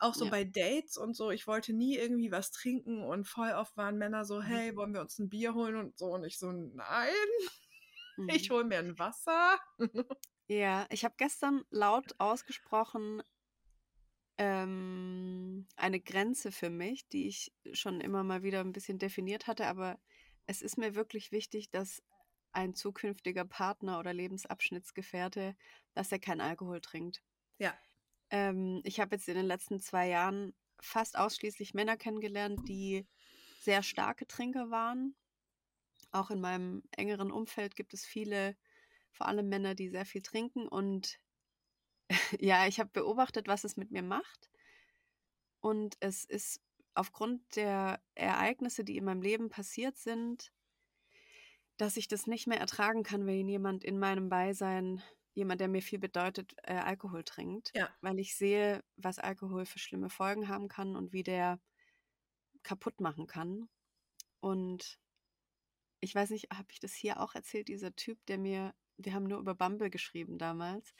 auch 0.00 0.14
so 0.14 0.26
Ja. 0.26 0.28
bei 0.28 0.42
Dates 0.42 0.96
und 0.96 1.14
so, 1.14 1.30
ich 1.30 1.46
wollte 1.46 1.72
nie 1.72 1.96
irgendwie 1.96 2.32
was 2.32 2.50
trinken 2.50 3.04
und 3.04 3.28
voll 3.28 3.52
oft 3.52 3.76
waren 3.76 3.96
Männer 3.96 4.24
so, 4.24 4.42
Mhm. 4.42 4.60
hey, 4.60 4.74
wollen 4.74 4.92
wir 4.92 5.00
uns 5.02 5.20
ein 5.20 5.28
Bier 5.28 5.54
holen 5.54 5.76
und 5.76 5.96
so 5.98 6.06
und 6.06 6.24
ich 6.24 6.36
so, 6.40 6.50
nein, 6.50 7.12
ich 8.28 8.50
Mhm. 8.50 8.50
hole 8.50 8.64
mir 8.64 8.78
ein 8.78 8.98
Wasser. 8.98 9.58
Ja, 10.46 10.86
ich 10.90 11.04
habe 11.04 11.14
gestern 11.16 11.64
laut 11.70 12.14
ausgesprochen 12.18 13.22
ähm, 14.36 15.66
eine 15.76 16.00
Grenze 16.00 16.52
für 16.52 16.70
mich, 16.70 17.08
die 17.08 17.28
ich 17.28 17.52
schon 17.72 18.00
immer 18.00 18.24
mal 18.24 18.42
wieder 18.42 18.60
ein 18.60 18.72
bisschen 18.72 18.98
definiert 18.98 19.46
hatte, 19.46 19.66
aber 19.66 19.98
es 20.46 20.60
ist 20.60 20.76
mir 20.76 20.94
wirklich 20.94 21.32
wichtig, 21.32 21.70
dass 21.70 22.02
ein 22.52 22.74
zukünftiger 22.74 23.44
Partner 23.44 23.98
oder 23.98 24.12
Lebensabschnittsgefährte, 24.12 25.56
dass 25.92 26.12
er 26.12 26.18
keinen 26.18 26.40
Alkohol 26.40 26.80
trinkt. 26.80 27.22
Ja. 27.58 27.74
Ähm, 28.30 28.80
ich 28.84 29.00
habe 29.00 29.16
jetzt 29.16 29.28
in 29.28 29.36
den 29.36 29.46
letzten 29.46 29.80
zwei 29.80 30.08
Jahren 30.08 30.54
fast 30.80 31.16
ausschließlich 31.16 31.74
Männer 31.74 31.96
kennengelernt, 31.96 32.68
die 32.68 33.06
sehr 33.60 33.82
starke 33.82 34.26
Trinker 34.26 34.70
waren. 34.70 35.16
Auch 36.10 36.30
in 36.30 36.40
meinem 36.40 36.82
engeren 36.92 37.32
Umfeld 37.32 37.76
gibt 37.76 37.94
es 37.94 38.04
viele, 38.04 38.56
vor 39.14 39.28
allem 39.28 39.48
Männer, 39.48 39.74
die 39.74 39.88
sehr 39.88 40.04
viel 40.04 40.22
trinken. 40.22 40.68
Und 40.68 41.18
ja, 42.40 42.66
ich 42.66 42.80
habe 42.80 42.90
beobachtet, 42.92 43.48
was 43.48 43.64
es 43.64 43.76
mit 43.76 43.90
mir 43.90 44.02
macht. 44.02 44.50
Und 45.60 45.96
es 46.00 46.24
ist 46.24 46.60
aufgrund 46.94 47.56
der 47.56 48.00
Ereignisse, 48.14 48.84
die 48.84 48.96
in 48.96 49.04
meinem 49.04 49.22
Leben 49.22 49.48
passiert 49.48 49.96
sind, 49.96 50.52
dass 51.76 51.96
ich 51.96 52.06
das 52.06 52.26
nicht 52.26 52.46
mehr 52.46 52.60
ertragen 52.60 53.02
kann, 53.02 53.26
wenn 53.26 53.48
jemand 53.48 53.82
in 53.82 53.98
meinem 53.98 54.28
Beisein, 54.28 55.02
jemand, 55.32 55.60
der 55.60 55.68
mir 55.68 55.82
viel 55.82 55.98
bedeutet, 55.98 56.54
äh, 56.62 56.74
Alkohol 56.74 57.24
trinkt. 57.24 57.72
Ja. 57.74 57.88
Weil 58.00 58.18
ich 58.20 58.36
sehe, 58.36 58.84
was 58.96 59.18
Alkohol 59.18 59.66
für 59.66 59.78
schlimme 59.80 60.10
Folgen 60.10 60.48
haben 60.48 60.68
kann 60.68 60.94
und 60.94 61.12
wie 61.12 61.24
der 61.24 61.60
kaputt 62.62 63.00
machen 63.00 63.26
kann. 63.26 63.68
Und 64.40 64.98
ich 66.00 66.14
weiß 66.14 66.30
nicht, 66.30 66.50
habe 66.52 66.68
ich 66.70 66.80
das 66.80 66.92
hier 66.92 67.20
auch 67.20 67.34
erzählt, 67.34 67.68
dieser 67.68 67.96
Typ, 67.96 68.24
der 68.26 68.38
mir, 68.38 68.74
wir 68.98 69.14
haben 69.14 69.24
nur 69.24 69.38
über 69.38 69.54
Bumble 69.54 69.90
geschrieben 69.90 70.38
damals, 70.38 70.94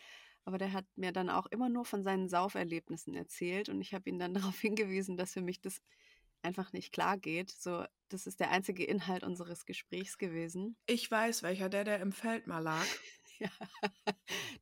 aber 0.44 0.58
der 0.58 0.72
hat 0.72 0.86
mir 0.96 1.12
dann 1.12 1.30
auch 1.30 1.46
immer 1.46 1.68
nur 1.68 1.84
von 1.84 2.02
seinen 2.02 2.28
Sauferlebnissen 2.28 3.14
erzählt 3.14 3.68
und 3.68 3.80
ich 3.80 3.94
habe 3.94 4.08
ihn 4.08 4.18
dann 4.18 4.34
darauf 4.54 4.58
hingewiesen, 4.58 5.16
dass 5.16 5.32
für 5.32 5.42
mich 5.42 5.60
das 5.60 5.80
einfach 6.42 6.72
nicht 6.72 6.92
klar 6.92 7.16
geht. 7.16 7.50
So, 7.50 7.84
das 8.08 8.26
ist 8.26 8.40
der 8.40 8.50
einzige 8.50 8.84
Inhalt 8.84 9.24
unseres 9.24 9.64
Gesprächs 9.64 10.18
gewesen. 10.18 10.76
Ich 10.86 11.10
weiß, 11.10 11.42
welcher 11.42 11.68
der, 11.68 11.84
der 11.84 12.00
im 12.00 12.12
Feld 12.12 12.46
mal 12.46 12.60
lag. 12.60 12.84
Ja. 13.40 13.50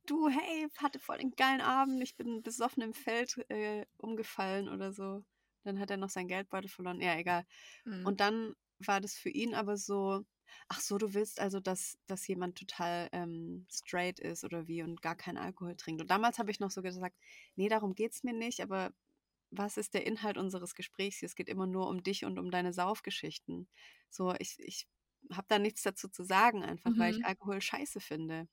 Du, 0.07 0.29
hey, 0.29 0.67
hatte 0.77 0.97
voll 0.97 1.19
den 1.19 1.35
geilen 1.35 1.61
Abend, 1.61 2.01
ich 2.01 2.15
bin 2.15 2.41
besoffen 2.41 2.81
im 2.81 2.95
Feld 2.95 3.37
äh, 3.49 3.85
umgefallen 3.97 4.67
oder 4.67 4.91
so. 4.91 5.23
Dann 5.63 5.79
hat 5.79 5.91
er 5.91 5.97
noch 5.97 6.09
sein 6.09 6.27
Geldbeutel 6.27 6.69
verloren. 6.69 6.99
Ja, 6.99 7.15
egal. 7.15 7.45
Mhm. 7.85 8.03
Und 8.07 8.19
dann 8.19 8.55
war 8.79 8.99
das 8.99 9.13
für 9.13 9.29
ihn 9.29 9.53
aber 9.53 9.77
so, 9.77 10.25
ach 10.69 10.79
so, 10.81 10.97
du 10.97 11.13
willst 11.13 11.39
also, 11.39 11.59
dass, 11.59 11.97
dass 12.07 12.27
jemand 12.27 12.57
total 12.57 13.09
ähm, 13.13 13.67
straight 13.71 14.19
ist 14.19 14.43
oder 14.43 14.67
wie 14.67 14.83
und 14.83 15.01
gar 15.01 15.15
keinen 15.15 15.37
Alkohol 15.37 15.75
trinkt. 15.75 16.01
Und 16.01 16.09
damals 16.11 16.39
habe 16.39 16.51
ich 16.51 16.59
noch 16.59 16.71
so 16.71 16.81
gesagt, 16.81 17.17
nee, 17.55 17.69
darum 17.69 17.95
geht 17.95 18.13
es 18.13 18.23
mir 18.23 18.33
nicht, 18.33 18.61
aber 18.61 18.93
was 19.51 19.77
ist 19.77 19.93
der 19.93 20.05
Inhalt 20.07 20.37
unseres 20.37 20.75
Gesprächs 20.75 21.17
hier? 21.19 21.27
Es 21.27 21.35
geht 21.35 21.49
immer 21.49 21.67
nur 21.67 21.87
um 21.89 22.03
dich 22.03 22.25
und 22.25 22.39
um 22.39 22.51
deine 22.51 22.73
Saufgeschichten. 22.73 23.69
So, 24.09 24.33
ich, 24.39 24.57
ich 24.59 24.87
habe 25.31 25.47
da 25.49 25.59
nichts 25.59 25.83
dazu 25.83 26.09
zu 26.09 26.23
sagen, 26.23 26.63
einfach 26.63 26.97
weil 26.97 27.11
ich 27.11 27.19
Mhm. 27.19 27.25
Alkohol 27.25 27.61
scheiße 27.61 27.99
finde. 28.01 28.47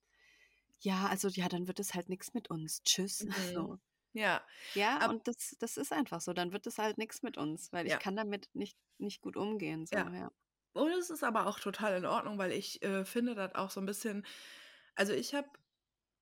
Ja, 0.81 1.07
also 1.09 1.29
ja, 1.29 1.49
dann 1.49 1.67
wird 1.69 1.79
es 1.81 1.95
halt 1.95 2.09
nichts 2.09 2.35
mit 2.35 2.51
uns. 2.51 2.83
Tschüss. 2.83 3.27
Mhm. 3.37 3.55
So. 3.55 3.79
Ja, 4.13 4.45
Ja, 4.75 4.99
Ab- 4.99 5.11
und 5.11 5.29
das, 5.29 5.57
das 5.61 5.77
ist 5.77 5.93
einfach 5.93 6.21
so. 6.21 6.33
Dann 6.33 6.53
wird 6.53 6.67
es 6.67 6.79
halt 6.79 6.99
nichts 6.99 7.23
mit 7.23 7.37
uns, 7.39 7.73
weil 7.73 7.87
Ja. 7.87 7.97
ich 7.97 7.99
kann 7.99 8.17
damit 8.17 8.49
nicht, 8.55 8.79
nicht 8.99 9.21
gut 9.23 9.37
umgehen. 9.37 9.87
So, 9.87 9.97
Ja. 9.97 10.11
ja. 10.13 10.33
Und 10.73 10.91
es 10.93 11.11
ist 11.11 11.25
aber 11.25 11.47
auch 11.47 11.59
total 11.59 11.97
in 11.99 12.07
Ordnung, 12.07 12.39
weil 12.39 12.53
ich 12.53 12.83
äh, 12.83 13.05
finde 13.05 13.35
das 13.35 13.55
auch 13.55 13.71
so 13.71 13.81
ein 13.81 13.87
bisschen, 13.87 14.25
also 14.95 15.13
ich 15.13 15.35
habe, 15.35 15.49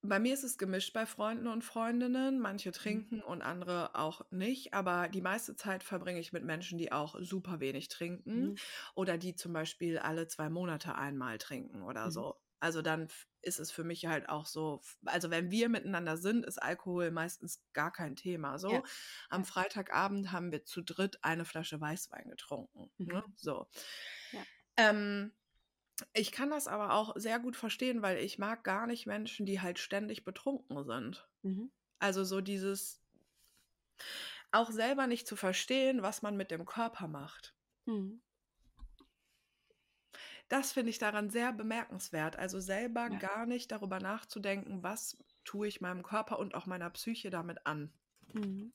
bei 0.03 0.20
mir 0.20 0.34
ist 0.34 0.44
es 0.44 0.59
gemischt 0.59 0.92
bei 0.94 1.07
Freunden 1.07 1.49
und 1.49 1.64
Freundinnen. 1.64 2.40
Manche 2.40 2.72
trinken 2.72 3.22
und 3.22 3.42
andere 3.42 3.94
auch 3.96 4.22
nicht, 4.30 4.74
aber 4.74 5.09
die 5.09 5.22
meiste 5.22 5.57
Zeit 5.57 5.84
verbringe 5.84 6.20
ich 6.20 6.32
mit 6.32 6.44
Menschen, 6.44 6.78
die 6.78 6.92
auch 6.92 7.16
super 7.20 7.61
wenig 7.61 7.88
trinken 7.88 8.55
Mhm. 8.55 8.59
oder 8.94 9.18
die 9.18 9.34
zum 9.36 9.53
Beispiel 9.53 9.99
alle 9.99 10.28
zwei 10.28 10.51
Monate 10.51 10.94
einmal 10.96 11.38
trinken 11.38 11.82
oder 11.82 12.11
Mhm. 12.11 12.12
so. 12.12 12.36
Also 12.61 12.83
dann 12.83 13.09
ist 13.41 13.61
es 13.61 13.71
für 13.71 13.85
mich 13.85 14.07
halt 14.07 14.29
auch 14.29 14.47
so, 14.47 14.81
also 15.05 15.31
wenn 15.31 15.51
wir 15.51 15.69
miteinander 15.69 16.17
sind, 16.17 16.45
ist 16.45 16.61
Alkohol 16.61 17.11
meistens 17.13 17.63
gar 17.73 17.93
kein 17.93 18.17
Thema. 18.17 18.59
So, 18.59 18.69
Ja. 18.73 18.83
am. 19.31 19.45
Freitagabend 19.45 20.33
haben 20.33 20.51
wir 20.53 20.65
zu 20.65 20.83
dritt 20.83 21.23
eine 21.23 21.45
Flasche 21.45 21.81
Weißwein 21.81 22.29
getrunken. 22.31 22.91
Ne? 23.05 23.23
Mhm. 23.23 23.35
So. 23.37 23.69
Ja. 24.33 24.47
Ähm, 24.77 25.33
ich 26.15 26.33
kann 26.33 26.51
das 26.51 26.69
aber 26.69 26.95
auch 26.95 27.15
sehr 27.17 27.41
gut 27.41 27.57
verstehen, 27.57 28.03
weil 28.03 28.19
ich 28.19 28.39
mag 28.39 28.65
gar 28.65 28.87
nicht 28.87 29.07
Menschen, 29.07 29.47
die 29.47 29.61
halt 29.61 29.79
ständig 29.79 30.25
betrunken 30.25 30.85
sind. 30.85 31.29
Mhm. 31.43 31.71
Also 32.01 32.25
so 32.25 32.41
dieses 32.41 33.03
auch 34.53 34.71
selber 34.71 35.07
nicht 35.07 35.27
zu 35.27 35.37
verstehen, 35.37 36.03
was 36.03 36.21
man 36.23 36.37
mit 36.37 36.51
dem 36.51 36.65
Körper 36.67 37.09
macht. 37.09 37.55
Mhm. 37.87 38.21
Das 40.49 40.72
finde 40.72 40.90
ich 40.90 40.99
daran 40.99 41.30
sehr 41.30 41.53
bemerkenswert. 41.55 42.36
Also 42.36 42.61
selber 42.61 43.09
Ja. 43.09 43.18
gar 43.18 43.46
nicht 43.46 43.72
darüber 43.72 43.99
nachzudenken, 43.99 44.82
was 44.82 45.16
tue 45.44 45.68
ich 45.68 45.80
meinem 45.80 46.03
Körper 46.03 46.38
und 46.38 46.55
auch 46.55 46.66
meiner 46.66 46.90
Psyche 46.90 47.30
damit 47.30 47.66
an. 47.66 47.94
Mhm. 48.34 48.70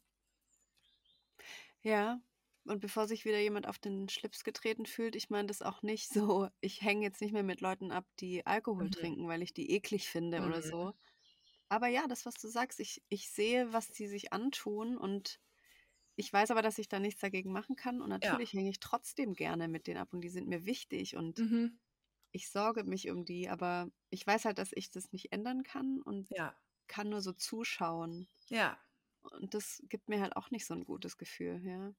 Ja, 1.82 2.22
und 2.66 2.80
bevor 2.80 3.08
sich 3.08 3.26
wieder 3.26 3.40
jemand 3.40 3.68
auf 3.68 3.78
den 3.78 4.08
Schlips 4.10 4.44
getreten 4.44 4.86
fühlt, 4.86 5.16
ich 5.16 5.30
meine 5.30 5.48
das 5.48 5.62
auch 5.62 5.82
nicht 5.82 6.10
so, 6.10 6.48
ich 6.62 6.82
hänge 6.82 7.04
jetzt 7.06 7.22
nicht 7.22 7.34
mehr 7.34 7.44
mit 7.44 7.62
Leuten 7.62 7.92
ab, 7.92 8.06
die 8.20 8.46
Alkohol 8.46 8.90
Mhm. 8.90 8.90
trinken, 8.90 9.28
weil 9.28 9.42
ich 9.42 9.54
die 9.54 9.72
eklig 9.72 10.08
finde 10.10 10.44
oder 10.44 10.62
Mhm. 10.62 10.64
so. 10.64 10.94
Aber 11.70 11.88
ja, 11.88 12.08
das, 12.08 12.26
was 12.26 12.36
du 12.36 12.48
sagst, 12.50 12.80
ich, 12.80 13.04
ich 13.10 13.32
sehe, 13.32 13.74
was 13.74 13.92
die 13.92 14.08
sich 14.08 14.34
antun 14.34 14.98
und 14.98 15.40
ich 16.16 16.32
weiß 16.32 16.52
aber, 16.52 16.62
dass 16.62 16.78
ich 16.80 16.88
da 16.90 17.00
nichts 17.00 17.22
dagegen 17.22 17.52
machen 17.52 17.76
kann 17.76 18.02
und 18.02 18.10
Ja. 18.22 18.40
natürlich 18.40 18.54
hänge 18.54 18.70
ich 18.70 18.80
trotzdem 18.80 19.34
gerne 19.34 19.68
mit 19.68 19.88
denen 19.88 20.00
ab 20.00 20.14
und 20.14 20.22
die 20.22 20.30
sind 20.30 20.48
mir 20.48 20.66
wichtig 20.66 21.16
und 21.16 21.42
Mhm. 21.42 21.78
ich 22.32 22.50
sorge 22.52 22.84
mich 22.86 23.10
um 23.12 23.26
die, 23.26 23.50
aber 23.50 23.90
ich 24.12 24.26
weiß 24.28 24.46
halt, 24.46 24.58
dass 24.60 24.72
ich 24.74 24.92
das 24.92 25.12
nicht 25.14 25.32
ändern 25.34 25.64
kann 25.64 26.02
und 26.02 26.30
Ja. 26.30 26.56
kann 26.88 27.10
nur 27.10 27.22
so 27.22 27.34
zuschauen. 27.34 28.30
Ja. 28.50 28.80
Und 29.22 29.54
das 29.54 29.82
gibt 29.90 30.08
mir 30.10 30.22
halt 30.22 30.36
auch 30.38 30.50
nicht 30.52 30.66
so 30.66 30.74
ein 30.74 30.86
gutes 30.86 31.18
Gefühl, 31.18 31.62
ja. 31.66 31.94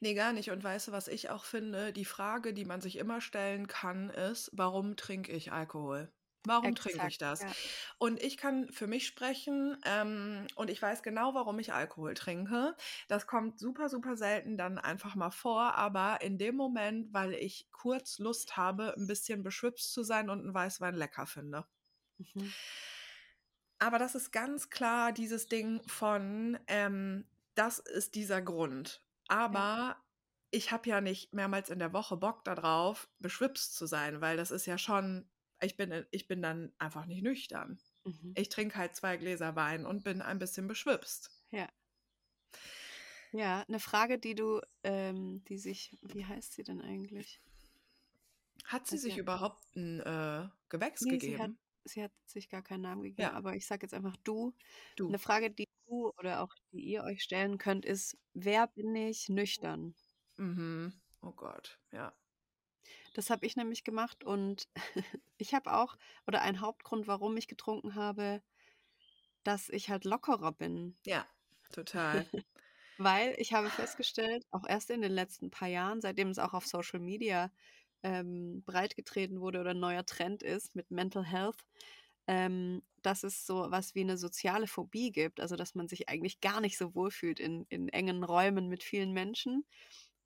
Ne, 0.00 0.14
gar 0.14 0.32
nicht. 0.34 0.50
Und 0.50 0.62
weißt 0.62 0.88
du, 0.88 0.92
was 0.92 1.08
ich 1.08 1.30
auch 1.30 1.44
finde? 1.44 1.92
Die 1.94 2.04
Frage, 2.04 2.52
die 2.54 2.64
man 2.66 2.80
sich 2.82 2.96
immer 2.96 3.20
stellen 3.22 3.66
kann, 3.68 4.10
ist: 4.10 4.50
„Warum 4.52 4.96
trinke 4.96 5.32
ich 5.32 5.50
Alkohol? 5.52 6.12
Warum 6.44 6.74
trinke 6.74 7.06
ich 7.06 7.18
Exakt, 7.18 7.18
das?“ 7.18 7.44
ja. 7.44 7.54
Und 7.98 8.20
ich 8.22 8.36
kann 8.36 8.70
für 8.72 8.86
mich 8.86 9.06
sprechen, 9.06 9.76
ähm, 9.84 10.46
und 10.56 10.70
ich 10.70 10.80
weiß 10.82 11.02
genau, 11.02 11.34
warum 11.34 11.58
ich 11.58 11.72
Alkohol 11.72 12.14
trinke. 12.14 12.76
Das 13.08 13.26
kommt 13.26 13.58
super, 13.60 13.88
super 13.88 14.16
selten 14.16 14.56
dann 14.58 14.78
einfach 14.78 15.14
mal 15.14 15.30
vor, 15.30 15.74
aber 15.74 16.20
in 16.22 16.38
dem 16.38 16.56
Moment, 16.56 17.12
weil 17.12 17.34
ich 17.34 17.68
kurz 17.72 18.18
Lust 18.18 18.56
habe, 18.56 18.94
ein 18.96 19.06
bisschen 19.06 19.42
beschwipst 19.42 19.92
zu 19.92 20.02
sein 20.04 20.30
und 20.30 20.40
'n 20.44 20.54
Weißwein 20.54 20.94
lecker 20.96 21.26
finde. 21.26 21.66
Mhm. 22.18 22.54
Aber 23.78 23.98
das 23.98 24.14
ist 24.14 24.30
ganz 24.32 24.70
klar 24.70 25.12
dieses 25.12 25.46
Ding 25.46 25.82
von, 25.88 26.58
ähm, 26.68 27.26
das 27.54 27.78
ist 27.78 28.14
dieser 28.14 28.40
Grund. 28.42 29.04
Aber 29.28 29.96
ich 30.50 30.70
habe 30.72 30.88
ja 30.88 31.00
nicht 31.00 31.32
mehrmals 31.32 31.70
in 31.70 31.78
der 31.78 31.92
Woche 31.92 32.16
Bock 32.16 32.44
da 32.44 32.54
drauf, 32.54 33.08
beschwipst 33.18 33.74
zu 33.74 33.86
sein, 33.86 34.20
weil 34.20 34.36
das 34.36 34.50
ist 34.50 34.66
ja 34.66 34.78
schon 34.78 35.30
ich 35.62 35.76
bin 35.76 35.92
äh, 35.92 36.06
ich 36.10 36.28
bin 36.28 36.42
dann 36.42 36.72
einfach 36.78 37.06
nicht 37.06 37.22
nüchtern. 37.22 37.80
Mhm. 38.06 38.34
Ich 38.34 38.48
trinke 38.48 38.76
halt 38.78 38.96
2 38.96 39.16
Gläser 39.18 39.56
Wein 39.56 39.86
und 39.86 40.04
bin 40.04 40.22
ein 40.22 40.38
bisschen 40.38 40.66
beschwipst. 40.68 41.30
Ja. 41.52 41.72
Ja, 43.34 43.64
'ne 43.66 43.80
Frage, 43.80 44.18
die 44.18 44.34
du, 44.34 44.60
ähm 44.84 45.42
die 45.44 45.56
sich 45.56 45.96
wie 46.02 46.26
heißt 46.26 46.52
sie 46.52 46.64
denn 46.64 46.82
eigentlich? 46.82 47.40
Hat 48.64 48.86
sie 48.86 48.98
Also 48.98 48.98
sich 48.98 49.16
überhaupt 49.18 49.64
'n, 49.76 50.00
äh, 50.00 50.48
Gewächs 50.68 51.06
Ne, 51.06 51.18
sie 51.20 51.36
hat 51.38 51.50
gegeben? 51.50 51.58
sie 51.84 52.00
hat 52.04 52.12
sich 52.26 52.48
gar 52.48 52.62
keinen 52.62 52.82
Namen 52.82 53.02
gegeben, 53.02 53.32
Ja. 53.32 53.34
aber 53.34 53.56
ich 53.56 53.66
sage 53.66 53.82
jetzt 53.84 53.92
einfach 53.94 54.16
du. 54.22 54.54
Du. 54.98 55.12
'Ne 55.12 55.18
Frage, 55.18 55.50
die 55.50 55.66
du 55.86 56.12
oder 56.18 56.42
auch 56.42 56.54
die 56.72 56.80
ihr 56.80 57.02
euch 57.04 57.22
stellen 57.22 57.58
könnt, 57.58 57.84
ist: 57.84 58.18
„Wer 58.34 58.68
bin 58.68 58.94
ich 58.94 59.28
nüchtern?“ 59.28 59.94
Mhm. 60.38 60.92
Oh 61.22 61.32
Gott, 61.32 61.78
ja. 61.92 62.12
Das 63.14 63.30
habe 63.30 63.44
ich 63.46 63.56
nämlich 63.56 63.84
gemacht 63.84 64.24
und 64.24 64.68
ich 65.38 65.54
habe 65.54 65.72
auch 65.74 65.96
oder 66.26 66.42
ein 66.42 66.60
Hauptgrund, 66.60 67.06
warum 67.06 67.36
ich 67.36 67.48
getrunken 67.48 67.94
habe, 67.94 68.42
dass 69.44 69.68
ich 69.68 69.88
halt 69.90 70.04
lockerer 70.04 70.52
bin. 70.52 70.96
Ja, 71.06 71.26
total. 71.72 72.26
Weil 72.98 73.34
ich 73.38 73.52
habe 73.52 73.70
festgestellt, 73.70 74.44
auch 74.50 74.64
erst 74.68 74.90
in 74.90 75.02
den 75.02 75.12
letzten 75.12 75.50
paar 75.50 75.68
Jahren, 75.68 76.00
seitdem 76.00 76.28
es 76.30 76.38
auch 76.38 76.54
auf 76.54 76.66
Social 76.66 77.00
Media, 77.00 77.52
ähm, 78.02 78.62
breitgetreten 78.64 79.40
wurde 79.40 79.60
oder 79.60 79.70
'n 79.72 79.80
neuer 79.80 80.04
Trend 80.06 80.42
ist 80.42 80.74
mit 80.76 80.90
Mental 80.90 81.24
Health, 81.24 81.62
ähm, 82.28 82.82
dass 83.02 83.24
es 83.24 83.46
so 83.46 83.66
was 83.70 83.94
wie 83.94 84.04
'ne 84.04 84.18
soziale 84.18 84.66
Phobie 84.68 85.10
gibt, 85.12 85.40
also, 85.40 85.56
dass 85.56 85.74
man 85.74 85.88
sich 85.88 86.08
eigentlich 86.08 86.40
gar 86.40 86.60
nicht 86.60 86.78
so 86.78 86.94
wohlfühlt 86.94 87.40
in 87.40 87.66
in 87.70 87.88
engen 87.90 88.24
Räumen 88.24 88.68
mit 88.68 88.84
vielen 88.84 89.12
Menschen 89.12 89.64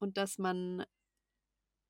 und 0.00 0.18
dass 0.18 0.38
man 0.38 0.84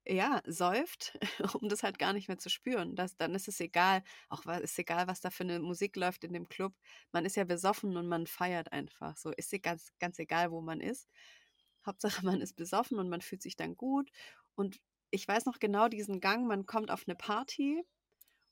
ja, 0.09 0.43
säuft, 0.47 1.19
um 1.61 1.69
das 1.69 1.83
halt 1.83 1.99
gar 1.99 2.13
nicht 2.13 2.29
mehr 2.29 2.39
zu 2.39 2.49
spüren. 2.51 2.97
Das 2.97 3.17
dann 3.17 3.35
ist 3.35 3.49
es 3.49 3.61
egal 3.61 4.03
auch 4.29 4.45
ist 4.47 4.79
egal, 4.79 5.07
was 5.09 5.21
da 5.21 5.31
für 5.31 5.45
'ne 5.45 5.61
Musik 5.61 5.97
läuft 5.97 6.25
in 6.25 6.33
dem 6.33 6.49
Club. 6.49 6.75
Man 7.13 7.25
ist 7.25 7.37
ja 7.37 7.45
besoffen 7.45 7.97
und 7.97 8.07
man 8.09 8.27
feiert 8.27 8.73
einfach 8.73 9.17
so. 9.17 9.31
Ist 9.33 9.53
ganz 9.63 9.91
ganz 9.99 10.19
egal, 10.19 10.51
wo 10.53 10.61
man 10.61 10.81
ist. 10.81 11.09
Hauptsache, 11.87 12.25
man 12.27 12.41
ist 12.41 12.55
besoffen 12.57 12.99
und 12.99 13.09
man 13.11 13.21
fühlt 13.23 13.43
sich 13.43 13.57
dann 13.57 13.77
gut. 13.77 14.11
Und 14.57 14.79
ich 15.11 15.27
weiß 15.29 15.47
noch 15.47 15.59
genau 15.61 15.89
diesen 15.89 16.21
Gang, 16.21 16.47
man 16.47 16.67
kommt 16.67 16.91
auf 16.91 17.07
'ne 17.07 17.17
Party 17.17 17.83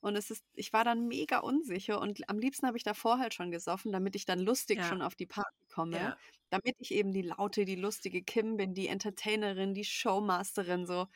und 0.01 0.15
es 0.17 0.31
ist 0.31 0.45
ich 0.55 0.73
war 0.73 0.83
dann 0.85 1.07
mega 1.07 1.39
unsicher 1.39 2.01
und 2.01 2.29
am 2.29 2.39
liebsten 2.39 2.67
habe 2.67 2.77
ich 2.77 2.83
davor 2.83 3.19
halt 3.19 3.33
schon 3.35 3.51
gesoffen, 3.51 3.91
damit 3.93 4.15
ich 4.15 4.25
dann 4.25 4.39
lustig 4.39 4.83
Ja. 4.83 4.85
schon 4.85 5.01
auf 5.01 5.15
die 5.15 5.25
Party 5.27 5.65
komme, 5.73 6.11
Ja. 6.11 6.17
damit 6.51 6.75
ich 6.79 6.91
eben 6.93 7.11
die 7.13 7.23
laute, 7.23 7.65
die 7.65 7.75
lustige 7.75 8.23
Kim 8.23 8.57
bin, 8.57 8.73
die 8.75 8.87
Entertainerin, 8.89 9.73
die 9.75 9.85
Showmasterin, 9.85 10.85
so. 10.87 11.07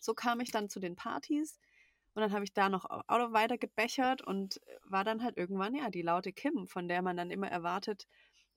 So 0.00 0.14
kam 0.14 0.40
ich 0.40 0.50
dann 0.50 0.68
zu 0.68 0.80
den 0.80 0.96
Partys 0.96 1.58
und 2.14 2.22
dann 2.22 2.32
habe 2.32 2.44
ich 2.44 2.52
da 2.54 2.68
noch 2.68 2.84
au 2.86 3.02
auch 3.08 3.32
weiter 3.32 3.58
gebechert 3.58 4.22
und, 4.22 4.58
äh, 4.66 4.78
war 4.84 5.04
dann 5.04 5.22
halt 5.22 5.36
irgendwann, 5.38 5.74
ja, 5.74 5.90
die 5.90 6.02
laute 6.02 6.32
Kim, 6.32 6.66
von 6.68 6.88
der 6.88 7.02
man 7.02 7.16
dann 7.16 7.30
immer 7.30 7.48
erwartet, 7.50 8.06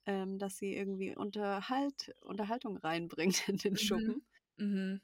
ähm, 0.07 0.39
dass 0.39 0.57
sie 0.57 0.75
irgendwie 0.75 1.15
Unterhalt 1.17 2.15
Unterhaltung 2.23 2.77
reinbringt 2.77 3.47
in 3.49 3.57
den 3.57 3.77
Mhm. 3.79 3.79
Schuppen. 3.79 4.23
Mhm. 4.57 5.01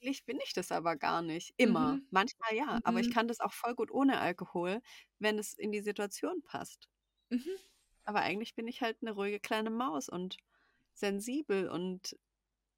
Eigentlich 0.00 0.24
bin 0.26 0.38
ich 0.44 0.52
das 0.52 0.70
aber 0.72 0.96
gar 0.96 1.22
nicht. 1.22 1.54
Immer. 1.58 1.98
Mhm. 1.98 2.08
Manchmal 2.10 2.54
ja, 2.54 2.80
aber 2.84 3.00
ich 3.00 3.08
Mhm. 3.08 3.10
kann 3.10 3.28
das 3.28 3.40
auch 3.40 3.52
voll 3.52 3.74
gut 3.74 3.90
ohne 3.90 4.20
Alkohol, 4.20 4.80
wenn 5.18 5.38
es 5.38 5.54
in 5.54 5.72
die 5.72 5.80
Situation 5.82 6.42
passt. 6.44 6.88
Mhm. 7.30 7.56
Aber 8.04 8.20
eigentlich 8.20 8.54
bin 8.54 8.66
ich 8.68 8.80
halt 8.82 9.02
'ne 9.02 9.12
ruhige 9.12 9.40
kleine 9.40 9.70
Maus 9.70 10.08
und 10.08 10.36
sensibel 10.94 11.68
und 11.68 12.18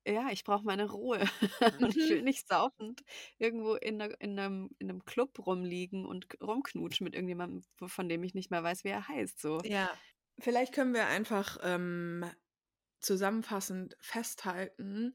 ja, 0.06 0.30
ich 0.30 0.44
brauche 0.44 0.64
meine 0.64 0.90
Ruhe. 0.90 1.20
Und 1.82 1.96
ich 1.96 2.08
will 2.10 2.22
Mhm. 2.22 2.22
nicht 2.22 2.48
saufend 2.48 3.02
irgendwo 3.38 3.74
in 3.74 3.96
'ner 3.98 4.20
in 4.20 4.34
'nem 4.34 4.70
in 4.78 4.86
'nem 4.88 5.04
Club 5.04 5.46
rumliegen 5.46 6.06
und 6.06 6.26
rumknutschen 6.42 7.04
mit 7.04 7.14
irgendjemandem, 7.14 7.62
von 7.88 8.08
dem 8.08 8.22
ich 8.24 8.34
nicht 8.34 8.50
mehr 8.50 8.62
weiß, 8.62 8.84
wie 8.84 8.88
er 8.90 9.08
heißt, 9.08 9.40
so. 9.40 9.64
Ja. 9.64 10.00
Vielleicht 10.40 10.74
können 10.74 10.94
wir 10.94 11.06
einfach, 11.08 11.58
ähm, 11.62 12.24
zusammenfassend 13.00 13.96
festhalten, 14.00 15.14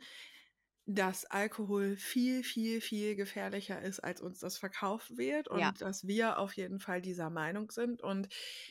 dass 0.95 1.25
Alkohol 1.25 1.97
viel, 1.97 2.43
viel, 2.43 2.81
viel 2.81 3.15
gefährlicher 3.15 3.81
ist, 3.81 3.99
als 3.99 4.21
uns 4.21 4.39
das 4.39 4.57
verkauft 4.57 5.17
wird 5.17 5.47
und 5.47 5.73
Ja. 5.73 5.81
dass 5.81 6.07
wir 6.07 6.39
auf 6.39 6.53
jeden 6.53 6.79
Fall 6.79 7.01
dieser 7.01 7.29
Meinung 7.29 7.71
sind. 7.71 8.01
Und 8.01 8.29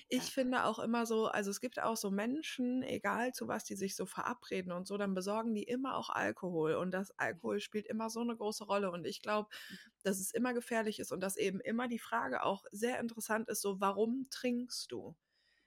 ich 0.09 0.25
Ja. 0.25 0.33
finde 0.33 0.65
auch 0.65 0.79
immer 0.79 1.07
so 1.07 1.27
also, 1.27 1.51
es 1.51 1.61
gibt 1.61 1.81
auch 1.81 1.97
so 1.97 2.11
Menschen, 2.11 2.83
egal 2.83 3.33
zu 3.33 3.49
was 3.49 3.65
die 3.65 3.77
sich 3.77 3.97
so 3.97 4.07
verabreden 4.07 4.73
und 4.73 4.87
so, 4.87 4.97
dann 4.99 5.15
besorgen 5.15 5.55
die 5.55 5.65
immer 5.65 5.97
auch 5.97 6.11
Alkohol 6.11 6.75
und 6.75 6.91
das 6.93 7.13
Mhm. 7.29 7.41
Alkohol 7.41 7.61
spielt 7.61 7.87
immer 7.87 8.11
so 8.11 8.23
'ne 8.25 8.37
große 8.37 8.65
Rolle 8.65 8.91
und 8.91 9.07
ich 9.07 9.23
glaube, 9.23 9.49
Mhm. 9.71 9.91
dass 10.05 10.21
es 10.21 10.33
immer 10.33 10.55
gefährlich 10.55 11.01
ist 11.01 11.13
und 11.13 11.21
dass 11.23 11.37
eben 11.37 11.61
immer 11.61 11.89
die 11.89 11.99
Frage 11.99 12.43
auch 12.45 12.65
sehr 12.73 13.01
interessant 13.01 13.49
ist, 13.49 13.63
so: 13.63 13.81
„Warum 13.81 14.29
trinkst 14.31 14.93
du?“ 14.93 15.17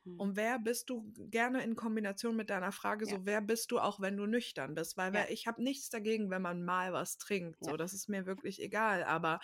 Mhm. 0.05 0.23
Und 0.23 0.35
wer 0.37 0.59
bist 0.59 0.89
du 0.89 1.11
gerne 1.31 1.63
in 1.63 1.75
Kombination 1.75 2.35
mit 2.35 2.49
deiner 2.51 2.71
Frage 2.71 3.05
Ja. 3.05 3.17
so: 3.17 3.25
„Wer 3.25 3.41
bist 3.41 3.71
du, 3.71 3.79
auch 3.79 3.99
wenn 3.99 4.17
du 4.17 4.25
nüchtern 4.27 4.75
bist?“ 4.75 4.97
Weil 4.97 5.13
Ja. 5.13 5.25
wer 5.25 5.31
ich 5.31 5.47
habe 5.47 5.63
nichts 5.63 5.89
dagegen, 5.89 6.29
wenn 6.29 6.41
man 6.41 6.63
mal 6.63 6.93
was 6.93 7.17
trinkt, 7.17 7.63
so, 7.63 7.77
das 7.77 7.93
ist 7.93 8.09
mir 8.09 8.25
wirklich 8.25 8.61
egal, 8.61 9.03
aber 9.03 9.39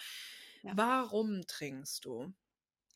warum 0.70 1.42
trinkst 1.48 2.06
du? 2.06 2.34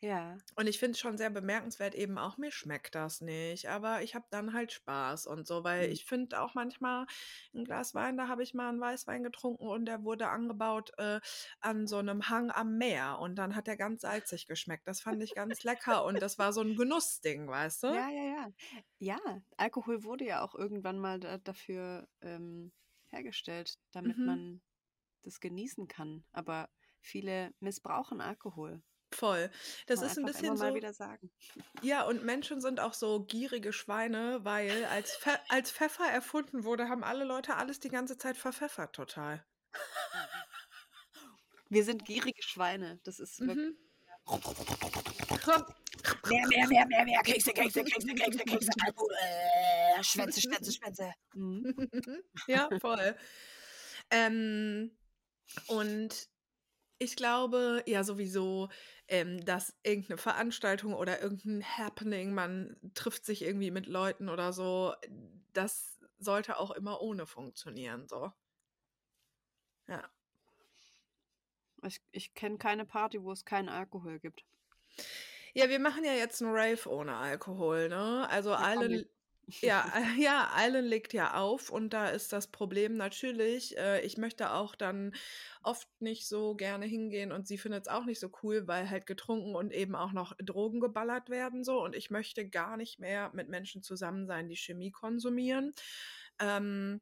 Ja. 0.04 0.44
Und 0.56 0.68
ich 0.68 0.80
finde 0.80 0.92
es 0.94 1.00
schon 1.00 1.18
sehr 1.18 1.32
bemerkenswert 1.32 1.96
eben 1.96 2.18
auch, 2.20 2.38
mir 2.38 2.52
schmeckt 2.52 2.96
das 2.96 3.22
nicht, 3.22 3.70
aber 3.70 4.04
ich 4.04 4.16
habe 4.16 4.26
dann 4.30 4.54
halt 4.54 4.72
Spaß 4.72 5.26
und 5.28 5.48
so, 5.48 5.64
weil 5.64 5.90
Mhm. 5.90 5.94
ich 5.94 6.06
finde 6.06 6.42
auch 6.42 6.54
manchmal 6.54 7.08
'n 7.56 7.64
Glas 7.66 7.96
Wein 7.96 8.18
da 8.18 8.28
habe 8.28 8.44
ich 8.44 8.54
mal 8.54 8.70
'n 8.72 8.80
Weißwein 8.82 9.24
getrunken 9.24 9.68
und 9.68 9.86
der 9.86 10.04
wurde 10.04 10.30
angebaut, 10.30 10.92
äh, 11.00 11.20
an 11.60 11.88
so 11.88 12.02
'nem 12.02 12.30
Hang 12.30 12.52
am 12.52 12.78
Meer 12.78 13.20
und 13.20 13.36
dann 13.36 13.56
hat 13.56 13.68
der 13.68 13.78
ganz 13.78 14.02
salzig 14.04 14.46
geschmeckt. 14.48 14.88
Das 14.88 15.02
fand 15.02 15.24
ich 15.24 15.34
ganz 15.34 15.64
lecker 15.64 16.06
und 16.06 16.22
das 16.22 16.38
war 16.38 16.54
so 16.54 16.62
'n 16.62 16.76
Genussding, 16.76 17.48
weißt 17.50 17.84
du? 17.84 17.88
Ja, 17.88 18.10
ja, 18.10 18.24
ja. 18.24 18.54
Ja, 19.00 19.20
Alkohol 19.58 20.04
wurde 20.04 20.26
ja 20.26 20.42
auch 20.42 20.56
irgendwann 20.56 21.00
mal 21.00 21.20
da 21.20 21.38
dafür, 21.38 22.08
ähm, 22.22 22.72
hergestellt, 23.08 23.78
damit 23.92 24.24
Mhm. 24.24 24.24
man 24.24 24.62
das 25.24 25.40
genießen 25.42 25.88
kann. 25.88 26.26
Aber 26.34 26.70
viele 27.02 27.54
missbrauchen 27.60 28.22
Alkohol. 28.22 28.84
Voll. 29.14 29.50
Das 29.88 30.02
Muss 30.02 30.12
ist 30.12 30.18
'n 30.18 30.24
man 30.24 30.30
einfach 30.30 30.40
immer 30.40 30.54
bisschen 30.54 30.56
mal 30.56 30.72
so. 30.74 30.84
Ja, 31.82 32.04
und 32.04 32.24
Menschen 32.24 32.62
sind 32.62 32.80
auch 32.80 32.94
so 32.94 33.24
gierige 33.26 33.74
Schweine, 33.74 34.44
weil 34.46 34.86
als 34.86 35.16
Pfe 35.18 35.40
als 35.50 35.72
Pfeffer 35.72 36.06
erfunden 36.10 36.64
wurde, 36.64 36.90
haben 36.90 37.04
alle 37.04 37.26
Leute 37.26 37.56
alles 37.58 37.80
die 37.80 37.90
ganze 37.90 38.18
Zeit 38.18 38.38
verpfeffert 38.38 38.96
total. 38.96 39.46
Wir 41.70 41.84
sind 41.84 42.06
gierige 42.06 42.42
Schweine. 42.44 43.00
Das 43.04 43.20
ist 43.20 43.46
wirklich 43.46 43.68
Mhm. 43.68 43.78
Mehr, 46.26 46.48
mehr, 46.48 46.68
mehr, 46.68 46.86
mehr, 46.88 47.06
mehr. 47.06 47.22
Kekse, 47.24 47.52
Kekse, 47.52 47.84
Kekse, 47.84 48.14
Kekse, 48.16 48.44
Kekse. 48.46 48.72
Äh, 49.22 50.04
Schwänze, 50.04 50.42
Schwänze, 50.42 50.72
Schwänze. 50.72 51.12
Mhm. 51.34 51.76
Ja, 52.48 52.72
voll. 52.82 53.16
Ähm, 54.12 54.98
und 55.68 56.30
ich 57.04 57.16
glaube 57.16 57.84
ja 57.88 58.04
sowieso, 58.04 58.70
ähm, 59.08 59.44
dass 59.46 59.76
irgend 59.84 60.10
'ne 60.10 60.18
Veranstaltung 60.18 60.94
oder 60.94 61.22
irgend 61.22 61.46
'n 61.46 61.64
Happening, 61.64 62.34
man 62.34 62.78
trifft 62.96 63.26
sich 63.26 63.42
irgendwie 63.44 63.72
mit 63.72 63.88
Leuten 63.88 64.30
oder 64.30 64.54
so, 64.54 64.94
das 65.54 66.00
sollte 66.18 66.58
auch 66.60 66.72
immer 66.72 67.02
ohne 67.02 67.26
funktionieren, 67.28 68.08
so. 68.08 68.34
Ja. 69.88 70.10
Ich 71.86 72.02
ich 72.12 72.34
kenne 72.36 72.58
keine 72.58 72.86
Party, 72.86 73.22
wo 73.24 73.32
es 73.32 73.46
keinen 73.46 73.70
Alkohol 73.70 74.20
gibt. 74.20 74.44
Ja, 75.56 75.70
wir 75.70 75.78
machen 75.80 76.04
ja 76.04 76.14
jetzt 76.14 76.42
'n 76.42 76.48
Rave 76.50 76.90
ohne 76.90 77.16
Alkohol, 77.16 77.88
ne? 77.88 78.28
Also 78.28 78.54
alle 78.56 78.88
Ja, 79.48 79.86
äh, 80.18 80.22
ja, 80.22 80.50
Island 80.58 80.88
legt 80.88 81.14
ja 81.14 81.34
auf 81.36 81.70
und 81.70 81.92
da 81.94 82.08
ist 82.10 82.32
das 82.34 82.48
Problem 82.48 82.96
natürlich, 82.96 83.78
äh, 83.78 84.02
ich 84.02 84.18
möchte 84.18 84.52
auch 84.52 84.76
dann 84.76 85.14
oft 85.64 85.88
nicht 86.02 86.28
so 86.28 86.56
gerne 86.56 86.86
hingehen 86.86 87.32
und 87.32 87.48
sie 87.48 87.58
findet 87.58 87.84
es 87.88 87.92
auch 87.92 88.06
nicht 88.06 88.20
so 88.20 88.30
cool, 88.42 88.68
weil 88.68 88.90
halt 88.90 89.06
getrunken 89.06 89.56
und 89.56 89.74
eben 89.74 89.96
auch 89.96 90.14
noch 90.14 90.34
Drogen 90.42 90.80
geballert 90.80 91.30
werden 91.30 91.64
so 91.64 91.84
und 91.84 91.96
ich 91.96 92.10
möchte 92.10 92.48
gar 92.50 92.78
nicht 92.78 93.00
mehr 93.00 93.32
mit 93.34 93.50
Menschen 93.50 93.84
zusammen 93.84 94.28
sein, 94.28 94.48
die 94.50 94.56
Chemie 94.58 94.92
konsumieren. 94.92 95.74
Ähm, 96.40 97.02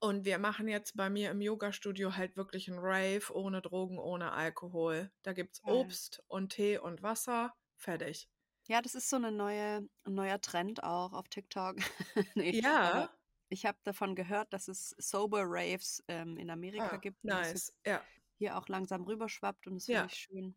und 0.00 0.24
wir 0.24 0.38
machen 0.38 0.68
jetzt 0.68 0.96
bei 0.96 1.10
mir 1.10 1.30
im 1.30 1.40
Yoga-Studio 1.40 2.16
halt 2.16 2.36
wirklich 2.36 2.68
ein 2.68 2.78
Rave 2.78 3.32
ohne 3.32 3.62
Drogen, 3.62 3.98
ohne 3.98 4.32
Alkohol. 4.32 5.10
Da 5.22 5.32
gibt's. 5.34 5.62
Obst 5.64 6.22
und 6.28 6.50
Tee 6.50 6.78
und 6.78 7.02
Wasser, 7.02 7.54
fertig. 7.76 8.28
Ja, 8.68 8.80
das 8.80 8.94
ist 8.94 9.10
so 9.10 9.16
eine 9.16 9.30
neue, 9.30 9.88
ein 10.04 10.14
neuer 10.14 10.40
Trend 10.40 10.82
auch 10.82 11.12
auf 11.12 11.28
TikTok. 11.28 11.76
nee, 12.34 12.56
Ja. 12.60 13.14
ich 13.50 13.66
habe 13.66 13.78
davon 13.84 14.14
gehört, 14.14 14.52
dass 14.52 14.68
es 14.68 14.90
Sober 14.98 15.42
Raves 15.46 16.02
ähm, 16.08 16.38
in 16.38 16.50
Amerika 16.50 16.96
Ah, 16.96 16.98
gibt 16.98 17.22
nice. 17.22 17.72
Ja. 17.86 18.08
hier 18.38 18.56
auch 18.58 18.68
langsam 18.68 19.02
rüberschwappt 19.04 19.66
und 19.66 19.74
das 19.76 19.88
Ja. 19.88 19.90
finde 19.90 20.06
ich 20.06 20.14
schön. 20.14 20.56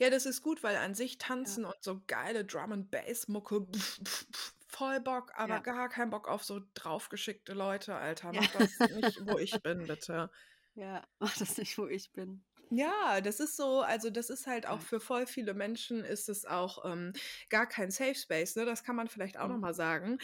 Ja, 0.00 0.10
das 0.10 0.26
ist 0.26 0.42
gut, 0.42 0.62
weil 0.62 0.76
an 0.76 0.94
sich 0.94 1.18
tanzen 1.18 1.64
und 1.64 1.74
so 1.80 2.02
geile 2.06 2.44
Drum 2.44 2.72
and 2.72 2.90
Bass 2.90 3.28
Mucke, 3.28 3.60
pf, 3.74 4.00
pf, 4.04 4.26
pf, 4.32 4.54
voll 4.68 5.00
Bock, 5.00 5.32
aber 5.34 5.60
Ja. 5.60 5.60
gar 5.60 5.88
keinen 5.88 6.10
Bock 6.10 6.28
auf 6.28 6.44
so 6.44 6.60
draufgeschickte 6.74 7.52
Leute, 7.54 7.94
Alter. 7.96 8.32
Ja. 8.32 8.42
Mach 8.42 8.50
das 8.52 8.84
nicht, 8.88 9.18
wo 9.24 9.38
ich 9.38 9.62
bin, 9.62 9.86
bitte. 9.86 10.30
Ja, 10.76 11.02
mach 11.18 11.36
das 11.38 11.56
nicht, 11.56 11.78
wo 11.78 11.86
ich 11.86 12.12
bin. 12.12 12.44
Ja, 12.70 13.20
das 13.20 13.38
ist 13.38 13.56
so, 13.56 13.80
also 13.82 14.10
das 14.10 14.28
ist 14.28 14.46
halt 14.48 14.66
auch 14.66 14.80
Ja. 14.80 14.82
für 14.82 14.98
voll 14.98 15.26
viele 15.26 15.54
Menschen 15.54 16.04
ist 16.04 16.28
es 16.28 16.44
auch 16.44 16.84
ähm, 16.84 17.12
gar 17.48 17.66
kein 17.68 17.92
Safe 17.92 18.14
Space, 18.16 18.56
ne? 18.56 18.64
Das 18.64 18.82
kann 18.82 18.96
man 18.96 19.06
vielleicht 19.08 19.38
auch 19.38 19.46
Mhm. 19.46 19.48
nochmal 19.48 19.72
sagen. 19.74 20.18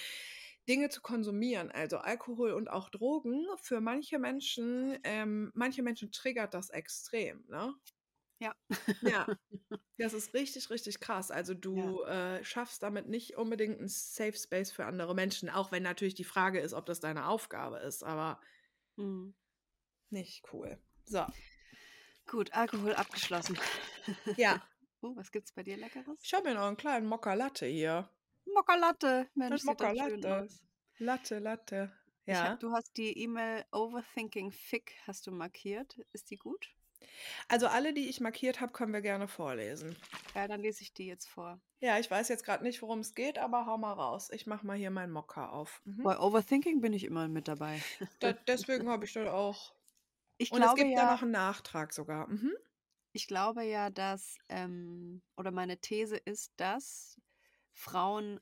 Dinge 0.69 0.89
zu 0.89 1.01
konsumieren, 1.03 1.71
also 1.71 1.99
Alkohol 1.99 2.53
und 2.53 2.69
auch 2.69 2.89
Drogen, 2.91 3.47
für 3.61 3.81
manche 3.81 4.19
Menschen, 4.19 4.99
ähm, 5.05 5.53
manche 5.55 5.83
Menschen 5.83 6.11
triggert 6.13 6.55
das 6.55 6.71
extrem, 6.71 7.45
ne? 7.49 7.75
Ja. 8.41 8.55
Ja, 9.01 9.33
das 9.99 10.15
ist 10.15 10.35
richtig, 10.35 10.71
richtig 10.71 11.01
krass. 11.01 11.31
Also 11.31 11.55
du 11.55 12.03
äh, 12.05 12.45
schaffst 12.45 12.83
damit 12.83 13.09
nicht 13.09 13.37
unbedingt 13.37 13.79
einen 13.79 13.89
Safe 13.89 14.35
Space 14.35 14.73
für 14.73 14.87
andere 14.87 15.15
Menschen, 15.15 15.51
auch 15.51 15.73
wenn 15.73 15.83
natürlich 15.85 16.15
die 16.15 16.25
Frage 16.25 16.61
ist, 16.61 16.75
ob 16.75 16.87
das 16.87 17.01
deine 17.01 17.27
Aufgabe 17.29 17.79
ist, 17.79 18.05
aber 18.05 18.41
Mhm. 18.99 19.35
nicht 20.11 20.45
cool. 20.53 20.79
So, 21.05 21.27
Gut, 22.27 22.53
Alkohol 22.55 22.95
abgeschlossen. 22.95 23.59
ja, 24.37 24.61
Oh, 25.05 25.17
was 25.17 25.33
gibt's 25.33 25.51
bei 25.51 25.65
dir 25.65 25.77
Leckeres? 25.77 26.21
ich 26.23 26.33
habe 26.33 26.49
mir 26.49 26.55
noch 26.55 26.67
einen 26.69 26.77
kleinen 26.77 27.07
Mokka 27.07 27.35
Latte 27.35 27.67
hier. 27.67 28.09
Mokka 28.55 28.77
Latte. 28.77 29.27
Mensch, 29.35 29.51
Das 29.51 29.65
Mokka 29.65 29.91
Latte. 29.91 30.49
Latte, 30.99 31.39
Latte. 31.41 31.93
Ja. 32.25 32.51
hab, 32.51 32.61
du 32.61 32.71
hast 32.73 32.97
die 32.97 33.19
E-Mail 33.19 33.65
Overthinking 33.73 34.53
Fick 34.53 34.93
hast 35.09 35.27
du 35.27 35.33
markiert. 35.33 35.99
Ist 36.13 36.31
die 36.31 36.37
gut? 36.37 36.69
Also 37.49 37.67
alle, 37.67 37.93
die 37.93 38.09
ich 38.09 38.21
markiert 38.21 38.61
habe, 38.61 38.73
können 38.73 38.93
wir 38.93 39.01
gerne 39.01 39.27
vorlesen. 39.27 39.97
Ja, 40.37 40.47
dann 40.47 40.61
lese 40.61 40.83
ich 40.83 40.95
die 40.95 41.07
jetzt 41.07 41.29
vor. 41.29 41.61
Ja, 41.81 41.99
ich 41.99 42.09
weiß 42.09 42.29
jetzt 42.29 42.45
gerade 42.45 42.63
nicht, 42.63 42.81
worum 42.81 43.01
es 43.01 43.17
geht, 43.17 43.39
aber 43.39 43.67
hau 43.67 43.77
mal 43.79 43.93
raus. 43.95 44.31
Ich 44.31 44.47
mache 44.47 44.65
mal 44.65 44.77
hier 44.77 44.93
meinen 44.93 45.13
Mokka 45.13 45.49
auf. 45.49 45.83
Mhm. 45.85 46.05
Bei 46.05 46.17
Overthinking 46.17 46.81
bin 46.81 46.93
ich 46.93 47.03
immer 47.03 47.27
mit 47.27 47.49
dabei. 47.49 47.83
Da, 48.21 48.33
deswegen 48.47 48.89
habe 48.89 49.05
ich 49.05 49.13
das 49.13 49.29
auch. 49.29 49.75
Ich 50.43 50.53
Und 50.53 50.63
es 50.63 50.75
gibt 50.75 50.97
da 50.99 51.07
ja, 51.07 51.07
noch 51.07 51.23
einen 51.23 51.31
Nachtrag 51.33 51.93
sogar. 51.95 52.29
Mhm. 52.29 52.53
ich 53.13 53.27
glaube 53.27 53.63
ja, 53.65 53.91
dass, 53.91 54.37
ähm, 54.49 55.23
oder 55.37 55.51
meine 55.51 55.79
These 55.81 56.17
ist, 56.17 56.53
dass 56.57 57.17
Frauen 57.73 58.41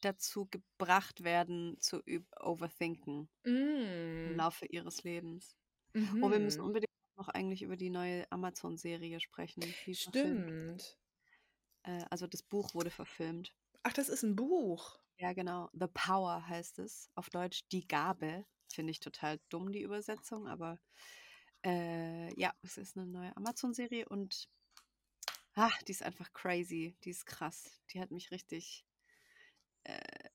dazu 0.00 0.46
gebracht 0.50 1.24
werden, 1.24 1.78
zu 1.80 2.02
overthinken 2.40 3.30
im 4.24 4.34
Mm. 4.34 4.36
Laufe 4.36 4.66
ihres 4.66 5.04
Lebens. 5.04 5.56
Oh, 6.20 6.30
wir 6.30 6.40
müssen 6.40 6.62
Mhm. 6.62 6.64
unbedingt 6.64 6.90
noch 7.16 7.28
eigentlich 7.28 7.62
über 7.62 7.76
die 7.76 7.90
neue 7.90 8.30
Amazon-Serie 8.32 9.20
sprechen. 9.20 9.76
Stimmt. 10.00 10.98
Äh, 11.84 12.04
also 12.10 12.26
das 12.26 12.42
Buch 12.42 12.74
wurde 12.74 12.90
verfilmt. 12.90 13.54
Ach, 13.84 13.92
das 13.92 14.08
ist 14.08 14.24
ein 14.24 14.34
Buch. 14.34 14.98
Ja, 15.18 15.32
genau. 15.32 15.70
The 15.72 15.86
Power 15.86 16.46
heißt 16.48 16.78
es. 16.80 17.10
Auf 17.14 17.30
Deutsch 17.30 17.66
Die 17.72 17.86
Gabe. 17.88 18.44
Finde 18.74 18.90
ich 18.92 19.00
total 19.00 19.40
dumm, 19.48 19.72
die 19.72 19.82
Übersetzung, 19.82 20.48
aber 20.48 20.80
äh, 21.64 22.34
ja, 22.40 22.54
es 22.62 22.78
ist 22.78 22.96
eine 22.96 23.06
neue 23.06 23.36
Amazon-Serie 23.36 24.08
und 24.08 24.48
ach, 25.54 25.82
die 25.82 25.92
ist 25.92 26.02
einfach 26.02 26.32
crazy. 26.34 26.96
Die 27.04 27.10
ist 27.10 27.24
krass. 27.26 27.82
Die 27.90 28.00
hat 28.00 28.10
mich 28.10 28.30
richtig 28.30 28.84
äh, 29.84 30.28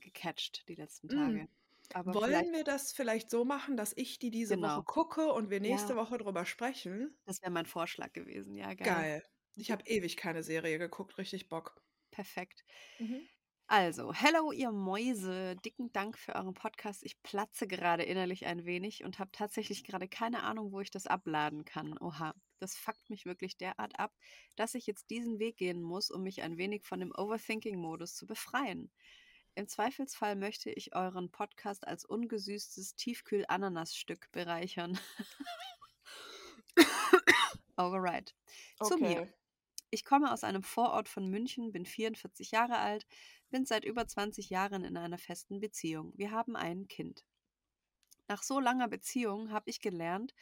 gecatcht 0.00 0.68
die 0.68 0.74
letzten 0.74 1.08
Mm. 1.08 1.08
Tage. 1.08 1.48
Aber 1.92 2.14
Wollen 2.14 2.52
wir 2.52 2.64
das 2.64 2.92
vielleicht 2.92 3.30
so 3.30 3.44
machen, 3.46 3.76
dass 3.78 3.92
ich 3.96 4.18
die 4.20 4.30
diese 4.30 4.60
Genau. 4.60 4.80
Woche 4.80 4.84
gucke 4.84 5.32
und 5.32 5.50
wir 5.50 5.60
nächste 5.60 5.94
Ja. 5.94 5.96
Woche 5.96 6.18
drüber 6.18 6.46
sprechen? 6.46 7.18
das 7.26 7.40
wäre 7.42 7.50
mein 7.50 7.66
Vorschlag 7.66 8.12
gewesen. 8.12 8.56
Ja, 8.56 8.74
geil. 8.74 9.06
Geil. 9.08 9.24
Ich 9.56 9.70
habe 9.72 9.82
ewig 9.86 10.16
keine 10.16 10.44
Serie 10.44 10.78
geguckt, 10.78 11.18
richtig 11.18 11.48
Bock. 11.48 11.82
Perfekt. 12.10 12.64
Mhm. 12.98 13.28
Also, 13.66 14.12
hello 14.12 14.52
ihr 14.52 14.70
Mäuse, 14.70 15.56
dicken 15.56 15.90
Dank 15.90 16.18
für 16.18 16.34
euren 16.34 16.52
Podcast. 16.52 17.02
Ich 17.02 17.22
platze 17.22 17.66
gerade 17.66 18.02
innerlich 18.02 18.44
ein 18.44 18.66
wenig 18.66 19.04
und 19.04 19.18
habe 19.18 19.32
tatsächlich 19.32 19.84
gerade 19.84 20.06
keine 20.06 20.42
Ahnung, 20.42 20.70
wo 20.70 20.80
ich 20.80 20.90
das 20.90 21.06
abladen 21.06 21.64
kann. 21.64 21.96
Oha, 21.98 22.34
das 22.58 22.76
fuckt 22.76 23.08
mich 23.08 23.24
wirklich 23.24 23.56
derart 23.56 23.98
ab, 23.98 24.12
dass 24.54 24.74
ich 24.74 24.86
jetzt 24.86 25.08
diesen 25.08 25.38
Weg 25.38 25.56
gehen 25.56 25.80
muss, 25.80 26.10
um 26.10 26.22
mich 26.22 26.42
ein 26.42 26.58
wenig 26.58 26.84
von 26.84 27.00
dem 27.00 27.10
Overthinking-Modus 27.16 28.14
zu 28.14 28.26
befreien. 28.26 28.90
Im 29.54 29.66
Zweifelsfall 29.66 30.36
möchte 30.36 30.70
ich 30.70 30.94
euren 30.94 31.30
Podcast 31.30 31.86
als 31.86 32.04
ungesüßtes 32.04 32.96
Tiefkühl-Ananasstück 32.96 34.30
bereichern. 34.30 34.98
Alright. 37.76 38.34
Zu 38.82 38.98
mir. 38.98 39.32
Ich 39.94 40.04
komme 40.04 40.32
aus 40.32 40.42
einem 40.42 40.64
Vorort 40.64 41.08
von 41.08 41.28
München, 41.28 41.70
bin 41.70 41.86
44 41.86 42.50
Jahre 42.50 42.78
alt, 42.78 43.06
bin 43.54 43.64
seit 43.64 43.84
über 43.84 44.04
20 44.04 44.50
Jahren 44.50 44.82
in 44.82 44.96
einer 44.96 45.16
festen 45.16 45.60
Beziehung. 45.60 46.12
Wir 46.16 46.32
haben 46.32 46.56
ein 46.56 46.88
Kind. 46.88 47.24
Nach 48.26 48.42
so 48.42 48.58
langer 48.58 48.88
Beziehung 48.88 49.52
habe 49.52 49.70
ich 49.70 49.78
gelernt, 49.78 50.34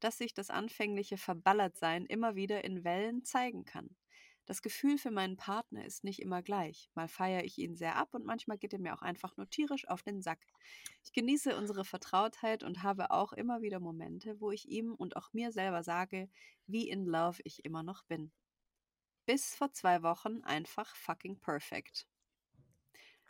dass 0.00 0.18
sich 0.18 0.34
das 0.34 0.50
anfängliche 0.50 1.16
Verballertsein 1.16 2.04
immer 2.04 2.34
wieder 2.34 2.64
in 2.64 2.84
Wellen 2.84 3.24
zeigen 3.24 3.64
kann. 3.64 3.96
Das 4.44 4.60
Gefühl 4.60 4.98
für 4.98 5.10
meinen 5.10 5.38
Partner 5.38 5.82
ist 5.86 6.04
nicht 6.04 6.20
immer 6.20 6.42
gleich. 6.42 6.90
Mal 6.92 7.08
feiere 7.08 7.42
ich 7.42 7.56
ihn 7.56 7.74
sehr 7.74 7.96
ab 7.96 8.12
und 8.12 8.26
manchmal 8.26 8.58
geht 8.58 8.74
er 8.74 8.80
mir 8.80 8.92
auch 8.92 9.00
einfach 9.00 9.34
nur 9.38 9.48
tierisch 9.48 9.88
auf 9.88 10.02
den 10.02 10.20
Sack. 10.20 10.44
Ich 11.02 11.14
genieße 11.14 11.56
unsere 11.56 11.86
Vertrautheit 11.86 12.62
und 12.64 12.82
habe 12.82 13.12
auch 13.12 13.32
immer 13.32 13.62
wieder 13.62 13.80
Momente, 13.80 14.42
wo 14.42 14.50
ich 14.50 14.68
ihm 14.68 14.94
und 14.94 15.16
auch 15.16 15.32
mir 15.32 15.52
selber 15.52 15.82
sage, 15.82 16.28
wie 16.66 16.90
in 16.90 17.06
Love 17.06 17.40
ich 17.44 17.64
immer 17.64 17.82
noch 17.82 18.04
bin. 18.04 18.30
Bis 19.24 19.54
vor 19.54 19.72
zwei 19.72 20.02
Wochen 20.02 20.42
einfach 20.42 20.94
fucking 20.94 21.40
perfect. 21.40 22.06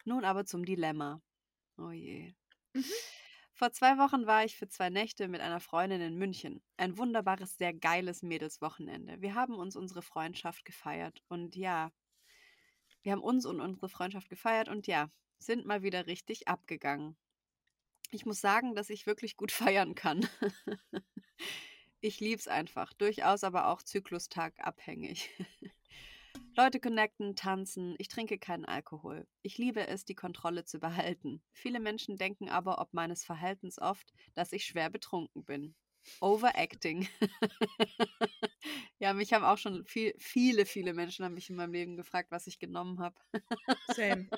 Nun 0.09 0.25
aber 0.25 0.47
zum 0.47 0.65
Dilemma. 0.65 1.21
Oh 1.77 1.91
je. 1.91 2.33
Mhm. 2.73 2.85
Vor 3.53 3.73
zwei 3.73 3.99
Wochen 3.99 4.27
war 4.27 4.43
ich 4.43 4.57
für 4.57 4.67
zwei 4.67 4.89
Nächte 4.89 5.29
mit 5.29 5.43
einer 5.43 5.61
Freundin 5.61 6.01
in 6.01 6.17
München. 6.17 6.63
Ein 6.79 6.97
wunderbares, 6.97 7.59
sehr 7.59 7.75
geiles 7.75 8.23
Mädelswochenende. 8.23 9.21
Wir 9.21 9.35
haben 9.35 9.55
uns 9.55 9.77
unsere 9.77 10.01
Freundschaft 10.01 10.65
gefeiert 10.65 11.23
und 11.29 11.57
ja, 11.57 11.93
wir 13.03 13.13
haben 13.13 13.21
uns 13.21 13.45
und 13.45 13.61
unsere 13.61 13.91
Freundschaft 13.91 14.31
gefeiert 14.31 14.71
und 14.71 14.87
ja, 14.87 15.11
sind 15.37 15.67
mal 15.67 15.83
wieder 15.83 16.07
richtig 16.07 16.49
abgegangen. 16.49 17.15
Ich 18.11 18.25
muss 18.25 18.41
sagen, 18.41 18.75
dass 18.75 18.89
ich 18.89 19.05
wirklich 19.05 19.37
gut 19.37 19.53
feiern 19.85 19.95
kann. 19.95 20.27
ich 22.01 22.19
lieb's 22.21 22.49
einfach, 22.49 22.95
durchaus 22.95 23.45
aber 23.45 23.67
auch 23.67 23.83
Zyklustag 23.83 24.55
abhängig. 24.59 25.29
Leute 26.59 26.81
connecten, 26.81 27.37
tanzen, 27.37 27.95
ich 27.99 28.09
trinke 28.09 28.37
keinen 28.37 28.65
Alkohol. 28.65 29.29
Ich 29.43 29.59
liebe 29.59 29.87
es, 29.87 30.05
die 30.05 30.17
Kontrolle 30.17 30.65
zu 30.65 30.81
behalten. 31.15 31.41
Viele 31.53 31.79
Menschen 31.79 32.17
denken 32.17 32.49
aber 32.49 32.81
ob 32.81 32.93
meines 32.93 33.25
Verhaltens 33.25 33.79
oft, 33.79 34.13
dass 34.35 34.53
ich 34.53 34.65
schwer 34.65 34.91
betrunken 34.91 35.45
bin. 35.45 35.77
Overacting. 36.21 37.07
ja, 38.99 39.13
mich 39.13 39.33
haben 39.33 39.45
auch 39.45 39.59
schon 39.59 39.85
viel, 39.85 40.15
viele, 40.19 40.67
viele 40.67 40.95
Menschen 40.95 41.25
haben 41.25 41.35
mich 41.35 41.49
in 41.49 41.55
meinem 41.55 41.75
Leben 41.75 41.97
gefragt, 41.97 42.33
was 42.33 42.49
ich 42.49 42.59
genommen 42.59 42.99
habe. 42.99 43.15
Same. 43.95 44.29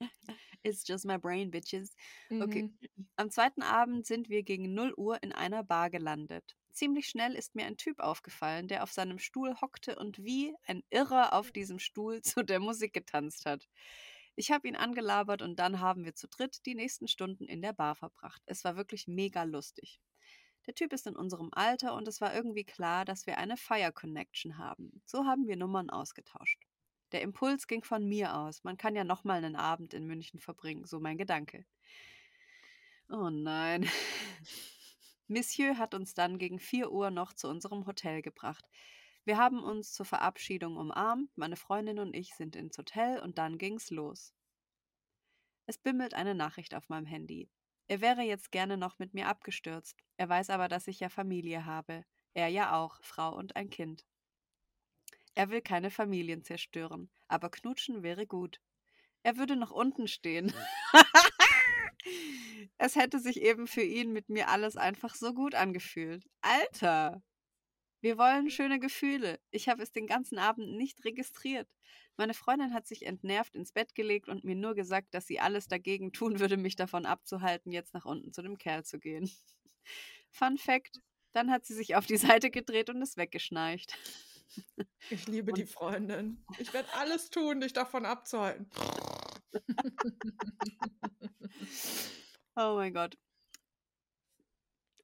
It's 0.64 0.84
just 0.84 1.04
my 1.04 1.16
brain, 1.16 1.52
bitches. 1.52 1.94
Okay. 2.28 2.64
Mhm. 2.64 3.08
Am 3.14 3.30
zweiten 3.30 3.62
Abend 3.62 4.04
sind 4.04 4.28
wir 4.28 4.42
gegen 4.42 4.74
0 4.74 4.94
Uhr 4.96 5.22
in 5.22 5.30
einer 5.32 5.62
Bar 5.62 5.90
gelandet. 5.90 6.56
Ziemlich 6.78 7.08
schnell 7.08 7.34
ist 7.34 7.56
mir 7.56 7.66
ein 7.66 7.76
Typ 7.76 7.98
aufgefallen, 7.98 8.68
der 8.68 8.84
auf 8.84 8.92
seinem 8.92 9.18
Stuhl 9.18 9.60
hockte 9.60 9.96
und 9.96 10.22
wie 10.22 10.54
ein 10.64 10.84
Irrer 10.90 11.32
auf 11.32 11.50
diesem 11.50 11.80
Stuhl 11.80 12.22
zu 12.22 12.44
der 12.44 12.60
Musik 12.60 12.92
getanzt 12.92 13.46
hat. 13.46 13.68
Ich 14.36 14.52
habe 14.52 14.68
ihn 14.68 14.76
angelabert 14.76 15.42
und 15.42 15.58
dann 15.58 15.80
haben 15.80 16.04
wir 16.04 16.14
zu 16.14 16.28
dritt 16.28 16.64
die 16.66 16.76
nächsten 16.76 17.08
Stunden 17.08 17.46
in 17.46 17.62
der 17.62 17.72
Bar 17.72 17.96
verbracht. 17.96 18.40
Es 18.46 18.62
war 18.62 18.76
wirklich 18.76 19.08
mega 19.08 19.42
lustig. 19.42 19.98
Der 20.68 20.74
Typ 20.76 20.92
ist 20.92 21.08
in 21.08 21.16
unserem 21.16 21.48
Alter 21.50 21.96
und 21.96 22.06
es 22.06 22.20
war 22.20 22.32
irgendwie 22.32 22.64
klar, 22.64 23.04
dass 23.04 23.26
wir 23.26 23.38
eine 23.38 23.56
Fire 23.56 23.90
Connection 23.92 24.56
haben. 24.56 25.02
So 25.04 25.24
haben 25.24 25.48
wir 25.48 25.56
Nummern 25.56 25.90
ausgetauscht. 25.90 26.62
Der 27.10 27.22
Impuls 27.22 27.66
ging 27.66 27.82
von 27.82 28.06
mir 28.06 28.36
aus. 28.36 28.62
Man 28.62 28.76
kann 28.76 28.94
ja 28.94 29.02
noch 29.02 29.24
mal 29.24 29.44
einen 29.44 29.56
Abend 29.56 29.94
in 29.94 30.06
München 30.06 30.38
verbringen, 30.38 30.84
so 30.84 31.00
mein 31.00 31.18
Gedanke. 31.18 31.66
Oh 33.08 33.30
nein. 33.30 33.90
Monsieur 35.28 35.76
hat 35.76 35.94
uns 35.94 36.14
dann 36.14 36.38
gegen 36.38 36.58
4 36.58 36.90
Uhr 36.90 37.10
noch 37.10 37.34
zu 37.34 37.48
unserem 37.48 37.86
Hotel 37.86 38.22
gebracht. 38.22 38.64
Wir 39.24 39.36
haben 39.36 39.62
uns 39.62 39.92
zur 39.92 40.06
Verabschiedung 40.06 40.78
umarmt, 40.78 41.36
meine 41.36 41.56
Freundin 41.56 41.98
und 41.98 42.14
ich 42.14 42.34
sind 42.34 42.56
ins 42.56 42.78
Hotel 42.78 43.20
und 43.20 43.36
dann 43.36 43.58
ging's 43.58 43.90
los. 43.90 44.32
Es 45.66 45.76
bimmelt 45.76 46.14
eine 46.14 46.34
Nachricht 46.34 46.74
auf 46.74 46.88
meinem 46.88 47.04
Handy. 47.04 47.50
Er 47.88 48.00
wäre 48.00 48.22
jetzt 48.22 48.52
gerne 48.52 48.78
noch 48.78 48.98
mit 48.98 49.12
mir 49.12 49.28
abgestürzt. 49.28 50.02
Er 50.16 50.30
weiß 50.30 50.48
aber, 50.48 50.66
dass 50.68 50.88
ich 50.88 51.00
ja 51.00 51.10
Familie 51.10 51.66
habe. 51.66 52.06
Er 52.32 52.48
ja 52.48 52.74
auch, 52.74 52.98
Frau 53.02 53.36
und 53.36 53.54
ein 53.54 53.68
Kind. 53.68 54.06
Er 55.34 55.50
will 55.50 55.60
keine 55.60 55.90
Familien 55.90 56.42
zerstören, 56.42 57.10
aber 57.28 57.50
knutschen 57.50 58.02
wäre 58.02 58.26
gut. 58.26 58.62
Er 59.22 59.36
würde 59.36 59.56
noch 59.56 59.72
unten 59.72 60.08
stehen. 60.08 60.54
es 62.78 62.94
hätte 62.94 63.18
sich 63.18 63.42
eben 63.42 63.66
für 63.66 63.82
ihn 63.82 64.12
mit 64.12 64.28
mir 64.28 64.48
alles 64.48 64.76
einfach 64.76 65.14
so 65.14 65.34
gut 65.34 65.54
angefühlt. 65.54 66.24
Alter! 66.40 67.22
Wir 68.00 68.16
wollen 68.16 68.50
schöne 68.50 68.78
Gefühle. 68.78 69.40
Ich 69.50 69.68
habe 69.68 69.82
es 69.82 69.90
den 69.90 70.06
ganzen 70.06 70.38
Abend 70.38 70.76
nicht 70.76 71.04
registriert. 71.04 71.68
Meine 72.16 72.34
Freundin 72.34 72.72
hat 72.72 72.86
sich 72.86 73.04
entnervt 73.04 73.56
ins 73.56 73.72
Bett 73.72 73.96
gelegt 73.96 74.28
und 74.28 74.44
mir 74.44 74.54
nur 74.54 74.76
gesagt, 74.76 75.14
dass 75.14 75.26
sie 75.26 75.40
alles 75.40 75.66
dagegen 75.66 76.12
tun 76.12 76.38
würde, 76.38 76.56
mich 76.56 76.76
davon 76.76 77.06
abzuhalten, 77.06 77.72
jetzt 77.72 77.94
nach 77.94 78.04
unten 78.04 78.32
zu 78.32 78.42
dem 78.42 78.56
Kerl 78.56 78.84
zu 78.84 79.00
gehen. 79.00 79.28
Fun 80.30 80.58
Fact: 80.58 81.00
Dann 81.32 81.50
hat 81.50 81.66
sie 81.66 81.74
sich 81.74 81.96
auf 81.96 82.06
die 82.06 82.16
Seite 82.16 82.50
gedreht 82.50 82.90
und 82.90 83.02
ist 83.02 83.16
weggeschnarcht. 83.16 83.98
Ich 85.10 85.26
liebe 85.26 85.50
und 85.50 85.58
die 85.58 85.66
Freundin. 85.66 86.44
Ich 86.58 86.72
werde 86.72 86.88
alles 86.94 87.30
tun, 87.30 87.60
dich 87.60 87.72
davon 87.72 88.06
abzuhalten. 88.06 88.70
oh 92.58 92.74
mein 92.74 92.92
Gott. 92.92 93.16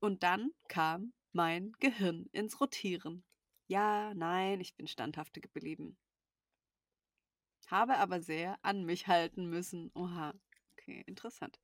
Und 0.01 0.23
dann 0.23 0.51
kam 0.69 1.13
mein 1.33 1.73
Gehirn 1.79 2.27
ins 2.33 2.61
Rotieren. 2.61 3.25
Ja, 3.69 4.13
nein, 4.15 4.61
ich 4.61 4.75
bin 4.75 4.87
standhaft 4.87 5.41
geblieben. 5.41 5.97
Habe 7.69 7.97
aber 7.97 8.21
sehr 8.21 8.59
an 8.63 8.85
mich 8.85 9.07
halten 9.07 9.47
müssen. 9.47 9.91
Oha, 9.95 10.35
okay, 10.73 11.03
interessant. 11.07 11.59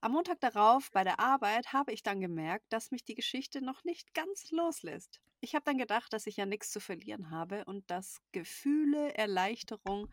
Am 0.00 0.12
Montag 0.12 0.40
darauf 0.40 0.90
bei 0.92 1.02
der 1.02 1.18
Arbeit 1.18 1.72
habe 1.72 1.92
ich 1.92 2.02
dann 2.02 2.20
gemerkt, 2.20 2.66
dass 2.72 2.90
mich 2.90 3.04
die 3.04 3.14
Geschichte 3.14 3.62
noch 3.62 3.84
nicht 3.84 4.14
ganz 4.14 4.50
loslässt. 4.50 5.20
Ich 5.40 5.54
habe 5.54 5.64
dann 5.64 5.78
gedacht, 5.78 6.12
dass 6.12 6.26
ich 6.26 6.36
ja 6.36 6.46
nichts 6.46 6.70
zu 6.70 6.78
verlieren 6.78 7.30
habe 7.30 7.64
und 7.64 7.90
dass 7.90 8.20
Gefühle, 8.32 9.14
Erleichterung 9.14 10.08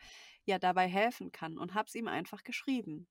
ja 0.46 0.58
dabei 0.58 0.88
helfen 0.88 1.32
kann 1.32 1.58
und 1.58 1.74
habe 1.76 1.88
es 1.88 1.96
ihm 1.96 2.08
einfach 2.08 2.44
geschrieben. 2.44 3.08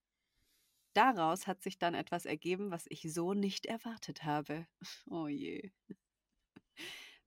Daraus 0.99 1.47
hat 1.47 1.63
sich 1.63 1.79
dann 1.79 1.95
etwas 1.95 2.27
ergeben, 2.27 2.73
was 2.73 2.87
ich 2.89 3.03
so 3.03 3.33
nicht 3.33 3.67
erwartet 3.67 4.25
habe. 4.25 4.67
Oh 5.09 5.29
je. 5.29 5.71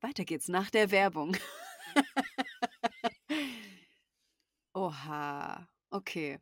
Weiter 0.01 0.25
geht's 0.25 0.49
nach 0.49 0.69
der 0.69 0.91
Werbung. 0.91 1.37
Oha, 4.73 5.69
okay. 5.89 6.41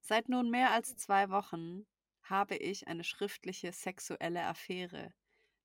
Seit 0.00 0.28
nun 0.28 0.48
mehr 0.48 0.70
als 0.70 0.96
zwei 0.96 1.28
Wochen 1.28 1.86
habe 2.22 2.54
ich 2.54 2.86
eine 2.86 3.02
schriftliche 3.02 3.72
sexuelle 3.72 4.44
Affäre. 4.44 5.12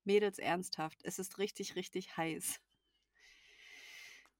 Mädels 0.02 0.40
ernsthaft, 0.40 0.98
es 1.04 1.20
ist 1.20 1.38
richtig, 1.38 1.76
richtig 1.76 2.16
heiß. 2.16 2.60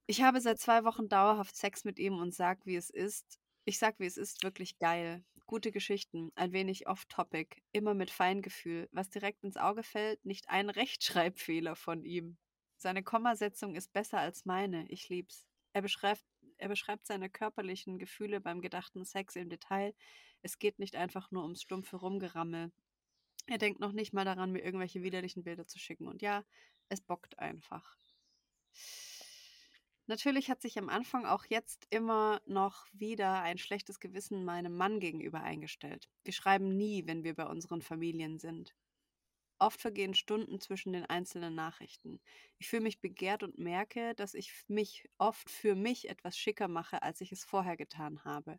Ich 0.08 0.20
habe 0.22 0.40
seit 0.40 0.58
zwei 0.58 0.82
Wochen 0.82 1.08
dauerhaft 1.08 1.54
Sex 1.54 1.84
mit 1.84 2.00
ihm 2.00 2.18
und 2.18 2.34
sag, 2.34 2.66
wie 2.66 2.74
es 2.74 2.90
ist. 2.90 3.38
Ich 3.64 3.78
sag, 3.78 3.98
wie 3.98 4.06
es 4.06 4.16
ist, 4.16 4.42
wirklich 4.42 4.78
geil. 4.78 5.24
Gute 5.46 5.72
Geschichten, 5.72 6.30
ein 6.34 6.52
wenig 6.52 6.88
off-topic, 6.88 7.62
immer 7.72 7.94
mit 7.94 8.10
Feingefühl. 8.10 8.88
Was 8.92 9.10
direkt 9.10 9.44
ins 9.44 9.56
Auge 9.56 9.82
fällt, 9.82 10.24
nicht 10.24 10.48
ein 10.48 10.70
Rechtschreibfehler 10.70 11.76
von 11.76 12.04
ihm. 12.04 12.36
Seine 12.76 13.02
Kommasetzung 13.02 13.74
ist 13.74 13.92
besser 13.92 14.18
als 14.18 14.44
meine. 14.44 14.88
Ich 14.88 15.08
lieb's. 15.08 15.46
Er 15.72 15.82
beschreibt, 15.82 16.24
er 16.58 16.68
beschreibt 16.68 17.06
seine 17.06 17.28
körperlichen 17.28 17.98
Gefühle 17.98 18.40
beim 18.40 18.60
gedachten 18.60 19.04
Sex 19.04 19.36
im 19.36 19.48
Detail. 19.48 19.94
Es 20.42 20.58
geht 20.58 20.78
nicht 20.78 20.96
einfach 20.96 21.30
nur 21.30 21.42
ums 21.42 21.62
stumpfe 21.62 21.96
Rumgerammel. 21.96 22.72
Er 23.46 23.58
denkt 23.58 23.80
noch 23.80 23.92
nicht 23.92 24.12
mal 24.12 24.24
daran, 24.24 24.52
mir 24.52 24.62
irgendwelche 24.62 25.02
widerlichen 25.02 25.42
Bilder 25.42 25.66
zu 25.66 25.78
schicken. 25.78 26.06
Und 26.06 26.22
ja, 26.22 26.44
es 26.88 27.00
bockt 27.00 27.38
einfach. 27.38 27.96
Natürlich 30.08 30.48
hat 30.48 30.62
sich 30.62 30.78
am 30.78 30.88
Anfang 30.88 31.26
auch 31.26 31.44
jetzt 31.44 31.86
immer 31.90 32.40
noch 32.46 32.86
wieder 32.94 33.42
ein 33.42 33.58
schlechtes 33.58 34.00
Gewissen 34.00 34.42
meinem 34.42 34.74
Mann 34.74 35.00
gegenüber 35.00 35.42
eingestellt. 35.42 36.08
Wir 36.24 36.32
schreiben 36.32 36.74
nie, 36.78 37.06
wenn 37.06 37.24
wir 37.24 37.34
bei 37.34 37.44
unseren 37.44 37.82
Familien 37.82 38.38
sind. 38.38 38.74
Oft 39.58 39.82
vergehen 39.82 40.14
Stunden 40.14 40.60
zwischen 40.60 40.94
den 40.94 41.04
einzelnen 41.04 41.54
Nachrichten. 41.54 42.20
Ich 42.56 42.68
fühle 42.68 42.84
mich 42.84 43.02
begehrt 43.02 43.42
und 43.42 43.58
merke, 43.58 44.14
dass 44.14 44.32
ich 44.32 44.50
mich 44.66 45.06
oft 45.18 45.50
für 45.50 45.74
mich 45.74 46.08
etwas 46.08 46.38
schicker 46.38 46.68
mache, 46.68 47.02
als 47.02 47.20
ich 47.20 47.30
es 47.30 47.44
vorher 47.44 47.76
getan 47.76 48.24
habe. 48.24 48.58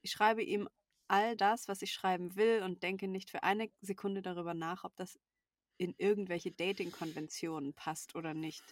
Ich 0.00 0.12
schreibe 0.12 0.42
ihm 0.42 0.70
all 1.06 1.36
das, 1.36 1.68
was 1.68 1.82
ich 1.82 1.92
schreiben 1.92 2.34
will 2.34 2.62
und 2.62 2.82
denke 2.82 3.08
nicht 3.08 3.28
für 3.28 3.42
eine 3.42 3.68
Sekunde 3.82 4.22
darüber 4.22 4.54
nach, 4.54 4.84
ob 4.84 4.96
das 4.96 5.18
in 5.76 5.94
irgendwelche 5.98 6.50
Dating-Konventionen 6.50 7.74
passt 7.74 8.14
oder 8.14 8.32
nicht. 8.32 8.64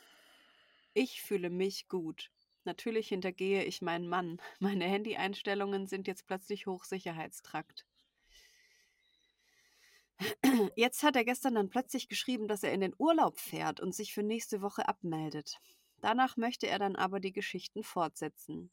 Ich 0.99 1.21
fühle 1.21 1.51
mich 1.51 1.89
gut. 1.89 2.31
Natürlich 2.65 3.09
hintergehe 3.09 3.63
ich 3.65 3.83
meinen 3.83 4.09
Mann. 4.09 4.41
Meine 4.61 4.87
Handy-Einstellungen 4.87 5.87
sind 5.87 6.07
jetzt 6.07 6.27
plötzlich 6.27 6.67
Hochsicherheitstrakt. 6.67 7.85
Jetzt 10.75 11.03
hat 11.03 11.15
er 11.15 11.27
gestern 11.27 11.57
dann 11.57 11.69
plötzlich 11.69 12.09
geschrieben, 12.09 12.49
dass 12.49 12.63
er 12.63 12.73
in 12.73 12.81
den 12.81 12.95
Urlaub 12.97 13.39
fährt 13.39 13.79
und 13.79 13.95
sich 13.95 14.15
für 14.15 14.23
nächste 14.23 14.63
Woche 14.63 14.89
abmeldet. 14.89 15.61
Danach 16.01 16.39
möchte 16.39 16.67
er 16.67 16.79
dann 16.79 16.97
aber 16.97 17.21
die 17.21 17.35
Geschichten 17.35 17.85
fortsetzen. 17.85 18.71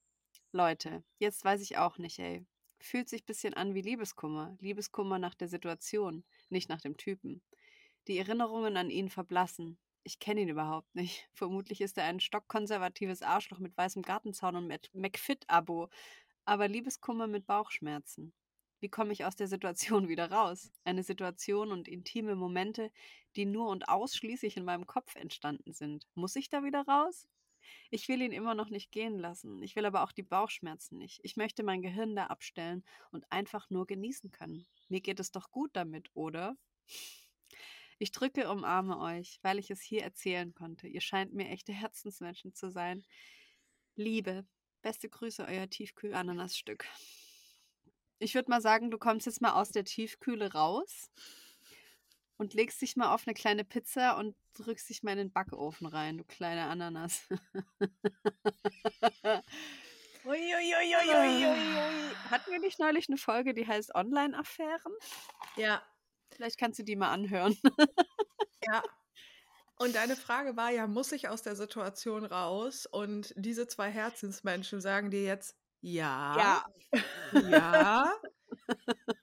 Leute, 0.53 1.03
jetzt 1.19 1.43
weiß 1.43 1.59
ich 1.59 1.77
auch 1.77 1.97
nicht, 1.97 2.19
ey. 2.19 2.45
Fühlt 2.79 3.09
sich 3.09 3.23
ein 3.23 3.25
bisschen 3.25 3.53
an 3.53 3.73
wie 3.73 3.81
Liebeskummer. 3.81 4.55
Liebeskummer 4.61 5.19
nach 5.19 5.35
der 5.35 5.49
Situation, 5.49 6.23
nicht 6.47 6.69
nach 6.69 6.79
dem 6.79 6.95
Typen. 6.95 7.41
Die 8.07 8.17
Erinnerungen 8.17 8.77
an 8.77 8.89
ihn 8.89 9.09
verblassen. 9.09 9.77
Ich 10.05 10.19
kenne 10.19 10.41
ihn 10.41 10.49
überhaupt 10.49 10.93
nicht. 10.95 11.27
Vermutlich 11.33 11.81
ist 11.81 11.97
er 11.97 12.05
ein 12.05 12.19
stockkonservatives 12.19 13.21
Arschloch 13.21 13.59
mit 13.59 13.75
weißem 13.77 14.01
Gartenzaun 14.01 14.55
und 14.55 14.89
McFit-Abo. 14.93 15.89
Aber 16.45 16.67
Liebeskummer 16.67 17.27
mit 17.27 17.47
Bauchschmerzen. 17.47 18.33
Wie 18.81 18.89
komme 18.89 19.13
ich 19.13 19.23
aus 19.23 19.37
der 19.37 19.47
Situation 19.47 20.07
wieder 20.09 20.29
raus? 20.29 20.71
Eine 20.83 21.03
Situation 21.03 21.71
und 21.71 21.87
intime 21.87 22.35
Momente, 22.35 22.91
die 23.37 23.45
nur 23.45 23.69
und 23.69 23.87
ausschließlich 23.87 24.57
in 24.57 24.65
meinem 24.65 24.85
Kopf 24.85 25.15
entstanden 25.15 25.73
sind. 25.73 26.05
Muss 26.15 26.35
ich 26.35 26.49
da 26.49 26.63
wieder 26.63 26.85
raus? 26.85 27.29
Ich 27.91 28.09
will 28.09 28.21
ihn 28.21 28.33
immer 28.33 28.55
noch 28.55 28.69
nicht 28.69 28.91
gehen 28.91 29.17
lassen. 29.19 29.63
Ich 29.63 29.77
will 29.77 29.85
aber 29.85 30.03
auch 30.03 30.11
die 30.11 30.23
Bauchschmerzen 30.23 30.97
nicht. 30.97 31.21
Ich 31.23 31.37
möchte 31.37 31.63
mein 31.63 31.81
Gehirn 31.81 32.13
da 32.13 32.25
abstellen 32.25 32.83
und 33.11 33.31
einfach 33.31 33.69
nur 33.69 33.87
genießen 33.87 34.31
können. 34.31 34.65
Mir 34.89 34.99
geht 34.99 35.21
es 35.21 35.31
doch 35.31 35.49
gut 35.49 35.71
damit, 35.73 36.09
oder? 36.13 36.57
Ich 38.03 38.11
drücke, 38.11 38.51
umarme 38.51 38.99
euch, 38.99 39.39
weil 39.43 39.59
ich 39.59 39.71
es 39.71 39.79
hier 39.79 40.03
erzählen 40.03 40.53
konnte. 40.53 40.89
Ihr 40.89 40.99
scheint 40.99 41.33
mir 41.33 41.47
echte 41.47 41.71
Herzensmenschen 41.71 42.53
zu 42.53 42.69
sein. 42.69 43.01
Liebe, 43.95 44.45
beste 44.81 45.07
Grüße, 45.07 45.45
euer 45.47 45.69
Tiefkühl-Ananasstück. 45.69 46.85
Ich 48.19 48.35
würde 48.35 48.51
mal 48.51 48.59
sagen, 48.59 48.91
du 48.91 48.97
kommst 48.97 49.25
jetzt 49.25 49.39
mal 49.39 49.53
aus 49.53 49.69
der 49.69 49.85
Tiefkühle 49.85 50.51
raus 50.51 51.09
und 52.35 52.53
legst 52.53 52.81
dich 52.81 52.97
mal 52.97 53.13
auf 53.13 53.25
eine 53.25 53.35
kleine 53.35 53.63
Pizza 53.63 54.17
und 54.17 54.35
drückst 54.55 54.89
dich 54.89 55.01
mal 55.03 55.13
in 55.13 55.19
den 55.19 55.31
Backofen 55.31 55.87
rein, 55.87 56.17
du 56.17 56.25
kleine 56.25 56.65
Ananas. 56.65 57.25
Uiuiuiuiui. 60.25 61.55
Hatten 62.29 62.51
wir 62.51 62.59
nicht 62.59 62.79
neulich 62.79 63.07
eine 63.07 63.17
Folge, 63.17 63.53
die 63.53 63.65
heißt 63.65 63.95
Online-Affären? 63.95 64.91
Ja. 65.55 65.81
Vielleicht 66.33 66.59
kannst 66.59 66.79
du 66.79 66.83
die 66.83 66.95
mal 66.95 67.11
anhören. 67.11 67.57
ja. 68.65 68.83
Und 69.77 69.95
deine 69.95 70.15
Frage 70.15 70.55
war 70.55 70.71
ja, 70.71 70.87
muss 70.87 71.11
ich 71.11 71.27
aus 71.27 71.41
der 71.41 71.55
Situation 71.55 72.25
raus? 72.25 72.85
Und 72.85 73.33
diese 73.35 73.67
zwei 73.67 73.89
Herzensmenschen 73.89 74.81
sagen 74.81 75.09
dir 75.09 75.23
jetzt, 75.23 75.55
ja. 75.81 76.63
Ja. 76.93 77.01
Ja. 77.49 78.13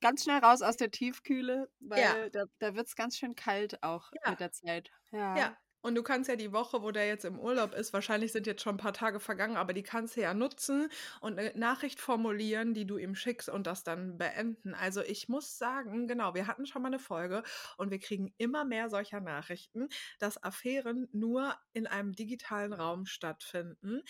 ganz 0.00 0.22
schnell 0.22 0.38
raus 0.38 0.62
aus 0.62 0.76
der 0.76 0.90
Tiefkühle, 0.90 1.68
weil 1.80 2.02
ja. 2.02 2.28
da, 2.30 2.44
da 2.58 2.74
wird 2.74 2.86
es 2.86 2.94
ganz 2.94 3.16
schön 3.16 3.34
kalt 3.34 3.82
auch 3.82 4.10
ja. 4.22 4.30
mit 4.30 4.40
der 4.40 4.52
Zeit. 4.52 4.90
Ja. 5.10 5.36
ja. 5.36 5.56
Und 5.84 5.96
du 5.96 6.02
kannst 6.02 6.30
ja 6.30 6.36
die 6.36 6.50
Woche, 6.52 6.82
wo 6.82 6.92
der 6.92 7.06
jetzt 7.06 7.26
im 7.26 7.38
Urlaub 7.38 7.74
ist, 7.74 7.92
wahrscheinlich 7.92 8.32
sind 8.32 8.46
jetzt 8.46 8.62
schon 8.62 8.76
ein 8.76 8.78
paar 8.78 8.94
Tage 8.94 9.20
vergangen, 9.20 9.56
aber 9.56 9.74
die 9.74 9.82
kannst 9.82 10.16
du 10.16 10.22
ja 10.22 10.32
nutzen 10.32 10.88
und 11.20 11.38
eine 11.38 11.52
Nachricht 11.58 12.00
formulieren, 12.00 12.72
die 12.72 12.86
du 12.86 12.96
ihm 12.96 13.14
schickst 13.14 13.50
und 13.50 13.66
das 13.66 13.84
dann 13.84 14.16
beenden. 14.16 14.72
Also 14.74 15.02
ich 15.02 15.28
muss 15.28 15.58
sagen, 15.58 16.08
genau, 16.08 16.34
wir 16.34 16.46
hatten 16.46 16.64
schon 16.66 16.80
mal 16.80 16.88
eine 16.88 16.98
Folge 16.98 17.42
und 17.76 17.90
wir 17.90 17.98
kriegen 17.98 18.34
immer 18.38 18.64
mehr 18.64 18.88
solcher 18.88 19.20
Nachrichten, 19.20 19.88
dass 20.18 20.42
Affären 20.42 21.06
nur 21.12 21.54
in 21.74 21.86
einem 21.86 22.12
digitalen 22.12 22.72
Raum 22.72 23.04
stattfinden. 23.04 24.00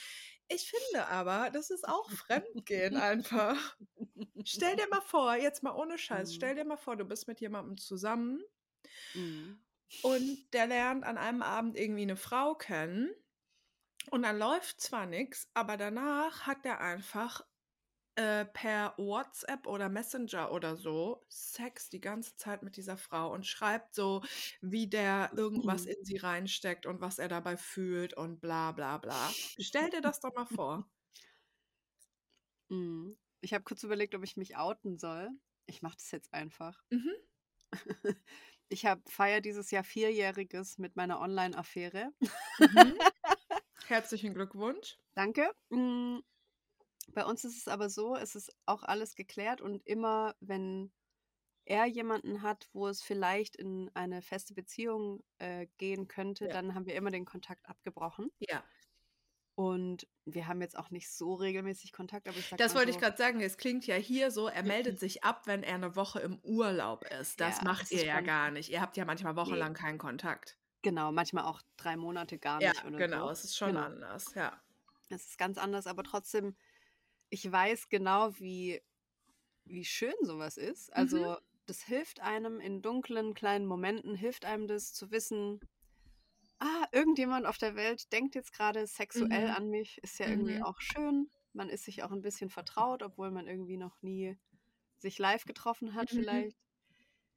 Ich 0.48 0.70
finde 0.70 1.08
aber, 1.08 1.50
das 1.50 1.70
ist 1.70 1.88
auch 1.88 2.10
Fremdgehen 2.10 2.96
einfach. 2.96 3.76
Stell 4.44 4.76
dir 4.76 4.86
mal 4.90 5.00
vor, 5.02 5.34
jetzt 5.36 5.62
mal 5.64 5.74
ohne 5.74 5.98
Scheiß, 5.98 6.34
Mhm. 6.34 6.34
stell 6.34 6.54
dir 6.54 6.64
mal 6.64 6.76
vor, 6.76 6.96
du 6.96 7.04
bist 7.04 7.28
mit 7.28 7.40
jemandem 7.40 7.78
zusammen 7.78 8.42
Mhm. 9.14 9.63
Und 10.02 10.38
der 10.52 10.66
lernt 10.66 11.04
an 11.04 11.18
einem 11.18 11.42
Abend 11.42 11.76
irgendwie 11.76 12.02
eine 12.02 12.16
Frau 12.16 12.54
kennen 12.54 13.10
und 14.10 14.22
dann 14.22 14.38
läuft 14.38 14.80
zwar 14.80 15.06
nichts, 15.06 15.50
aber 15.54 15.76
danach 15.76 16.46
hat 16.46 16.64
der 16.64 16.80
einfach 16.80 17.42
äh, 18.16 18.44
per 18.46 18.94
WhatsApp 18.98 19.66
oder 19.66 19.88
Messenger 19.90 20.52
oder 20.52 20.76
so 20.76 21.26
Sex 21.30 21.90
die 21.90 22.00
ganze 22.00 22.36
Zeit 22.36 22.62
mit 22.62 22.76
dieser 22.76 22.96
Frau 22.98 23.32
und 23.32 23.46
schreibt 23.46 23.94
so, 23.94 24.22
wie 24.62 24.88
der 24.88 25.32
irgendwas 25.36 25.86
Mhm. 25.86 25.86
in 25.86 26.04
sie 26.04 26.18
reinsteckt 26.18 26.86
und 26.86 27.00
was 27.00 27.18
er 27.18 27.28
dabei 27.28 27.56
fühlt 27.56 28.14
und 28.16 28.40
bla 28.40 28.72
bla 28.72 28.98
bla. 28.98 29.40
Stell 29.60 29.90
dir 29.90 30.02
das 30.02 30.20
doch 30.20 30.34
mal 30.34 30.46
vor. 30.46 30.88
Mhm. 32.68 33.16
Ich 33.40 33.54
habe 33.54 33.64
kurz 33.64 33.82
überlegt, 33.84 34.14
ob 34.14 34.22
ich 34.24 34.36
mich 34.36 34.56
outen 34.56 34.98
soll. 34.98 35.30
Ich 35.66 35.82
mache 35.82 35.96
das 35.96 36.10
jetzt 36.10 36.32
einfach. 36.34 36.82
Mhm. 36.90 37.14
Ich 38.68 38.86
habe 38.86 39.02
feier 39.08 39.40
dieses 39.40 39.70
Jahr 39.70 39.84
vierjähriges 39.84 40.78
mit 40.78 40.96
meiner 40.96 41.20
Online-Affäre. 41.20 42.10
Mhm. 42.58 42.98
Herzlichen 43.86 44.34
Glückwunsch. 44.34 44.98
Danke. 45.14 45.50
Mm, 45.70 46.18
Bei 47.14 47.24
uns 47.26 47.44
ist 47.44 47.58
es 47.58 47.68
aber 47.68 47.90
so, 47.90 48.16
es 48.16 48.34
ist 48.34 48.52
auch 48.66 48.82
alles 48.82 49.14
geklärt 49.14 49.60
und 49.60 49.86
immer, 49.86 50.34
wenn 50.40 50.92
er 51.66 51.86
jemanden 51.86 52.42
hat, 52.42 52.68
wo 52.72 52.88
es 52.88 53.02
vielleicht 53.02 53.56
in 53.56 53.90
eine 53.94 54.22
feste 54.22 54.54
Beziehung 54.54 55.24
äh, 55.38 55.66
gehen 55.78 56.08
könnte, 56.08 56.46
Ja. 56.46 56.52
dann 56.52 56.74
haben 56.74 56.86
wir 56.86 56.94
immer 56.96 57.10
den 57.10 57.24
Kontakt 57.26 57.66
abgebrochen. 57.68 58.30
Ja. 58.38 58.64
Und 59.56 60.08
wir 60.24 60.46
haben 60.48 60.60
jetzt 60.62 60.76
auch 60.76 60.90
nicht 60.90 61.10
so 61.10 61.34
regelmäßig 61.34 61.92
Kontakt, 61.92 62.28
aber 62.28 62.38
ich 62.40 62.48
sag 62.48 62.60
Das 62.60 62.74
wollte 62.74 62.90
ich 62.90 62.98
so, 62.98 63.00
gerade 63.00 63.16
sagen. 63.16 63.40
Es 63.40 63.56
klingt 63.56 63.86
ja 63.86 63.96
hier 63.96 64.30
so, 64.30 64.48
er 64.48 64.62
meldet 64.62 64.98
sich 65.00 65.24
ab, 65.24 65.46
wenn 65.46 65.62
er 65.62 65.74
eine 65.74 65.96
Woche 65.96 66.20
im 66.20 66.38
Urlaub 66.40 67.04
ist. 67.04 67.40
Das 67.40 67.60
Ja, 67.60 67.62
macht 67.62 67.90
das 67.90 67.92
ihr 67.92 68.04
ja 68.04 68.20
gar 68.20 68.50
nicht. 68.50 68.70
Ihr 68.70 68.80
habt 68.80 68.96
ja 68.96 69.04
manchmal 69.04 69.36
Nee. 69.44 69.64
wochenlang 69.64 69.74
keinen 69.74 69.98
Kontakt. 69.98 70.58
genau, 70.82 71.12
manchmal 71.12 71.44
auch 71.44 71.62
drei 71.76 71.96
Monate 71.96 72.38
gar 72.38 72.60
Ja, 72.60 72.72
nicht 72.72 72.84
oder 72.84 73.02
genau. 73.02 73.28
so. 73.28 73.30
Es 73.30 73.44
ist 73.44 73.56
schon 73.56 73.76
Genau. 73.76 73.80
anders. 73.80 74.34
Ja. 74.34 74.62
Es 75.10 75.26
ist 75.26 75.38
ganz 75.38 75.58
anders, 75.58 75.86
aber 75.86 76.02
trotzdem, 76.02 76.56
ich 77.30 77.50
weiß 77.50 77.88
genau, 77.88 78.38
wie, 78.38 78.82
wie 79.64 79.84
schön 79.84 80.14
sowas 80.22 80.56
ist. 80.58 80.94
Mhm. 80.96 80.96
Also, 80.96 81.38
das 81.66 81.82
hilft 81.84 82.20
einem 82.20 82.60
in 82.60 82.82
dunklen 82.82 83.34
kleinen 83.34 83.66
Momenten, 83.66 84.14
hilft 84.16 84.44
einem 84.46 84.68
das 84.68 84.94
zu 84.94 85.10
wissen, 85.12 85.60
ah, 86.60 86.86
irgendjemand 86.92 87.46
auf 87.46 87.58
der 87.58 87.76
Welt 87.76 88.12
denkt 88.12 88.34
jetzt 88.34 88.52
gerade 88.52 88.86
sexuell 88.86 89.48
Mhm. 89.48 89.56
an 89.56 89.68
mich, 89.70 89.98
ist 90.02 90.18
ja 90.18 90.28
irgendwie 90.28 90.60
Mhm. 90.60 90.62
auch 90.62 90.80
schön. 90.80 91.30
Man 91.52 91.68
ist 91.70 91.84
sich 91.84 92.02
auch 92.02 92.12
ein 92.12 92.22
bisschen 92.22 92.50
vertraut, 92.50 93.02
obwohl 93.02 93.30
man 93.30 93.46
irgendwie 93.48 93.76
noch 93.76 94.02
nie 94.02 94.38
sich 94.98 95.18
live 95.18 95.44
getroffen 95.46 95.94
hat 95.94 96.10
Mhm. 96.10 96.12
vielleicht. 96.12 96.58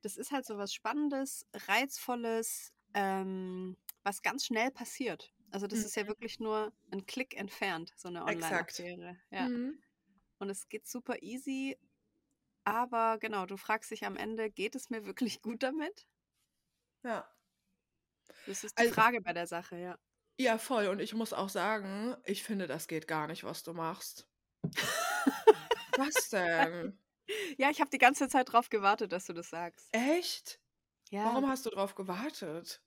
Das 0.04 0.18
ist 0.18 0.32
halt 0.32 0.46
so 0.46 0.58
was 0.58 0.74
Spannendes, 0.74 1.48
Reizvolles, 1.54 2.74
ähm, 2.94 3.78
was 4.04 4.22
ganz 4.24 4.46
schnell 4.46 4.72
passiert. 4.72 5.34
Also 5.52 5.68
das 5.68 5.84
Mhm. 5.84 5.88
ist 5.88 5.96
ja 5.96 6.08
wirklich 6.08 6.40
nur 6.40 6.74
ein 6.92 7.06
Klick 7.06 7.36
entfernt, 7.38 7.94
so 7.98 8.10
eine. 8.10 8.26
Online-Affäre. 8.26 9.18
Ja. 9.32 9.50
Mhm. 9.50 9.82
Und 10.40 10.50
es 10.50 10.70
geht 10.70 10.88
super 10.88 11.22
easy, 11.24 11.78
aber 12.66 13.18
genau, 13.20 13.46
du 13.48 13.58
fragst 13.58 13.92
dich 13.92 14.06
am 14.06 14.18
Ende, 14.18 14.52
geht 14.52 14.76
es 14.76 14.90
mir 14.92 15.06
wirklich 15.06 15.42
gut 15.42 15.64
damit? 15.64 16.08
Ja. 17.04 17.37
Das 18.46 18.64
ist 18.64 18.78
die 18.78 18.84
Also- 18.84 18.94
Frage 18.94 19.22
bei 19.22 19.34
der 19.34 19.48
Sache, 19.48 19.78
ja. 19.78 19.98
Ja, 20.40 20.58
voll. 20.60 20.88
Und 20.88 21.00
ich 21.00 21.14
muss 21.16 21.34
auch 21.34 21.50
sagen, 21.50 22.16
ich 22.24 22.44
finde, 22.44 22.68
das 22.68 22.88
geht 22.88 23.08
gar 23.08 23.26
nicht, 23.28 23.44
was 23.44 23.64
du 23.64 23.74
machst. 23.74 24.28
Was 25.98 26.30
denn? 26.30 26.98
Ja, 27.58 27.70
ich 27.70 27.82
habe 27.82 27.90
die 27.90 27.98
ganze 27.98 28.30
Zeit 28.30 28.54
drauf 28.54 28.70
gewartet, 28.70 29.12
dass 29.12 29.26
du 29.26 29.34
das 29.34 29.50
sagst. 29.50 29.90
Echt? 29.92 30.62
Ja, 31.10 31.26
Warum 31.26 31.50
hast 31.50 31.66
du 31.66 31.70
drauf 31.70 31.94
gewartet? 31.94 32.82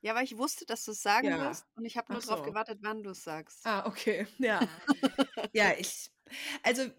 ja 0.00 0.14
weil 0.16 0.24
ich 0.24 0.36
wusste, 0.36 0.66
dass 0.66 0.84
du 0.84 0.90
es 0.90 1.00
sagen 1.02 1.28
Ja. 1.28 1.38
wirst 1.38 1.64
und 1.76 1.84
ich 1.84 1.96
habe 1.96 2.12
nur 2.12 2.20
Ach 2.20 2.26
drauf 2.26 2.38
so. 2.40 2.44
gewartet, 2.46 2.80
wann 2.82 3.04
du 3.04 3.10
es 3.10 3.22
sagst. 3.22 3.64
Ah, 3.64 3.86
okay. 3.86 4.26
Ja. 4.38 4.60
ja, 5.52 5.72
ich. 5.78 6.10
Also. 6.64 6.90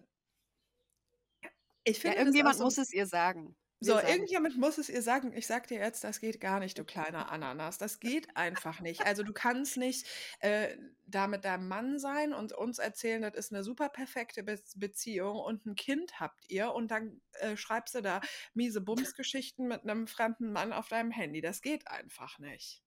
Ich 1.84 1.98
Ja, 1.98 2.02
finde. 2.02 2.16
auch 2.16 2.20
irgendjemand 2.22 2.56
so, 2.58 2.64
muss 2.64 2.78
es 2.78 2.94
ihr 2.94 3.06
sagen. 3.06 3.56
Wir 3.84 3.94
So, 3.94 3.98
sagen 3.98 4.08
irgendjemand 4.10 4.58
muss 4.58 4.78
es 4.78 4.90
ihr 4.90 5.02
sagen. 5.02 5.34
Ich 5.34 5.48
sag 5.48 5.68
dir 5.68 5.80
jetzt, 5.80 6.04
das 6.04 6.20
geht 6.20 6.40
gar 6.40 6.60
nicht, 6.60 6.78
du 6.80 6.84
kleiner 6.86 7.32
Ananas. 7.32 7.78
Das 7.78 8.00
geht 8.00 8.36
einfach 8.36 8.80
nicht. 8.82 9.06
Also 9.06 9.22
du 9.24 9.34
kannst 9.34 9.78
nicht 9.78 10.08
äh, 10.40 10.76
da 11.06 11.28
mit 11.28 11.46
deinem 11.46 11.68
Mann 11.68 12.00
sein 12.00 12.34
und 12.34 12.52
uns 12.54 12.80
erzählen, 12.80 13.22
das 13.22 13.36
ist 13.36 13.54
eine 13.54 13.64
super 13.64 13.90
perfekte 13.90 14.44
Be 14.44 14.60
Beziehung 14.76 15.38
und 15.40 15.66
ein 15.66 15.76
Kind 15.76 16.20
habt 16.20 16.46
ihr 16.50 16.72
und 16.74 16.90
dann 16.90 17.22
äh, 17.34 17.58
schreibst 17.58 17.94
du 17.96 18.02
da 18.02 18.22
miese 18.54 18.82
Bumsgeschichten 18.82 19.68
mit 19.68 19.84
einem 19.84 20.08
fremden 20.08 20.52
Mann 20.52 20.74
auf 20.74 20.88
deinem 20.88 21.12
Handy. 21.12 21.42
Das 21.42 21.62
geht 21.62 21.88
einfach 21.88 22.40
nicht. 22.40 22.82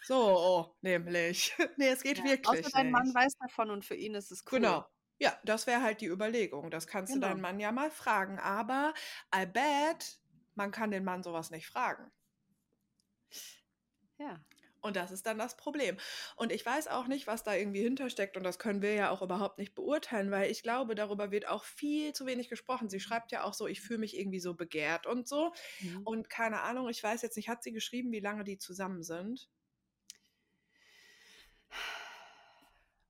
So, 0.00 0.76
nämlich. 0.82 1.54
nee, 1.76 1.88
es 1.88 2.02
geht 2.02 2.22
Ja, 2.22 2.24
wirklich 2.24 2.44
außer 2.44 2.70
dein 2.72 2.90
Mann 2.90 3.12
nicht. 3.12 3.14
weiß 3.14 3.36
davon 3.38 3.70
und 3.70 3.84
für 3.84 3.94
ihn 3.96 4.14
ist 4.14 4.30
es 4.32 4.44
cool. 4.54 4.60
Genau. 4.60 4.86
Ja, 5.18 5.38
das 5.44 5.66
wäre 5.66 5.82
halt 5.82 6.00
die 6.00 6.06
Überlegung. 6.06 6.70
Das 6.70 6.86
kannst 6.86 7.14
du 7.14 7.20
Genau. 7.20 7.28
deinen 7.28 7.40
Mann 7.40 7.58
ja 7.60 7.72
mal 7.72 7.90
fragen. 7.90 8.38
Aber 8.38 8.92
I 9.34 9.46
bet, 9.46 10.18
man 10.54 10.70
kann 10.72 10.90
den 10.90 11.04
Mann 11.04 11.22
sowas 11.22 11.50
nicht 11.50 11.66
fragen. 11.66 12.10
Ja. 14.18 14.44
Und 14.82 14.94
das 14.94 15.10
ist 15.10 15.26
dann 15.26 15.38
das 15.38 15.56
Problem. 15.56 15.96
Und 16.36 16.52
ich 16.52 16.64
weiß 16.64 16.86
auch 16.88 17.08
nicht, 17.08 17.26
was 17.26 17.42
da 17.42 17.54
irgendwie 17.54 17.82
hintersteckt. 17.82 18.36
Und 18.36 18.44
das 18.44 18.58
können 18.58 18.82
wir 18.82 18.92
ja 18.94 19.10
auch 19.10 19.20
überhaupt 19.22 19.58
nicht 19.58 19.74
beurteilen, 19.74 20.30
weil 20.30 20.50
ich 20.50 20.62
glaube, 20.62 20.94
darüber 20.94 21.30
wird 21.32 21.48
auch 21.48 21.64
viel 21.64 22.12
zu 22.12 22.24
wenig 22.26 22.48
gesprochen. 22.48 22.88
Sie 22.88 23.00
schreibt 23.00 23.32
ja 23.32 23.42
auch 23.42 23.54
so, 23.54 23.66
ich 23.66 23.80
fühle 23.80 23.98
mich 23.98 24.16
irgendwie 24.16 24.38
so 24.40 24.54
begehrt 24.54 25.06
und 25.06 25.26
so. 25.26 25.52
Mhm. 25.80 26.02
Und 26.04 26.30
keine 26.30 26.60
Ahnung, 26.62 26.88
ich 26.88 27.02
weiß 27.02 27.22
jetzt 27.22 27.36
nicht, 27.36 27.48
hat 27.48 27.62
sie 27.64 27.72
geschrieben, 27.72 28.12
wie 28.12 28.20
lange 28.20 28.44
die 28.44 28.58
zusammen 28.58 29.02
sind? 29.02 29.48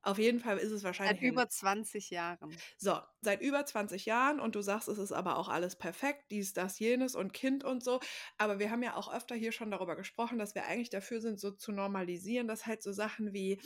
Auf 0.06 0.18
jeden 0.18 0.38
Fall 0.38 0.58
ist 0.58 0.70
es 0.70 0.84
wahrscheinlich. 0.84 1.20
Seit 1.20 1.28
über 1.28 1.48
20 1.48 2.10
Jahren. 2.10 2.56
So, 2.78 2.96
seit 3.22 3.42
über 3.42 3.66
20 3.66 4.06
Jahren 4.06 4.38
und 4.38 4.54
du 4.54 4.62
sagst, 4.62 4.86
es 4.86 4.98
ist 4.98 5.10
aber 5.10 5.36
auch 5.36 5.48
alles 5.48 5.74
perfekt, 5.74 6.26
dies, 6.30 6.52
das, 6.52 6.78
jenes 6.78 7.16
und 7.16 7.32
Kind 7.32 7.64
und 7.64 7.82
so. 7.82 7.98
Aber 8.38 8.60
wir 8.60 8.70
haben 8.70 8.84
ja 8.84 8.94
auch 8.94 9.12
öfter 9.12 9.34
hier 9.34 9.50
schon 9.50 9.72
darüber 9.72 9.96
gesprochen, 9.96 10.38
dass 10.38 10.54
wir 10.54 10.64
eigentlich 10.66 10.90
dafür 10.90 11.20
sind, 11.20 11.40
so 11.40 11.50
zu 11.50 11.72
normalisieren, 11.72 12.46
dass 12.46 12.66
halt 12.66 12.84
so 12.84 12.92
Sachen 12.92 13.32
wie, 13.32 13.60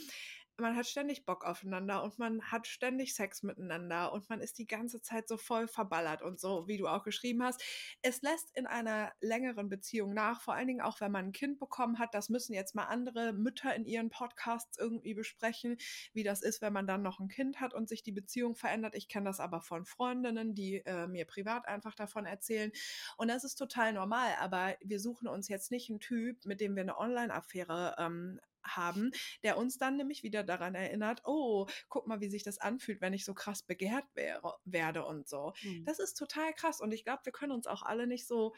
man 0.57 0.75
hat 0.75 0.87
ständig 0.87 1.25
Bock 1.25 1.45
aufeinander 1.45 2.03
und 2.03 2.19
man 2.19 2.41
hat 2.43 2.67
ständig 2.67 3.15
Sex 3.15 3.43
miteinander 3.43 4.13
und 4.13 4.29
man 4.29 4.41
ist 4.41 4.57
die 4.57 4.67
ganze 4.67 5.01
Zeit 5.01 5.27
so 5.27 5.37
voll 5.37 5.67
verballert 5.67 6.21
und 6.21 6.39
so, 6.39 6.67
wie 6.67 6.77
du 6.77 6.87
auch 6.87 7.03
geschrieben 7.03 7.43
hast. 7.43 7.63
Es 8.01 8.21
lässt 8.21 8.55
in 8.55 8.67
einer 8.67 9.11
längeren 9.21 9.69
Beziehung 9.69 10.13
nach, 10.13 10.41
vor 10.41 10.53
allen 10.53 10.67
Dingen 10.67 10.81
auch, 10.81 11.01
wenn 11.01 11.11
man 11.11 11.25
ein 11.25 11.31
Kind 11.31 11.59
bekommen 11.59 11.99
hat. 11.99 12.13
Das 12.13 12.29
müssen 12.29 12.53
jetzt 12.53 12.75
mal 12.75 12.85
andere 12.85 13.33
Mütter 13.33 13.75
in 13.75 13.85
ihren 13.85 14.09
Podcasts 14.09 14.77
irgendwie 14.77 15.13
besprechen, 15.13 15.77
wie 16.13 16.23
das 16.23 16.41
ist, 16.41 16.61
wenn 16.61 16.73
man 16.73 16.87
dann 16.87 17.01
noch 17.01 17.19
ein 17.19 17.27
Kind 17.27 17.59
hat 17.59 17.73
und 17.73 17.89
sich 17.89 18.03
die 18.03 18.11
Beziehung 18.11 18.55
verändert. 18.55 18.95
Ich 18.95 19.07
kenne 19.07 19.25
das 19.25 19.39
aber 19.39 19.61
von 19.61 19.85
Freundinnen, 19.85 20.53
die 20.53 20.85
äh, 20.85 21.07
mir 21.07 21.25
privat 21.25 21.67
einfach 21.67 21.95
davon 21.95 22.25
erzählen. 22.25 22.71
Und 23.17 23.29
das 23.29 23.43
ist 23.43 23.55
total 23.55 23.93
normal, 23.93 24.35
aber 24.39 24.75
wir 24.81 24.99
suchen 24.99 25.27
uns 25.27 25.47
jetzt 25.47 25.71
nicht 25.71 25.89
einen 25.89 25.99
Typ, 25.99 26.45
mit 26.45 26.61
dem 26.61 26.75
wir 26.75 26.83
eine 26.83 26.97
Online-Affäre 26.97 27.95
ähm, 27.97 28.39
haben, 28.63 29.11
der 29.43 29.57
uns 29.57 29.77
dann 29.77 29.97
nämlich 29.97 30.23
wieder 30.23 30.43
daran 30.43 30.75
erinnert, 30.75 31.21
oh, 31.25 31.67
guck 31.89 32.07
mal, 32.07 32.19
wie 32.21 32.29
sich 32.29 32.43
das 32.43 32.57
anfühlt, 32.59 33.01
wenn 33.01 33.13
ich 33.13 33.25
so 33.25 33.33
krass 33.33 33.63
begehrt 33.63 34.05
wäre, 34.13 34.55
werde 34.65 35.05
und 35.05 35.27
so. 35.27 35.53
Mhm. 35.61 35.85
Das 35.85 35.99
ist 35.99 36.13
total 36.15 36.53
krass 36.53 36.81
und 36.81 36.91
ich 36.93 37.03
glaube, 37.03 37.21
wir 37.25 37.31
können 37.33 37.51
uns 37.53 37.67
auch 37.67 37.83
alle 37.83 38.07
nicht 38.07 38.27
so 38.27 38.53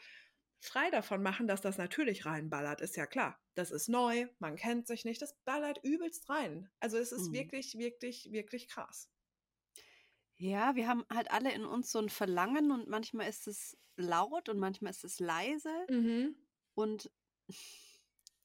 frei 0.60 0.90
davon 0.90 1.22
machen, 1.22 1.46
dass 1.46 1.60
das 1.60 1.78
natürlich 1.78 2.24
reinballert, 2.26 2.80
ist 2.80 2.96
ja 2.96 3.06
klar. 3.06 3.38
Das 3.54 3.70
ist 3.70 3.88
neu, 3.88 4.26
man 4.38 4.56
kennt 4.56 4.86
sich 4.86 5.04
nicht, 5.04 5.20
das 5.22 5.36
ballert 5.44 5.78
übelst 5.82 6.28
rein. 6.30 6.70
Also 6.80 6.96
es 6.98 7.12
ist 7.12 7.30
Mhm. 7.30 7.34
wirklich, 7.34 7.74
wirklich, 7.78 8.30
wirklich 8.32 8.68
krass. 8.68 9.10
Ja, 10.36 10.74
wir 10.74 10.88
haben 10.88 11.04
halt 11.12 11.30
alle 11.30 11.52
in 11.52 11.64
uns 11.64 11.90
so 11.92 11.98
ein 12.00 12.08
Verlangen 12.08 12.72
und 12.72 12.88
manchmal 12.88 13.28
ist 13.28 13.46
es 13.46 13.76
laut 13.96 14.48
und 14.48 14.58
manchmal 14.58 14.90
ist 14.90 15.04
es 15.04 15.20
leise 15.20 15.70
Mhm. 15.88 16.34
und 16.74 17.10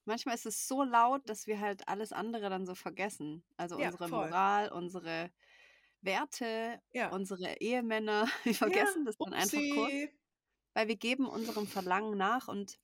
manchmal 0.10 0.36
ist 0.36 0.46
es 0.48 0.68
so 0.68 0.84
laut, 0.84 1.30
dass 1.30 1.48
wir 1.48 1.60
halt 1.62 1.88
alles 1.88 2.12
andere 2.14 2.50
dann 2.50 2.66
so 2.68 2.76
vergessen. 2.76 3.46
Also 3.58 3.78
Ja, 3.78 3.80
unsere 3.80 4.10
voll. 4.10 4.10
Moral, 4.10 4.72
unsere 4.72 5.32
Werte, 6.02 6.82
Ja. 6.94 7.10
unsere 7.10 7.60
Ehemänner, 7.62 8.28
wir 8.44 8.56
vergessen 8.56 9.06
das 9.06 9.18
dann 9.20 9.34
einfach 9.34 9.68
kurz, 9.70 9.94
weil 10.74 10.88
wir 10.88 10.98
geben 10.98 11.28
unserem 11.28 11.68
Verlangen 11.68 12.18
nach 12.18 12.48
und 12.48 12.80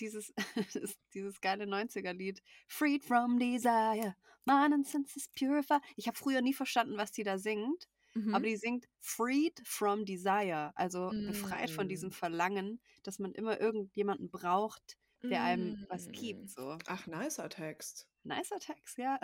dieses, 0.00 0.32
dieses 1.14 1.40
geile 1.40 1.66
90er-Lied. 1.66 2.42
Freed 2.68 3.04
from 3.04 3.38
desire, 3.38 4.16
mind 4.44 4.74
and 4.74 4.86
senses 4.86 5.28
purified. 5.28 5.82
Ich 5.96 6.06
habe 6.08 6.18
früher 6.18 6.42
nie 6.42 6.54
verstanden, 6.54 6.96
was 6.98 7.12
die 7.12 7.24
da 7.24 7.38
singt. 7.38 7.88
Mhm. 8.14 8.30
Aber 8.30 8.46
die 8.46 8.56
singt 8.56 8.86
Freed 9.00 9.62
from 9.64 10.04
Desire, 10.04 10.72
also 10.76 11.14
befreit 11.24 11.70
von 11.70 11.88
diesem 11.88 12.10
Mm. 12.10 12.12
Verlangen, 12.12 12.80
dass 13.04 13.18
man 13.20 13.32
immer 13.32 13.60
irgendjemanden 13.60 14.30
braucht, 14.30 14.98
der 15.30 15.42
einem 15.44 15.84
was 15.88 16.08
Mm. 16.08 16.12
gibt. 16.12 16.50
So. 16.50 16.78
Ach, 16.86 17.06
nicer 17.06 17.48
Text. 17.48 18.08
Nicer 18.24 18.58
Text, 18.58 18.98
ja. 18.98 19.18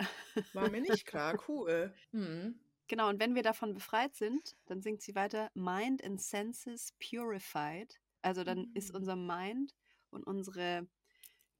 War 0.53 0.69
mir 0.69 0.81
nicht 0.81 1.05
klar. 1.05 1.37
Cool. 1.47 1.93
Mhm. 2.11 2.59
Genau, 2.87 3.09
und 3.09 3.19
wenn 3.19 3.35
wir 3.35 3.43
davon 3.43 3.73
befreit 3.73 4.15
sind, 4.15 4.55
dann 4.65 4.81
singt 4.81 5.01
sie 5.01 5.15
weiter 5.15 5.49
Mind 5.53 6.03
and 6.03 6.21
Senses 6.21 6.93
purified. 6.99 7.99
Also 8.21 8.43
dann 8.43 8.71
ist 8.73 8.93
Mm. 8.93 8.95
unser 8.97 9.15
Mind 9.15 9.73
und 10.11 10.23
unsere 10.25 10.87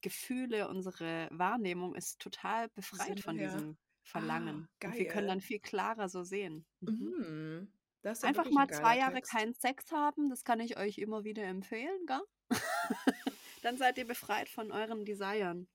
Gefühle, 0.01 0.67
unsere 0.67 1.27
Wahrnehmung 1.31 1.95
ist 1.95 2.19
total 2.19 2.69
befreit 2.69 3.19
von 3.21 3.37
wir- 3.37 3.47
diesem 3.47 3.77
Verlangen. 4.05 4.67
Ah, 4.83 4.87
und 4.87 4.95
wir 4.95 5.07
können 5.07 5.29
dann 5.29 5.39
viel 5.41 5.59
klarer 5.59 6.09
so 6.09 6.23
sehen. 6.23 6.65
Mhm. 6.81 7.15
Mhm. 7.19 7.71
Ja 8.03 8.11
Einfach 8.23 8.51
mal 8.51 8.63
ein 8.63 8.73
zwei 8.73 8.97
Jahre 8.97 9.13
Text. 9.15 9.31
keinen 9.31 9.53
Sex 9.53 9.89
haben, 9.93 10.29
das 10.29 10.43
kann 10.43 10.59
ich 10.59 10.75
euch 10.77 10.97
immer 10.97 11.23
wieder 11.23 11.43
empfehlen, 11.45 12.05
gell? 12.05 12.19
Dann 13.63 13.77
seid 13.77 13.97
ihr 13.97 14.05
befreit 14.05 14.49
von 14.49 14.71
euren 14.71 15.05
Desiren. 15.05 15.67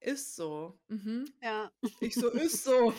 Ist 0.00 0.36
so. 0.36 0.78
Mhm. 0.88 1.24
Ja. 1.42 1.72
Ich 2.00 2.14
so, 2.14 2.28
ist 2.28 2.62
so. 2.62 2.92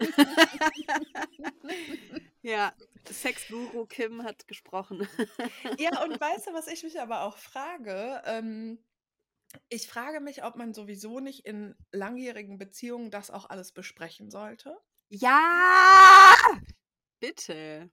ja, 2.42 2.72
Sexguru 3.04 3.84
Kim 3.86 4.22
hat 4.22 4.46
gesprochen. 4.46 5.08
Ja, 5.76 6.04
und 6.04 6.20
weißt 6.20 6.46
du, 6.46 6.52
was 6.52 6.68
ich 6.68 6.84
mich 6.84 7.00
aber 7.00 7.22
auch 7.22 7.36
frage? 7.36 8.22
Ähm, 8.26 8.78
ich 9.68 9.88
frage 9.88 10.20
mich, 10.20 10.44
ob 10.44 10.54
man 10.54 10.72
sowieso 10.72 11.18
nicht 11.18 11.44
in 11.44 11.74
langjährigen 11.90 12.58
Beziehungen 12.58 13.10
das 13.10 13.32
auch 13.32 13.50
alles 13.50 13.72
besprechen 13.72 14.30
sollte. 14.30 14.78
Ja! 15.08 16.32
Bitte. 17.18 17.90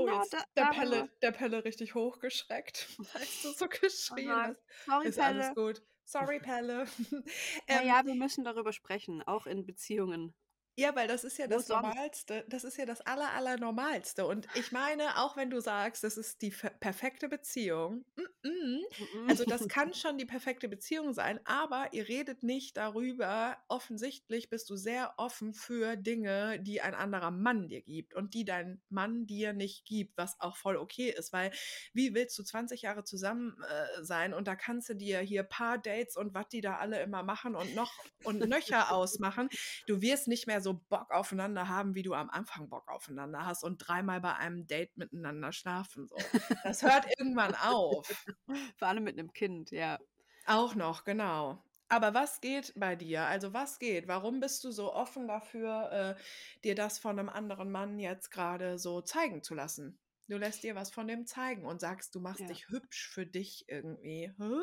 Oh, 0.00 0.04
Genau, 0.04 0.18
jetzt 0.18 0.32
da, 0.32 0.44
der, 0.56 0.64
Pelle, 0.70 1.10
der 1.22 1.32
Pelle 1.32 1.64
richtig 1.64 1.94
hochgeschreckt, 1.94 2.88
weil 2.98 3.26
du 3.42 3.52
so 3.52 3.66
geschrien 3.68 4.30
Aha. 4.30 4.48
hast. 4.48 4.62
Sorry, 4.86 5.08
Ist 5.08 5.18
alles 5.18 5.54
Pelle. 5.54 5.54
gut. 5.54 5.82
Sorry, 6.04 6.40
Pelle. 6.40 6.86
Ähm, 7.68 7.86
ja, 7.86 8.04
wir 8.04 8.14
müssen 8.14 8.44
darüber 8.44 8.72
sprechen, 8.72 9.22
auch 9.22 9.46
in 9.46 9.64
Beziehungen. 9.64 10.34
Ja, 10.76 10.94
weil 10.96 11.06
das 11.06 11.22
ist 11.24 11.36
ja 11.38 11.50
Wo 11.50 11.50
das 11.50 11.66
sonst? 11.66 11.82
Normalste. 11.82 12.44
Das 12.48 12.64
ist 12.64 12.78
ja 12.78 12.86
das 12.86 13.02
aller, 13.02 13.30
aller 13.32 13.58
Normalste. 13.58 14.26
Und 14.26 14.48
ich 14.54 14.72
meine, 14.72 15.18
auch 15.18 15.36
wenn 15.36 15.50
du 15.50 15.60
sagst, 15.60 16.02
das 16.02 16.16
ist 16.16 16.40
die 16.40 16.50
fe- 16.50 16.72
perfekte 16.80 17.28
Beziehung, 17.28 18.06
mm, 18.16 18.48
mm, 18.48 18.80
also 19.28 19.44
das 19.44 19.68
kann 19.68 19.92
schon 19.92 20.16
die 20.16 20.24
perfekte 20.24 20.68
Beziehung 20.68 21.12
sein, 21.12 21.40
aber 21.44 21.88
ihr 21.92 22.08
redet 22.08 22.42
nicht 22.42 22.78
darüber. 22.78 23.58
Offensichtlich 23.68 24.48
bist 24.48 24.70
du 24.70 24.76
sehr 24.76 25.12
offen 25.18 25.52
für 25.52 25.96
Dinge, 25.96 26.58
die 26.60 26.80
ein 26.80 26.94
anderer 26.94 27.30
Mann 27.30 27.68
dir 27.68 27.82
gibt 27.82 28.14
und 28.14 28.32
die 28.32 28.44
dein 28.46 28.80
Mann 28.88 29.26
dir 29.26 29.52
nicht 29.52 29.84
gibt, 29.84 30.16
was 30.16 30.40
auch 30.40 30.56
voll 30.56 30.76
okay 30.78 31.10
ist, 31.10 31.34
weil 31.34 31.50
wie 31.92 32.14
willst 32.14 32.38
du 32.38 32.42
20 32.44 32.80
Jahre 32.82 33.04
zusammen 33.04 33.56
äh, 33.68 34.02
sein 34.04 34.32
und 34.32 34.48
da 34.48 34.56
kannst 34.56 34.88
du 34.88 34.94
dir 34.94 35.20
hier 35.20 35.42
paar 35.42 35.76
Dates 35.78 36.16
und 36.16 36.32
was 36.34 36.48
die 36.48 36.62
da 36.62 36.76
alle 36.76 37.02
immer 37.02 37.22
machen 37.22 37.54
und 37.56 37.74
noch 37.74 37.92
und 38.24 38.38
nöcher 38.48 38.92
ausmachen. 38.92 39.50
Du 39.86 40.00
wirst 40.00 40.28
nicht 40.28 40.46
mehr 40.46 40.61
so 40.62 40.74
Bock 40.88 41.10
aufeinander 41.10 41.68
haben, 41.68 41.94
wie 41.94 42.02
du 42.02 42.14
am 42.14 42.30
Anfang 42.30 42.68
Bock 42.68 42.88
aufeinander 42.88 43.44
hast 43.44 43.64
und 43.64 43.78
dreimal 43.78 44.20
bei 44.20 44.34
einem 44.36 44.66
Date 44.66 44.96
miteinander 44.96 45.52
schlafen. 45.52 46.06
So. 46.08 46.16
Das 46.64 46.82
hört 46.82 47.06
irgendwann 47.18 47.54
auf. 47.54 48.06
Vor 48.78 48.88
allem 48.88 49.04
mit 49.04 49.18
einem 49.18 49.32
Kind, 49.32 49.70
ja. 49.70 49.98
Auch 50.46 50.74
noch, 50.74 51.04
genau. 51.04 51.62
Aber 51.88 52.14
was 52.14 52.40
geht 52.40 52.72
bei 52.74 52.96
dir? 52.96 53.24
Also 53.26 53.52
was 53.52 53.78
geht? 53.78 54.08
Warum 54.08 54.40
bist 54.40 54.64
du 54.64 54.70
so 54.70 54.92
offen 54.94 55.28
dafür, 55.28 56.16
äh, 56.18 56.22
dir 56.64 56.74
das 56.74 56.98
von 56.98 57.18
einem 57.18 57.28
anderen 57.28 57.70
Mann 57.70 57.98
jetzt 57.98 58.30
gerade 58.30 58.78
so 58.78 59.02
zeigen 59.02 59.42
zu 59.42 59.54
lassen? 59.54 59.98
Du 60.28 60.38
lässt 60.38 60.62
dir 60.62 60.74
was 60.74 60.90
von 60.90 61.06
dem 61.06 61.26
zeigen 61.26 61.66
und 61.66 61.80
sagst, 61.80 62.14
du 62.14 62.20
machst 62.20 62.40
Ja. 62.40 62.46
dich 62.46 62.68
hübsch 62.68 63.10
für 63.10 63.26
dich 63.26 63.66
irgendwie. 63.68 64.32
Hä? 64.38 64.62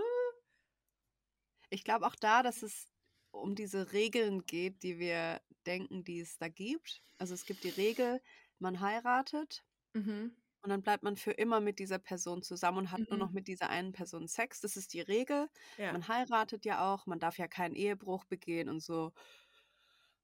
Ich 1.69 1.83
glaube 1.83 2.07
auch 2.07 2.15
da, 2.15 2.41
dass 2.41 2.63
es 2.63 2.87
um 3.31 3.53
diese 3.53 3.91
Regeln 3.91 4.45
geht, 4.45 4.81
die 4.81 4.97
wir 4.97 5.41
denken, 5.67 6.03
die 6.03 6.19
es 6.21 6.37
da 6.37 6.49
gibt. 6.49 7.03
Also 7.17 7.33
es 7.33 7.45
gibt 7.45 7.63
die 7.63 7.69
Regel, 7.69 8.21
man 8.59 8.79
heiratet 8.81 9.63
Mhm. 9.95 10.31
und 10.61 10.69
dann 10.69 10.81
bleibt 10.83 11.03
man 11.03 11.15
für 11.17 11.31
immer 11.31 11.61
mit 11.61 11.79
dieser 11.79 11.99
Person 11.99 12.41
zusammen 12.43 12.79
und 12.79 12.91
hat 12.91 13.09
nur 13.09 13.17
noch 13.17 13.29
Mhm. 13.29 13.33
mit 13.33 13.47
dieser 13.47 13.69
einen 13.69 13.93
Person 13.93 14.27
Sex. 14.27 14.61
Das 14.61 14.75
ist 14.77 14.93
die 14.93 15.01
Regel. 15.01 15.49
Ja. 15.77 15.93
Man 15.93 16.07
heiratet 16.07 16.65
ja 16.65 16.93
auch, 16.93 17.05
man 17.07 17.19
darf 17.19 17.37
ja 17.37 17.47
keinen 17.47 17.75
Ehebruch 17.75 18.25
begehen 18.25 18.69
und 18.69 18.81
so. 18.81 19.13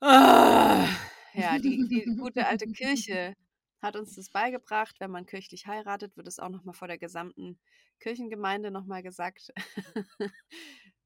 Ah, 0.02 0.88
ja, 1.34 1.58
die, 1.60 1.88
die 1.88 2.12
gute 2.18 2.48
alte 2.48 2.68
Kirche 2.68 3.34
hat 3.82 3.96
uns 3.96 4.16
das 4.16 4.30
beigebracht. 4.30 5.00
Wenn 5.00 5.12
man 5.12 5.26
kirchlich 5.26 5.68
heiratet, 5.68 6.18
wird 6.18 6.28
es 6.28 6.40
auch 6.40 6.50
nochmal 6.50 6.74
vor 6.76 6.88
der 6.88 6.98
gesamten 6.98 7.60
Kirchengemeinde 8.00 8.72
nochmal 8.72 9.04
gesagt, 9.04 9.52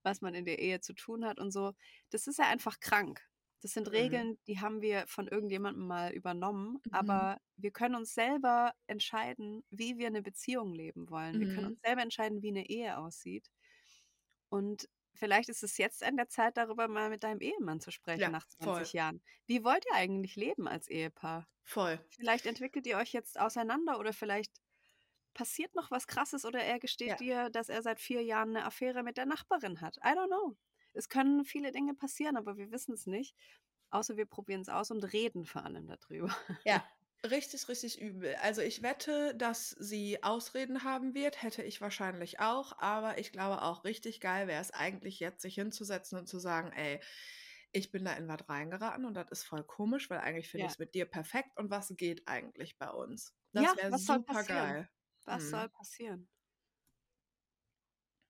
was 0.04 0.22
man 0.22 0.34
in 0.36 0.46
der 0.46 0.60
Ehe 0.60 0.82
zu 0.82 0.94
tun 0.94 1.26
hat 1.26 1.40
und 1.40 1.52
so. 1.52 1.74
Das 2.10 2.28
ist 2.28 2.40
ja 2.40 2.48
einfach 2.48 2.80
krank. 2.80 3.29
Das 3.62 3.72
sind 3.74 3.92
Mhm. 3.94 3.94
Regeln, 3.94 4.40
die 4.48 4.60
haben 4.62 4.82
wir 4.82 5.06
von 5.08 5.28
irgendjemandem 5.28 5.86
mal 5.88 6.12
übernommen, 6.14 6.82
Mhm. 6.86 6.92
aber 6.92 7.42
wir 7.58 7.72
können 7.72 7.96
uns 7.96 8.14
selber 8.14 8.74
entscheiden, 8.88 9.64
wie 9.70 9.98
wir 9.98 10.08
eine 10.08 10.22
Beziehung 10.22 10.74
leben 10.74 11.10
wollen. 11.10 11.40
Wir 11.40 11.48
können 11.48 11.68
Mhm. 11.68 11.74
uns 11.74 11.80
selber 11.84 12.02
entscheiden, 12.02 12.42
wie 12.42 12.50
eine 12.50 12.70
Ehe 12.70 12.98
aussieht. 12.98 13.50
Und 14.50 14.90
vielleicht 15.16 15.50
ist 15.50 15.64
es 15.64 15.78
jetzt 15.78 16.04
an 16.04 16.18
der 16.18 16.30
Zeit, 16.30 16.58
darüber 16.58 16.88
mal 16.88 17.10
mit 17.10 17.24
deinem 17.24 17.42
Ehemann 17.42 17.80
zu 17.82 17.92
sprechen 17.92 18.22
Ja, 18.22 18.30
nach 18.32 18.48
voll. 18.60 18.60
20 18.60 18.94
Jahren. 18.94 19.22
Wie 19.48 19.64
wollt 19.64 19.86
ihr 19.88 19.96
eigentlich 19.96 20.36
leben 20.36 20.68
als 20.68 20.88
Ehepaar? 20.88 21.48
Voll. 21.64 22.00
Vielleicht 22.10 22.46
entwickelt 22.46 22.86
ihr 22.88 22.98
euch 22.98 23.14
jetzt 23.14 23.40
auseinander 23.40 24.00
oder 24.00 24.14
vielleicht 24.14 24.62
passiert 25.34 25.76
noch 25.76 25.92
was 25.92 26.08
Krasses 26.08 26.46
oder 26.46 26.62
er 26.64 26.80
gesteht 26.80 27.10
Ja. 27.10 27.18
dir, 27.20 27.50
dass 27.52 27.70
er 27.70 27.82
seit 27.84 28.00
vier 28.02 28.24
Jahren 28.24 28.52
eine 28.56 28.66
Affäre 28.66 29.04
mit 29.04 29.18
der 29.18 29.26
Nachbarin 29.28 29.82
hat. 29.82 29.98
I 29.98 30.10
don't 30.10 30.28
know. 30.28 30.58
Es 31.00 31.10
können 31.10 31.46
viele 31.46 31.72
Dinge 31.72 31.96
passieren, 31.96 32.38
aber 32.38 32.58
wir 32.58 32.72
wissen 32.72 32.94
es 32.94 33.08
nicht. 33.08 33.36
Außer 33.92 34.18
wir 34.18 34.26
probieren 34.28 34.62
es 34.62 34.70
aus 34.70 34.92
und 34.92 35.04
reden 35.14 35.46
vor 35.46 35.66
allem 35.66 35.88
darüber. 35.88 36.36
Ja, 36.66 36.84
richtig, 37.26 37.68
richtig 37.70 38.00
übel. 38.02 38.36
Also 38.42 38.62
ich 38.62 38.82
wette, 38.82 39.36
dass 39.36 39.70
sie 39.72 40.24
Ausreden 40.24 40.84
haben 40.84 41.14
wird, 41.14 41.42
hätte 41.42 41.64
ich 41.64 41.82
wahrscheinlich 41.82 42.40
auch, 42.40 42.78
aber 42.80 43.18
ich 43.18 43.32
glaube 43.32 43.62
auch 43.62 43.84
richtig 43.86 44.20
geil 44.22 44.48
wäre 44.48 44.62
es 44.62 44.72
eigentlich 44.72 45.20
jetzt, 45.20 45.42
sich 45.42 45.56
hinzusetzen 45.56 46.18
und 46.20 46.28
zu 46.28 46.40
sagen, 46.40 46.72
ey, 46.74 47.00
ich 47.72 47.92
bin 47.92 48.04
da 48.06 48.14
in 48.14 48.28
was 48.28 48.48
reingeraten 48.50 49.06
und 49.06 49.14
das 49.16 49.30
ist 49.32 49.44
voll 49.44 49.64
komisch, 49.64 50.10
weil 50.10 50.20
eigentlich 50.20 50.50
finde 50.50 50.66
Ja. 50.66 50.68
ich 50.68 50.74
es 50.74 50.80
mit 50.80 50.96
dir 50.96 51.06
perfekt 51.06 51.58
und 51.58 51.70
was 51.70 51.94
geht 51.98 52.28
eigentlich 52.28 52.78
bei 52.78 52.90
uns? 52.90 53.36
Das 53.54 53.66
Ja, 53.66 53.76
wäre 53.76 53.94
super 53.94 54.20
passieren? 54.20 54.80
geil. 54.84 54.90
Was 55.26 55.50
Mhm. 55.50 55.50
soll 55.50 55.70
passieren? 55.70 56.30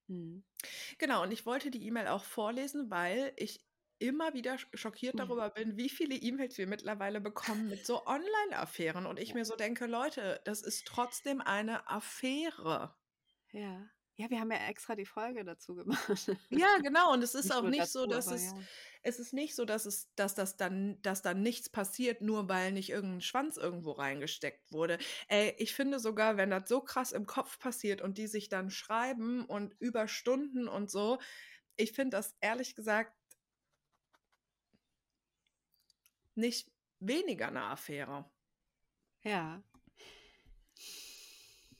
Hm. 0.10 0.44
Genau, 0.98 1.24
und 1.24 1.32
ich 1.32 1.46
wollte 1.46 1.72
die 1.72 1.86
E-Mail 1.88 2.08
auch 2.08 2.24
vorlesen, 2.24 2.90
weil 2.92 3.34
ich 3.38 3.66
immer 4.00 4.34
wieder 4.34 4.56
sch- 4.56 4.76
schockiert 4.78 5.20
Mhm. 5.20 5.20
darüber 5.20 5.50
bin, 5.50 5.78
wie 5.78 5.90
viele 5.90 6.16
E-Mails 6.16 6.58
wir 6.58 6.68
mittlerweile 6.68 7.22
bekommen 7.22 7.68
mit 7.70 7.86
so 7.86 8.06
Online-Affären. 8.06 9.06
Und 9.06 9.20
ich 9.20 9.34
mir 9.34 9.46
so 9.46 9.56
denke, 9.56 9.86
Leute, 9.88 10.42
das 10.46 10.62
ist 10.62 10.88
trotzdem 10.88 11.42
eine 11.42 11.88
Affäre. 11.90 12.96
Ja. 13.52 13.90
Ja, 14.20 14.30
wir 14.30 14.42
haben 14.42 14.52
ja 14.52 14.58
extra 14.68 14.96
die 14.98 15.06
Folge 15.06 15.46
dazu 15.46 15.76
gemacht. 15.76 15.98
Ja, 16.50 16.78
genau. 16.84 17.14
Und 17.14 17.24
es 17.24 17.36
ist 17.36 17.46
Nicht 17.46 17.54
auch 17.54 17.64
nicht 17.64 17.86
so, 17.88 18.06
dazu, 18.06 18.16
dass 18.16 18.28
aber 18.28 18.36
es, 18.36 18.52
ja. 18.52 18.60
es 19.02 19.18
ist 19.18 19.32
nicht 19.32 19.56
so, 19.56 19.64
dass 19.64 19.86
es, 19.86 20.14
dass 20.16 20.36
das 20.36 20.58
dann, 20.58 21.02
dass 21.02 21.22
dann 21.22 21.42
nichts 21.42 21.70
passiert, 21.70 22.22
nur 22.22 22.50
weil 22.50 22.74
nicht 22.74 22.90
irgendein 22.90 23.22
Schwanz 23.22 23.56
irgendwo 23.56 23.92
reingesteckt 23.94 24.74
wurde. 24.74 24.98
Ey, 25.30 25.56
ich 25.58 25.74
finde 25.74 26.00
sogar, 26.00 26.36
wenn 26.36 26.50
das 26.50 26.68
so 26.68 26.82
krass 26.82 27.14
im 27.14 27.28
Kopf 27.28 27.60
passiert 27.60 28.02
und 28.02 28.18
die 28.18 28.28
sich 28.28 28.50
dann 28.50 28.72
schreiben 28.72 29.46
und 29.46 29.74
über 29.80 30.10
Stunden 30.10 30.68
und 30.68 30.92
so, 30.92 31.18
ich 31.78 31.94
finde 31.94 32.18
das 32.18 32.36
ehrlich 32.42 32.76
gesagt 32.76 33.16
nicht 36.36 36.70
weniger 37.00 37.48
eine 37.48 37.64
Affäre. 37.64 38.30
Ja. 39.24 39.64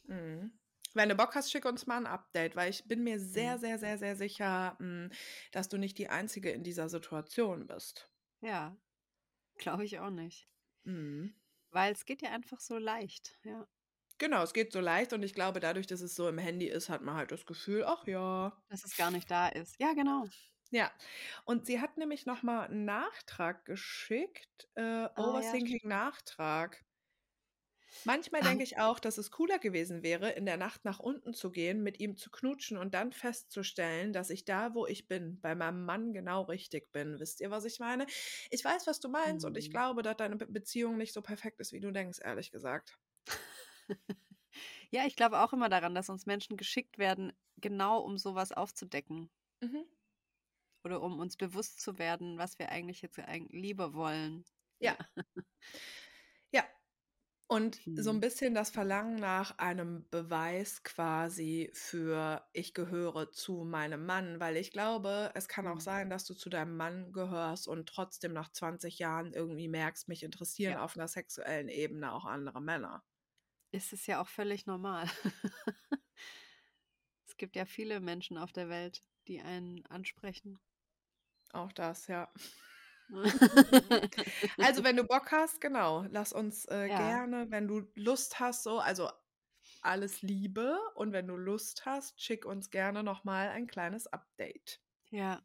Mhm. 0.08 0.59
Wenn 0.96 1.10
du 1.10 1.16
Bock 1.16 1.36
hast, 1.36 1.52
schick 1.52 1.66
uns 1.66 1.86
mal 1.88 1.98
ein 1.98 2.06
Update, 2.08 2.56
weil 2.56 2.70
ich 2.70 2.88
bin 2.88 3.04
mir 3.04 3.20
sehr, 3.20 3.58
Mhm. 3.58 3.60
sehr, 3.60 3.78
sehr, 3.80 3.98
sehr 3.98 4.16
sicher, 4.16 4.76
mh, 4.80 5.10
dass 5.52 5.70
du 5.70 5.78
nicht 5.78 5.98
die 5.98 6.10
Einzige 6.10 6.50
in 6.52 6.64
dieser 6.64 6.90
Situation 6.90 7.68
bist. 7.68 8.12
Ja. 8.42 8.78
Glaube 9.58 9.86
ich 9.86 10.00
auch 10.00 10.10
nicht. 10.12 10.50
Mhm. 10.86 11.34
Weil 11.72 11.94
es 11.94 12.06
geht 12.06 12.22
ja 12.22 12.30
einfach 12.32 12.60
so 12.60 12.78
leicht. 12.78 13.40
Ja. 13.44 13.68
Genau, 14.20 14.44
es 14.44 14.54
geht 14.54 14.72
so 14.74 14.80
leicht 14.82 15.14
und 15.14 15.24
ich 15.24 15.34
glaube, 15.34 15.60
dadurch, 15.62 15.88
dass 15.88 16.02
es 16.02 16.16
so 16.16 16.28
im 16.30 16.38
Handy 16.38 16.68
ist, 16.68 16.90
hat 16.90 17.02
man 17.02 17.16
halt 17.16 17.32
das 17.32 17.46
Gefühl, 17.46 17.84
ach 17.86 18.06
ja. 18.06 18.62
Dass 18.70 18.84
es 18.86 18.96
gar 18.96 19.10
nicht 19.12 19.30
da 19.32 19.48
ist. 19.50 19.76
Ja, 19.80 19.94
genau. 19.94 20.30
Ja, 20.72 20.92
und 21.46 21.66
sie 21.66 21.82
hat 21.82 21.98
nämlich 21.98 22.26
nochmal 22.28 22.68
einen 22.68 22.86
Nachtrag 22.86 23.66
geschickt, 23.66 24.70
äh, 24.76 25.08
Ah, 25.16 25.70
Overthinking-Nachtrag. 25.76 26.86
Manchmal 28.04 28.44
denke 28.44 28.64
ich 28.64 28.78
auch, 28.80 29.00
dass 29.00 29.18
es 29.18 29.32
cooler 29.32 29.60
gewesen 29.60 30.04
wäre, 30.04 30.32
in 30.32 30.46
der 30.46 30.58
Nacht 30.58 30.86
nach 30.86 31.00
unten 31.00 31.34
zu 31.34 31.52
gehen, 31.52 31.84
mit 31.84 32.00
ihm 32.00 32.16
zu 32.18 32.30
knutschen 32.32 32.78
und 32.78 32.94
dann 32.94 33.12
festzustellen, 33.12 34.14
dass 34.14 34.30
ich 34.30 34.46
da, 34.46 34.74
wo 34.74 34.86
ich 34.88 35.08
bin, 35.08 35.40
bei 35.42 35.56
meinem 35.56 35.86
Mann 35.86 36.14
genau 36.14 36.44
richtig 36.44 36.92
bin. 36.92 37.20
Wisst 37.20 37.42
ihr, 37.42 37.52
was 37.52 37.66
ich 37.66 37.80
meine? 37.80 38.06
Ich 38.52 38.64
weiß, 38.64 38.88
was 38.88 39.00
du 39.00 39.10
meinst 39.10 39.46
und 39.46 39.58
ich 39.58 39.70
Hm. 39.70 39.72
glaube, 39.72 40.02
dass 40.02 40.18
deine 40.18 40.36
Be 40.38 40.48
Beziehung 40.48 40.98
nicht 40.98 41.14
so 41.14 41.22
perfekt 41.22 41.60
ist, 41.60 41.72
wie 41.74 41.80
du 41.82 41.92
denkst, 41.92 42.20
ehrlich 42.24 42.52
gesagt. 42.52 42.98
Ja, 44.92 45.06
ich 45.06 45.16
glaube 45.16 45.40
auch 45.40 45.54
immer 45.54 45.70
daran, 45.70 45.96
dass 45.96 46.10
uns 46.10 46.26
Menschen 46.28 46.58
geschickt 46.58 46.98
werden, 47.00 47.34
genau 47.58 48.00
um 48.02 48.18
sowas 48.18 48.52
aufzudecken 48.52 49.30
Mhm. 49.62 49.84
oder 50.84 51.02
um 51.02 51.20
uns 51.20 51.38
bewusst 51.38 51.80
zu 51.82 51.98
werden, 52.00 52.38
was 52.38 52.60
wir 52.60 52.68
eigentlich 52.70 53.02
jetzt 53.02 53.18
lieber 53.50 53.94
wollen. 53.94 54.44
Ja. 54.80 54.96
Ja. 56.52 56.79
Und 57.52 57.82
so 57.96 58.12
ein 58.12 58.20
Mhm. 58.20 58.22
bisschen 58.22 58.54
das 58.54 58.70
Verlangen 58.70 59.16
nach 59.18 59.58
einem 59.58 60.08
Beweis 60.10 60.84
quasi 60.84 61.70
für 61.74 62.48
ich 62.54 62.74
gehöre 62.76 63.32
zu 63.32 63.64
meinem 63.66 64.06
Mann, 64.06 64.40
weil 64.40 64.56
ich 64.56 64.72
glaube, 64.72 65.32
es 65.36 65.48
kann 65.50 65.68
auch 65.68 65.80
Mhm. 65.80 65.82
sein, 65.82 66.10
dass 66.12 66.26
du 66.26 66.34
zu 66.36 66.50
deinem 66.50 66.78
Mann 66.78 67.12
gehörst 67.12 67.68
und 67.68 67.90
trotzdem 67.90 68.32
nach 68.34 68.52
20 68.52 69.00
Jahren 69.00 69.34
irgendwie 69.34 69.68
merkst, 69.68 70.08
mich 70.08 70.24
interessieren 70.24 70.76
Ja. 70.76 70.78
auf 70.78 70.96
einer 70.96 71.08
sexuellen 71.10 71.68
Ebene 71.70 72.14
auch 72.14 72.26
andere 72.26 72.62
Männer. 72.62 73.04
Es 73.72 73.94
ist 73.94 74.08
ja 74.08 74.22
auch 74.22 74.28
völlig 74.28 74.66
normal. 74.68 75.08
Es 77.30 77.38
gibt 77.38 77.56
ja 77.56 77.64
viele 77.64 78.02
Menschen 78.02 78.38
auf 78.38 78.52
der 78.52 78.68
Welt, 78.68 79.06
die 79.30 79.40
einen 79.40 79.86
ansprechen. 79.86 80.60
Auch 81.54 81.72
das, 81.74 82.08
ja. 82.08 82.32
Also, 84.60 84.84
wenn 84.84 84.96
du 84.98 85.04
Bock 85.04 85.32
hast, 85.32 85.62
genau, 85.62 86.06
lass 86.10 86.34
uns, 86.34 86.66
äh, 86.66 86.90
Ja. 86.90 86.96
gerne, 86.96 87.50
wenn 87.50 87.68
du 87.68 87.88
Lust 87.96 88.40
hast 88.40 88.64
so 88.64 88.80
also, 88.80 89.10
alles 89.82 90.22
Liebe 90.22 90.78
und 90.96 91.14
wenn 91.14 91.28
du 91.28 91.36
Lust 91.38 91.86
hast, 91.86 92.22
schick 92.22 92.46
uns 92.46 92.70
gerne 92.72 93.04
noch 93.04 93.24
mal 93.24 93.50
ein 93.50 93.68
kleines 93.68 94.08
Update. 94.08 94.82
Ja. 95.12 95.42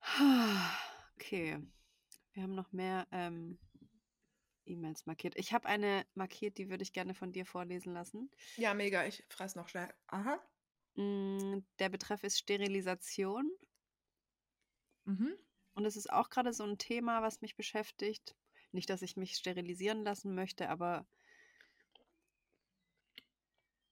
Okay. 1.16 1.58
Wir 2.32 2.42
haben 2.42 2.54
noch 2.54 2.72
mehr, 2.72 3.06
ähm, 3.12 3.58
E-Mails 4.66 5.06
markiert. 5.06 5.34
Ich 5.36 5.52
habe 5.52 5.68
eine 5.68 6.06
markiert, 6.14 6.58
die 6.58 6.68
würde 6.70 6.82
ich 6.82 6.92
gerne 6.92 7.14
von 7.14 7.32
dir 7.32 7.46
vorlesen 7.46 7.92
lassen. 7.94 8.30
Ja, 8.56 8.74
mega, 8.74 9.04
ich 9.06 9.24
fresse 9.30 9.58
noch 9.58 9.68
schnell. 9.68 9.92
Aha. 10.08 10.40
Hm, 10.96 11.64
der 11.78 11.88
Betreff 11.88 12.22
ist 12.24 12.38
Sterilisation 12.38 13.50
Mhm. 15.06 15.34
Und 15.74 15.84
es 15.86 15.96
ist 15.96 16.10
auch 16.12 16.30
grade 16.30 16.52
so 16.52 16.64
'n 16.64 16.78
Thema, 16.78 17.22
was 17.22 17.40
mich 17.42 17.56
beschäftigt. 17.56 18.36
Nicht, 18.72 18.90
dass 18.90 19.02
ich 19.02 19.16
mich 19.16 19.36
sterilisieren 19.36 20.04
lassen 20.04 20.34
möchte, 20.34 20.68
aber 20.70 21.06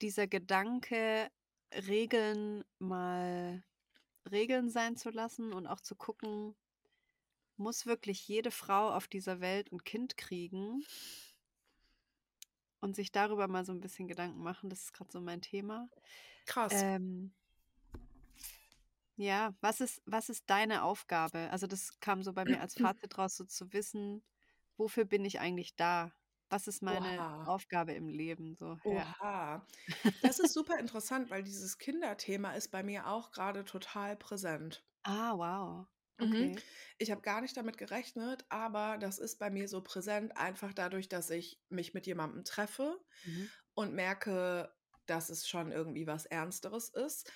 dieser 0.01 0.27
Gedanke, 0.27 1.29
Regeln 1.73 2.63
mal 2.79 3.63
Regeln 4.31 4.69
sein 4.69 4.97
zu 4.97 5.09
lassen 5.11 5.53
und 5.53 5.67
auch 5.67 5.81
zu 5.81 5.95
gucken, 5.95 6.55
muss 7.57 7.85
wirklich 7.85 8.27
jede 8.27 8.51
Frau 8.51 8.91
auf 8.95 9.07
dieser 9.07 9.41
Welt 9.41 9.71
'n 9.71 9.83
Kind 9.83 10.17
kriegen? 10.17 10.85
Und 12.83 12.97
sich 12.97 13.13
darüber 13.13 13.47
mal 13.47 13.63
so 13.65 13.71
'n 13.71 13.79
bisschen 13.79 14.09
Gedanken 14.09 14.43
machen, 14.43 14.69
das 14.69 14.81
ist 14.83 14.93
grad 14.93 15.09
so 15.09 15.21
mein 15.21 15.39
Thema. 15.41 15.89
Krass. 16.47 16.83
Ähm 16.83 17.33
ja, 19.15 19.53
was 19.61 19.81
ist 19.81 20.01
was 20.05 20.29
ist 20.29 20.49
deine 20.49 20.83
Aufgabe? 20.83 21.49
Also, 21.51 21.67
das 21.67 21.99
kam 21.99 22.23
so 22.23 22.33
bei 22.33 22.45
mir 22.45 22.61
als 22.61 22.75
Fazit 22.75 23.17
raus, 23.17 23.35
so 23.37 23.45
zu 23.45 23.73
wissen: 23.73 24.23
„Wofür 24.77 25.05
bin 25.05 25.25
ich 25.25 25.39
eigentlich 25.39 25.75
da? 25.75 26.13
Was 26.49 26.67
ist 26.67 26.81
meine 26.83 27.27
Oha. 27.27 27.29
Aufgabe 27.43 27.93
im 27.93 28.07
Leben?“ 28.09 28.55
So, 28.55 28.79
ja. 28.85 29.13
Oha. 29.25 29.67
Das 30.21 30.39
ist 30.39 30.53
super 30.53 30.79
interessant, 30.79 31.29
weil 31.29 31.43
dieses 31.43 31.77
Kinderthema 31.79 32.53
ist 32.53 32.69
bei 32.71 32.83
mir 32.83 33.07
auch 33.07 33.31
grade 33.31 33.65
total 33.65 34.15
präsent. 34.17 34.87
Ah, 35.05 35.33
wow. 35.37 35.87
Mhm. 36.19 36.51
Okay. 36.51 36.61
Ich 36.99 37.11
habe 37.11 37.21
gar 37.21 37.41
nicht 37.41 37.57
damit 37.57 37.77
gerechnet, 37.77 38.45
aber 38.49 38.97
das 38.97 39.17
ist 39.19 39.39
bei 39.39 39.49
mir 39.49 39.67
so 39.67 39.81
präsent, 39.81 40.37
einfach 40.37 40.73
dadurch, 40.73 41.09
dass 41.09 41.29
ich 41.29 41.63
mich 41.69 41.93
mit 41.93 42.05
jemandem 42.05 42.43
treffe 42.43 42.99
Mhm. 43.23 43.47
und 43.73 43.93
merke, 43.93 44.73
dass 45.07 45.29
es 45.29 45.47
schon 45.47 45.71
irgendwie 45.71 46.07
was 46.07 46.25
Ernsteres 46.25 46.89
ist 46.89 47.31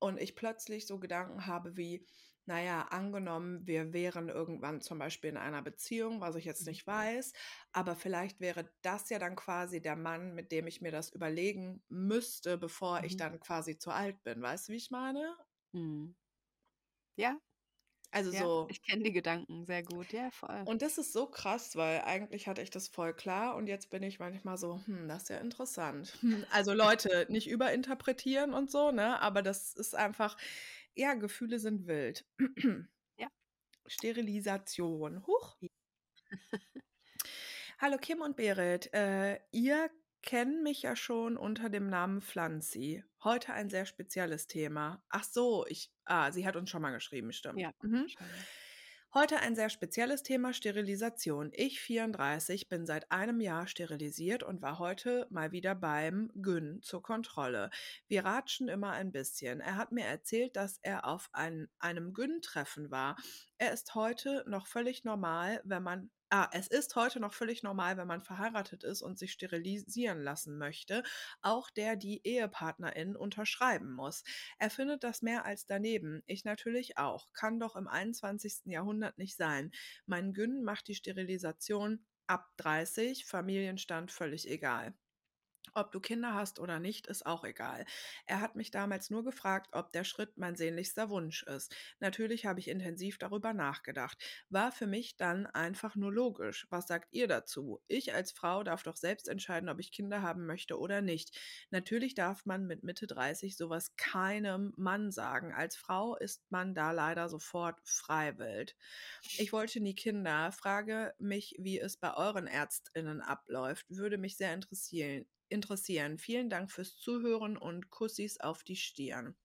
und 0.00 0.20
ich 0.20 0.34
plötzlich 0.36 0.86
so 0.86 0.98
Gedanken 0.98 1.46
habe 1.46 1.76
wie: 1.76 2.06
„Na 2.46 2.60
ja, 2.62 2.82
angenommen, 2.88 3.66
wir 3.66 3.92
wären 3.92 4.28
irgendwann 4.28 4.80
zum 4.80 4.98
Beispiel 4.98 5.30
in 5.30 5.36
einer 5.36 5.62
Beziehung“, 5.62 6.20
was 6.20 6.36
ich 6.36 6.44
jetzt 6.44 6.66
Mhm. 6.66 6.68
nicht 6.68 6.86
weiß, 6.86 7.32
aber 7.72 7.94
vielleicht 7.96 8.40
wäre 8.40 8.72
das 8.82 9.08
ja 9.10 9.18
dann 9.18 9.36
quasi 9.36 9.80
der 9.82 9.96
Mann, 9.96 10.34
mit 10.34 10.50
dem 10.52 10.66
ich 10.66 10.80
mir 10.80 10.90
das 10.92 11.10
überlegen 11.12 11.84
müsste, 11.88 12.58
bevor 12.58 13.04
ich 13.04 13.16
Mhm. 13.16 13.18
dann 13.18 13.40
quasi 13.40 13.78
zu 13.78 13.90
alt 13.92 14.22
bin. 14.24 14.42
Weißt 14.42 14.68
du, 14.68 14.72
wie 14.72 14.76
ich 14.78 14.90
meine? 14.90 15.36
Mhm. 15.74 16.14
Ja. 17.18 17.40
Also, 18.12 18.30
Ja, 18.30 18.48
so 18.48 18.68
ich 18.68 18.82
kenne 18.82 19.02
die 19.04 19.12
Gedanken 19.12 19.64
sehr 19.66 19.82
gut. 19.84 20.12
Ja, 20.12 20.30
voll. 20.30 20.66
Und 20.66 20.80
das 20.82 20.96
ist 20.98 21.12
so 21.12 21.26
krass, 21.26 21.76
weil 21.76 22.00
eigentlich 22.02 22.46
hatte 22.48 22.62
ich 22.62 22.70
das 22.70 22.88
voll 22.88 23.12
klar 23.14 23.56
und 23.56 23.66
jetzt 23.66 23.90
bin 23.90 24.02
ich 24.02 24.18
manchmal 24.20 24.56
so: 24.56 24.80
„Hm, 24.86 25.06
das 25.08 25.24
ist 25.24 25.28
ja 25.28 25.36
interessant.“ 25.38 26.18
Hm, 26.22 26.44
also, 26.50 26.72
Leute, 26.74 27.26
nicht 27.30 27.48
überinterpretieren 27.48 28.52
und 28.52 28.70
so, 28.70 28.90
ne, 28.90 29.20
aber 29.22 29.42
das 29.42 29.74
ist 29.74 29.94
einfach 29.94 30.36
ja, 30.94 31.14
Gefühle 31.14 31.58
sind 31.60 31.86
wild. 31.86 32.26
Ja. 33.16 33.28
Sterilisation. 33.86 35.26
Huch. 35.26 35.58
Hallo 37.78 37.96
Kim 37.98 38.20
und 38.20 38.36
Berit. 38.36 38.92
Äh, 38.94 39.40
ihr 39.50 39.90
kennt 40.22 40.62
mich 40.62 40.82
ja 40.82 40.94
schon 40.96 41.36
unter 41.36 41.68
dem 41.68 41.88
Namen 41.88 42.20
Pflanzi. 42.20 43.02
Heute 43.22 43.52
ein 43.52 43.70
sehr 43.70 43.86
spezielles 43.86 44.46
Thema. 44.46 45.02
Ach 45.08 45.24
so, 45.24 45.66
ich 45.66 45.92
ah, 46.04 46.32
sie 46.32 46.46
hat 46.46 46.56
uns 46.56 46.70
schon 46.70 46.82
mal 46.82 46.92
geschrieben, 46.92 47.32
stimmt. 47.32 47.58
Ja, 47.58 47.72
Mhm. 47.82 48.06
Heute 49.12 49.40
ein 49.40 49.56
sehr 49.56 49.70
spezielles 49.70 50.22
Thema, 50.22 50.52
Sterilisation. 50.52 51.50
Ich, 51.52 51.80
34, 51.80 52.68
bin 52.68 52.86
seit 52.86 53.10
einem 53.10 53.40
Jahr 53.40 53.66
sterilisiert 53.66 54.44
und 54.44 54.62
war 54.62 54.78
heute 54.78 55.26
mal 55.30 55.50
wieder 55.50 55.74
beim 55.74 56.30
Gyn 56.36 56.80
zur 56.80 57.02
Kontrolle. 57.02 57.70
Wir 58.06 58.24
ratschen 58.24 58.68
immer 58.68 58.92
ein 58.92 59.10
bisschen. 59.10 59.58
Er 59.58 59.74
hat 59.74 59.90
mir 59.90 60.04
erzählt, 60.04 60.54
dass 60.54 60.78
er 60.82 61.06
auf 61.06 61.28
ein 61.32 61.68
einem 61.80 62.14
Gyn-Treffen 62.14 62.92
war. 62.92 63.16
Er 63.58 63.72
ist 63.72 63.96
heute 63.96 64.44
noch 64.46 64.68
völlig 64.68 65.02
normal, 65.02 65.60
wenn 65.64 65.82
man 65.82 66.10
ah, 66.30 66.48
es 66.52 66.68
ist 66.68 66.96
heute 66.96 67.20
noch 67.20 67.34
völlig 67.34 67.62
normal, 67.62 67.96
wenn 67.96 68.06
man 68.06 68.22
verheiratet 68.22 68.84
ist 68.84 69.02
und 69.02 69.18
sich 69.18 69.32
sterilisieren 69.32 70.22
lassen 70.22 70.56
möchte, 70.58 71.02
auch 71.42 71.70
der 71.70 71.96
die 71.96 72.20
Ehepartnerin 72.24 73.16
unterschreiben 73.16 73.92
muss. 73.92 74.24
Er 74.58 74.70
findet 74.70 75.04
das 75.04 75.22
mehr 75.22 75.44
als 75.44 75.66
daneben. 75.66 76.22
Ich 76.26 76.44
natürlich 76.44 76.98
auch. 76.98 77.32
Kann 77.32 77.60
doch 77.60 77.76
im 77.76 77.88
21. 77.88 78.62
Jahrhundert 78.66 79.18
nicht 79.18 79.36
sein. 79.36 79.72
Mein 80.06 80.32
Gyn 80.32 80.62
macht 80.62 80.88
die 80.88 80.94
Sterilisation 80.94 82.04
ab 82.26 82.48
30, 82.58 83.26
Familienstand 83.26 84.12
völlig 84.12 84.48
egal. 84.48 84.94
Ob 85.74 85.92
du 85.92 86.00
Kinder 86.00 86.34
hast 86.34 86.58
oder 86.58 86.80
nicht, 86.80 87.06
ist 87.06 87.26
auch 87.26 87.44
egal. 87.44 87.84
Er 88.26 88.40
hat 88.40 88.56
mich 88.56 88.70
damals 88.70 89.10
nur 89.10 89.22
gefragt, 89.22 89.68
ob 89.72 89.92
der 89.92 90.02
Schritt 90.04 90.36
mein 90.36 90.56
sehnlichster 90.56 91.10
Wunsch 91.10 91.44
ist. 91.44 91.74
Natürlich 92.00 92.44
habe 92.46 92.58
ich 92.58 92.68
intensiv 92.68 93.18
darüber 93.18 93.52
nachgedacht. 93.52 94.18
War 94.48 94.72
für 94.72 94.86
mich 94.86 95.16
dann 95.16 95.46
einfach 95.46 95.94
nur 95.94 96.12
logisch. 96.12 96.66
Was 96.70 96.88
sagt 96.88 97.12
ihr 97.12 97.28
dazu? 97.28 97.80
Ich 97.86 98.12
als 98.14 98.32
Frau 98.32 98.64
darf 98.64 98.82
doch 98.82 98.96
selbst 98.96 99.28
entscheiden, 99.28 99.68
ob 99.68 99.78
ich 99.78 99.92
Kinder 99.92 100.22
haben 100.22 100.44
möchte 100.44 100.78
oder 100.78 101.02
nicht. 101.02 101.38
Natürlich 101.70 102.14
darf 102.14 102.46
man 102.46 102.66
mit 102.66 102.82
Mitte 102.82 103.06
30 103.06 103.56
sowas 103.56 103.94
keinem 103.96 104.72
Mann 104.76 105.12
sagen. 105.12 105.52
Als 105.52 105.76
Frau 105.76 106.16
ist 106.16 106.42
man 106.50 106.74
da 106.74 106.90
leider 106.90 107.28
sofort 107.28 107.80
freiwillig. 107.84 108.74
Ich 109.38 109.52
wollte 109.52 109.80
nie 109.80 109.94
Kinder. 109.94 110.50
Frage 110.50 111.14
mich, 111.18 111.54
wie 111.58 111.78
es 111.78 111.96
bei 111.96 112.14
euren 112.14 112.48
ÄrztInnen 112.48 113.20
abläuft. 113.20 113.86
Würde 113.88 114.18
mich 114.18 114.36
sehr 114.36 114.52
interessieren 114.52 115.26
interessieren. 115.50 116.18
Vielen 116.18 116.50
Dank 116.50 116.70
fürs 116.70 116.96
Zuhören 116.96 117.56
und 117.56 117.90
Kussis 117.90 118.38
auf 118.40 118.62
die 118.64 118.76
Stirn. 118.76 119.36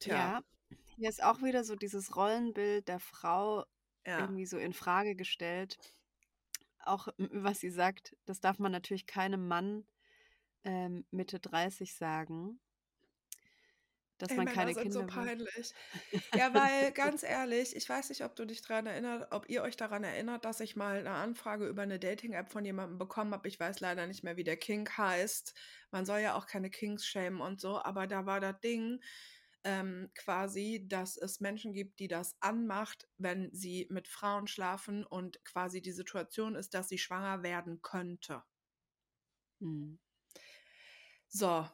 Tja. 0.00 0.14
Ja, 0.14 0.42
hier 0.96 1.08
ist 1.08 1.22
auch 1.22 1.42
wieder 1.42 1.64
so 1.64 1.76
dieses 1.76 2.16
Rollenbild 2.16 2.88
der 2.88 3.00
Frau 3.00 3.64
Ja. 4.06 4.20
irgendwie 4.20 4.46
so 4.46 4.58
in 4.58 4.72
Frage 4.72 5.14
gestellt. 5.14 5.78
Auch 6.84 7.08
was 7.18 7.60
sie 7.60 7.70
sagt, 7.70 8.16
das 8.24 8.40
darf 8.40 8.58
man 8.58 8.72
natürlich 8.72 9.06
keinem 9.06 9.46
Mann, 9.48 9.86
ähm, 10.64 11.04
Mitte 11.10 11.38
30 11.40 11.94
sagen 11.94 12.60
dass 14.18 14.34
Ey, 14.34 14.38
man 14.38 14.46
Männer 14.46 14.48
keine 14.48 14.74
sind 14.74 14.92
so 14.92 15.02
Kinder 15.02 15.14
will. 15.14 15.30
peinlich. 15.42 15.74
Ja, 16.34 16.54
weil 16.54 16.92
ganz 16.92 17.22
ehrlich, 17.22 17.74
ich 17.76 17.88
weiß 17.88 18.10
nicht, 18.10 18.22
ob 18.24 18.36
du 18.36 18.44
dich 18.46 18.60
dran 18.62 18.86
erinnert 18.86 19.28
ob 19.32 19.48
ihr 19.48 19.62
euch 19.62 19.76
daran 19.76 20.04
erinnert, 20.04 20.44
dass 20.44 20.60
ich 20.60 20.76
mal 20.76 21.02
'ne 21.02 21.10
Anfrage 21.10 21.66
über 21.66 21.86
'ne 21.86 21.98
Dating-App 21.98 22.50
von 22.50 22.64
jemandem 22.64 22.98
bekommen 22.98 23.32
habe. 23.32 23.48
Ich 23.48 23.58
weiß 23.58 23.80
leider 23.80 24.06
nicht 24.06 24.24
mehr, 24.24 24.36
wie 24.36 24.44
der 24.44 24.56
Kink 24.58 24.98
heißt. 24.98 25.54
Man 25.90 26.04
soll 26.06 26.20
ja 26.20 26.34
auch 26.36 26.46
keine 26.46 26.70
Kings 26.70 27.06
shamen 27.06 27.40
und 27.40 27.60
so, 27.60 27.80
aber 27.82 28.06
da 28.06 28.26
war 28.26 28.40
das 28.40 28.60
Ding, 28.60 29.00
ähm, 29.64 30.10
quasi, 30.14 30.86
dass 30.88 31.16
es 31.16 31.40
Menschen 31.40 31.72
gibt, 31.74 31.98
die 32.00 32.08
das 32.08 32.36
anmacht, 32.40 33.08
wenn 33.18 33.50
sie 33.54 33.88
mit 33.90 34.08
Frauen 34.08 34.46
schlafen 34.48 35.04
und 35.06 35.44
quasi 35.44 35.82
die 35.82 35.92
Situation 35.92 36.54
ist, 36.56 36.74
dass 36.74 36.88
sie 36.88 36.98
schwanger 36.98 37.42
werden 37.42 37.80
könnte. 37.82 38.42
Hm. 39.60 39.98
So. 41.30 41.68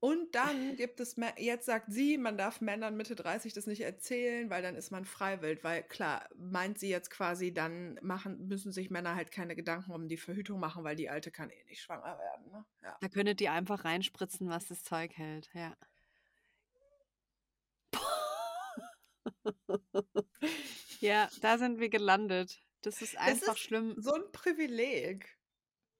Und 0.00 0.32
dann 0.36 0.76
gibt 0.76 1.00
es, 1.00 1.16
jetzt 1.38 1.66
sagt 1.66 1.92
sie, 1.92 2.18
man 2.18 2.38
darf 2.38 2.60
Männern 2.60 2.96
Mitte 2.96 3.16
30 3.16 3.52
das 3.52 3.66
nicht 3.66 3.80
erzählen, 3.80 4.48
weil 4.48 4.62
dann 4.62 4.76
ist 4.76 4.92
man 4.92 5.04
freiwillig. 5.04 5.64
Weil 5.64 5.82
klar, 5.82 6.28
meint 6.36 6.78
sie 6.78 6.88
jetzt 6.88 7.10
quasi, 7.10 7.52
dann 7.52 7.98
machen, 8.00 8.46
müssen 8.46 8.70
sich 8.70 8.90
Männer 8.90 9.16
halt 9.16 9.32
keine 9.32 9.56
Gedanken 9.56 9.90
um 9.90 10.06
die 10.06 10.16
Verhütung 10.16 10.60
machen, 10.60 10.84
weil 10.84 10.94
die 10.94 11.10
Alte 11.10 11.32
kann 11.32 11.50
eh 11.50 11.64
nicht 11.64 11.82
schwanger 11.82 12.16
werden. 12.16 12.52
Ne? 12.52 12.64
Ja. 12.82 12.96
Da 13.00 13.08
könntet 13.08 13.40
ihr 13.40 13.50
einfach 13.50 13.84
reinspritzen, 13.84 14.48
was 14.48 14.66
das 14.66 14.84
Zeug 14.84 15.16
hält. 15.16 15.50
Ja. 15.52 15.76
ja, 21.00 21.28
da 21.40 21.58
sind 21.58 21.80
wir 21.80 21.88
gelandet. 21.88 22.62
Das 22.82 23.02
ist 23.02 23.18
einfach 23.18 23.54
ist 23.54 23.58
schlimm. 23.58 23.96
So 23.98 24.14
ein 24.14 24.30
Privileg. 24.30 25.36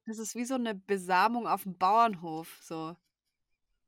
Das 0.06 0.18
ist 0.18 0.36
wie 0.36 0.44
so 0.44 0.54
eine 0.54 0.76
Besamung 0.76 1.48
auf 1.48 1.64
dem 1.64 1.76
Bauernhof. 1.76 2.60
So. 2.62 2.96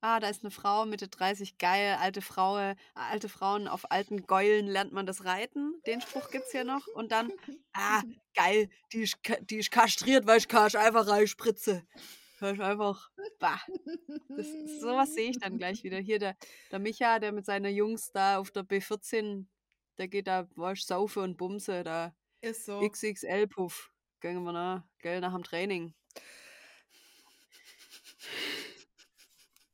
Ah, 0.03 0.19
da 0.19 0.29
ist 0.31 0.43
eine 0.43 0.51
Frau, 0.51 0.87
Mitte 0.87 1.09
30, 1.09 1.59
geil, 1.59 1.97
alte 2.01 2.23
Frau, 2.23 2.75
alte 2.95 3.29
Frauen 3.29 3.69
auf 3.69 3.91
alten 3.91 4.27
Gäulen 4.27 4.67
lernt 4.67 4.93
man 4.93 5.05
das 5.05 5.27
Reiten. 5.27 5.75
Den 5.87 6.01
Spruch 6.01 6.31
gibt's 6.31 6.55
ja 6.55 6.65
noch. 6.65 6.87
Und 6.95 7.13
dann, 7.13 7.31
ah, 7.75 8.03
geil, 8.35 8.71
die 8.93 9.03
ist, 9.03 9.19
die 9.43 9.59
ist 9.59 9.71
kastriert, 9.71 10.27
weil 10.27 10.39
ich 10.39 10.49
kann 10.49 10.69
ich 10.69 10.79
einfach 10.79 11.07
reinspritze. 11.07 11.87
Kann 12.39 12.55
ich 12.55 12.63
einfach, 12.63 13.11
bah. 13.39 13.61
Das, 14.29 14.47
sowas 14.81 15.13
sehe 15.13 15.31
ich 15.31 15.39
dann 15.39 15.59
gleich 15.59 15.85
wieder. 15.85 15.99
Hier 15.99 16.19
der, 16.19 16.35
der 16.71 16.79
Micha, 16.79 17.19
der 17.19 17.33
mit 17.33 17.45
seinen 17.45 17.75
Jungs 17.75 18.11
da 18.13 18.39
auf 18.39 18.51
der 18.51 18.63
B14, 18.65 19.45
der 19.99 20.09
geht 20.09 20.27
da, 20.27 20.49
weißt, 20.57 20.87
saufe 20.87 21.21
und 21.21 21.37
bumse, 21.37 21.83
da 21.83 22.15
Ist 22.41 22.65
so. 22.65 22.81
XXL-Puff. 22.81 23.93
Gehen 24.21 24.43
wir 24.43 24.53
nach, 24.53 24.85
gell, 25.01 25.21
nach 25.21 25.35
dem 25.35 25.43
Training. 25.43 25.95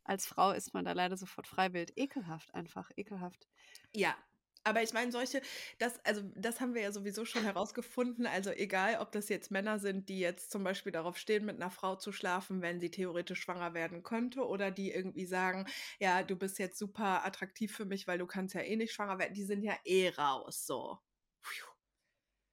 Als 0.07 0.27
Frau 0.27 0.53
ist 0.53 0.73
man 0.75 0.85
da 0.85 0.93
leider 0.93 1.17
sofort 1.17 1.47
freiwillig. 1.47 1.93
Ekelhaft 1.97 2.55
einfach, 2.55 2.91
ekelhaft. 2.97 3.47
Ja, 3.95 4.17
aber 4.65 4.83
ich 4.83 4.93
meine, 4.93 5.13
solche, 5.13 5.41
das, 5.79 6.05
also 6.05 6.23
das 6.35 6.61
haben 6.61 6.75
wir 6.75 6.83
ja 6.83 6.91
sowieso 6.93 7.25
schon 7.25 7.45
herausgefunden. 7.45 8.27
Also 8.27 8.51
egal, 8.51 8.99
ob 9.01 9.13
das 9.13 9.29
jetzt 9.29 9.51
Männer 9.53 9.79
sind, 9.79 10.09
die 10.09 10.19
jetzt 10.19 10.51
zum 10.51 10.65
Beispiel 10.65 10.91
darauf 10.93 11.17
stehen, 11.19 11.45
mit 11.45 11.57
einer 11.57 11.71
Frau 11.71 11.95
zu 11.97 12.11
schlafen, 12.13 12.63
wenn 12.63 12.81
sie 12.81 12.91
theoretisch 12.91 13.41
schwanger 13.43 13.75
werden 13.75 14.03
könnte, 14.03 14.45
oder 14.47 14.71
die 14.73 14.91
irgendwie 14.91 15.27
sagen, 15.27 15.67
ja, 16.01 16.23
du 16.25 16.35
bist 16.37 16.59
jetzt 16.59 16.79
super 16.79 17.25
attraktiv 17.25 17.75
für 17.77 17.85
mich, 17.85 18.07
weil 18.09 18.19
du 18.19 18.27
kannst 18.27 18.55
ja 18.55 18.61
eh 18.63 18.77
nicht 18.77 18.93
schwanger 18.93 19.19
werden, 19.19 19.35
die 19.35 19.45
sind 19.45 19.63
ja 19.63 19.77
eh 19.85 20.09
raus, 20.11 20.67
so. 20.67 20.99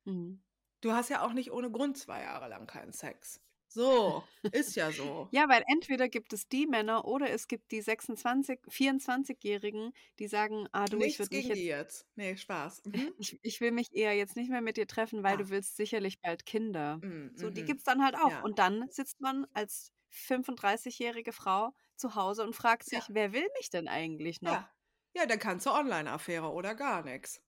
Mhm. 0.06 0.44
Du 0.82 0.92
hast 0.92 1.10
ja 1.10 1.26
auch 1.26 1.34
nicht 1.34 1.52
ohne 1.52 1.72
Grund 1.72 1.98
zwei 1.98 2.22
Jahre 2.22 2.48
lang 2.48 2.68
keinen 2.68 2.94
Sex. 2.94 3.42
So, 3.76 4.24
ist 4.52 4.76
ja 4.76 4.92
so. 4.92 5.28
Ja, 5.32 5.50
weil 5.50 5.64
entweder 5.68 6.08
gibt 6.08 6.32
es 6.34 6.48
die 6.48 6.68
Männer 6.68 7.06
oder 7.06 7.32
es 7.32 7.48
gibt 7.48 7.72
die 7.72 7.82
26, 7.82 8.60
24-Jährigen, 8.70 9.94
die 10.20 10.28
sagen, 10.28 10.68
ah 10.74 10.86
du, 10.86 11.02
ich 11.02 11.18
Nichts 11.18 11.20
würde 11.20 11.36
mich 11.36 11.48
jetzt 11.48 11.58
jetzt. 11.58 12.08
Nee, 12.16 12.38
Spaß. 12.38 12.84
Mhm. 12.86 13.14
Ich, 13.18 13.40
ich 13.42 13.62
will 13.62 13.72
mich 13.72 13.94
eher 13.96 14.14
jetzt 14.16 14.36
nicht 14.36 14.50
mehr 14.52 14.62
mit 14.62 14.78
dir 14.78 14.86
treffen, 14.88 15.24
weil 15.24 15.36
Ah. 15.36 15.38
du 15.38 15.50
willst 15.50 15.76
sicherlich 15.76 16.22
bald 16.22 16.46
Kinder. 16.46 16.98
Mm, 16.98 17.32
So, 17.36 17.50
die 17.50 17.64
mhm. 17.64 17.66
gibt 17.66 17.80
es 17.80 17.84
dann 17.86 18.04
halt 18.04 18.16
auch. 18.16 18.30
Ja. 18.30 18.42
Und 18.42 18.60
dann 18.60 18.86
sitzt 18.90 19.22
man 19.22 19.48
als 19.54 19.92
35-jährige 20.12 21.32
Frau 21.34 21.72
zu 21.96 22.14
Hause 22.16 22.44
und 22.44 22.56
fragt 22.56 22.84
sich, 22.88 23.08
Ja. 23.08 23.08
wer 23.10 23.34
will 23.34 23.48
mich 23.58 23.70
denn 23.72 23.88
eigentlich 23.88 24.42
noch? 24.42 24.52
Ja. 24.52 24.70
ja, 25.16 25.26
dann 25.26 25.40
kannst 25.40 25.66
du 25.66 25.72
Online-Affäre 25.72 26.52
oder 26.52 26.76
gar 26.76 27.04
nichts. 27.04 27.42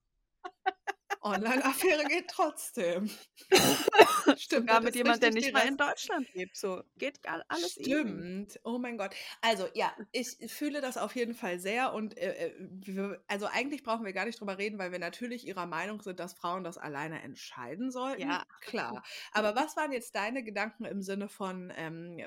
Online-Affäre 1.25 2.03
geht 2.05 2.27
trotzdem. 2.29 3.09
Stimmt, 4.37 4.69
Sogar 4.69 4.81
mit 4.81 4.89
ist 4.89 4.95
jemand, 4.95 5.23
der 5.23 5.31
nicht 5.31 5.51
mal 5.53 5.67
in 5.67 5.75
Deutschland 5.75 6.31
lebt. 6.33 6.55
So, 6.55 6.83
geht 6.97 7.23
gar 7.23 7.43
alles. 7.47 7.71
Stimmt. 7.71 8.59
Oh 8.63 8.77
mein 8.77 8.97
Gott. 8.97 9.15
Also 9.41 9.67
ja, 9.73 9.91
ich 10.11 10.37
fühle 10.47 10.81
das 10.81 10.97
auf 10.97 11.15
jeden 11.15 11.33
Fall 11.33 11.59
sehr 11.59 11.93
und 11.93 12.17
äh, 12.17 12.49
äh, 12.49 12.53
wir, 12.59 13.23
also 13.27 13.47
eigentlich 13.47 13.83
brauchen 13.83 14.05
wir 14.05 14.13
gar 14.13 14.25
nicht 14.25 14.39
drüber 14.39 14.57
reden, 14.59 14.77
weil 14.77 14.91
wir 14.91 14.99
natürlich 14.99 15.47
ihrer 15.47 15.65
Meinung 15.65 16.01
sind, 16.01 16.19
dass 16.19 16.33
Frauen 16.33 16.63
das 16.63 16.77
alleine 16.77 17.21
entscheiden 17.23 17.91
sollten. 17.91 18.21
Ja. 18.21 18.43
klar. 18.61 19.03
Aber 19.31 19.55
was 19.55 19.75
waren 19.75 19.91
jetzt 19.91 20.15
deine 20.15 20.43
Gedanken 20.43 20.85
im 20.85 21.01
Sinne 21.01 21.27
von, 21.27 21.73
ähm, 21.75 22.21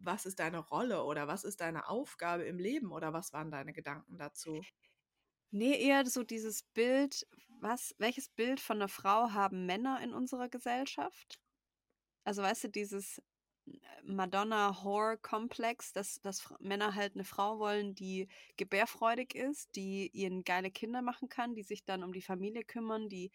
was 0.00 0.26
ist 0.26 0.38
deine 0.38 0.58
Rolle 0.58 1.02
oder 1.02 1.26
was 1.26 1.42
ist 1.42 1.60
deine 1.60 1.88
Aufgabe 1.88 2.44
im 2.44 2.58
Leben 2.58 2.92
oder 2.92 3.12
was 3.12 3.32
waren 3.32 3.50
deine 3.50 3.72
Gedanken 3.72 4.16
dazu? 4.16 4.62
Nee, 5.50 5.80
eher 5.80 6.04
so 6.06 6.24
dieses 6.24 6.64
Bild, 6.64 7.26
was, 7.64 7.94
welches 7.98 8.28
Bild 8.28 8.60
von 8.60 8.76
einer 8.76 8.88
Frau 8.88 9.32
haben 9.32 9.66
Männer 9.66 10.00
in 10.02 10.14
unserer 10.14 10.48
Gesellschaft? 10.48 11.40
Also 12.22 12.42
weißt 12.42 12.64
du, 12.64 12.68
dieses 12.68 13.20
Madonna-Whore-Komplex, 14.04 15.92
dass, 15.92 16.20
dass 16.20 16.54
Männer 16.60 16.94
halt 16.94 17.14
eine 17.14 17.24
Frau 17.24 17.58
wollen, 17.58 17.94
die 17.94 18.28
gebärfreudig 18.56 19.34
ist, 19.34 19.74
die 19.74 20.10
ihren 20.12 20.44
geile 20.44 20.70
Kinder 20.70 21.02
machen 21.02 21.28
kann, 21.28 21.54
die 21.54 21.62
sich 21.62 21.84
dann 21.84 22.04
um 22.04 22.12
die 22.12 22.22
Familie 22.22 22.62
kümmern, 22.62 23.08
die 23.08 23.32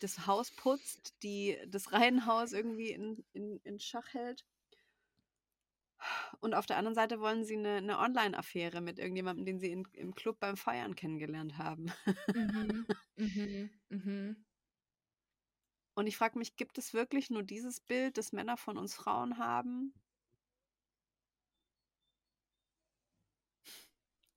das 0.00 0.26
Haus 0.26 0.50
putzt, 0.50 1.14
die 1.22 1.56
das 1.68 1.92
Reihenhaus 1.92 2.52
irgendwie 2.52 2.90
in, 2.90 3.24
in, 3.32 3.60
in 3.64 3.78
Schach 3.78 4.14
hält. 4.14 4.44
Und 6.40 6.54
auf 6.54 6.66
der 6.66 6.76
anderen 6.76 6.94
Seite 6.94 7.20
wollen 7.20 7.44
sie 7.44 7.56
eine, 7.56 7.76
eine 7.76 7.98
Online-Affäre 7.98 8.80
mit 8.80 8.98
irgendjemandem, 8.98 9.44
den 9.46 9.58
sie 9.60 9.72
in, 9.72 9.84
im 9.92 10.14
Club 10.14 10.38
beim 10.40 10.56
Feiern 10.56 10.94
kennengelernt 10.94 11.58
haben. 11.58 11.92
Mhm. 12.34 12.86
Mhm. 13.18 13.70
Mhm. 13.88 14.44
Und 15.94 16.06
ich 16.06 16.16
frage 16.18 16.38
mich, 16.38 16.56
gibt 16.56 16.76
es 16.76 16.92
wirklich 16.92 17.30
nur 17.30 17.42
dieses 17.42 17.80
Bild, 17.80 18.18
das 18.18 18.32
Männer 18.32 18.58
von 18.58 18.76
uns 18.76 18.94
Frauen 18.94 19.38
haben? 19.38 19.94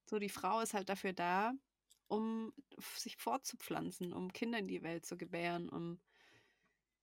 So, 0.06 0.18
die 0.18 0.30
Frau 0.30 0.62
ist 0.62 0.74
halt 0.74 0.90
dafür 0.90 1.14
da, 1.14 1.54
um 2.08 2.54
sich 2.96 3.18
fortzupflanzen, 3.18 4.14
um 4.14 4.34
Kinder 4.34 4.60
in 4.60 4.68
die 4.68 4.82
Welt 4.82 5.06
zu 5.06 5.18
gebären. 5.18 5.70
Um 5.70 6.00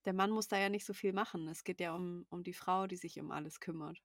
der 0.05 0.13
Mann 0.13 0.31
muss 0.31 0.47
da 0.47 0.57
ja 0.57 0.69
nicht 0.69 0.85
so 0.85 0.93
viel 0.93 1.13
machen. 1.13 1.47
Es 1.47 1.63
geht 1.63 1.79
ja 1.79 1.93
um, 1.95 2.25
um 2.29 2.43
die 2.43 2.53
Frau, 2.53 2.87
die 2.87 2.97
sich 2.97 3.19
um 3.19 3.31
alles 3.31 3.59
kümmert. 3.59 4.01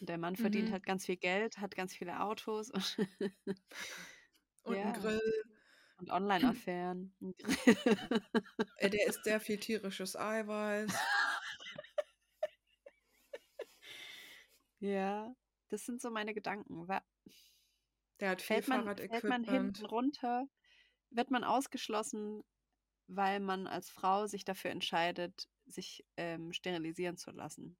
Und 0.00 0.08
der 0.08 0.18
Mann 0.18 0.36
verdient 0.36 0.68
Mhm. 0.68 0.72
halt 0.72 0.86
ganz 0.86 1.06
viel 1.06 1.16
Geld, 1.16 1.58
hat 1.58 1.74
ganz 1.74 1.94
viele 1.94 2.20
Autos 2.20 2.70
und, 2.70 2.98
Und 4.64 4.76
Ja. 4.76 4.86
ein 4.86 4.92
Grill. 4.92 5.44
und 5.98 6.10
Online-Affären. 6.10 7.14
Der 8.82 9.06
isst 9.06 9.24
sehr 9.24 9.40
viel 9.40 9.58
tierisches 9.58 10.16
Eiweiß. 10.16 10.92
ja, 14.80 15.34
das 15.68 15.84
sind 15.84 16.00
so 16.00 16.10
meine 16.10 16.34
Gedanken. 16.34 16.86
Der 18.20 18.30
hat 18.30 18.42
viel 18.42 18.56
Fällt 18.56 18.68
man, 18.68 18.96
fällt 18.96 19.28
man 19.28 19.44
hinten 19.44 19.84
runter, 19.86 20.46
wird 21.10 21.30
man 21.30 21.44
ausgeschlossen, 21.44 22.42
weil 23.08 23.40
man 23.40 23.66
als 23.66 23.90
Frau 23.90 24.26
sich 24.26 24.44
dafür 24.44 24.70
entscheidet, 24.72 25.48
sich 25.66 26.04
ähm, 26.16 26.52
sterilisieren 26.52 27.16
zu 27.16 27.30
lassen. 27.32 27.76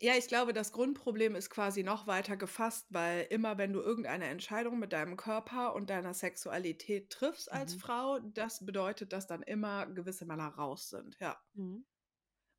Ja, 0.00 0.14
ich 0.16 0.28
glaube, 0.28 0.52
das 0.52 0.70
Grundproblem 0.72 1.34
ist 1.34 1.50
quasi 1.50 1.82
noch 1.82 2.06
weiter 2.06 2.36
gefasst, 2.36 2.86
weil 2.90 3.26
immer 3.30 3.58
wenn 3.58 3.72
du 3.72 3.80
irgendeine 3.80 4.26
Entscheidung 4.26 4.78
mit 4.78 4.92
deinem 4.92 5.16
Körper 5.16 5.74
und 5.74 5.90
deiner 5.90 6.14
Sexualität 6.14 7.10
triffst 7.10 7.50
als 7.50 7.74
Mhm. 7.74 7.74
Frau, 7.74 8.20
das 8.20 8.64
bedeutet, 8.64 9.12
dass 9.12 9.26
dann 9.26 9.42
immer 9.42 9.86
gewisse 9.86 10.24
Männer 10.24 10.48
raus 10.54 10.88
sind, 10.88 11.18
ja. 11.20 11.40
Mhm. 11.54 11.84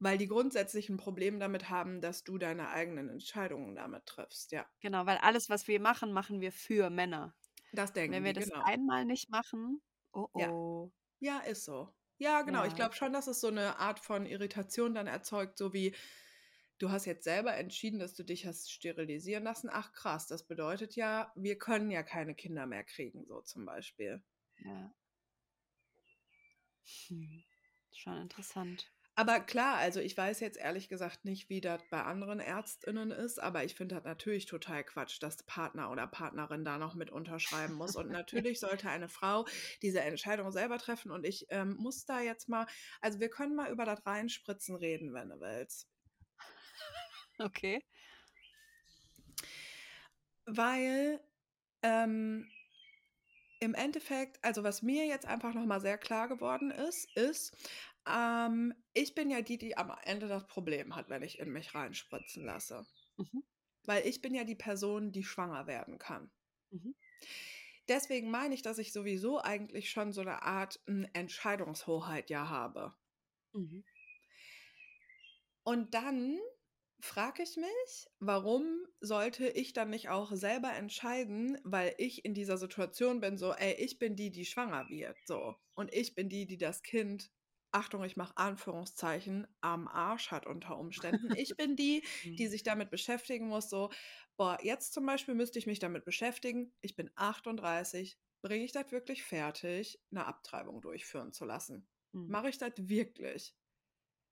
Weil 0.01 0.17
die 0.17 0.27
grundsätzlich 0.27 0.89
ein 0.89 0.97
Problem 0.97 1.39
damit 1.39 1.69
haben, 1.69 2.01
dass 2.01 2.25
du 2.25 2.37
deine 2.37 2.67
eigenen 2.69 3.07
Entscheidungen 3.09 3.75
damit 3.75 4.05
triffst, 4.07 4.51
ja. 4.51 4.65
Genau, 4.81 5.05
weil 5.05 5.17
alles, 5.17 5.49
was 5.49 5.67
wir 5.67 5.79
machen, 5.81 6.13
machen 6.13 6.39
wir 6.41 6.51
für 6.53 6.89
Männer. 6.89 7.35
Das 7.73 7.93
denken 7.93 8.15
Wenn 8.15 8.23
wir 8.23 8.33
die, 8.33 8.35
das 8.35 8.51
genau. 8.51 8.63
einmal 8.63 9.05
nicht 9.05 9.29
machen, 9.29 9.81
oh 10.13 10.27
Ja. 10.35 10.49
oh. 10.49 10.91
Ja, 11.21 11.39
ist 11.39 11.65
so. 11.65 11.93
Ja, 12.17 12.41
genau. 12.43 12.65
Ich 12.65 12.75
Ja. 12.75 12.75
glaube 12.75 12.95
schon, 12.95 13.13
dass 13.13 13.27
es 13.27 13.41
so 13.41 13.47
eine 13.47 13.79
Art 13.79 13.99
von 13.99 14.25
Irritation 14.25 14.93
dann 14.95 15.07
erzeugt, 15.07 15.57
so 15.57 15.73
wie 15.73 15.95
du 16.79 16.89
hast 16.89 17.05
jetzt 17.05 17.23
selber 17.23 17.55
entschieden, 17.55 17.99
dass 17.99 18.15
du 18.15 18.23
dich 18.23 18.45
hast 18.45 18.71
sterilisieren 18.71 19.43
lassen. 19.43 19.69
Ach 19.71 19.91
krass, 19.91 20.27
das 20.27 20.47
bedeutet 20.47 20.95
ja, 20.95 21.31
wir 21.35 21.57
können 21.57 21.91
ja 21.91 22.03
keine 22.03 22.33
Kinder 22.33 22.65
mehr 22.65 22.83
kriegen, 22.83 23.25
so 23.25 23.41
zum 23.41 23.65
Beispiel. 23.65 24.23
Ja. 24.63 24.91
Hm. 27.07 27.43
Schon 27.91 28.17
interessant. 28.17 28.91
Aber 29.15 29.41
klar, 29.41 29.75
also 29.75 29.99
ich 29.99 30.15
weiß 30.15 30.39
jetzt 30.39 30.57
ehrlich 30.57 30.87
gesagt 30.87 31.25
nicht, 31.25 31.49
wie 31.49 31.59
das 31.59 31.81
bei 31.89 32.03
anderen 32.03 32.39
ÄrztInnen 32.39 33.11
ist, 33.11 33.37
aber 33.37 33.65
ich 33.65 33.75
finde 33.75 33.95
das 33.95 34.05
natürlich 34.05 34.45
total 34.45 34.81
Quatsch, 34.85 35.21
dass 35.21 35.43
Partner 35.43 35.91
oder 35.91 36.07
Partnerin 36.07 36.63
da 36.63 36.77
noch 36.77 36.95
mit 36.95 37.11
unterschreiben 37.11 37.73
muss. 37.73 37.97
Und 37.97 38.09
natürlich 38.11 38.61
sollte 38.61 38.89
eine 38.89 39.09
Frau 39.09 39.45
diese 39.81 39.99
Entscheidung 39.99 40.53
selber 40.53 40.77
treffen. 40.77 41.11
Und 41.11 41.25
ich 41.25 41.47
ähm, 41.49 41.75
muss 41.77 42.05
da 42.05 42.21
jetzt 42.21 42.47
mal, 42.47 42.65
also 43.01 43.19
wir 43.19 43.29
können 43.29 43.57
mal 43.57 43.69
über 43.69 43.83
das 43.83 44.05
Reinspritzen 44.05 44.77
reden, 44.77 45.13
wenn 45.13 45.27
du 45.27 45.41
willst. 45.41 45.89
Okay. 47.39 47.81
Weil 50.45 51.21
ähm, 51.83 52.47
im 53.59 53.73
Endeffekt, 53.73 54.43
also 54.43 54.63
was 54.63 54.81
mir 54.81 55.05
jetzt 55.05 55.25
einfach 55.25 55.53
nochmal 55.53 55.81
sehr 55.81 55.97
klar 55.97 56.27
geworden 56.27 56.71
ist, 56.71 57.15
ist, 57.17 57.55
ähm, 58.07 58.73
ich 58.93 59.15
bin 59.15 59.29
ja 59.29 59.41
die, 59.41 59.57
die 59.57 59.77
am 59.77 59.91
Ende 60.03 60.27
das 60.27 60.47
Problem 60.47 60.95
hat, 60.95 61.09
wenn 61.09 61.23
ich 61.23 61.39
in 61.39 61.51
mich 61.51 61.75
reinspritzen 61.75 62.45
lasse. 62.45 62.85
Mhm. 63.17 63.43
Weil 63.85 64.07
ich 64.07 64.21
bin 64.21 64.33
ja 64.33 64.43
die 64.43 64.55
Person, 64.55 65.11
die 65.11 65.23
schwanger 65.23 65.67
werden 65.67 65.97
kann. 65.97 66.31
Mhm. 66.71 66.95
Deswegen 67.87 68.29
meine 68.29 68.53
ich, 68.55 68.61
dass 68.61 68.77
ich 68.77 68.93
sowieso 68.93 69.41
eigentlich 69.41 69.89
schon 69.89 70.13
so 70.13 70.21
eine 70.21 70.43
Art 70.43 70.79
m, 70.85 71.07
Entscheidungshoheit 71.13 72.29
ja 72.29 72.49
habe. 72.49 72.93
Mhm. 73.53 73.83
Und 75.63 75.93
dann 75.93 76.39
frage 77.01 77.43
ich 77.43 77.55
mich, 77.57 78.07
warum 78.19 78.85
sollte 78.99 79.47
ich 79.47 79.73
dann 79.73 79.89
nicht 79.89 80.09
auch 80.09 80.31
selber 80.33 80.73
entscheiden, 80.73 81.57
weil 81.63 81.93
ich 81.97 82.25
in 82.25 82.33
dieser 82.33 82.57
Situation 82.57 83.21
bin, 83.21 83.37
so, 83.37 83.53
ey, 83.53 83.73
ich 83.73 83.99
bin 83.99 84.15
die, 84.15 84.31
die 84.31 84.45
schwanger 84.45 84.89
wird, 84.89 85.17
so. 85.25 85.55
Und 85.75 85.93
ich 85.93 86.15
bin 86.15 86.29
die, 86.29 86.45
die 86.45 86.57
das 86.57 86.83
Kind, 86.83 87.31
Achtung, 87.71 88.03
ich 88.03 88.17
mache 88.17 88.35
Anführungszeichen, 88.37 89.47
am 89.61 89.87
Arsch 89.87 90.31
hat 90.31 90.45
unter 90.47 90.77
Umständen. 90.77 91.31
Ich 91.35 91.55
bin 91.55 91.75
die, 91.75 92.03
die 92.37 92.47
Mhm. 92.47 92.47
sich 92.47 92.63
damit 92.63 92.89
beschäftigen 92.89 93.47
muss, 93.47 93.69
so, 93.69 93.89
boah, 94.37 94.57
jetzt 94.61 94.93
zum 94.93 95.05
Beispiel 95.05 95.35
müsste 95.35 95.59
ich 95.59 95.67
mich 95.67 95.79
damit 95.79 96.03
beschäftigen, 96.05 96.73
ich 96.81 96.95
bin 96.95 97.11
38, 97.15 98.19
bringe 98.41 98.63
ich 98.65 98.71
das 98.71 98.91
wirklich 98.91 99.23
fertig, 99.23 100.01
eine 100.11 100.25
Abtreibung 100.25 100.81
durchführen 100.81 101.31
zu 101.33 101.45
lassen? 101.45 101.89
Mhm. 102.13 102.29
Mache 102.29 102.49
ich 102.49 102.57
das 102.57 102.71
wirklich? 102.77 103.55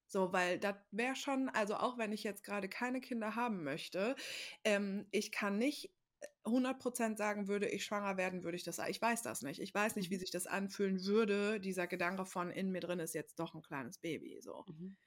So, 0.08 0.32
weil 0.34 0.60
das 0.60 0.76
wäre 0.92 1.16
schon, 1.16 1.50
also 1.50 1.76
auch 1.76 1.98
wenn 1.98 2.12
ich 2.14 2.24
jetzt 2.24 2.44
gerade 2.44 2.70
keine 2.70 3.02
Kinder 3.02 3.36
haben 3.36 3.64
möchte, 3.64 4.16
ähm, 4.64 5.08
ich 5.12 5.32
kann 5.32 5.58
nicht 5.58 5.92
äh, 6.22 6.28
100% 6.46 7.18
sagen, 7.18 7.48
würde 7.50 7.68
ich 7.70 7.84
schwanger 7.86 8.16
werden, 8.18 8.44
würde 8.44 8.56
ich 8.58 8.64
das. 8.64 8.80
Ich 8.88 9.02
weiß 9.02 9.22
das 9.24 9.42
nicht. 9.42 9.60
Ich 9.62 9.74
weiß 9.74 9.96
nicht, 9.98 10.10
wie 10.10 10.18
Mhm. 10.18 10.20
sich 10.20 10.32
das 10.32 10.48
anfühlen 10.48 11.04
würde. 11.06 11.60
Dieser 11.60 11.88
Gedanke 11.88 12.26
von 12.26 12.50
in 12.52 12.72
mir 12.72 12.80
drin 12.82 13.00
ist 13.00 13.14
jetzt 13.16 13.40
doch 13.40 13.54
ein 13.54 13.62
kleines 13.62 13.98
Baby. 14.00 14.40
So. 14.42 14.64
Mhm. 14.68 14.98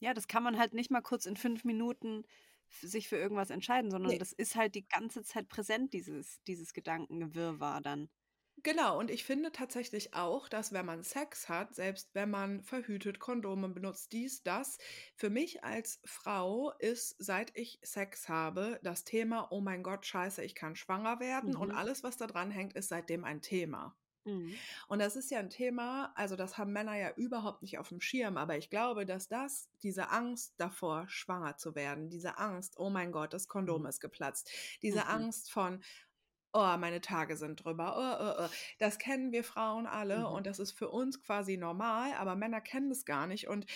Ja, 0.00 0.14
das 0.14 0.26
kann 0.26 0.42
man 0.42 0.58
halt 0.58 0.74
nicht 0.74 0.90
mal 0.90 1.00
kurz 1.00 1.26
in 1.26 1.36
fünf 1.36 1.64
Minuten 1.64 2.24
sich 2.80 3.08
für 3.08 3.16
irgendwas 3.16 3.50
entscheiden, 3.50 3.90
sondern 3.90 4.12
Nee. 4.12 4.18
das 4.18 4.32
ist 4.32 4.56
halt 4.56 4.74
die 4.74 4.86
ganze 4.88 5.22
Zeit 5.22 5.48
präsent, 5.48 5.92
dieses, 5.92 6.42
dieses 6.44 6.72
Gedankengewirrwarr 6.72 7.80
dann. 7.82 8.08
Genau, 8.64 8.98
und 8.98 9.10
ich 9.10 9.24
finde 9.24 9.50
tatsächlich 9.52 10.14
auch, 10.14 10.48
dass 10.48 10.72
wenn 10.72 10.84
man 10.86 11.02
Sex 11.04 11.48
hat, 11.48 11.74
selbst 11.76 12.14
wenn 12.14 12.30
man 12.30 12.62
verhütet, 12.62 13.18
Kondome 13.20 13.68
benutzt, 13.68 14.12
dies, 14.12 14.42
das, 14.44 14.78
für 15.16 15.30
mich 15.30 15.62
als 15.64 16.00
Frau 16.04 16.72
ist, 16.78 17.14
seit 17.18 17.56
ich 17.56 17.78
Sex 17.82 18.28
habe, 18.28 18.78
das 18.82 19.04
Thema, 19.04 19.48
oh 19.50 19.60
mein 19.60 19.82
Gott, 19.84 20.06
scheiße, 20.06 20.42
ich 20.44 20.54
kann 20.56 20.76
schwanger 20.76 21.18
werden 21.20 21.56
und 21.56 21.70
Mhm. 21.70 21.72
alles, 21.72 22.02
was 22.04 22.16
da 22.16 22.26
dran 22.28 22.50
hängt, 22.52 22.74
ist 22.74 22.88
seitdem 22.88 23.24
ein 23.24 23.42
Thema. 23.42 23.96
Mhm. 24.24 24.62
Und 24.88 24.98
das 25.00 25.16
ist 25.16 25.30
ja 25.30 25.38
ein 25.38 25.50
Thema, 25.50 26.12
also 26.16 26.36
das 26.36 26.58
haben 26.58 26.72
Männer 26.72 26.96
ja 26.96 27.10
überhaupt 27.16 27.62
nicht 27.62 27.78
auf 27.78 27.88
dem 27.88 28.00
Schirm, 28.00 28.36
aber 28.36 28.56
ich 28.56 28.70
glaube, 28.70 29.06
dass 29.06 29.28
das, 29.28 29.70
diese 29.82 30.10
Angst 30.10 30.54
davor, 30.58 31.08
schwanger 31.08 31.56
zu 31.56 31.74
werden, 31.74 32.08
diese 32.10 32.38
Angst, 32.38 32.78
oh 32.78 32.90
mein 32.90 33.12
Gott, 33.12 33.32
das 33.32 33.48
Kondom 33.48 33.86
Mhm. 33.86 33.86
ist 33.86 34.00
geplatzt, 34.00 34.50
diese 34.82 35.06
Mhm. 35.10 35.22
Angst 35.22 35.50
von, 35.52 35.82
oh, 36.52 36.76
meine 36.78 37.00
Tage 37.00 37.36
sind 37.36 37.64
drüber, 37.64 37.94
oh, 37.96 38.42
oh, 38.42 38.44
oh, 38.46 38.48
das 38.78 38.98
kennen 38.98 39.32
wir 39.32 39.44
Frauen 39.44 39.86
alle 39.86 40.28
Mhm. 40.28 40.28
und 40.28 40.46
das 40.46 40.58
ist 40.58 40.72
für 40.72 40.90
uns 40.90 41.22
quasi 41.22 41.56
normal, 41.56 42.12
aber 42.14 42.36
Männer 42.36 42.60
kennen 42.60 42.88
das 42.90 43.04
gar 43.04 43.26
nicht 43.26 43.48
und 43.48 43.66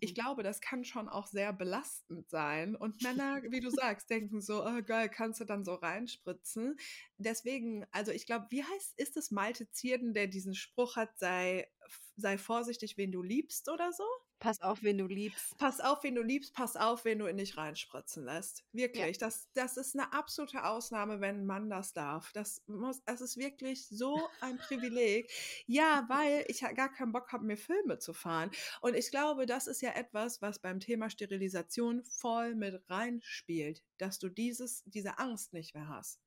ich 0.00 0.12
Mhm. 0.12 0.14
glaube, 0.14 0.42
das 0.42 0.60
kann 0.60 0.84
schon 0.84 1.08
auch 1.08 1.26
sehr 1.26 1.52
belastend 1.52 2.28
sein. 2.28 2.74
Und 2.76 3.00
Männer, 3.00 3.42
wie 3.50 3.60
du 3.60 3.70
sagst, 3.70 4.10
denken 4.10 4.40
so, 4.40 4.64
oh, 4.66 4.82
geil, 4.82 5.08
kannst 5.08 5.40
du 5.40 5.44
dann 5.44 5.64
so 5.64 5.74
reinspritzen. 5.74 6.76
Deswegen, 7.16 7.86
also 7.92 8.10
ich 8.12 8.26
glaube, 8.26 8.46
wie 8.50 8.64
heißt, 8.64 8.98
ist 8.98 9.16
es 9.16 9.30
Malte 9.30 9.70
Zierden, 9.70 10.12
der 10.14 10.26
diesen 10.26 10.54
Spruch 10.54 10.96
hat, 10.96 11.18
sei, 11.18 11.68
sei 12.16 12.38
vorsichtig, 12.38 12.96
wen 12.96 13.12
du 13.12 13.22
liebst 13.22 13.68
oder 13.68 13.92
so? 13.92 14.04
Pass 14.38 14.60
auf, 14.60 14.82
wen 14.82 14.98
du 14.98 15.06
liebst. 15.06 15.56
Pass 15.58 15.80
auf, 15.80 16.02
wen 16.02 16.14
du 16.14 16.22
liebst, 16.22 16.52
pass 16.54 16.76
auf, 16.76 17.04
wen 17.04 17.18
du 17.18 17.26
in 17.26 17.36
dich 17.36 17.56
reinspritzen 17.56 18.24
lässt. 18.24 18.64
Ja. 18.72 18.84
Wirklich, 18.84 19.18
das, 19.18 19.48
das 19.54 19.76
ist 19.76 19.94
eine 19.94 20.12
absolute 20.12 20.64
Ausnahme, 20.64 21.20
wenn 21.20 21.40
ein 21.40 21.46
Mann 21.46 21.70
das 21.70 21.92
darf. 21.92 22.32
Das, 22.32 22.62
muss, 22.66 23.02
das 23.04 23.20
ist 23.20 23.36
wirklich 23.36 23.88
so 23.88 24.28
ein 24.40 24.58
Privileg. 24.58 25.30
Ja, 25.66 26.04
weil 26.08 26.44
ich 26.48 26.60
ja 26.60 26.72
gar 26.72 26.92
keinen 26.92 27.12
Bock 27.12 27.32
habe, 27.32 27.44
mir 27.44 27.56
Filme 27.56 27.98
zu 27.98 28.12
fahren. 28.12 28.50
Und 28.80 28.94
ich 28.94 29.10
glaube, 29.10 29.46
das 29.46 29.66
ist 29.66 29.80
ja 29.80 29.92
etwas, 29.92 30.42
was 30.42 30.58
beim 30.58 30.80
Thema 30.80 31.08
Sterilisation 31.08 32.04
voll 32.04 32.54
mit 32.54 32.82
reinspielt, 32.90 33.82
dass 33.98 34.18
du 34.18 34.28
dieses, 34.28 34.82
diese 34.84 35.18
Angst 35.18 35.52
nicht 35.52 35.74
mehr 35.74 35.88
hast. 35.88 36.20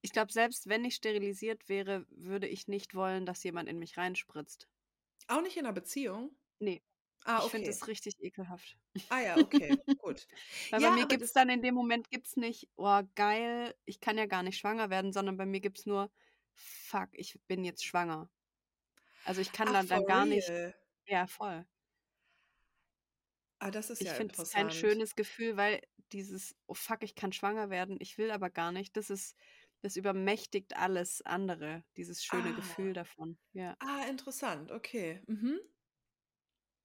Ich 0.00 0.12
glaube, 0.12 0.32
selbst 0.32 0.68
wenn 0.68 0.84
ich 0.84 0.96
sterilisiert 0.96 1.68
wäre, 1.68 2.06
würde 2.10 2.48
ich 2.48 2.66
nicht 2.66 2.94
wollen, 2.94 3.24
dass 3.24 3.44
jemand 3.44 3.68
in 3.68 3.78
mich 3.78 3.96
reinspritzt. 3.96 4.68
Auch 5.28 5.42
nicht 5.42 5.56
in 5.56 5.64
einer 5.64 5.72
Beziehung? 5.72 6.36
Nee. 6.58 6.82
Ah, 7.24 7.42
Ich 7.42 7.50
finde 7.50 7.64
okay. 7.64 7.70
das 7.70 7.86
richtig 7.88 8.16
ekelhaft. 8.20 8.78
Ah 9.10 9.20
ja, 9.20 9.40
okay, 9.42 9.82
gut. 9.98 10.26
Weil 10.70 10.80
Ja, 10.80 10.88
bei 10.88 10.90
mir 10.90 11.06
gibt 11.06 11.22
es 11.22 11.32
dann 11.32 11.48
in 11.50 11.60
dem 11.62 11.74
Moment 11.74 12.08
gibt's 12.10 12.36
nicht, 12.36 12.70
oh 12.76 13.02
geil, 13.14 13.74
ich 13.84 14.00
kann 14.00 14.16
ja 14.18 14.26
gar 14.26 14.42
nicht 14.42 14.58
schwanger 14.58 14.88
werden, 14.90 15.12
sondern 15.12 15.36
bei 15.36 15.44
mir 15.46 15.60
gibt 15.60 15.78
es 15.80 15.86
nur, 15.86 16.10
fuck, 16.54 17.10
ich 17.12 17.38
bin 17.46 17.64
jetzt 17.64 17.84
schwanger. 17.84 18.30
Also 19.24 19.40
ich 19.42 19.52
kann 19.52 19.72
Ach, 19.72 19.74
dann, 19.74 19.88
dann 19.88 20.04
gar 20.06 20.26
nicht, 20.26 20.54
real? 20.54 20.74
ja 21.06 21.26
voll. 21.26 21.66
Ah, 23.60 23.70
das 23.70 23.88
ist 23.90 24.02
Ich 24.02 24.04
ja 24.04 24.14
finde 24.14 24.34
es 24.34 24.48
kein 24.48 24.70
schönes 24.70 25.14
Gefühl, 25.14 25.56
weil 25.56 25.80
dieses, 26.12 26.54
oh 26.66 26.74
fuck, 26.74 27.02
ich 27.02 27.14
kann 27.14 27.32
schwanger 27.32 27.70
werden, 27.70 27.96
ich 28.00 28.18
will 28.18 28.30
aber 28.30 28.50
gar 28.50 28.72
nicht, 28.72 28.96
das 28.96 29.08
ist, 29.10 29.36
das 29.80 29.96
übermächtigt 29.96 30.76
alles 30.76 31.22
andere, 31.22 31.84
dieses 31.96 32.22
schöne 32.24 32.52
Ah. 32.52 32.54
Gefühl 32.54 32.92
davon. 32.92 33.38
Ja. 33.52 33.76
Ah, 33.80 34.06
interessant, 34.08 34.70
okay. 34.72 35.22
Mhm. 35.28 35.58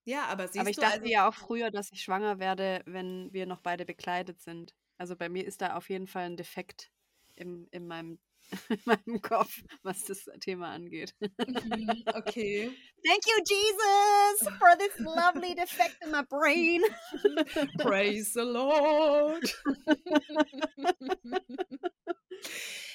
Ja, 0.07 0.23
aber 0.27 0.43
Aber 0.43 0.47
siehst 0.47 0.69
ich 0.69 0.75
du, 0.77 0.81
dachte 0.81 1.01
also, 1.01 1.11
ja 1.11 1.27
auch 1.27 1.33
früher, 1.33 1.69
dass 1.69 1.91
ich 1.91 2.01
schwanger 2.01 2.39
werde, 2.39 2.81
wenn 2.85 3.31
wir 3.33 3.45
noch 3.45 3.59
beide 3.59 3.83
bekleidet 3.83 4.41
sind. 4.41 4.73
Also 4.97 5.17
bei 5.17 5.27
mir 5.27 5.45
ist 5.45 5.61
da 5.61 5.75
auf 5.75 5.89
jeden 5.89 6.07
Fall 6.07 6.23
ein 6.23 6.37
Defekt 6.37 6.89
im, 7.35 7.67
in, 7.71 7.87
meinem, 7.87 8.17
in 8.69 8.79
meinem 8.85 9.21
Kopf, 9.21 9.61
was 9.83 10.05
das 10.05 10.23
Thema 10.39 10.69
angeht. 10.71 11.13
mhm, 11.19 12.03
okay. 12.15 12.71
Thank 13.05 13.27
you, 13.27 13.43
Jesus, 13.45 14.57
for 14.57 14.77
this 14.77 14.97
lovely 14.99 15.53
defect 15.53 15.97
in 16.01 16.11
my 16.11 16.23
brain. 16.23 16.81
Praise 17.77 18.31
the 18.31 18.45
Lord. 18.45 19.43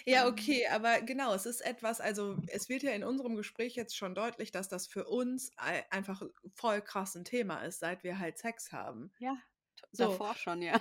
Ja, 0.06 0.26
okay, 0.28 0.66
aber 0.68 1.00
genau, 1.02 1.34
es 1.34 1.46
ist 1.46 1.60
etwas, 1.60 2.00
also 2.00 2.36
es 2.48 2.68
wird 2.68 2.82
ja 2.82 2.92
in 2.92 3.04
unserem 3.04 3.36
Gespräch 3.36 3.74
jetzt 3.74 3.96
schon 3.96 4.14
deutlich, 4.14 4.50
dass 4.50 4.68
das 4.68 4.86
für 4.86 5.04
uns 5.06 5.50
ei- 5.56 5.84
einfach 5.90 6.22
voll 6.54 6.82
krass 6.82 7.14
ein 7.14 7.24
Thema 7.24 7.62
ist, 7.64 7.80
seit 7.80 8.02
wir 8.04 8.18
halt 8.18 8.38
Sex 8.38 8.72
haben. 8.72 9.12
Ja, 9.18 9.36
So. 9.92 10.18
davor 10.18 10.34
schon, 10.36 10.62
ja. 10.62 10.80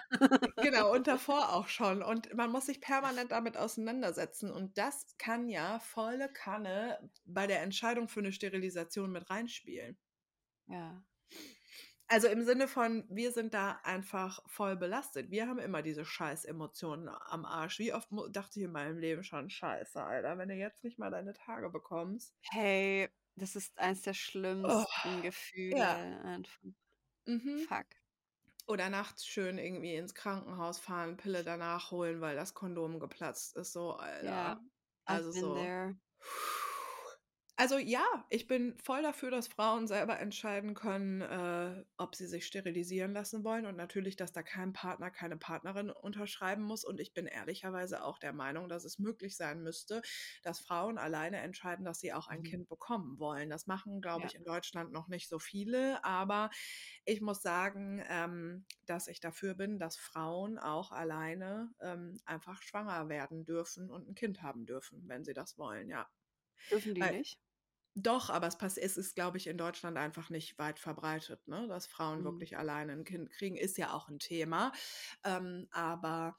Genau, 0.59 0.93
und 0.93 1.07
davor 1.07 1.53
auch 1.53 1.67
schon. 1.67 2.01
Und 2.03 2.33
man 2.35 2.51
muss 2.51 2.67
sich 2.67 2.81
permanent 2.81 3.31
damit 3.31 3.57
auseinandersetzen. 3.57 4.51
Und 4.51 4.77
das 4.77 5.17
kann 5.17 5.49
ja 5.49 5.79
volle 5.79 6.31
Kanne 6.31 7.09
bei 7.25 7.47
der 7.47 7.61
Entscheidung 7.63 8.07
für 8.07 8.19
eine 8.21 8.31
Sterilisation 8.31 9.11
mit 9.11 9.29
reinspielen. 9.29 9.97
Ja. 10.67 11.03
Also 12.11 12.27
im 12.27 12.43
Sinne 12.43 12.67
von, 12.67 13.05
wir 13.07 13.31
sind 13.31 13.53
da 13.53 13.79
einfach 13.83 14.43
voll 14.45 14.75
belastet. 14.75 15.31
Wir 15.31 15.47
haben 15.47 15.59
immer 15.59 15.81
diese 15.81 16.03
scheiß 16.03 16.43
Emotionen 16.43 17.07
am 17.07 17.45
Arsch. 17.45 17.79
Wie 17.79 17.93
oft 17.93 18.09
dachte 18.31 18.59
ich 18.59 18.65
in 18.65 18.73
meinem 18.73 18.97
Leben 18.97 19.23
schon, 19.23 19.49
scheiße, 19.49 20.03
Alter, 20.03 20.37
wenn 20.37 20.49
du 20.49 20.55
jetzt 20.55 20.83
nicht 20.83 20.99
mal 20.99 21.09
deine 21.09 21.31
Tage 21.31 21.69
bekommst. 21.69 22.35
Hey, 22.41 23.07
das 23.37 23.55
ist 23.55 23.79
eins 23.79 24.01
der 24.01 24.13
schlimmsten 24.13 25.21
Gefühle. 25.21 25.87
Einfach. 26.25 26.59
Mhm. 27.27 27.59
Fuck. 27.69 27.85
Oder 28.67 28.89
nachts 28.89 29.25
schön 29.25 29.57
irgendwie 29.57 29.95
ins 29.95 30.13
Krankenhaus 30.13 30.79
fahren, 30.79 31.15
Pille 31.15 31.45
danach 31.45 31.91
holen, 31.91 32.19
weil 32.19 32.35
das 32.35 32.53
Kondom 32.53 32.99
geplatzt 32.99 33.55
ist. 33.55 33.71
So, 33.71 33.93
Alter. 33.93 34.25
Ja. 34.25 34.61
Also 35.05 35.31
so. 35.31 35.55
there. 35.55 35.95
Also 37.61 37.77
ja, 37.77 38.25
ich 38.31 38.47
bin 38.47 38.75
voll 38.79 39.03
dafür, 39.03 39.29
dass 39.29 39.47
Frauen 39.47 39.85
selber 39.85 40.17
entscheiden 40.19 40.73
können, 40.73 41.21
äh, 41.21 41.85
ob 41.97 42.15
sie 42.15 42.25
sich 42.25 42.47
sterilisieren 42.47 43.13
lassen 43.13 43.43
wollen 43.43 43.67
und 43.67 43.75
natürlich, 43.77 44.15
dass 44.15 44.31
da 44.31 44.41
kein 44.41 44.73
Partner, 44.73 45.11
keine 45.11 45.37
Partnerin 45.37 45.91
unterschreiben 45.91 46.63
muss. 46.63 46.83
Und 46.83 46.99
ich 46.99 47.13
bin 47.13 47.27
ehrlicherweise 47.27 48.03
auch 48.03 48.17
der 48.17 48.33
Meinung, 48.33 48.67
dass 48.67 48.83
es 48.83 48.97
möglich 48.97 49.37
sein 49.37 49.61
müsste, 49.61 50.01
dass 50.41 50.59
Frauen 50.59 50.97
alleine 50.97 51.37
entscheiden, 51.37 51.85
dass 51.85 51.99
sie 51.99 52.13
auch 52.13 52.27
ein 52.27 52.39
Mhm. 52.39 52.45
Kind 52.45 52.67
bekommen 52.67 53.19
wollen. 53.19 53.51
Das 53.51 53.67
machen, 53.67 54.01
glaube 54.01 54.21
Ja. 54.21 54.27
ich, 54.29 54.33
in 54.33 54.43
Deutschland 54.43 54.91
noch 54.91 55.07
nicht 55.07 55.29
so 55.29 55.37
viele, 55.37 56.03
aber 56.03 56.49
ich 57.05 57.21
muss 57.21 57.43
sagen, 57.43 58.03
ähm, 58.09 58.65
dass 58.87 59.07
ich 59.07 59.19
dafür 59.19 59.53
bin, 59.53 59.77
dass 59.77 59.97
Frauen 59.97 60.57
auch 60.57 60.91
alleine 60.91 61.69
ähm, 61.79 62.19
einfach 62.25 62.63
schwanger 62.63 63.07
werden 63.07 63.45
dürfen 63.45 63.91
und 63.91 64.07
ein 64.09 64.15
Kind 64.15 64.41
haben 64.41 64.65
dürfen, 64.65 65.03
wenn 65.07 65.23
sie 65.23 65.33
das 65.35 65.59
wollen, 65.59 65.89
ja. 65.89 66.09
Dürfen 66.71 66.95
die 66.95 67.01
Weil- 67.01 67.17
nicht? 67.17 67.37
Doch, 67.95 68.29
aber 68.29 68.47
es, 68.47 68.57
pass 68.57 68.77
es 68.77 68.95
ist, 68.97 69.15
glaube 69.15 69.37
ich, 69.37 69.47
in 69.47 69.57
Deutschland 69.57 69.97
einfach 69.97 70.29
nicht 70.29 70.57
weit 70.57 70.79
verbreitet, 70.79 71.47
ne? 71.47 71.67
dass 71.67 71.87
Frauen 71.87 72.19
Mhm. 72.19 72.23
wirklich 72.23 72.57
alleine 72.57 72.93
ein 72.93 73.03
Kind 73.03 73.29
kriegen, 73.31 73.57
ist 73.57 73.77
ja 73.77 73.93
auch 73.93 74.07
ein 74.07 74.19
Thema. 74.19 74.71
Ähm, 75.25 75.67
aber 75.71 76.37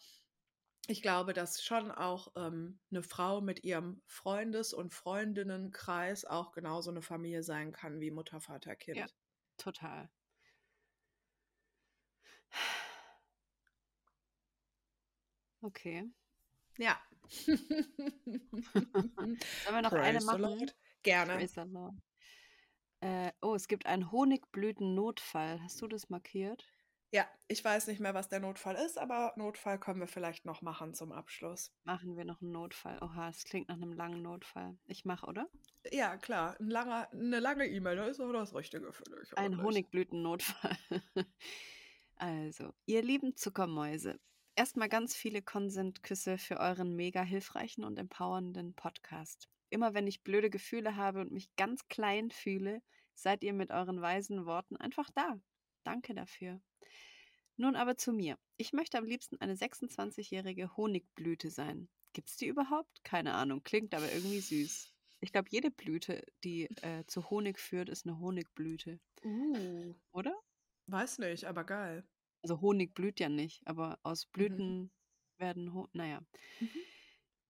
ich 0.89 1.03
glaube, 1.03 1.33
dass 1.35 1.63
schon 1.63 1.91
auch 1.91 2.33
ähm, 2.37 2.81
eine 2.91 3.03
Frau 3.03 3.41
mit 3.41 3.65
ihrem 3.65 4.03
Freundes- 4.07 4.73
und 4.73 4.95
Freundinnenkreis 4.95 6.25
auch 6.25 6.53
genauso 6.53 6.91
eine 6.91 7.03
Familie 7.03 7.43
sein 7.43 7.73
kann 7.73 8.01
wie 8.01 8.11
Mutter, 8.11 8.41
Vater, 8.41 8.75
Kind. 8.75 8.99
Ja. 8.99 9.07
Total. 9.59 10.11
Okay. 15.63 16.11
Ja. 16.79 17.01
Sollen 17.47 19.39
wir 19.71 19.83
noch 19.83 19.93
eine 20.03 20.21
Praise 20.21 20.21
the 20.21 20.27
machen? 20.27 20.73
Gerne. 21.03 21.47
Äh, 23.01 23.33
oh, 23.41 23.55
es 23.55 23.67
gibt 23.67 23.87
einen 23.87 24.13
Honigblütennotfall. 24.13 25.61
Hast 25.63 25.83
du 25.83 25.89
das 25.89 26.09
markiert? 26.09 26.65
Ja, 27.15 27.29
ich 27.47 27.63
weiß 27.63 27.89
nicht 27.89 28.01
mehr, 28.01 28.15
was 28.15 28.31
der 28.31 28.41
Notfall 28.41 28.75
ist, 28.77 28.97
aber 28.97 29.35
Notfall 29.37 29.79
können 29.79 30.01
wir 30.01 30.07
vielleicht 30.07 30.47
noch 30.47 30.63
machen 30.63 30.95
zum 30.95 31.13
Abschluss. 31.13 31.71
Machen 31.85 32.17
wir 32.17 32.25
noch 32.25 32.41
einen 32.41 32.53
Notfall. 32.53 32.99
Oha, 33.03 33.29
es 33.29 33.45
klingt 33.45 33.69
nach 33.69 33.77
einem 33.77 33.93
langen 33.93 34.23
Notfall. 34.23 34.79
Ich 34.87 35.05
mache, 35.05 35.27
oder? 35.27 35.47
Ja, 35.91 36.17
klar, 36.17 36.57
ein 36.59 36.71
langer, 36.71 37.11
eine 37.13 37.39
lange 37.39 37.67
E-Mail, 37.67 37.97
da 37.97 38.07
ist 38.07 38.19
auch 38.19 38.33
das 38.33 38.55
Richtige 38.55 38.91
für 38.95 39.05
dich. 39.05 39.37
Ein. 39.37 39.63
Honigblütennotfall. 39.63 40.79
also, 42.17 42.73
ihr 42.87 43.03
lieben 43.03 43.37
Zuckermäuse, 43.37 44.19
erstmal 44.55 44.89
ganz 44.89 45.15
viele 45.15 45.43
Consent-Küsse 45.43 46.39
für 46.39 46.61
euren 46.61 46.97
mega 46.97 47.23
hilfreichen 47.23 47.85
und 47.85 47.99
empowernden 47.99 48.73
Podcast. 48.73 49.51
Immer 49.73 49.95
wenn 49.95 50.07
ich 50.07 50.23
blöde 50.23 50.51
Gefühle 50.51 50.97
habe 50.97 51.21
und 51.23 51.33
mich 51.33 51.55
ganz 51.57 51.89
klein 51.89 52.31
fühle, 52.31 52.83
seid 53.15 53.45
ihr 53.45 53.55
mit 53.55 53.71
euren 53.73 54.01
weisen 54.03 54.47
Worten 54.47 54.77
einfach 54.77 55.11
da. 55.15 55.41
Danke 55.85 56.15
dafür. 56.15 56.61
Nun 57.57 57.77
aber 57.77 57.97
zu 57.97 58.13
mir. 58.13 58.39
Ich 58.59 58.75
möchte 58.75 58.99
am 58.99 59.07
liebsten 59.07 59.41
eine 59.41 59.57
26-jährige 59.57 60.77
Honigblüte 60.77 61.51
sein. 61.51 61.89
Gibt's 62.13 62.37
die 62.37 62.47
überhaupt? 62.47 63.05
Keine 63.05 63.35
Ahnung, 63.35 63.63
klingt 63.63 63.95
aber 63.95 64.13
irgendwie 64.13 64.41
süß. 64.41 64.93
Ich 65.21 65.33
glaube, 65.33 65.49
jede 65.51 65.71
Blüte, 65.71 66.23
die 66.45 66.65
äh, 66.83 67.07
zu 67.07 67.31
Honig 67.31 67.59
führt, 67.59 67.89
ist 67.89 68.07
eine 68.07 68.19
Honigblüte, 68.19 69.01
Uh, 69.25 69.95
oder? 70.13 70.35
weiß 70.87 71.19
nicht, 71.19 71.45
aber 71.47 71.65
geil. 71.65 72.09
Also 72.43 72.61
Honig 72.61 72.95
blüht 72.95 73.19
ja 73.21 73.29
nicht, 73.29 73.67
aber 73.67 73.99
aus 74.05 74.27
Mhm. 74.37 74.63
Blüten 74.67 74.93
werden, 75.39 75.73
Ho 75.75 75.89
naja. 75.93 76.23
Mhm. 76.61 76.92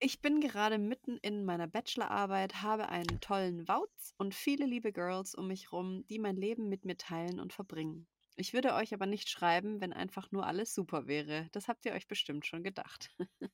Ich 0.04 0.20
bin 0.20 0.40
gerade 0.40 0.78
mitten 0.78 1.16
in 1.18 1.44
meiner 1.44 1.68
Bachelorarbeit, 1.68 2.60
habe 2.60 2.88
einen 2.88 3.20
tollen 3.20 3.68
Wauz 3.68 4.14
und 4.18 4.34
viele 4.34 4.66
liebe 4.66 4.92
Girls 4.92 5.32
um 5.32 5.46
mich 5.46 5.70
rum, 5.70 6.04
die 6.08 6.18
mein 6.18 6.34
Leben 6.34 6.68
mit 6.68 6.84
mir 6.84 6.96
teilen 6.96 7.38
und 7.38 7.52
verbringen. 7.52 8.08
Ich 8.34 8.52
würde 8.52 8.74
euch 8.74 8.92
aber 8.92 9.06
nicht 9.06 9.28
schreiben, 9.28 9.80
wenn 9.80 9.92
einfach 9.92 10.32
nur 10.32 10.44
alles 10.44 10.74
super 10.74 11.06
wäre. 11.06 11.48
Das 11.52 11.68
habt 11.68 11.86
ihr 11.86 11.92
euch 11.92 12.08
bestimmt 12.08 12.44
schon 12.46 12.64
gedacht. 12.64 13.16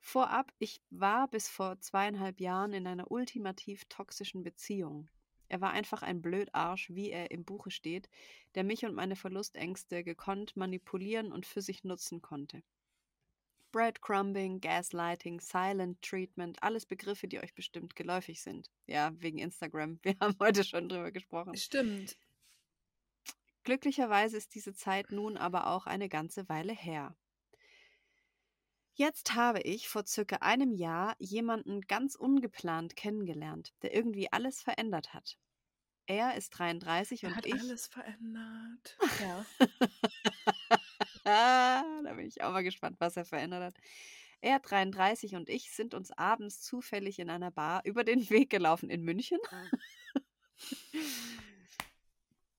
Vorab, 0.00 0.52
ich 0.58 0.82
war 0.90 1.28
bis 1.28 1.48
vor 1.48 1.78
zweieinhalb 1.78 2.40
Jahren 2.40 2.72
in 2.72 2.88
einer 2.88 3.08
ultimativ 3.08 3.84
toxischen 3.84 4.42
Beziehung. 4.42 5.08
Er 5.46 5.60
war 5.60 5.70
einfach 5.70 6.02
ein 6.02 6.20
Blödarsch, 6.20 6.90
wie 6.90 7.10
er 7.10 7.30
im 7.30 7.44
Buche 7.44 7.70
steht, 7.70 8.08
der 8.56 8.64
mich 8.64 8.84
und 8.84 8.96
meine 8.96 9.14
Verlustängste 9.14 10.02
gekonnt 10.02 10.56
manipulieren 10.56 11.30
und 11.30 11.46
für 11.46 11.62
sich 11.62 11.84
nutzen 11.84 12.22
konnte. 12.22 12.64
Breadcrumbing, 13.72 14.60
Gaslighting, 14.60 15.40
Silent 15.40 16.00
Treatment, 16.02 16.62
alles 16.62 16.86
Begriffe, 16.86 17.26
die 17.26 17.40
euch 17.40 17.54
bestimmt 17.54 17.96
geläufig 17.96 18.42
sind. 18.42 18.70
Ja, 18.86 19.12
wegen 19.18 19.38
Instagram. 19.38 19.98
Wir 20.02 20.14
haben 20.20 20.36
heute 20.38 20.62
schon 20.62 20.88
drüber 20.88 21.10
gesprochen. 21.10 21.56
Stimmt. 21.56 22.16
Glücklicherweise 23.64 24.36
ist 24.36 24.54
diese 24.54 24.74
Zeit 24.74 25.10
nun 25.10 25.36
aber 25.36 25.68
auch 25.68 25.86
eine 25.86 26.08
ganze 26.08 26.48
Weile 26.48 26.72
her. 26.72 27.16
Jetzt 28.94 29.34
habe 29.34 29.60
ich 29.62 29.88
vor 29.88 30.06
circa 30.06 30.36
einem 30.36 30.72
Jahr 30.72 31.16
jemanden 31.18 31.80
ganz 31.82 32.14
ungeplant 32.14 32.94
kennengelernt, 32.94 33.72
der 33.82 33.94
irgendwie 33.94 34.30
alles 34.30 34.60
verändert 34.60 35.14
hat. 35.14 35.38
Er 36.06 36.34
ist 36.36 36.50
33 36.50 37.22
Er 37.22 37.28
und 37.30 37.36
hat 37.36 37.46
ich. 37.46 37.54
alles 37.54 37.86
verändert. 37.86 38.98
Ja. 39.20 39.46
Ah, 41.24 41.84
da 42.04 42.14
bin 42.14 42.26
ich 42.26 42.42
auch 42.42 42.52
mal 42.52 42.64
gespannt, 42.64 42.96
was 42.98 43.16
er 43.16 43.24
verändert 43.24 43.62
hat. 43.62 43.74
Er, 44.40 44.58
33 44.58 45.36
und 45.36 45.48
ich 45.48 45.70
sind 45.70 45.94
uns 45.94 46.10
abends 46.10 46.60
zufällig 46.60 47.20
in 47.20 47.30
einer 47.30 47.52
Bar 47.52 47.82
über 47.84 48.04
den 48.04 48.28
Weg 48.28 48.50
gelaufen 48.50 48.90
in 48.90 49.02
München. 49.04 49.38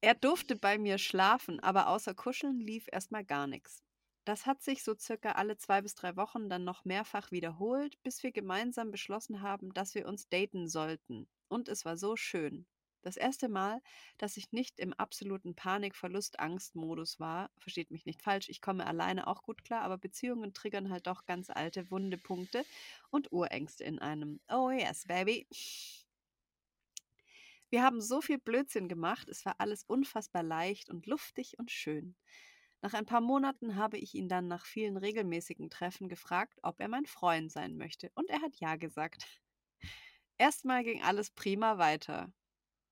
er 0.01 0.15
durfte 0.15 0.55
bei 0.55 0.77
mir 0.77 0.97
schlafen, 0.97 1.59
aber 1.59 1.87
außer 1.87 2.13
Kuscheln 2.13 2.59
lief 2.61 2.87
erstmal 2.91 3.25
gar 3.25 3.47
nichts. 3.47 3.83
Das 4.25 4.45
hat 4.45 4.63
sich 4.63 4.83
so 4.83 4.95
circa 4.95 5.33
alle 5.33 5.57
zwei 5.57 5.81
bis 5.81 5.95
drei 5.95 6.15
Wochen 6.15 6.49
dann 6.49 6.63
noch 6.63 6.85
mehrfach 6.85 7.31
wiederholt, 7.31 8.01
bis 8.03 8.23
wir 8.23 8.31
gemeinsam 8.31 8.89
beschlossen 8.89 9.41
haben, 9.41 9.73
dass 9.73 9.95
wir 9.95 10.07
uns 10.07 10.29
daten 10.29 10.69
sollten. 10.69 11.27
Und 11.49 11.67
es 11.67 11.83
war 11.83 11.97
so 11.97 12.15
schön. 12.15 12.65
Das 13.03 13.17
erste 13.17 13.49
Mal, 13.49 13.81
dass 14.17 14.37
ich 14.37 14.53
nicht 14.53 14.79
im 14.79 14.93
absoluten 14.93 15.55
Panik-Verlust-Angst-Modus 15.55 17.19
war, 17.19 17.51
versteht 17.57 17.91
mich 17.91 18.05
nicht 18.05 18.23
falsch, 18.23 18.47
ich 18.47 18.61
komme 18.61 18.87
alleine 18.87 19.27
auch 19.27 19.43
gut 19.43 19.65
klar, 19.65 19.81
aber 19.81 19.97
Beziehungen 19.97 20.53
triggern 20.53 20.89
halt 20.89 21.05
doch 21.05 21.25
ganz 21.25 21.49
alte 21.49 21.91
wunde 21.91 22.17
Punkte 22.17 22.63
und 23.09 23.29
Urängste 23.33 23.83
in 23.83 23.99
einem. 23.99 24.39
Oh 24.49 24.69
yes, 24.71 25.03
baby. 25.05 25.45
Wir 27.69 27.83
haben 27.83 27.99
so 27.99 28.21
viel 28.21 28.37
Blödsinn 28.37 28.87
gemacht, 28.87 29.27
es 29.27 29.45
war 29.45 29.55
alles 29.59 29.83
unfassbar 29.83 30.43
leicht 30.43 30.89
und 30.89 31.05
luftig 31.05 31.59
und 31.59 31.71
schön. 31.71 32.15
Nach 32.81 32.93
ein 32.93 33.05
paar 33.05 33.21
Monaten 33.21 33.75
habe 33.75 33.97
ich 33.97 34.13
ihn 34.15 34.29
dann 34.29 34.47
nach 34.47 34.65
vielen 34.65 34.95
regelmäßigen 34.95 35.69
Treffen 35.69 36.07
gefragt, 36.07 36.59
ob 36.63 36.79
er 36.79 36.87
mein 36.87 37.05
Freund 37.05 37.51
sein 37.51 37.75
möchte, 37.75 38.11
und 38.15 38.29
er 38.29 38.41
hat 38.41 38.55
ja 38.61 38.77
gesagt. 38.77 39.25
Erstmal 40.37 40.85
ging 40.85 41.01
alles 41.01 41.31
prima 41.31 41.77
weiter 41.77 42.31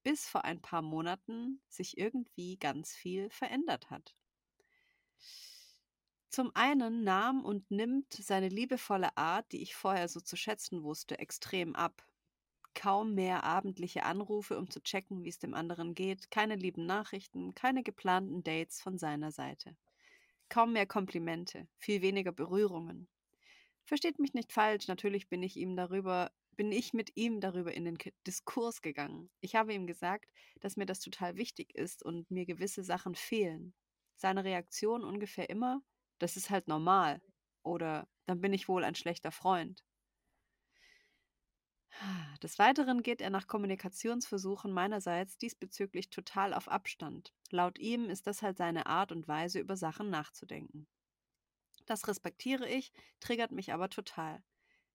bis 0.04 0.28
vor 0.28 0.46
ein 0.46 0.62
paar 0.62 0.82
Monaten 0.82 1.62
sich 1.70 1.98
irgendwie 1.98 2.58
ganz 2.58 2.94
viel 2.96 3.30
verändert 3.30 3.90
hat. 3.90 4.16
Zum 6.30 6.52
einen 6.56 7.04
nahm 7.04 7.44
und 7.44 7.70
nimmt 7.72 8.14
seine 8.14 8.48
liebevolle 8.48 9.18
Art, 9.18 9.52
die 9.52 9.62
ich 9.62 9.76
vorher 9.76 10.08
so 10.08 10.22
zu 10.22 10.38
schätzen 10.38 10.82
wusste, 10.84 11.20
extrem 11.20 11.76
ab. 11.76 12.06
Kaum 12.74 13.16
mehr 13.16 13.44
abendliche 13.44 14.04
Anrufe, 14.04 14.58
um 14.58 14.70
zu 14.70 14.82
checken, 14.82 15.26
wie 15.26 15.30
es 15.30 15.40
dem 15.40 15.54
anderen 15.54 15.94
geht, 15.94 16.32
keine 16.32 16.56
lieben 16.56 16.86
Nachrichten, 16.86 17.54
keine 17.54 17.84
geplanten 17.84 18.44
Dates 18.44 18.82
von 18.82 18.98
seiner 18.98 19.32
Seite. 19.32 19.76
Kaum 20.48 20.72
mehr 20.72 20.86
Komplimente, 20.86 21.68
viel 21.78 22.02
weniger 22.02 22.32
Berührungen. 22.32 23.10
Versteht 23.84 24.20
mich 24.20 24.34
nicht 24.34 24.54
falsch, 24.54 24.88
natürlich 24.88 25.28
bin 25.28 25.44
ich 25.44 25.58
ihm 25.58 25.76
darüber 25.76 26.32
bin 26.56 26.72
ich 26.72 26.94
mit 26.94 27.16
ihm 27.16 27.40
darüber 27.40 27.74
in 27.74 27.86
den 27.86 27.98
Diskurs 28.28 28.82
gegangen. 28.82 29.30
Ich 29.40 29.56
habe 29.56 29.74
ihm 29.74 29.88
gesagt, 29.88 30.32
dass 30.60 30.78
mir 30.78 30.86
das 30.86 31.00
total 31.00 31.38
wichtig 31.38 31.76
ist 31.76 32.04
und 32.04 32.30
mir 32.30 32.46
gewisse 32.46 32.84
Sachen 32.84 33.16
fehlen. 33.16 33.74
Seine 34.16 34.44
Reaktion 34.44 35.04
ungefähr 35.04 35.50
immer, 35.50 35.82
das 36.20 36.38
ist 36.38 36.50
halt 36.50 36.68
normal. 36.68 37.22
Oder 37.64 38.08
dann 38.26 38.42
bin 38.42 38.54
ich 38.54 38.68
wohl 38.68 38.84
ein 38.84 38.96
schlechter 38.96 39.32
Freund. 39.32 39.84
Des 42.42 42.58
Weiteren 42.58 43.04
geht 43.04 43.22
er 43.22 43.30
nach 43.30 43.48
Kommunikationsversuchen 43.48 44.72
meinerseits 44.72 45.38
diesbezüglich 45.38 46.10
total 46.10 46.54
auf 46.54 46.68
Abstand. 46.68 47.34
Laut 47.52 47.78
ihm 47.80 48.10
ist 48.10 48.28
das 48.28 48.42
halt 48.42 48.58
seine 48.58 48.86
Art 48.86 49.12
und 49.12 49.28
Weise, 49.28 49.60
über 49.60 49.76
Sachen 49.76 50.10
nachzudenken. 50.10 50.88
Das 51.86 52.08
respektiere 52.08 52.68
ich, 52.68 52.92
triggert 53.20 53.52
mich 53.52 53.74
aber 53.74 53.90
total. 53.90 54.44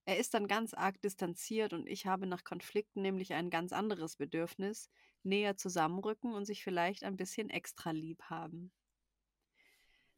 Er 0.07 0.17
ist 0.17 0.33
dann 0.33 0.47
ganz 0.47 0.73
arg 0.73 1.01
distanziert 1.01 1.73
und 1.73 1.85
ich 1.85 2.05
habe 2.05 2.27
nach 2.27 2.45
Konflikten 2.45 3.01
nämlich 3.01 3.33
ein 3.33 3.49
ganz 3.49 3.73
anderes 3.73 4.15
Bedürfnis, 4.15 4.89
näher 5.23 5.57
zusammenrücken 5.57 6.33
und 6.33 6.45
sich 6.45 6.63
vielleicht 6.63 7.03
ein 7.03 7.17
bisschen 7.17 7.49
extra 7.49 7.91
lieb 7.91 8.23
haben. 8.23 8.71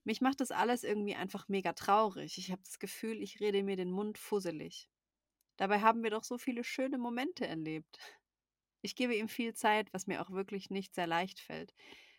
Mich 0.03 0.21
macht 0.21 0.41
das 0.41 0.51
alles 0.51 0.83
irgendwie 0.83 1.15
einfach 1.15 1.47
mega 1.47 1.73
traurig. 1.73 2.37
Ich 2.37 2.51
habe 2.51 2.61
das 2.61 2.77
Gefühl, 2.77 3.19
ich 3.23 3.39
rede 3.39 3.63
mir 3.63 3.77
den 3.77 3.89
Mund 3.89 4.19
fusselig. 4.19 4.91
Dabei 5.57 5.81
haben 5.81 6.03
wir 6.03 6.11
doch 6.11 6.23
so 6.23 6.37
viele 6.37 6.63
schöne 6.63 6.99
Momente 6.99 7.47
erlebt. 7.47 7.97
Ich 8.81 8.95
gebe 8.95 9.15
ihm 9.15 9.27
viel 9.27 9.55
Zeit, 9.55 9.91
was 9.91 10.05
mir 10.05 10.21
auch 10.21 10.29
wirklich 10.29 10.69
nicht 10.69 10.93
sehr 10.93 11.07
leicht 11.07 11.39
fällt. 11.39 11.73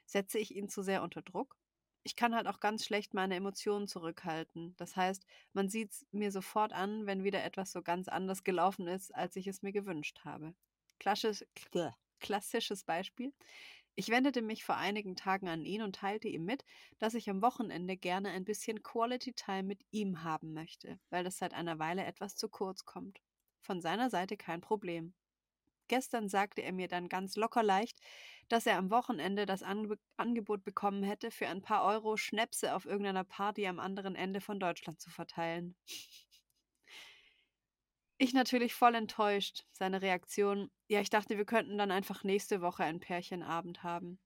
Setze 0.06 0.40
ich 0.40 0.56
ihn 0.56 0.68
zu 0.68 0.82
sehr 0.82 1.04
unter 1.04 1.22
Druck? 1.22 1.59
Ich 2.02 2.16
kann 2.16 2.34
halt 2.34 2.46
auch 2.46 2.60
ganz 2.60 2.84
schlecht 2.84 3.14
meine 3.14 3.36
Emotionen 3.36 3.86
zurückhalten. 3.88 4.74
Das 4.76 4.96
heißt, 4.96 5.26
man 5.52 5.68
sieht 5.68 5.92
es 5.92 6.06
mir 6.12 6.32
sofort 6.32 6.72
an, 6.72 7.06
wenn 7.06 7.24
wieder 7.24 7.44
etwas 7.44 7.72
so 7.72 7.82
ganz 7.82 8.08
anders 8.08 8.44
gelaufen 8.44 8.86
ist, 8.88 9.14
als 9.14 9.36
ich 9.36 9.46
es 9.46 9.62
mir 9.62 9.72
gewünscht 9.72 10.20
habe. 10.24 10.54
Klassisch, 10.98 11.44
klassisches 12.20 12.84
Beispiel. 12.84 13.32
Ich 13.96 14.08
wendete 14.08 14.42
mich 14.42 14.64
vor 14.64 14.76
einigen 14.76 15.16
Tagen 15.16 15.48
an 15.48 15.64
ihn 15.64 15.82
und 15.82 15.96
teilte 15.96 16.28
ihm 16.28 16.44
mit, 16.44 16.64
dass 16.98 17.14
ich 17.14 17.28
am 17.28 17.42
Wochenende 17.42 17.96
gerne 17.96 18.30
ein 18.30 18.44
bisschen 18.44 18.82
Quality 18.82 19.34
Time 19.34 19.64
mit 19.64 19.82
ihm 19.90 20.22
haben 20.24 20.52
möchte, 20.54 20.98
weil 21.10 21.24
das 21.24 21.38
seit 21.38 21.54
einer 21.54 21.78
Weile 21.78 22.04
etwas 22.04 22.36
zu 22.36 22.48
kurz 22.48 22.84
kommt. 22.84 23.20
Von 23.60 23.80
seiner 23.80 24.08
Seite 24.10 24.36
kein 24.36 24.60
Problem. 24.60 25.14
Gestern 25.90 26.28
sagte 26.28 26.62
er 26.62 26.72
mir 26.72 26.86
dann 26.86 27.08
ganz 27.08 27.34
locker 27.34 27.64
leicht, 27.64 27.98
dass 28.48 28.64
er 28.64 28.78
am 28.78 28.92
Wochenende 28.92 29.44
das 29.44 29.64
Anbe 29.64 29.98
Angebot 30.16 30.62
bekommen 30.62 31.02
hätte, 31.02 31.32
für 31.32 31.48
ein 31.48 31.62
paar 31.62 31.82
Euro 31.82 32.16
Schnäpse 32.16 32.76
auf 32.76 32.86
irgendeiner 32.86 33.24
Party 33.24 33.66
am 33.66 33.80
anderen 33.80 34.14
Ende 34.14 34.40
von 34.40 34.60
Deutschland 34.60 35.00
zu 35.00 35.10
verteilen. 35.10 35.74
Ich 38.18 38.32
natürlich 38.32 38.72
voll 38.72 38.94
enttäuscht. 38.94 39.64
Seine 39.72 40.00
Reaktion, 40.00 40.70
ja, 40.86 41.00
ich 41.00 41.10
dachte, 41.10 41.36
wir 41.36 41.44
könnten 41.44 41.76
dann 41.76 41.90
einfach 41.90 42.22
nächste 42.22 42.60
Woche 42.60 42.84
ein 42.84 43.00
Pärchenabend 43.00 43.82
haben. 43.82 44.20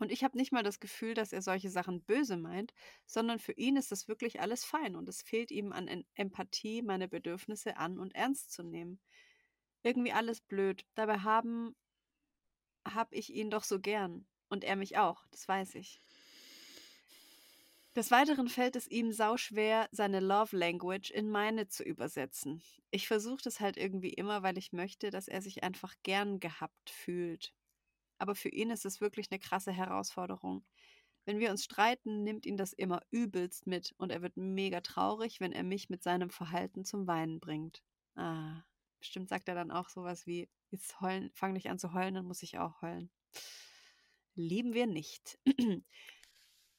Und 0.00 0.10
ich 0.10 0.24
habe 0.24 0.36
nicht 0.36 0.50
mal 0.50 0.64
das 0.64 0.80
Gefühl, 0.80 1.14
dass 1.14 1.32
er 1.32 1.42
solche 1.42 1.70
Sachen 1.70 2.02
böse 2.02 2.36
meint, 2.36 2.74
sondern 3.06 3.38
für 3.38 3.52
ihn 3.52 3.76
ist 3.76 3.92
das 3.92 4.08
wirklich 4.08 4.40
alles 4.40 4.64
fein 4.64 4.96
und 4.96 5.08
es 5.08 5.22
fehlt 5.22 5.52
ihm 5.52 5.70
an 5.70 6.04
Empathie, 6.16 6.82
meine 6.82 7.06
Bedürfnisse 7.06 7.76
an 7.76 8.00
und 8.00 8.16
ernst 8.16 8.50
zu 8.50 8.64
nehmen. 8.64 8.98
Irgendwie 9.84 10.12
alles 10.12 10.40
blöd. 10.40 10.84
Dabei 10.96 11.20
haben 11.20 11.76
habe 12.84 13.14
ich 13.14 13.32
ihn 13.32 13.50
doch 13.50 13.62
so 13.62 13.78
gern 13.78 14.26
und 14.48 14.64
er 14.64 14.76
mich 14.76 14.98
auch, 14.98 15.24
das 15.30 15.46
weiß 15.46 15.76
ich. 15.76 16.00
Des 17.94 18.10
Weiteren 18.10 18.48
fällt 18.48 18.74
es 18.74 18.88
ihm 18.88 19.12
sauschwer, 19.12 19.88
seine 19.92 20.18
Love 20.18 20.56
Language 20.56 21.10
in 21.12 21.30
meine 21.30 21.68
zu 21.68 21.84
übersetzen. 21.84 22.60
Ich 22.90 23.06
versuche 23.06 23.42
das 23.44 23.60
halt 23.60 23.76
irgendwie 23.76 24.12
immer, 24.12 24.42
weil 24.42 24.58
ich 24.58 24.72
möchte, 24.72 25.10
dass 25.10 25.28
er 25.28 25.40
sich 25.40 25.62
einfach 25.62 25.94
gern 26.02 26.40
gehabt 26.40 26.90
fühlt 26.90 27.54
aber 28.18 28.34
für 28.34 28.48
ihn 28.48 28.70
ist 28.70 28.84
es 28.84 29.00
wirklich 29.00 29.30
eine 29.30 29.38
krasse 29.38 29.72
Herausforderung. 29.72 30.64
Wenn 31.26 31.38
wir 31.38 31.50
uns 31.50 31.64
streiten, 31.64 32.22
nimmt 32.22 32.46
ihn 32.46 32.56
das 32.56 32.72
immer 32.72 33.00
übelst 33.10 33.66
mit 33.66 33.94
und 33.96 34.10
er 34.10 34.22
wird 34.22 34.36
mega 34.36 34.80
traurig, 34.80 35.40
wenn 35.40 35.52
er 35.52 35.62
mich 35.62 35.88
mit 35.88 36.02
seinem 36.02 36.30
Verhalten 36.30 36.84
zum 36.84 37.06
Weinen 37.06 37.40
bringt. 37.40 37.82
Ah, 38.14 38.62
bestimmt 39.04 39.28
sagt 39.28 39.48
er 39.48 39.54
dann 39.54 39.70
auch 39.70 39.90
sowas 39.90 40.26
wie, 40.26 40.48
jetzt 40.70 40.98
heulen, 41.02 41.30
fang 41.34 41.52
nicht 41.52 41.68
an 41.68 41.78
zu 41.78 41.92
heulen, 41.92 42.14
dann 42.14 42.24
muss 42.24 42.42
ich 42.42 42.58
auch 42.58 42.80
heulen. 42.80 43.10
Lieben 44.34 44.72
wir 44.72 44.86
nicht. 44.86 45.38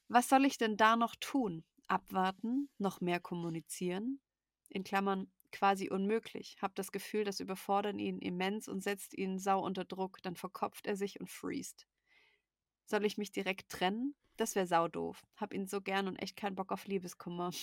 Was 0.08 0.28
soll 0.28 0.44
ich 0.44 0.58
denn 0.58 0.76
da 0.76 0.96
noch 0.96 1.14
tun? 1.14 1.64
Abwarten, 1.86 2.68
noch 2.78 3.00
mehr 3.00 3.20
kommunizieren? 3.20 4.20
In 4.70 4.82
Klammern, 4.82 5.30
quasi 5.52 5.88
unmöglich. 5.88 6.56
Hab 6.60 6.74
das 6.74 6.90
Gefühl, 6.90 7.22
das 7.22 7.38
überfordert 7.38 8.00
ihn 8.00 8.18
immens 8.18 8.66
und 8.66 8.82
setzt 8.82 9.16
ihn 9.16 9.38
sau 9.38 9.64
unter 9.64 9.84
Druck. 9.84 10.20
Dann 10.22 10.34
verkopft 10.34 10.88
er 10.88 10.96
sich 10.96 11.20
und 11.20 11.30
freest. 11.30 11.86
Soll 12.86 13.04
ich 13.04 13.18
mich 13.18 13.30
direkt 13.30 13.70
trennen? 13.70 14.16
Das 14.36 14.56
wäre 14.56 14.66
sau 14.66 14.88
doof. 14.88 15.24
Hab 15.36 15.54
ihn 15.54 15.68
so 15.68 15.80
gern 15.80 16.08
und 16.08 16.16
echt 16.16 16.36
keinen 16.36 16.56
Bock 16.56 16.72
auf 16.72 16.86
Liebeskummer. 16.86 17.50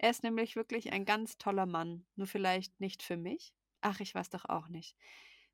Er 0.00 0.10
ist 0.10 0.22
nämlich 0.22 0.54
wirklich 0.54 0.92
ein 0.92 1.04
ganz 1.04 1.38
toller 1.38 1.66
Mann. 1.66 2.06
Nur 2.14 2.28
vielleicht 2.28 2.78
nicht 2.78 3.02
für 3.02 3.16
mich? 3.16 3.52
Ach, 3.80 4.00
ich 4.00 4.14
weiß 4.14 4.30
doch 4.30 4.44
auch 4.44 4.68
nicht. 4.68 4.96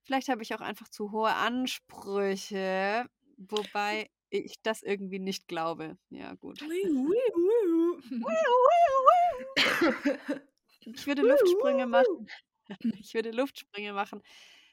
Vielleicht 0.02 0.28
habe 0.28 0.42
ich 0.42 0.54
auch 0.54 0.60
einfach 0.60 0.88
zu 0.88 1.12
hohe 1.12 1.32
Ansprüche, 1.32 3.06
wobei 3.36 4.10
ich 4.30 4.60
das 4.62 4.82
irgendwie 4.82 5.18
nicht 5.18 5.48
glaube. 5.48 5.96
Ja, 6.10 6.34
gut. 6.34 6.60
Ich 10.86 11.06
würde 11.06 11.22
Luftsprünge 11.22 11.86
machen. 11.86 12.28
Ich 13.00 13.14
würde 13.14 13.30
Luftsprünge 13.30 13.92
machen, 13.92 14.22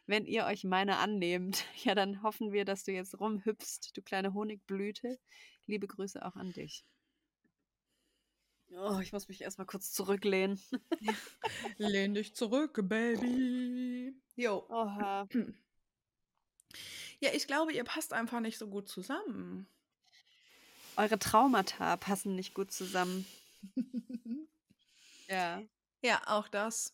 wenn 0.05 0.25
ihr 0.25 0.45
euch 0.45 0.63
meine 0.63 0.97
annehmt. 0.97 1.65
Ja, 1.85 1.95
dann 1.95 2.23
hoffen 2.23 2.51
wir, 2.51 2.65
dass 2.65 2.83
du 2.83 2.91
jetzt 2.91 3.19
rumhüpfst, 3.19 3.91
du 3.95 4.01
kleine 4.01 4.33
Honigblüte. 4.33 5.17
Liebe 5.65 5.87
Grüße 5.87 6.25
auch 6.25 6.35
an 6.35 6.51
dich. 6.53 6.83
Oh, 8.77 8.99
ich 9.01 9.11
muss 9.11 9.27
mich 9.27 9.41
erstmal 9.41 9.67
kurz 9.67 9.91
zurücklehnen. 9.91 10.59
Lehn 11.77 12.13
dich 12.13 12.35
zurück, 12.35 12.79
Baby. 12.83 14.15
Jo. 14.35 14.65
Oha. 14.69 15.27
Ja, 17.19 17.29
ich 17.33 17.47
glaube, 17.47 17.73
ihr 17.73 17.83
passt 17.83 18.13
einfach 18.13 18.39
nicht 18.39 18.57
so 18.57 18.67
gut 18.67 18.87
zusammen. 18.87 19.67
Eure 20.95 21.19
Traumata 21.19 21.97
passen 21.97 22.35
nicht 22.35 22.53
gut 22.53 22.71
zusammen. 22.71 23.25
ja. 25.27 25.61
Ja, 26.01 26.21
auch 26.25 26.47
das. 26.47 26.93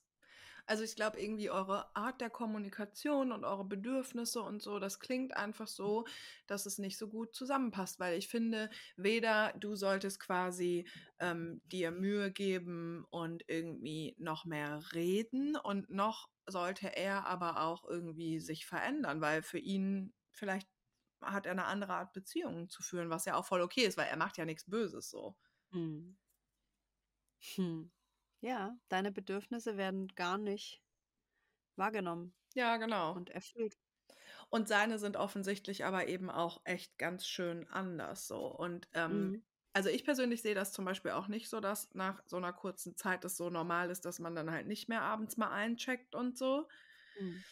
Also 0.67 0.83
ich 0.83 0.95
glaube 0.95 1.19
irgendwie 1.21 1.49
eure 1.49 1.95
Art 1.95 2.19
der 2.21 2.29
Kommunikation 2.29 3.31
und 3.31 3.45
eure 3.45 3.63
Bedürfnisse 3.65 4.41
und 4.41 4.61
so, 4.61 4.79
das 4.79 4.99
klingt 4.99 5.35
einfach 5.35 5.67
so, 5.67 6.05
dass 6.45 6.65
es 6.65 6.77
nicht 6.77 6.97
so 6.97 7.07
gut 7.07 7.33
zusammenpasst, 7.35 7.99
weil 7.99 8.17
ich 8.17 8.27
finde, 8.27 8.69
weder 8.97 9.53
du 9.59 9.75
solltest 9.75 10.19
quasi 10.19 10.87
ähm, 11.19 11.61
dir 11.65 11.91
Mühe 11.91 12.31
geben 12.31 13.05
und 13.09 13.43
irgendwie 13.47 14.15
noch 14.19 14.45
mehr 14.45 14.81
reden 14.93 15.55
und 15.55 15.89
noch 15.89 16.29
sollte 16.45 16.95
er 16.95 17.25
aber 17.27 17.61
auch 17.61 17.85
irgendwie 17.87 18.39
sich 18.39 18.65
verändern, 18.65 19.21
weil 19.21 19.41
für 19.43 19.59
ihn 19.59 20.13
vielleicht 20.31 20.67
hat 21.21 21.45
er 21.45 21.53
eine 21.53 21.65
andere 21.65 21.93
Art 21.93 22.13
Beziehungen 22.13 22.69
zu 22.69 22.83
führen, 22.83 23.09
was 23.09 23.25
ja 23.25 23.35
auch 23.35 23.45
voll 23.45 23.61
okay 23.61 23.81
ist, 23.85 23.97
weil 23.97 24.07
er 24.07 24.17
macht 24.17 24.37
ja 24.37 24.45
nichts 24.45 24.65
Böses 24.69 25.09
so. 25.09 25.35
Hm. 25.71 26.17
Hm. 27.55 27.89
Ja, 28.41 28.79
deine 28.89 29.11
Bedürfnisse 29.11 29.77
werden 29.77 30.07
gar 30.15 30.39
nicht 30.39 30.83
wahrgenommen 31.75 32.35
Ja, 32.55 32.75
genau. 32.77 33.13
und 33.15 33.29
erfüllt. 33.31 33.77
Und 34.49 34.67
seine 34.67 34.99
sind 34.99 35.17
offensichtlich 35.17 35.85
aber 35.85 36.07
eben 36.07 36.29
auch 36.29 36.61
echt 36.65 36.97
ganz 36.97 37.27
schön 37.27 37.67
anders 37.69 38.27
so. 38.27 38.45
Und 38.47 38.87
ähm, 38.93 39.33
Mhm. 39.33 39.43
also 39.73 39.89
ich 39.89 40.03
persönlich 40.05 40.41
sehe 40.41 40.55
das 40.55 40.73
zum 40.73 40.85
Beispiel 40.85 41.11
auch 41.11 41.27
nicht 41.27 41.49
so, 41.49 41.59
dass 41.59 41.93
nach 41.93 42.23
so 42.25 42.37
einer 42.37 42.53
kurzen 42.53 42.95
Zeit 42.95 43.23
es 43.25 43.37
so 43.37 43.49
normal 43.49 43.89
ist, 43.91 44.05
dass 44.05 44.19
man 44.19 44.35
dann 44.35 44.49
halt 44.51 44.67
nicht 44.67 44.89
mehr 44.89 45.01
abends 45.03 45.37
mal 45.37 45.51
eincheckt 45.51 46.15
und 46.15 46.37
so. 46.37 46.67
Mhm. 47.15 47.43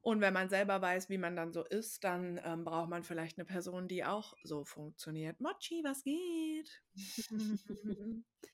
Und 0.00 0.20
wenn 0.20 0.34
man 0.34 0.48
selber 0.48 0.80
weiß, 0.82 1.08
wie 1.10 1.18
man 1.18 1.36
dann 1.36 1.52
so 1.52 1.64
ist, 1.64 2.02
dann 2.04 2.40
ähm, 2.44 2.64
braucht 2.64 2.88
man 2.90 3.04
vielleicht 3.04 3.38
eine 3.38 3.44
Person, 3.44 3.86
die 3.88 4.04
auch 4.04 4.34
so 4.42 4.64
funktioniert. 4.64 5.40
Mochi, 5.40 5.82
was 5.84 6.02
geht? 6.02 6.82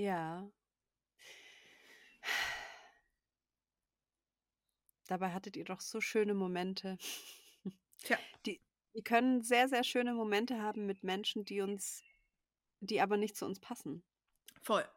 Ja. 0.00 0.50
Dabei 5.06 5.32
hattet 5.32 5.56
ihr 5.56 5.64
doch 5.64 5.80
so 5.80 6.00
schöne 6.00 6.32
Momente. 6.32 6.96
Tja. 7.98 8.18
Die, 8.46 8.62
wir 8.92 9.02
können 9.02 9.42
sehr, 9.42 9.68
sehr 9.68 9.84
schöne 9.84 10.14
Momente 10.14 10.62
haben 10.62 10.86
mit 10.86 11.02
Menschen, 11.02 11.44
die 11.44 11.60
uns, 11.60 12.02
die 12.80 13.00
aber 13.02 13.18
nicht 13.18 13.36
zu 13.36 13.44
uns 13.44 13.60
passen. 13.60 14.02
Voll. 14.62 14.88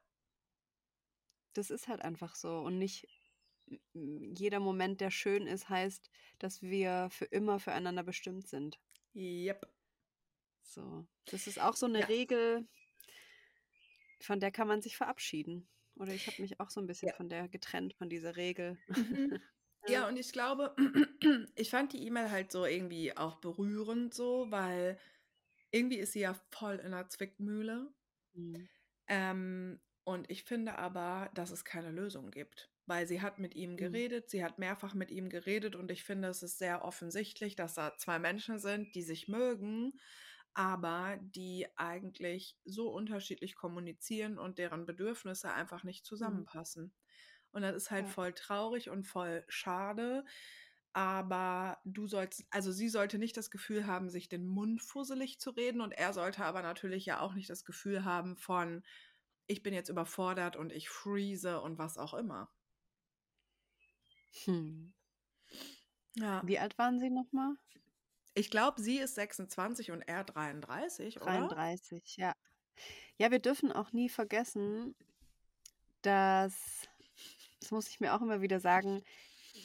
Das 1.54 1.70
ist 1.70 1.90
halt 1.90 2.02
einfach 2.02 2.36
so. 2.36 2.60
Und 2.60 2.80
nicht 2.80 3.08
jeder 3.94 4.60
Moment, 4.62 5.02
der 5.02 5.12
schön 5.12 5.48
ist, 5.48 5.68
heißt, 5.68 6.10
dass 6.40 6.62
wir 6.62 7.10
für 7.12 7.26
immer 7.26 7.60
füreinander 7.60 8.04
bestimmt 8.04 8.48
sind. 8.48 8.80
Yep. 9.16 9.68
So. 10.62 11.06
Das 11.26 11.48
ist 11.48 11.60
auch 11.60 11.76
so 11.76 11.88
eine 11.88 12.02
Ja. 12.02 12.06
Regel, 12.06 12.68
von 14.24 14.40
der 14.40 14.52
kann 14.52 14.68
man 14.68 14.82
sich 14.82 14.98
verabschieden. 14.98 15.70
Oder 15.96 16.14
ich 16.14 16.28
habe 16.28 16.42
mich 16.42 16.60
auch 16.60 16.70
so 16.72 16.82
ein 16.82 16.88
bisschen 16.88 17.10
Ja. 17.10 17.14
von 17.14 17.30
der 17.30 17.48
getrennt, 17.50 17.94
von 17.96 18.10
dieser 18.10 18.36
Regel. 18.36 18.80
Mhm. 18.88 19.42
Ja, 19.88 20.08
und 20.08 20.18
ich 20.18 20.32
glaube, 20.32 20.76
ich 21.56 21.70
fand 21.70 21.94
die 21.94 22.06
E-Mail 22.08 22.32
halt 22.32 22.52
so 22.52 22.66
irgendwie 22.66 23.16
auch 23.18 23.36
berührend 23.42 24.14
so, 24.14 24.50
weil 24.50 24.98
irgendwie 25.72 25.98
ist 25.98 26.14
sie 26.14 26.22
ja 26.22 26.36
voll 26.52 26.78
in 26.78 26.92
der 26.92 27.10
Zwickmühle. 27.10 27.94
Mhm. 28.36 28.68
Ähm, 29.08 29.82
und 30.06 30.30
ich 30.30 30.44
finde 30.44 30.78
aber, 30.78 31.32
dass 31.34 31.52
es 31.52 31.66
keine 31.66 31.92
Lösung 31.92 32.32
gibt, 32.32 32.72
weil 32.86 33.08
sie 33.08 33.22
hat 33.22 33.40
mit 33.40 33.56
ihm 33.56 33.78
Mhm. 33.78 33.78
geredet, 33.78 34.30
sie 34.30 34.44
hat 34.44 34.60
mehrfach 34.60 34.94
mit 34.94 35.12
ihm 35.12 35.30
geredet 35.30 35.76
und 35.76 35.92
ich 35.92 36.04
finde, 36.04 36.28
es 36.30 36.44
ist 36.44 36.58
sehr 36.58 36.84
offensichtlich, 36.84 37.56
dass 37.56 37.76
da 37.76 37.98
zwei 37.98 38.20
Menschen 38.20 38.60
sind, 38.60 38.96
die 38.96 39.02
sich 39.02 39.28
mögen, 39.28 39.94
aber 40.56 41.18
die 41.22 41.68
eigentlich 41.78 42.58
so 42.66 42.92
unterschiedlich 42.92 43.56
kommunizieren 43.56 44.38
und 44.40 44.58
deren 44.60 44.86
Bedürfnisse 44.86 45.52
einfach 45.54 45.84
nicht 45.84 46.06
zusammenpassen. 46.06 46.94
Und 47.52 47.62
das 47.64 47.76
ist 47.76 47.92
halt 47.92 48.08
Ja. 48.08 48.10
voll 48.10 48.34
traurig 48.34 48.90
und 48.90 49.06
voll 49.06 49.46
schade. 49.48 50.26
Aber 50.94 51.80
du 51.86 52.08
sollst, 52.08 52.46
also 52.52 52.72
sie 52.72 52.90
sollte 52.90 53.18
nicht 53.20 53.36
das 53.38 53.50
Gefühl 53.52 53.88
haben, 53.88 54.10
sich 54.10 54.30
den 54.30 54.46
Mund 54.48 54.82
fusselig 54.82 55.40
zu 55.40 55.50
reden 55.52 55.82
und 55.82 55.92
er 55.92 56.14
sollte 56.14 56.46
aber 56.46 56.62
natürlich 56.62 57.06
ja 57.06 57.20
auch 57.20 57.34
nicht 57.34 57.50
das 57.50 57.66
Gefühl 57.66 58.06
haben 58.06 58.38
von, 58.38 58.84
ich 59.48 59.64
bin 59.64 59.74
jetzt 59.74 59.90
überfordert 59.90 60.56
und 60.56 60.72
ich 60.74 60.90
freeze 60.90 61.62
und 61.62 61.78
was 61.80 61.98
auch 61.98 62.14
immer. 62.14 62.52
Hm. 64.46 64.94
Ja. 66.16 66.44
Wie 66.46 66.60
alt 66.60 66.78
waren 66.78 67.00
Sie 67.00 67.10
nochmal? 67.10 67.56
Ich 68.36 68.50
glaube, 68.50 68.82
sie 68.82 68.98
ist 68.98 69.16
26 69.16 69.92
und 69.92 70.02
er 70.02 70.24
33, 70.24 71.22
oder? 71.22 71.26
33, 71.26 72.18
ja. 72.18 72.34
Ja, 73.18 73.32
wir 73.32 73.40
dürfen 73.40 73.72
auch 73.72 73.92
nie 73.92 74.10
vergessen, 74.10 74.96
dass, 76.02 76.88
das 77.60 77.72
muss 77.72 77.88
ich 77.90 78.00
mir 78.00 78.14
auch 78.14 78.22
immer 78.22 78.42
wieder 78.42 78.60
sagen, 78.60 79.04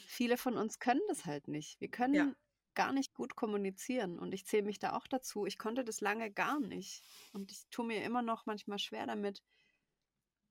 viele 0.07 0.37
von 0.37 0.57
uns 0.59 0.79
können 0.79 1.01
das 1.09 1.25
halt 1.25 1.49
nicht. 1.49 1.81
Wir 1.81 1.89
können 1.89 2.15
Ja. 2.15 2.33
gar 2.75 2.93
nicht 2.93 3.15
gut 3.15 3.37
kommunizieren 3.37 4.19
und 4.19 4.33
ich 4.35 4.47
zähle 4.47 4.65
mich 4.65 4.79
da 4.79 4.93
auch 4.95 5.07
dazu. 5.07 5.47
Ich 5.47 5.59
konnte 5.59 5.85
das 5.85 6.01
lange 6.01 6.31
gar 6.31 6.61
nicht 6.61 7.03
und 7.33 7.51
ich 7.51 7.67
tue 7.71 7.87
mir 7.87 8.05
immer 8.05 8.23
noch 8.23 8.47
manchmal 8.47 8.79
schwer 8.79 9.07
damit, 9.07 9.43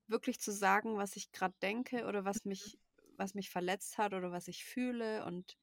wirklich 0.08 0.40
zu 0.40 0.52
sagen, 0.52 0.98
was 0.98 1.16
ich 1.16 1.32
gerade 1.32 1.56
denke 1.62 2.06
oder 2.06 2.26
was 2.26 2.46
mich, 2.46 2.78
was 3.18 3.34
mich 3.34 3.50
verletzt 3.50 3.98
hat 3.98 4.14
oder 4.14 4.32
was 4.32 4.48
ich 4.48 4.66
fühle 4.66 5.26
und 5.26 5.58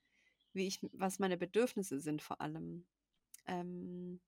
wie 0.55 0.67
ich, 0.67 0.81
was 0.93 1.19
meine 1.19 1.37
Bedürfnisse 1.37 2.01
sind 2.01 2.23
vor 2.23 2.41
allem. 2.41 2.87
Ähm, 3.47 4.21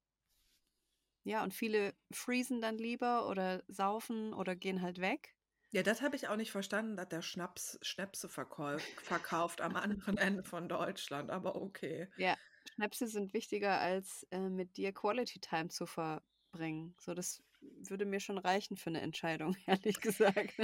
ja, 1.23 1.43
und 1.43 1.53
viele 1.53 1.95
freezen 2.11 2.59
dann 2.61 2.77
lieber 2.77 3.27
oder 3.29 3.63
saufen 3.67 4.33
oder 4.33 4.55
gehen 4.55 4.81
halt 4.81 4.99
weg. 4.99 5.35
Ja, 5.71 5.81
das 5.83 6.01
habe 6.01 6.15
ich 6.17 6.27
auch 6.27 6.35
nicht 6.37 6.51
verstanden, 6.51 6.95
dass 6.97 7.07
der 7.09 7.21
Schnaps 7.21 7.77
Schnäpse 7.81 8.27
verkäu 8.29 8.81
verkauft 9.01 9.61
am 9.61 9.75
anderen 9.77 10.17
Ende 10.17 10.43
von 10.43 10.67
Deutschland, 10.69 11.29
aber 11.31 11.55
okay. 11.55 12.11
Ja, 12.15 12.35
Schnäpse 12.73 13.07
sind 13.07 13.33
wichtiger, 13.33 13.79
als 13.79 14.23
äh, 14.31 14.39
mit 14.49 14.77
dir 14.77 14.93
Quality 14.93 15.39
Time 15.39 15.69
zu 15.69 15.85
verbringen. 15.85 16.95
So, 16.99 17.13
das 17.13 17.43
würde 17.61 18.05
mir 18.05 18.19
schon 18.19 18.37
reichen 18.37 18.77
für 18.77 18.89
eine 18.89 19.01
Entscheidung, 19.01 19.55
ehrlich 19.67 20.01
gesagt. 20.01 20.55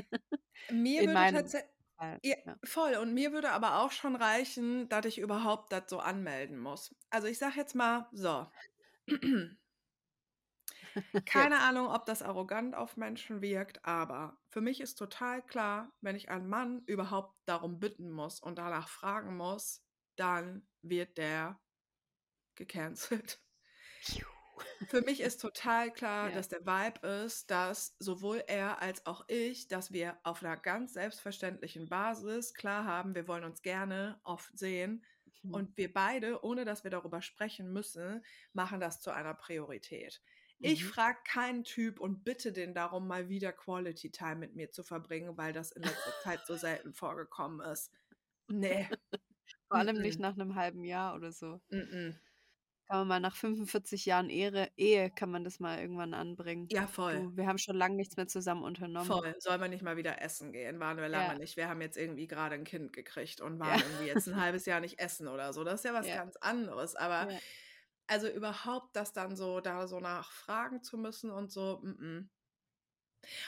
Mir 0.70 1.06
In 1.06 1.08
würde 1.08 1.26
meinem 1.26 1.26
tatsächlich. 1.26 1.72
Fall. 1.98 2.22
Ja, 2.24 2.36
Ja. 2.46 2.58
voll. 2.64 2.96
Und 2.96 3.14
mir 3.14 3.32
würde 3.34 3.52
aber 3.52 3.80
auch 3.80 3.92
schon 3.92 4.16
reichen, 4.16 4.88
dass 4.90 5.06
ich 5.06 5.20
überhaupt 5.20 5.72
das 5.74 5.84
so 5.90 6.00
anmelden 6.00 6.58
muss. 6.60 6.96
Also 7.10 7.28
ich 7.28 7.38
sage 7.38 7.56
jetzt 7.58 7.76
mal 7.76 8.08
so. 8.12 8.48
Keine. 11.26 11.60
Ahnung, 11.60 11.88
ob 11.88 12.06
das 12.06 12.22
arrogant 12.22 12.76
auf 12.76 12.98
Menschen 12.98 13.42
wirkt, 13.42 13.86
aber 13.86 14.38
für 14.50 14.62
mich 14.62 14.82
ist 14.82 14.96
total 14.96 15.42
klar, 15.46 15.92
wenn 16.02 16.16
ich 16.16 16.30
einen 16.30 16.48
Mann 16.50 16.84
überhaupt 16.86 17.38
darum 17.46 17.80
bitten 17.80 18.12
muss 18.12 18.40
und 18.42 18.58
danach 18.58 18.90
fragen 18.90 19.36
muss, 19.38 19.84
dann 20.18 20.68
wird 20.82 21.18
der 21.18 21.60
gecancelt. 22.56 23.42
Für 24.88 25.02
mich 25.02 25.22
ist 25.22 25.42
total 25.42 25.92
klar, 25.92 26.30
Ja. 26.30 26.36
dass 26.36 26.48
der 26.50 26.66
Vibe 26.66 27.08
ist, 27.26 27.50
dass 27.52 27.96
sowohl 28.00 28.44
er 28.48 28.82
als 28.82 29.06
auch 29.06 29.26
ich, 29.28 29.68
dass 29.68 29.92
wir 29.92 30.18
auf 30.24 30.44
einer 30.44 30.58
ganz 30.58 30.94
selbstverständlichen 30.94 31.88
Basis 31.90 32.54
klar 32.54 32.86
haben, 32.86 33.16
wir 33.16 33.28
wollen 33.28 33.44
uns 33.44 33.62
gerne 33.62 34.20
oft 34.24 34.58
sehen 34.58 35.04
Mhm. 35.42 35.54
und 35.54 35.78
wir 35.78 35.92
beide, 35.94 36.44
ohne 36.44 36.66
dass 36.66 36.84
wir 36.84 36.92
darüber 36.92 37.22
sprechen 37.22 37.72
müssen, 37.74 38.24
machen 38.54 38.80
das 38.80 39.02
zu 39.02 39.12
einer 39.12 39.34
Priorität. 39.34 40.22
Ich 40.60 40.84
Mhm. 40.84 40.88
frage 40.88 41.20
keinen 41.26 41.64
Typ 41.66 42.00
und 42.00 42.24
bitte 42.24 42.54
den 42.54 42.74
darum, 42.74 43.08
mal 43.08 43.28
wieder 43.30 43.52
Quality 43.52 44.12
Time 44.12 44.36
mit 44.38 44.56
mir 44.56 44.72
zu 44.72 44.84
verbringen, 44.84 45.38
weil 45.38 45.52
das 45.54 45.72
in 45.72 45.84
letzter 45.84 46.14
Zeit 46.24 46.46
so 46.46 46.56
selten 46.58 46.94
vorgekommen 46.94 47.60
ist. 47.62 47.92
Nee. 48.48 48.88
Vor 49.68 49.78
allem 49.78 49.98
nicht 50.02 50.20
nach 50.20 50.34
einem 50.36 50.56
halben 50.56 50.84
Jahr 50.84 51.16
oder 51.16 51.32
so. 51.32 51.62
Mm-mm. 51.72 52.16
Kann 52.94 53.08
man 53.08 53.08
mal 53.08 53.20
nach 53.20 53.36
45 53.36 54.06
Jahren 54.06 54.30
Ehre, 54.30 54.70
Ehe 54.78 55.10
kann 55.10 55.32
man 55.32 55.44
das 55.44 55.60
mal 55.60 55.80
irgendwann 55.80 56.14
anbringen. 56.14 56.68
Ja, 56.70 56.86
voll. 56.86 57.16
Du, 57.24 57.38
wir 57.38 57.48
haben 57.48 57.58
schon 57.58 57.76
lange 57.76 57.96
nichts 57.96 58.18
mehr 58.18 58.28
zusammen 58.28 58.64
unternommen. 58.64 59.08
Voll. 59.08 59.34
Sollen 59.40 59.60
wir 59.60 59.68
nicht 59.68 59.82
mal 59.82 59.98
wieder 59.98 60.22
essen 60.22 60.52
gehen? 60.52 60.80
Waren 60.80 60.98
wir 60.98 61.10
lange 61.10 61.34
Ja. 61.34 61.40
nicht. 61.40 61.58
Wir 61.58 61.70
haben 61.70 61.82
jetzt 61.82 61.98
irgendwie 61.98 62.28
gerade 62.28 62.54
ein 62.54 62.66
Kind 62.66 62.94
gekriegt 62.94 63.42
und 63.42 63.54
Ja. 63.58 63.66
waren 63.66 63.80
irgendwie 63.80 64.06
jetzt 64.06 64.28
ein 64.28 64.36
halbes 64.40 64.68
Jahr 64.68 64.80
nicht 64.80 65.00
essen 65.00 65.28
oder 65.28 65.54
so. 65.54 65.64
Das 65.64 65.80
ist 65.80 65.86
ja 65.86 65.94
was 65.96 66.08
Ja. 66.08 66.18
ganz 66.18 66.36
anderes. 66.36 66.96
Aber 66.96 67.32
Ja. 67.32 67.40
also 68.06 68.30
überhaupt 68.30 68.96
das 68.96 69.12
dann 69.12 69.36
so, 69.36 69.60
da 69.60 69.88
so 69.88 70.00
nachfragen 70.00 70.84
zu 70.84 71.00
müssen 71.00 71.32
und 71.32 71.52
so, 71.52 71.82
mm-mm. 71.84 72.28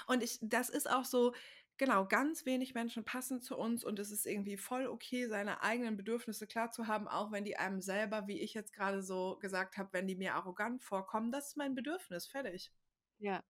Und 0.08 0.24
ich, 0.24 0.40
das 0.42 0.70
ist 0.70 0.90
auch 0.90 1.06
so, 1.06 1.36
genau, 1.78 2.08
ganz 2.08 2.46
wenig 2.46 2.74
Menschen 2.74 3.04
passen 3.04 3.42
zu 3.42 3.58
uns 3.58 3.84
und 3.84 4.00
es 4.00 4.12
ist 4.12 4.26
irgendwie 4.26 4.58
voll 4.58 4.88
okay, 4.88 5.28
seine 5.28 5.62
eigenen 5.62 5.98
Bedürfnisse 5.98 6.48
klar 6.48 6.72
zu 6.72 6.88
haben, 6.88 7.08
auch 7.08 7.32
wenn 7.32 7.46
die 7.46 7.58
einem 7.58 7.82
selber, 7.82 8.28
wie 8.28 8.40
ich 8.40 8.54
jetzt 8.54 8.74
gerade 8.74 9.02
so 9.02 9.38
gesagt 9.40 9.78
habe, 9.78 9.90
wenn 9.94 10.08
die 10.08 10.16
mir 10.16 10.36
arrogant 10.36 10.84
vorkommen, 10.84 11.32
das 11.32 11.50
ist 11.50 11.58
mein 11.58 11.76
Bedürfnis, 11.76 12.28
fertig. 12.28 12.72
Ja. 13.20 13.44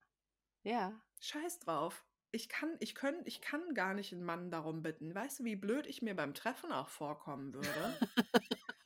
Ja. 0.64 1.00
Scheiß 1.20 1.60
drauf. 1.60 2.06
Ich 2.32 2.50
kann, 2.50 2.76
ich 2.80 2.96
können, 2.96 3.22
ich 3.26 3.40
kann 3.40 3.74
gar 3.74 3.94
nicht 3.94 4.12
einen 4.12 4.24
Mann 4.24 4.52
darum 4.52 4.84
bitten. 4.84 5.16
Weißt 5.16 5.40
du, 5.40 5.44
wie 5.46 5.56
blöd 5.56 5.88
ich 5.88 6.02
mir 6.02 6.16
beim 6.16 6.34
Treffen 6.34 6.72
auch 6.72 6.90
vorkommen 6.90 7.54
würde? 7.54 8.00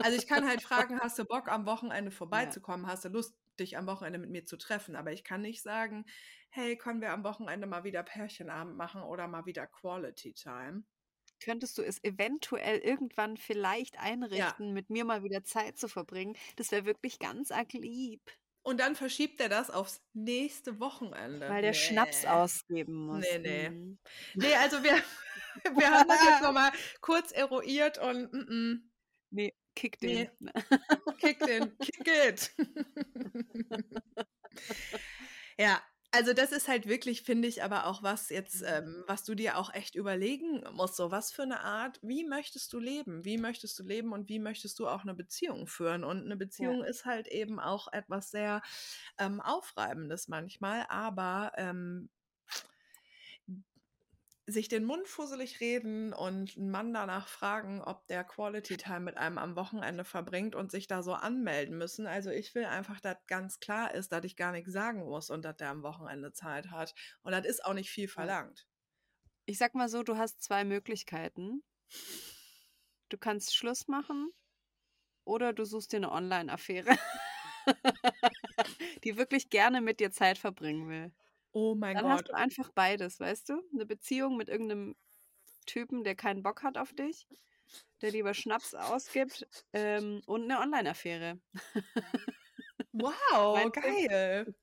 Also 0.01 0.17
ich 0.17 0.27
kann 0.27 0.47
halt 0.47 0.61
fragen, 0.61 0.99
hast 1.01 1.19
du 1.19 1.25
Bock 1.25 1.49
am 1.49 1.65
Wochenende 1.65 2.11
vorbeizukommen? 2.11 2.87
Hast 2.87 3.05
du 3.05 3.09
Lust, 3.09 3.35
dich 3.59 3.77
am 3.77 3.85
Wochenende 3.85 4.17
mit 4.17 4.29
mir 4.29 4.45
zu 4.45 4.57
treffen? 4.57 4.95
Aber 4.95 5.11
ich 5.11 5.23
kann 5.23 5.41
nicht 5.41 5.61
sagen, 5.61 6.05
hey, 6.49 6.75
können 6.77 7.01
wir 7.01 7.11
am 7.11 7.23
Wochenende 7.23 7.67
mal 7.67 7.83
wieder 7.83 8.03
Pärchenabend 8.03 8.75
machen 8.75 9.01
oder 9.03 9.27
mal 9.27 9.45
wieder 9.45 9.67
Quality 9.67 10.33
Time? 10.33 10.83
Könntest 11.41 11.77
du 11.77 11.83
es 11.83 12.03
eventuell 12.03 12.79
irgendwann 12.79 13.37
vielleicht 13.37 13.97
einrichten, 13.99 14.73
mit 14.73 14.89
mir 14.89 15.05
mal 15.05 15.23
wieder 15.23 15.43
Zeit 15.43 15.77
zu 15.77 15.87
verbringen? 15.87 16.35
Das 16.57 16.71
wäre 16.71 16.85
wirklich 16.85 17.17
ganz 17.19 17.51
arg 17.51 17.71
lieb, 17.73 18.21
Und 18.61 18.79
dann 18.81 18.95
verschiebt 18.95 19.39
er 19.39 19.47
das 19.47 19.69
aufs 19.69 20.01
nächste 20.13 20.79
Wochenende. 20.81 21.47
weil 21.49 21.61
der 21.61 21.73
Schnaps 21.73 22.23
Nee. 22.23 22.27
ausgeben 22.29 23.05
muss. 23.05 23.19
Nee, 23.21 23.39
nee. 23.39 23.69
Mhm. 23.69 23.99
Nee, 24.35 24.53
also 24.55 24.83
wir, 24.83 24.91
wir 25.77 25.89
haben 25.91 26.09
das 26.09 26.23
jetzt 26.25 26.41
nochmal 26.43 26.71
kurz 26.99 27.31
eruiert 27.31 27.97
und 27.99 28.33
mm, 28.33 28.37
mm, 28.71 28.91
Nee, 29.31 29.53
kick 29.75 29.97
den. 29.99 30.29
Nee. 30.39 30.51
kick 31.19 31.39
den, 31.39 31.77
kick 31.77 32.07
it. 32.07 32.51
ja, 35.57 35.81
also 36.11 36.33
das 36.33 36.51
ist 36.51 36.67
halt 36.67 36.87
wirklich, 36.87 37.21
finde 37.21 37.47
ich, 37.47 37.63
aber 37.63 37.85
auch 37.85 38.01
was 38.01 38.29
jetzt, 38.29 38.63
ähm, 38.65 39.03
was 39.07 39.23
du 39.23 39.35
dir 39.35 39.57
auch 39.57 39.73
echt 39.73 39.95
überlegen 39.95 40.63
musst. 40.73 40.95
So, 40.95 41.11
was 41.11 41.31
für 41.31 41.43
eine 41.43 41.61
Art, 41.61 41.99
wie 42.01 42.23
möchtest 42.25 42.73
du 42.73 42.79
leben? 42.79 43.25
Wie 43.25 43.37
möchtest 43.37 43.77
du 43.77 43.83
leben 43.83 44.11
und 44.11 44.27
wie 44.27 44.39
möchtest 44.39 44.79
du 44.79 44.87
auch 44.87 45.03
eine 45.03 45.13
Beziehung 45.13 45.67
führen? 45.67 46.03
Und 46.03 46.25
eine 46.25 46.35
Beziehung 46.37 46.83
ist 46.83 47.05
halt 47.05 47.27
eben 47.27 47.59
auch 47.59 47.91
etwas 47.93 48.31
sehr 48.31 48.61
ähm, 49.19 49.39
Aufreibendes 49.39 50.27
manchmal, 50.27 50.85
aber 50.89 51.51
ähm, 51.57 52.09
sich 54.51 54.67
den 54.67 54.85
Mund 54.85 55.07
fusselig 55.07 55.59
reden 55.59 56.13
und 56.13 56.57
einen 56.57 56.71
Mann 56.71 56.93
danach 56.93 57.27
fragen, 57.27 57.81
ob 57.81 58.07
der 58.07 58.23
Quality 58.23 58.77
Time 58.77 59.01
mit 59.01 59.17
einem 59.17 59.37
am 59.37 59.55
Wochenende 59.55 60.03
verbringt 60.03 60.55
und 60.55 60.71
sich 60.71 60.87
da 60.87 61.03
so 61.03 61.13
anmelden 61.13 61.77
müssen. 61.77 62.07
Also 62.07 62.29
ich 62.29 62.55
will 62.55 62.65
einfach, 62.65 62.99
dass 62.99 63.17
ganz 63.27 63.59
klar 63.59 63.93
ist, 63.93 64.11
dass 64.11 64.23
ich 64.25 64.35
gar 64.35 64.51
nichts 64.51 64.71
sagen 64.71 65.05
muss 65.05 65.29
und 65.29 65.43
dass 65.43 65.57
der 65.57 65.69
am 65.69 65.83
Wochenende 65.83 66.31
Zeit 66.31 66.71
hat. 66.71 66.93
Und 67.21 67.31
das 67.31 67.45
ist 67.45 67.65
auch 67.65 67.73
nicht 67.73 67.89
viel 67.89 68.07
verlangt. 68.07 68.67
Ich 69.45 69.57
sag 69.57 69.73
mal 69.75 69.89
so, 69.89 70.03
du 70.03 70.17
hast 70.17 70.43
zwei 70.43 70.63
Möglichkeiten. 70.63 71.63
Du 73.09 73.17
kannst 73.17 73.55
Schluss 73.55 73.87
machen 73.87 74.31
oder 75.23 75.53
du 75.53 75.65
suchst 75.65 75.91
dir 75.91 75.97
eine 75.97 76.11
Online-Affäre, 76.11 76.97
die 79.03 79.17
wirklich 79.17 79.49
gerne 79.49 79.81
mit 79.81 79.99
dir 79.99 80.11
Zeit 80.11 80.37
verbringen 80.37 80.87
will. 80.87 81.11
Oh 81.51 81.75
mein 81.75 81.95
Dann 81.95 82.03
Gott. 82.05 82.11
hast 82.11 82.29
du 82.29 82.33
einfach 82.33 82.69
beides, 82.71 83.19
weißt 83.19 83.49
du? 83.49 83.61
Eine 83.73 83.85
Beziehung 83.85 84.37
mit 84.37 84.49
irgendeinem 84.49 84.95
Typen, 85.65 86.03
der 86.03 86.15
keinen 86.15 86.43
Bock 86.43 86.63
hat 86.63 86.77
auf 86.77 86.93
dich, 86.93 87.27
der 88.01 88.11
lieber 88.11 88.33
Schnaps 88.33 88.75
ausgibt 88.75 89.47
ähm, 89.73 90.21
und 90.25 90.43
eine 90.43 90.59
Online-Affäre. 90.59 91.39
Wow, 92.91 93.71
geil. 93.71 94.53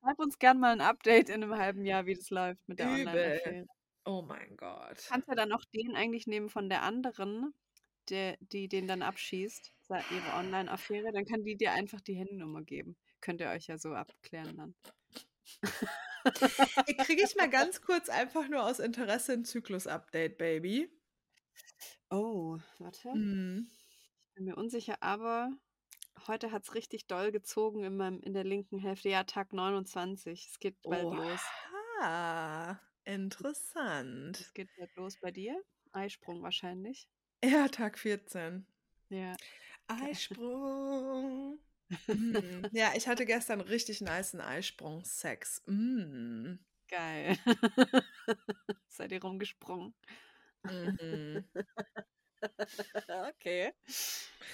Schreib 0.00 0.18
uns 0.18 0.38
gern 0.38 0.58
mal 0.58 0.72
ein 0.72 0.80
Update 0.80 1.28
in 1.28 1.42
einem 1.42 1.56
halben 1.56 1.84
Jahr, 1.84 2.04
wie 2.04 2.14
das 2.14 2.30
läuft 2.30 2.66
mit 2.68 2.80
der 2.80 2.86
Übel. 2.88 3.06
Online-Affäre. 3.06 3.66
Oh 4.04 4.22
mein 4.22 4.56
Gott. 4.56 5.06
kannst 5.08 5.28
ja 5.28 5.34
dann 5.34 5.52
auch 5.52 5.64
den 5.72 5.94
eigentlich 5.94 6.26
nehmen 6.26 6.48
von 6.48 6.68
der 6.68 6.82
anderen, 6.82 7.54
der, 8.08 8.36
die 8.40 8.68
den 8.68 8.88
dann 8.88 9.02
abschießt, 9.02 9.72
ihre 9.88 10.36
Online-Affäre, 10.36 11.12
dann 11.12 11.24
kann 11.24 11.44
die 11.44 11.56
dir 11.56 11.72
einfach 11.72 12.00
die 12.00 12.14
Handynummer 12.14 12.62
geben. 12.62 12.96
Könnt 13.22 13.40
ihr 13.40 13.48
euch 13.48 13.68
ja 13.68 13.78
so 13.78 13.94
abklären 13.94 14.56
dann. 14.56 14.74
Kriege 17.04 17.22
ich 17.22 17.36
mal 17.36 17.48
ganz 17.50 17.80
kurz 17.80 18.08
einfach 18.08 18.48
nur 18.48 18.64
aus 18.64 18.80
Interesse 18.80 19.32
ein 19.32 19.44
Zyklus-Update, 19.44 20.36
Baby? 20.36 20.90
Oh, 22.10 22.58
warte. 22.78 23.14
Mhm. 23.14 23.70
Bin 24.34 24.44
mir 24.44 24.56
unsicher, 24.56 24.96
aber 25.00 25.50
heute 26.26 26.52
hat 26.52 26.64
es 26.64 26.74
richtig 26.74 27.06
doll 27.06 27.32
gezogen 27.32 27.84
in, 27.84 27.96
meinem, 27.96 28.20
in 28.20 28.34
der 28.34 28.44
linken 28.44 28.78
Hälfte. 28.78 29.08
Ja, 29.08 29.24
Tag 29.24 29.52
29. 29.52 30.48
Es 30.50 30.58
geht 30.58 30.82
bald 30.82 31.04
los. 31.04 31.40
Ah, 32.00 32.76
interessant. 33.04 34.40
Es 34.40 34.52
geht 34.52 34.68
bald 34.76 34.94
los 34.96 35.16
bei 35.20 35.30
dir. 35.30 35.62
Eisprung 35.92 36.42
wahrscheinlich. 36.42 37.08
Ja, 37.44 37.68
Tag 37.68 37.98
14. 37.98 38.66
Ja. 39.10 39.36
Eisprung. 39.86 41.60
Mm. 42.06 42.66
Ja, 42.72 42.92
ich 42.94 43.08
hatte 43.08 43.26
gestern 43.26 43.60
richtig 43.60 44.00
niceen 44.00 44.40
Eisprung-Sex. 44.40 45.62
Mm. 45.66 46.54
Geil. 46.88 47.38
Seid 48.88 49.12
ihr 49.12 49.22
rumgesprungen? 49.22 49.94
Mhm. 50.64 51.44
okay. 53.28 53.72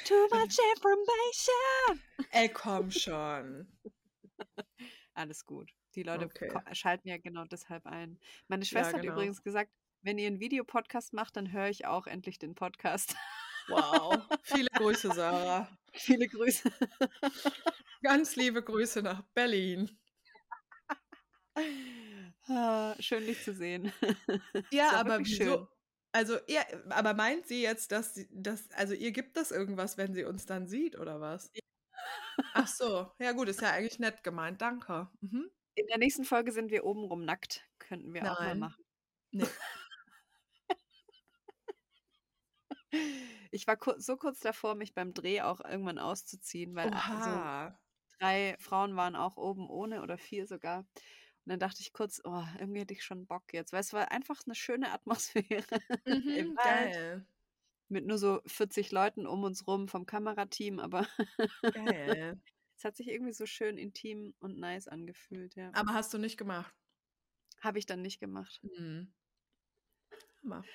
Too 0.04 0.28
much 0.30 0.58
information. 0.76 2.02
Ey, 2.30 2.48
komm 2.48 2.90
schon. 2.90 3.66
Alles 5.14 5.44
gut. 5.44 5.72
Die 5.94 6.02
Leute 6.02 6.26
Okay. 6.26 6.52
schalten 6.72 7.08
ja 7.08 7.18
genau 7.18 7.44
deshalb 7.44 7.86
ein. 7.86 8.20
Meine 8.46 8.64
Schwester 8.64 8.94
hat 8.94 9.02
genau. 9.02 9.14
übrigens 9.14 9.42
gesagt, 9.42 9.72
wenn 10.02 10.18
ihr 10.18 10.28
einen 10.28 10.40
Videopodcast 10.40 11.12
macht, 11.12 11.36
dann 11.36 11.52
höre 11.52 11.68
ich 11.68 11.86
auch 11.86 12.06
endlich 12.06 12.38
den 12.38 12.54
Podcast. 12.54 13.16
Wow. 13.68 14.22
Viele 14.42 14.68
Grüße, 14.74 15.12
Sarah. 15.12 15.68
Viele 15.92 16.28
Grüße. 16.28 16.70
Ganz 18.02 18.36
liebe 18.36 18.62
Grüße 18.62 19.02
nach 19.02 19.22
Berlin. 19.34 19.90
Ah, 22.50 22.94
schön, 23.00 23.26
dich 23.26 23.42
zu 23.42 23.52
sehen. 23.52 23.92
Ja, 24.72 24.92
aber 24.92 25.18
wieso? 25.18 25.44
schön. 25.44 25.66
Also, 26.12 26.38
ja, 26.48 26.62
aber 26.88 27.12
meint 27.14 27.46
sie 27.46 27.60
jetzt, 27.62 27.92
dass 27.92 28.14
sie 28.14 28.26
dass 28.30 28.70
also, 28.70 28.94
ihr 28.94 29.12
gibt 29.12 29.36
das 29.36 29.50
irgendwas, 29.50 29.98
wenn 29.98 30.14
sie 30.14 30.24
uns 30.24 30.46
dann 30.46 30.66
sieht 30.66 30.98
oder 30.98 31.20
was? 31.20 31.50
Ach 32.54 32.66
so, 32.68 33.10
ja 33.18 33.32
gut, 33.32 33.48
ist 33.48 33.60
ja 33.60 33.72
eigentlich 33.72 33.98
nett 33.98 34.22
gemeint, 34.24 34.62
danke. 34.62 35.08
Mhm. 35.20 35.50
In 35.74 35.86
der 35.88 35.98
nächsten 35.98 36.24
Folge 36.24 36.52
sind 36.52 36.70
wir 36.70 36.84
obenrum 36.84 37.24
nackt. 37.24 37.66
Könnten 37.78 38.14
wir 38.14 38.22
auch 38.22 38.38
mal 38.40 38.48
Nein. 38.48 38.58
machen. 38.60 38.84
Ne. 39.32 39.48
Ich 43.52 43.66
war 43.66 43.76
kur 43.76 44.00
so 44.00 44.16
kurz 44.16 44.40
davor, 44.40 44.74
mich 44.74 44.94
beim 44.94 45.14
Dreh 45.14 45.40
auch 45.42 45.60
irgendwann 45.60 45.98
auszuziehen, 45.98 46.74
weil 46.74 46.90
a 46.92 47.04
so 47.16 47.40
Oha. 47.40 47.72
3 48.18 48.56
Frauen 48.60 48.96
waren 48.96 49.16
auch 49.16 49.36
oben 49.36 49.68
ohne 49.70 50.02
oder 50.02 50.18
4 50.18 50.46
sogar. 50.46 50.80
Und 50.80 50.86
dann 51.46 51.60
dachte 51.60 51.80
ich 51.82 51.92
kurz: 51.92 52.20
„Oh, 52.24 52.44
irgendwie 52.58 52.80
hätte 52.80 52.94
ich 52.94 53.04
schon 53.04 53.26
Bock 53.26 53.52
jetzt“, 53.54 53.72
weil 53.72 53.80
es 53.80 53.92
war 53.94 54.10
einfach 54.12 54.46
'ne 54.46 54.54
schöne 54.54 54.92
Atmosphäre 54.92 55.64
im 56.32 56.46
Mhm, 56.46 56.56
Wald 56.56 56.96
geil. 56.96 57.26
mit 57.88 58.06
nur 58.06 58.18
so 58.18 58.40
40 58.46 58.92
Leuten 58.92 59.26
um 59.26 59.44
uns 59.44 59.66
rum 59.68 59.88
vom 59.88 60.06
Kamerateam, 60.06 60.80
aber 60.80 61.06
Geil. 61.74 62.38
es 62.78 62.84
hat 62.84 62.96
sich 62.96 63.08
irgendwie 63.08 63.32
so 63.34 63.46
schön 63.46 63.78
intim 63.78 64.34
und 64.40 64.58
nice 64.58 64.88
angefühlt, 64.88 65.54
ja. 65.56 65.74
Aber 65.74 65.92
hast 65.94 66.12
du 66.12 66.18
nicht 66.18 66.36
gemacht? 66.36 66.74
Habe 67.60 67.78
ich 67.78 67.86
dann 67.86 68.02
nicht 68.02 68.18
gemacht. 68.18 68.62
Mhm. 68.62 69.12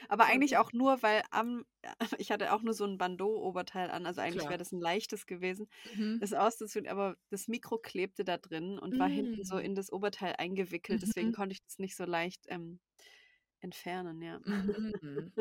Aber 0.10 0.26
Voll 0.26 0.28
eigentlich 0.28 0.58
auch 0.58 0.72
nur, 0.74 1.02
weil 1.04 1.24
am 1.32 1.66
ich 2.20 2.32
hatte 2.32 2.54
auch 2.54 2.62
nur 2.64 2.74
so 2.74 2.86
'n 2.86 2.98
Bandeau-Oberteil 2.98 3.92
an, 3.92 4.06
also 4.06 4.22
eigentlich 4.22 4.50
wäre 4.50 4.58
das 4.60 4.72
'n 4.74 4.80
leichtes 4.80 5.26
gewesen, 5.26 5.68
Mhm. 5.86 6.22
das 6.22 6.34
auszuziehen, 6.34 6.88
aber 6.88 7.18
das 7.30 7.48
Mikro 7.48 7.78
klebte 7.80 8.24
da 8.26 8.38
drin 8.38 8.80
und 8.80 9.00
war 9.00 9.10
hinten 9.10 9.44
so 9.44 9.58
Hm. 9.58 9.60
in 9.60 9.76
das 9.76 9.92
Oberteil 9.92 10.36
eingewickelt, 10.38 11.02
deswegen 11.02 11.32
Mhm. 11.32 11.34
konnte 11.34 11.54
ich 11.54 11.64
das 11.64 11.80
nicht 11.80 11.96
so 11.96 12.06
leicht, 12.06 12.46
ähm, 12.50 12.80
entfernen, 13.62 14.22
ja. 14.22 14.42
Mhm. 14.46 15.34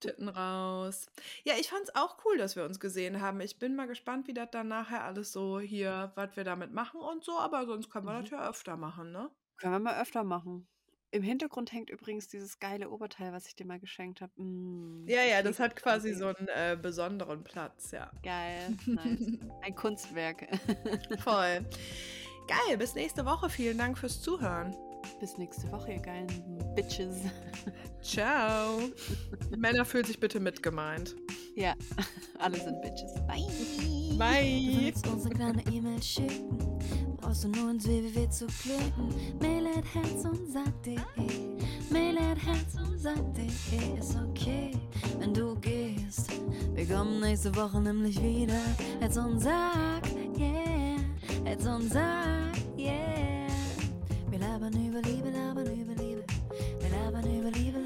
Titten 0.00 0.28
raus. 0.28 1.06
Ja, 1.44 1.54
ich 1.58 1.68
fand's 1.70 1.94
auch 1.94 2.24
cool, 2.24 2.38
dass 2.38 2.56
wir 2.56 2.64
uns 2.64 2.80
gesehen 2.80 3.20
haben. 3.22 3.40
Ich 3.40 3.58
bin 3.58 3.76
mal 3.76 3.86
gespannt, 3.86 4.28
wie 4.28 4.34
das 4.34 4.50
dann 4.52 4.68
nachher 4.68 5.04
alles 5.04 5.32
so 5.32 5.60
hier 5.60 6.12
was 6.16 6.36
wir 6.36 6.44
damit 6.44 6.72
machen 6.72 7.00
und 7.00 7.24
so, 7.24 7.38
aber 7.38 7.66
sonst 7.66 7.90
können 7.90 8.06
wir 8.06 8.20
das 8.22 8.30
Mhm. 8.30 8.30
ja 8.30 8.48
öfter 8.48 8.76
machen, 8.76 9.12
ne? 9.12 9.30
Können 9.56 9.72
wir 9.72 9.78
mal 9.80 10.00
öfter 10.00 10.22
machen. 10.22 10.68
Im 11.14 11.22
Hintergrund 11.22 11.72
hängt 11.72 11.90
übrigens 11.90 12.26
dieses 12.26 12.58
geile 12.58 12.90
Oberteil, 12.90 13.32
was 13.32 13.46
ich 13.46 13.54
dir 13.54 13.64
mal 13.66 13.78
geschenkt 13.78 14.20
habe. 14.20 14.32
Hm, 14.36 15.04
Ja, 15.06 15.22
ja, 15.22 15.42
das 15.42 15.60
hat 15.60 15.76
quasi 15.76 16.12
so 16.12 16.32
so 16.32 16.32
sehr. 16.32 16.40
'n, 16.40 16.48
äh, 16.48 16.76
besonderen 16.76 17.44
Platz, 17.44 17.92
ja. 17.92 18.10
Geil, 18.24 18.76
nice. 18.86 19.38
Ein 19.62 19.74
Kunstwerk. 19.76 20.48
Voll. 21.22 21.64
Geil, 22.48 22.76
bis 22.78 22.96
nächste 22.96 23.24
Woche. 23.24 23.48
Vielen 23.48 23.78
Dank 23.78 23.96
fürs 23.96 24.20
Zuhören. 24.22 24.74
Bis 25.20 25.38
nächste 25.38 25.70
Woche, 25.70 25.92
ihr 25.92 26.00
geilen 26.00 26.26
Bitches. 26.74 27.16
Ciao. 28.02 28.80
Männer 29.56 29.84
fühlen 29.84 30.04
sich 30.04 30.18
bitte 30.18 30.40
mitgemeint. 30.40 31.14
Ja, 31.54 31.74
alle 32.40 32.56
sind 32.58 32.82
Bitches. 32.82 33.14
Bye. 33.28 33.46
Du 34.10 34.18
Bye. 34.18 34.78
willst 34.80 35.06
uns 35.06 35.26
eine 35.26 35.34
kleine 35.34 35.62
E-Mail 35.72 36.02
schicken, 36.02 36.78
brauchst 37.24 37.44
du 37.44 37.48
nur 37.48 37.70
ins 37.70 37.86
www 37.86 38.28
zu 38.28 38.46
klicken. 38.46 39.08
Mail 39.40 39.66
at 39.66 39.84
herz 39.94 40.24
und 40.24 40.46
sag.de, 40.52 40.98
Mail 41.90 42.18
at 42.18 42.38
herz 42.38 42.74
und 42.76 42.98
sag.de 42.98 43.98
ist 43.98 44.16
okay, 44.16 44.72
wenn 45.18 45.32
du 45.32 45.54
gehst. 45.60 46.30
Wir 46.74 46.86
kommen 46.86 47.20
nächste 47.20 47.54
Woche 47.56 47.80
nämlich 47.80 48.22
wieder. 48.22 48.60
Herz 49.00 49.16
und 49.16 49.40
sag, 49.40 50.02
yeah, 50.38 50.98
Herz 51.44 51.64
und 51.64 51.90
sag, 51.90 52.52
yeah. 52.78 53.48
Wir 54.30 54.38
labern 54.38 54.72
über 54.72 55.00
Liebe, 55.02 55.30
labern 55.30 55.66
über 55.66 55.94
Liebe, 55.94 56.24
wir 56.80 56.90
labern 56.90 57.38
über 57.38 57.50
Liebe. 57.50 57.83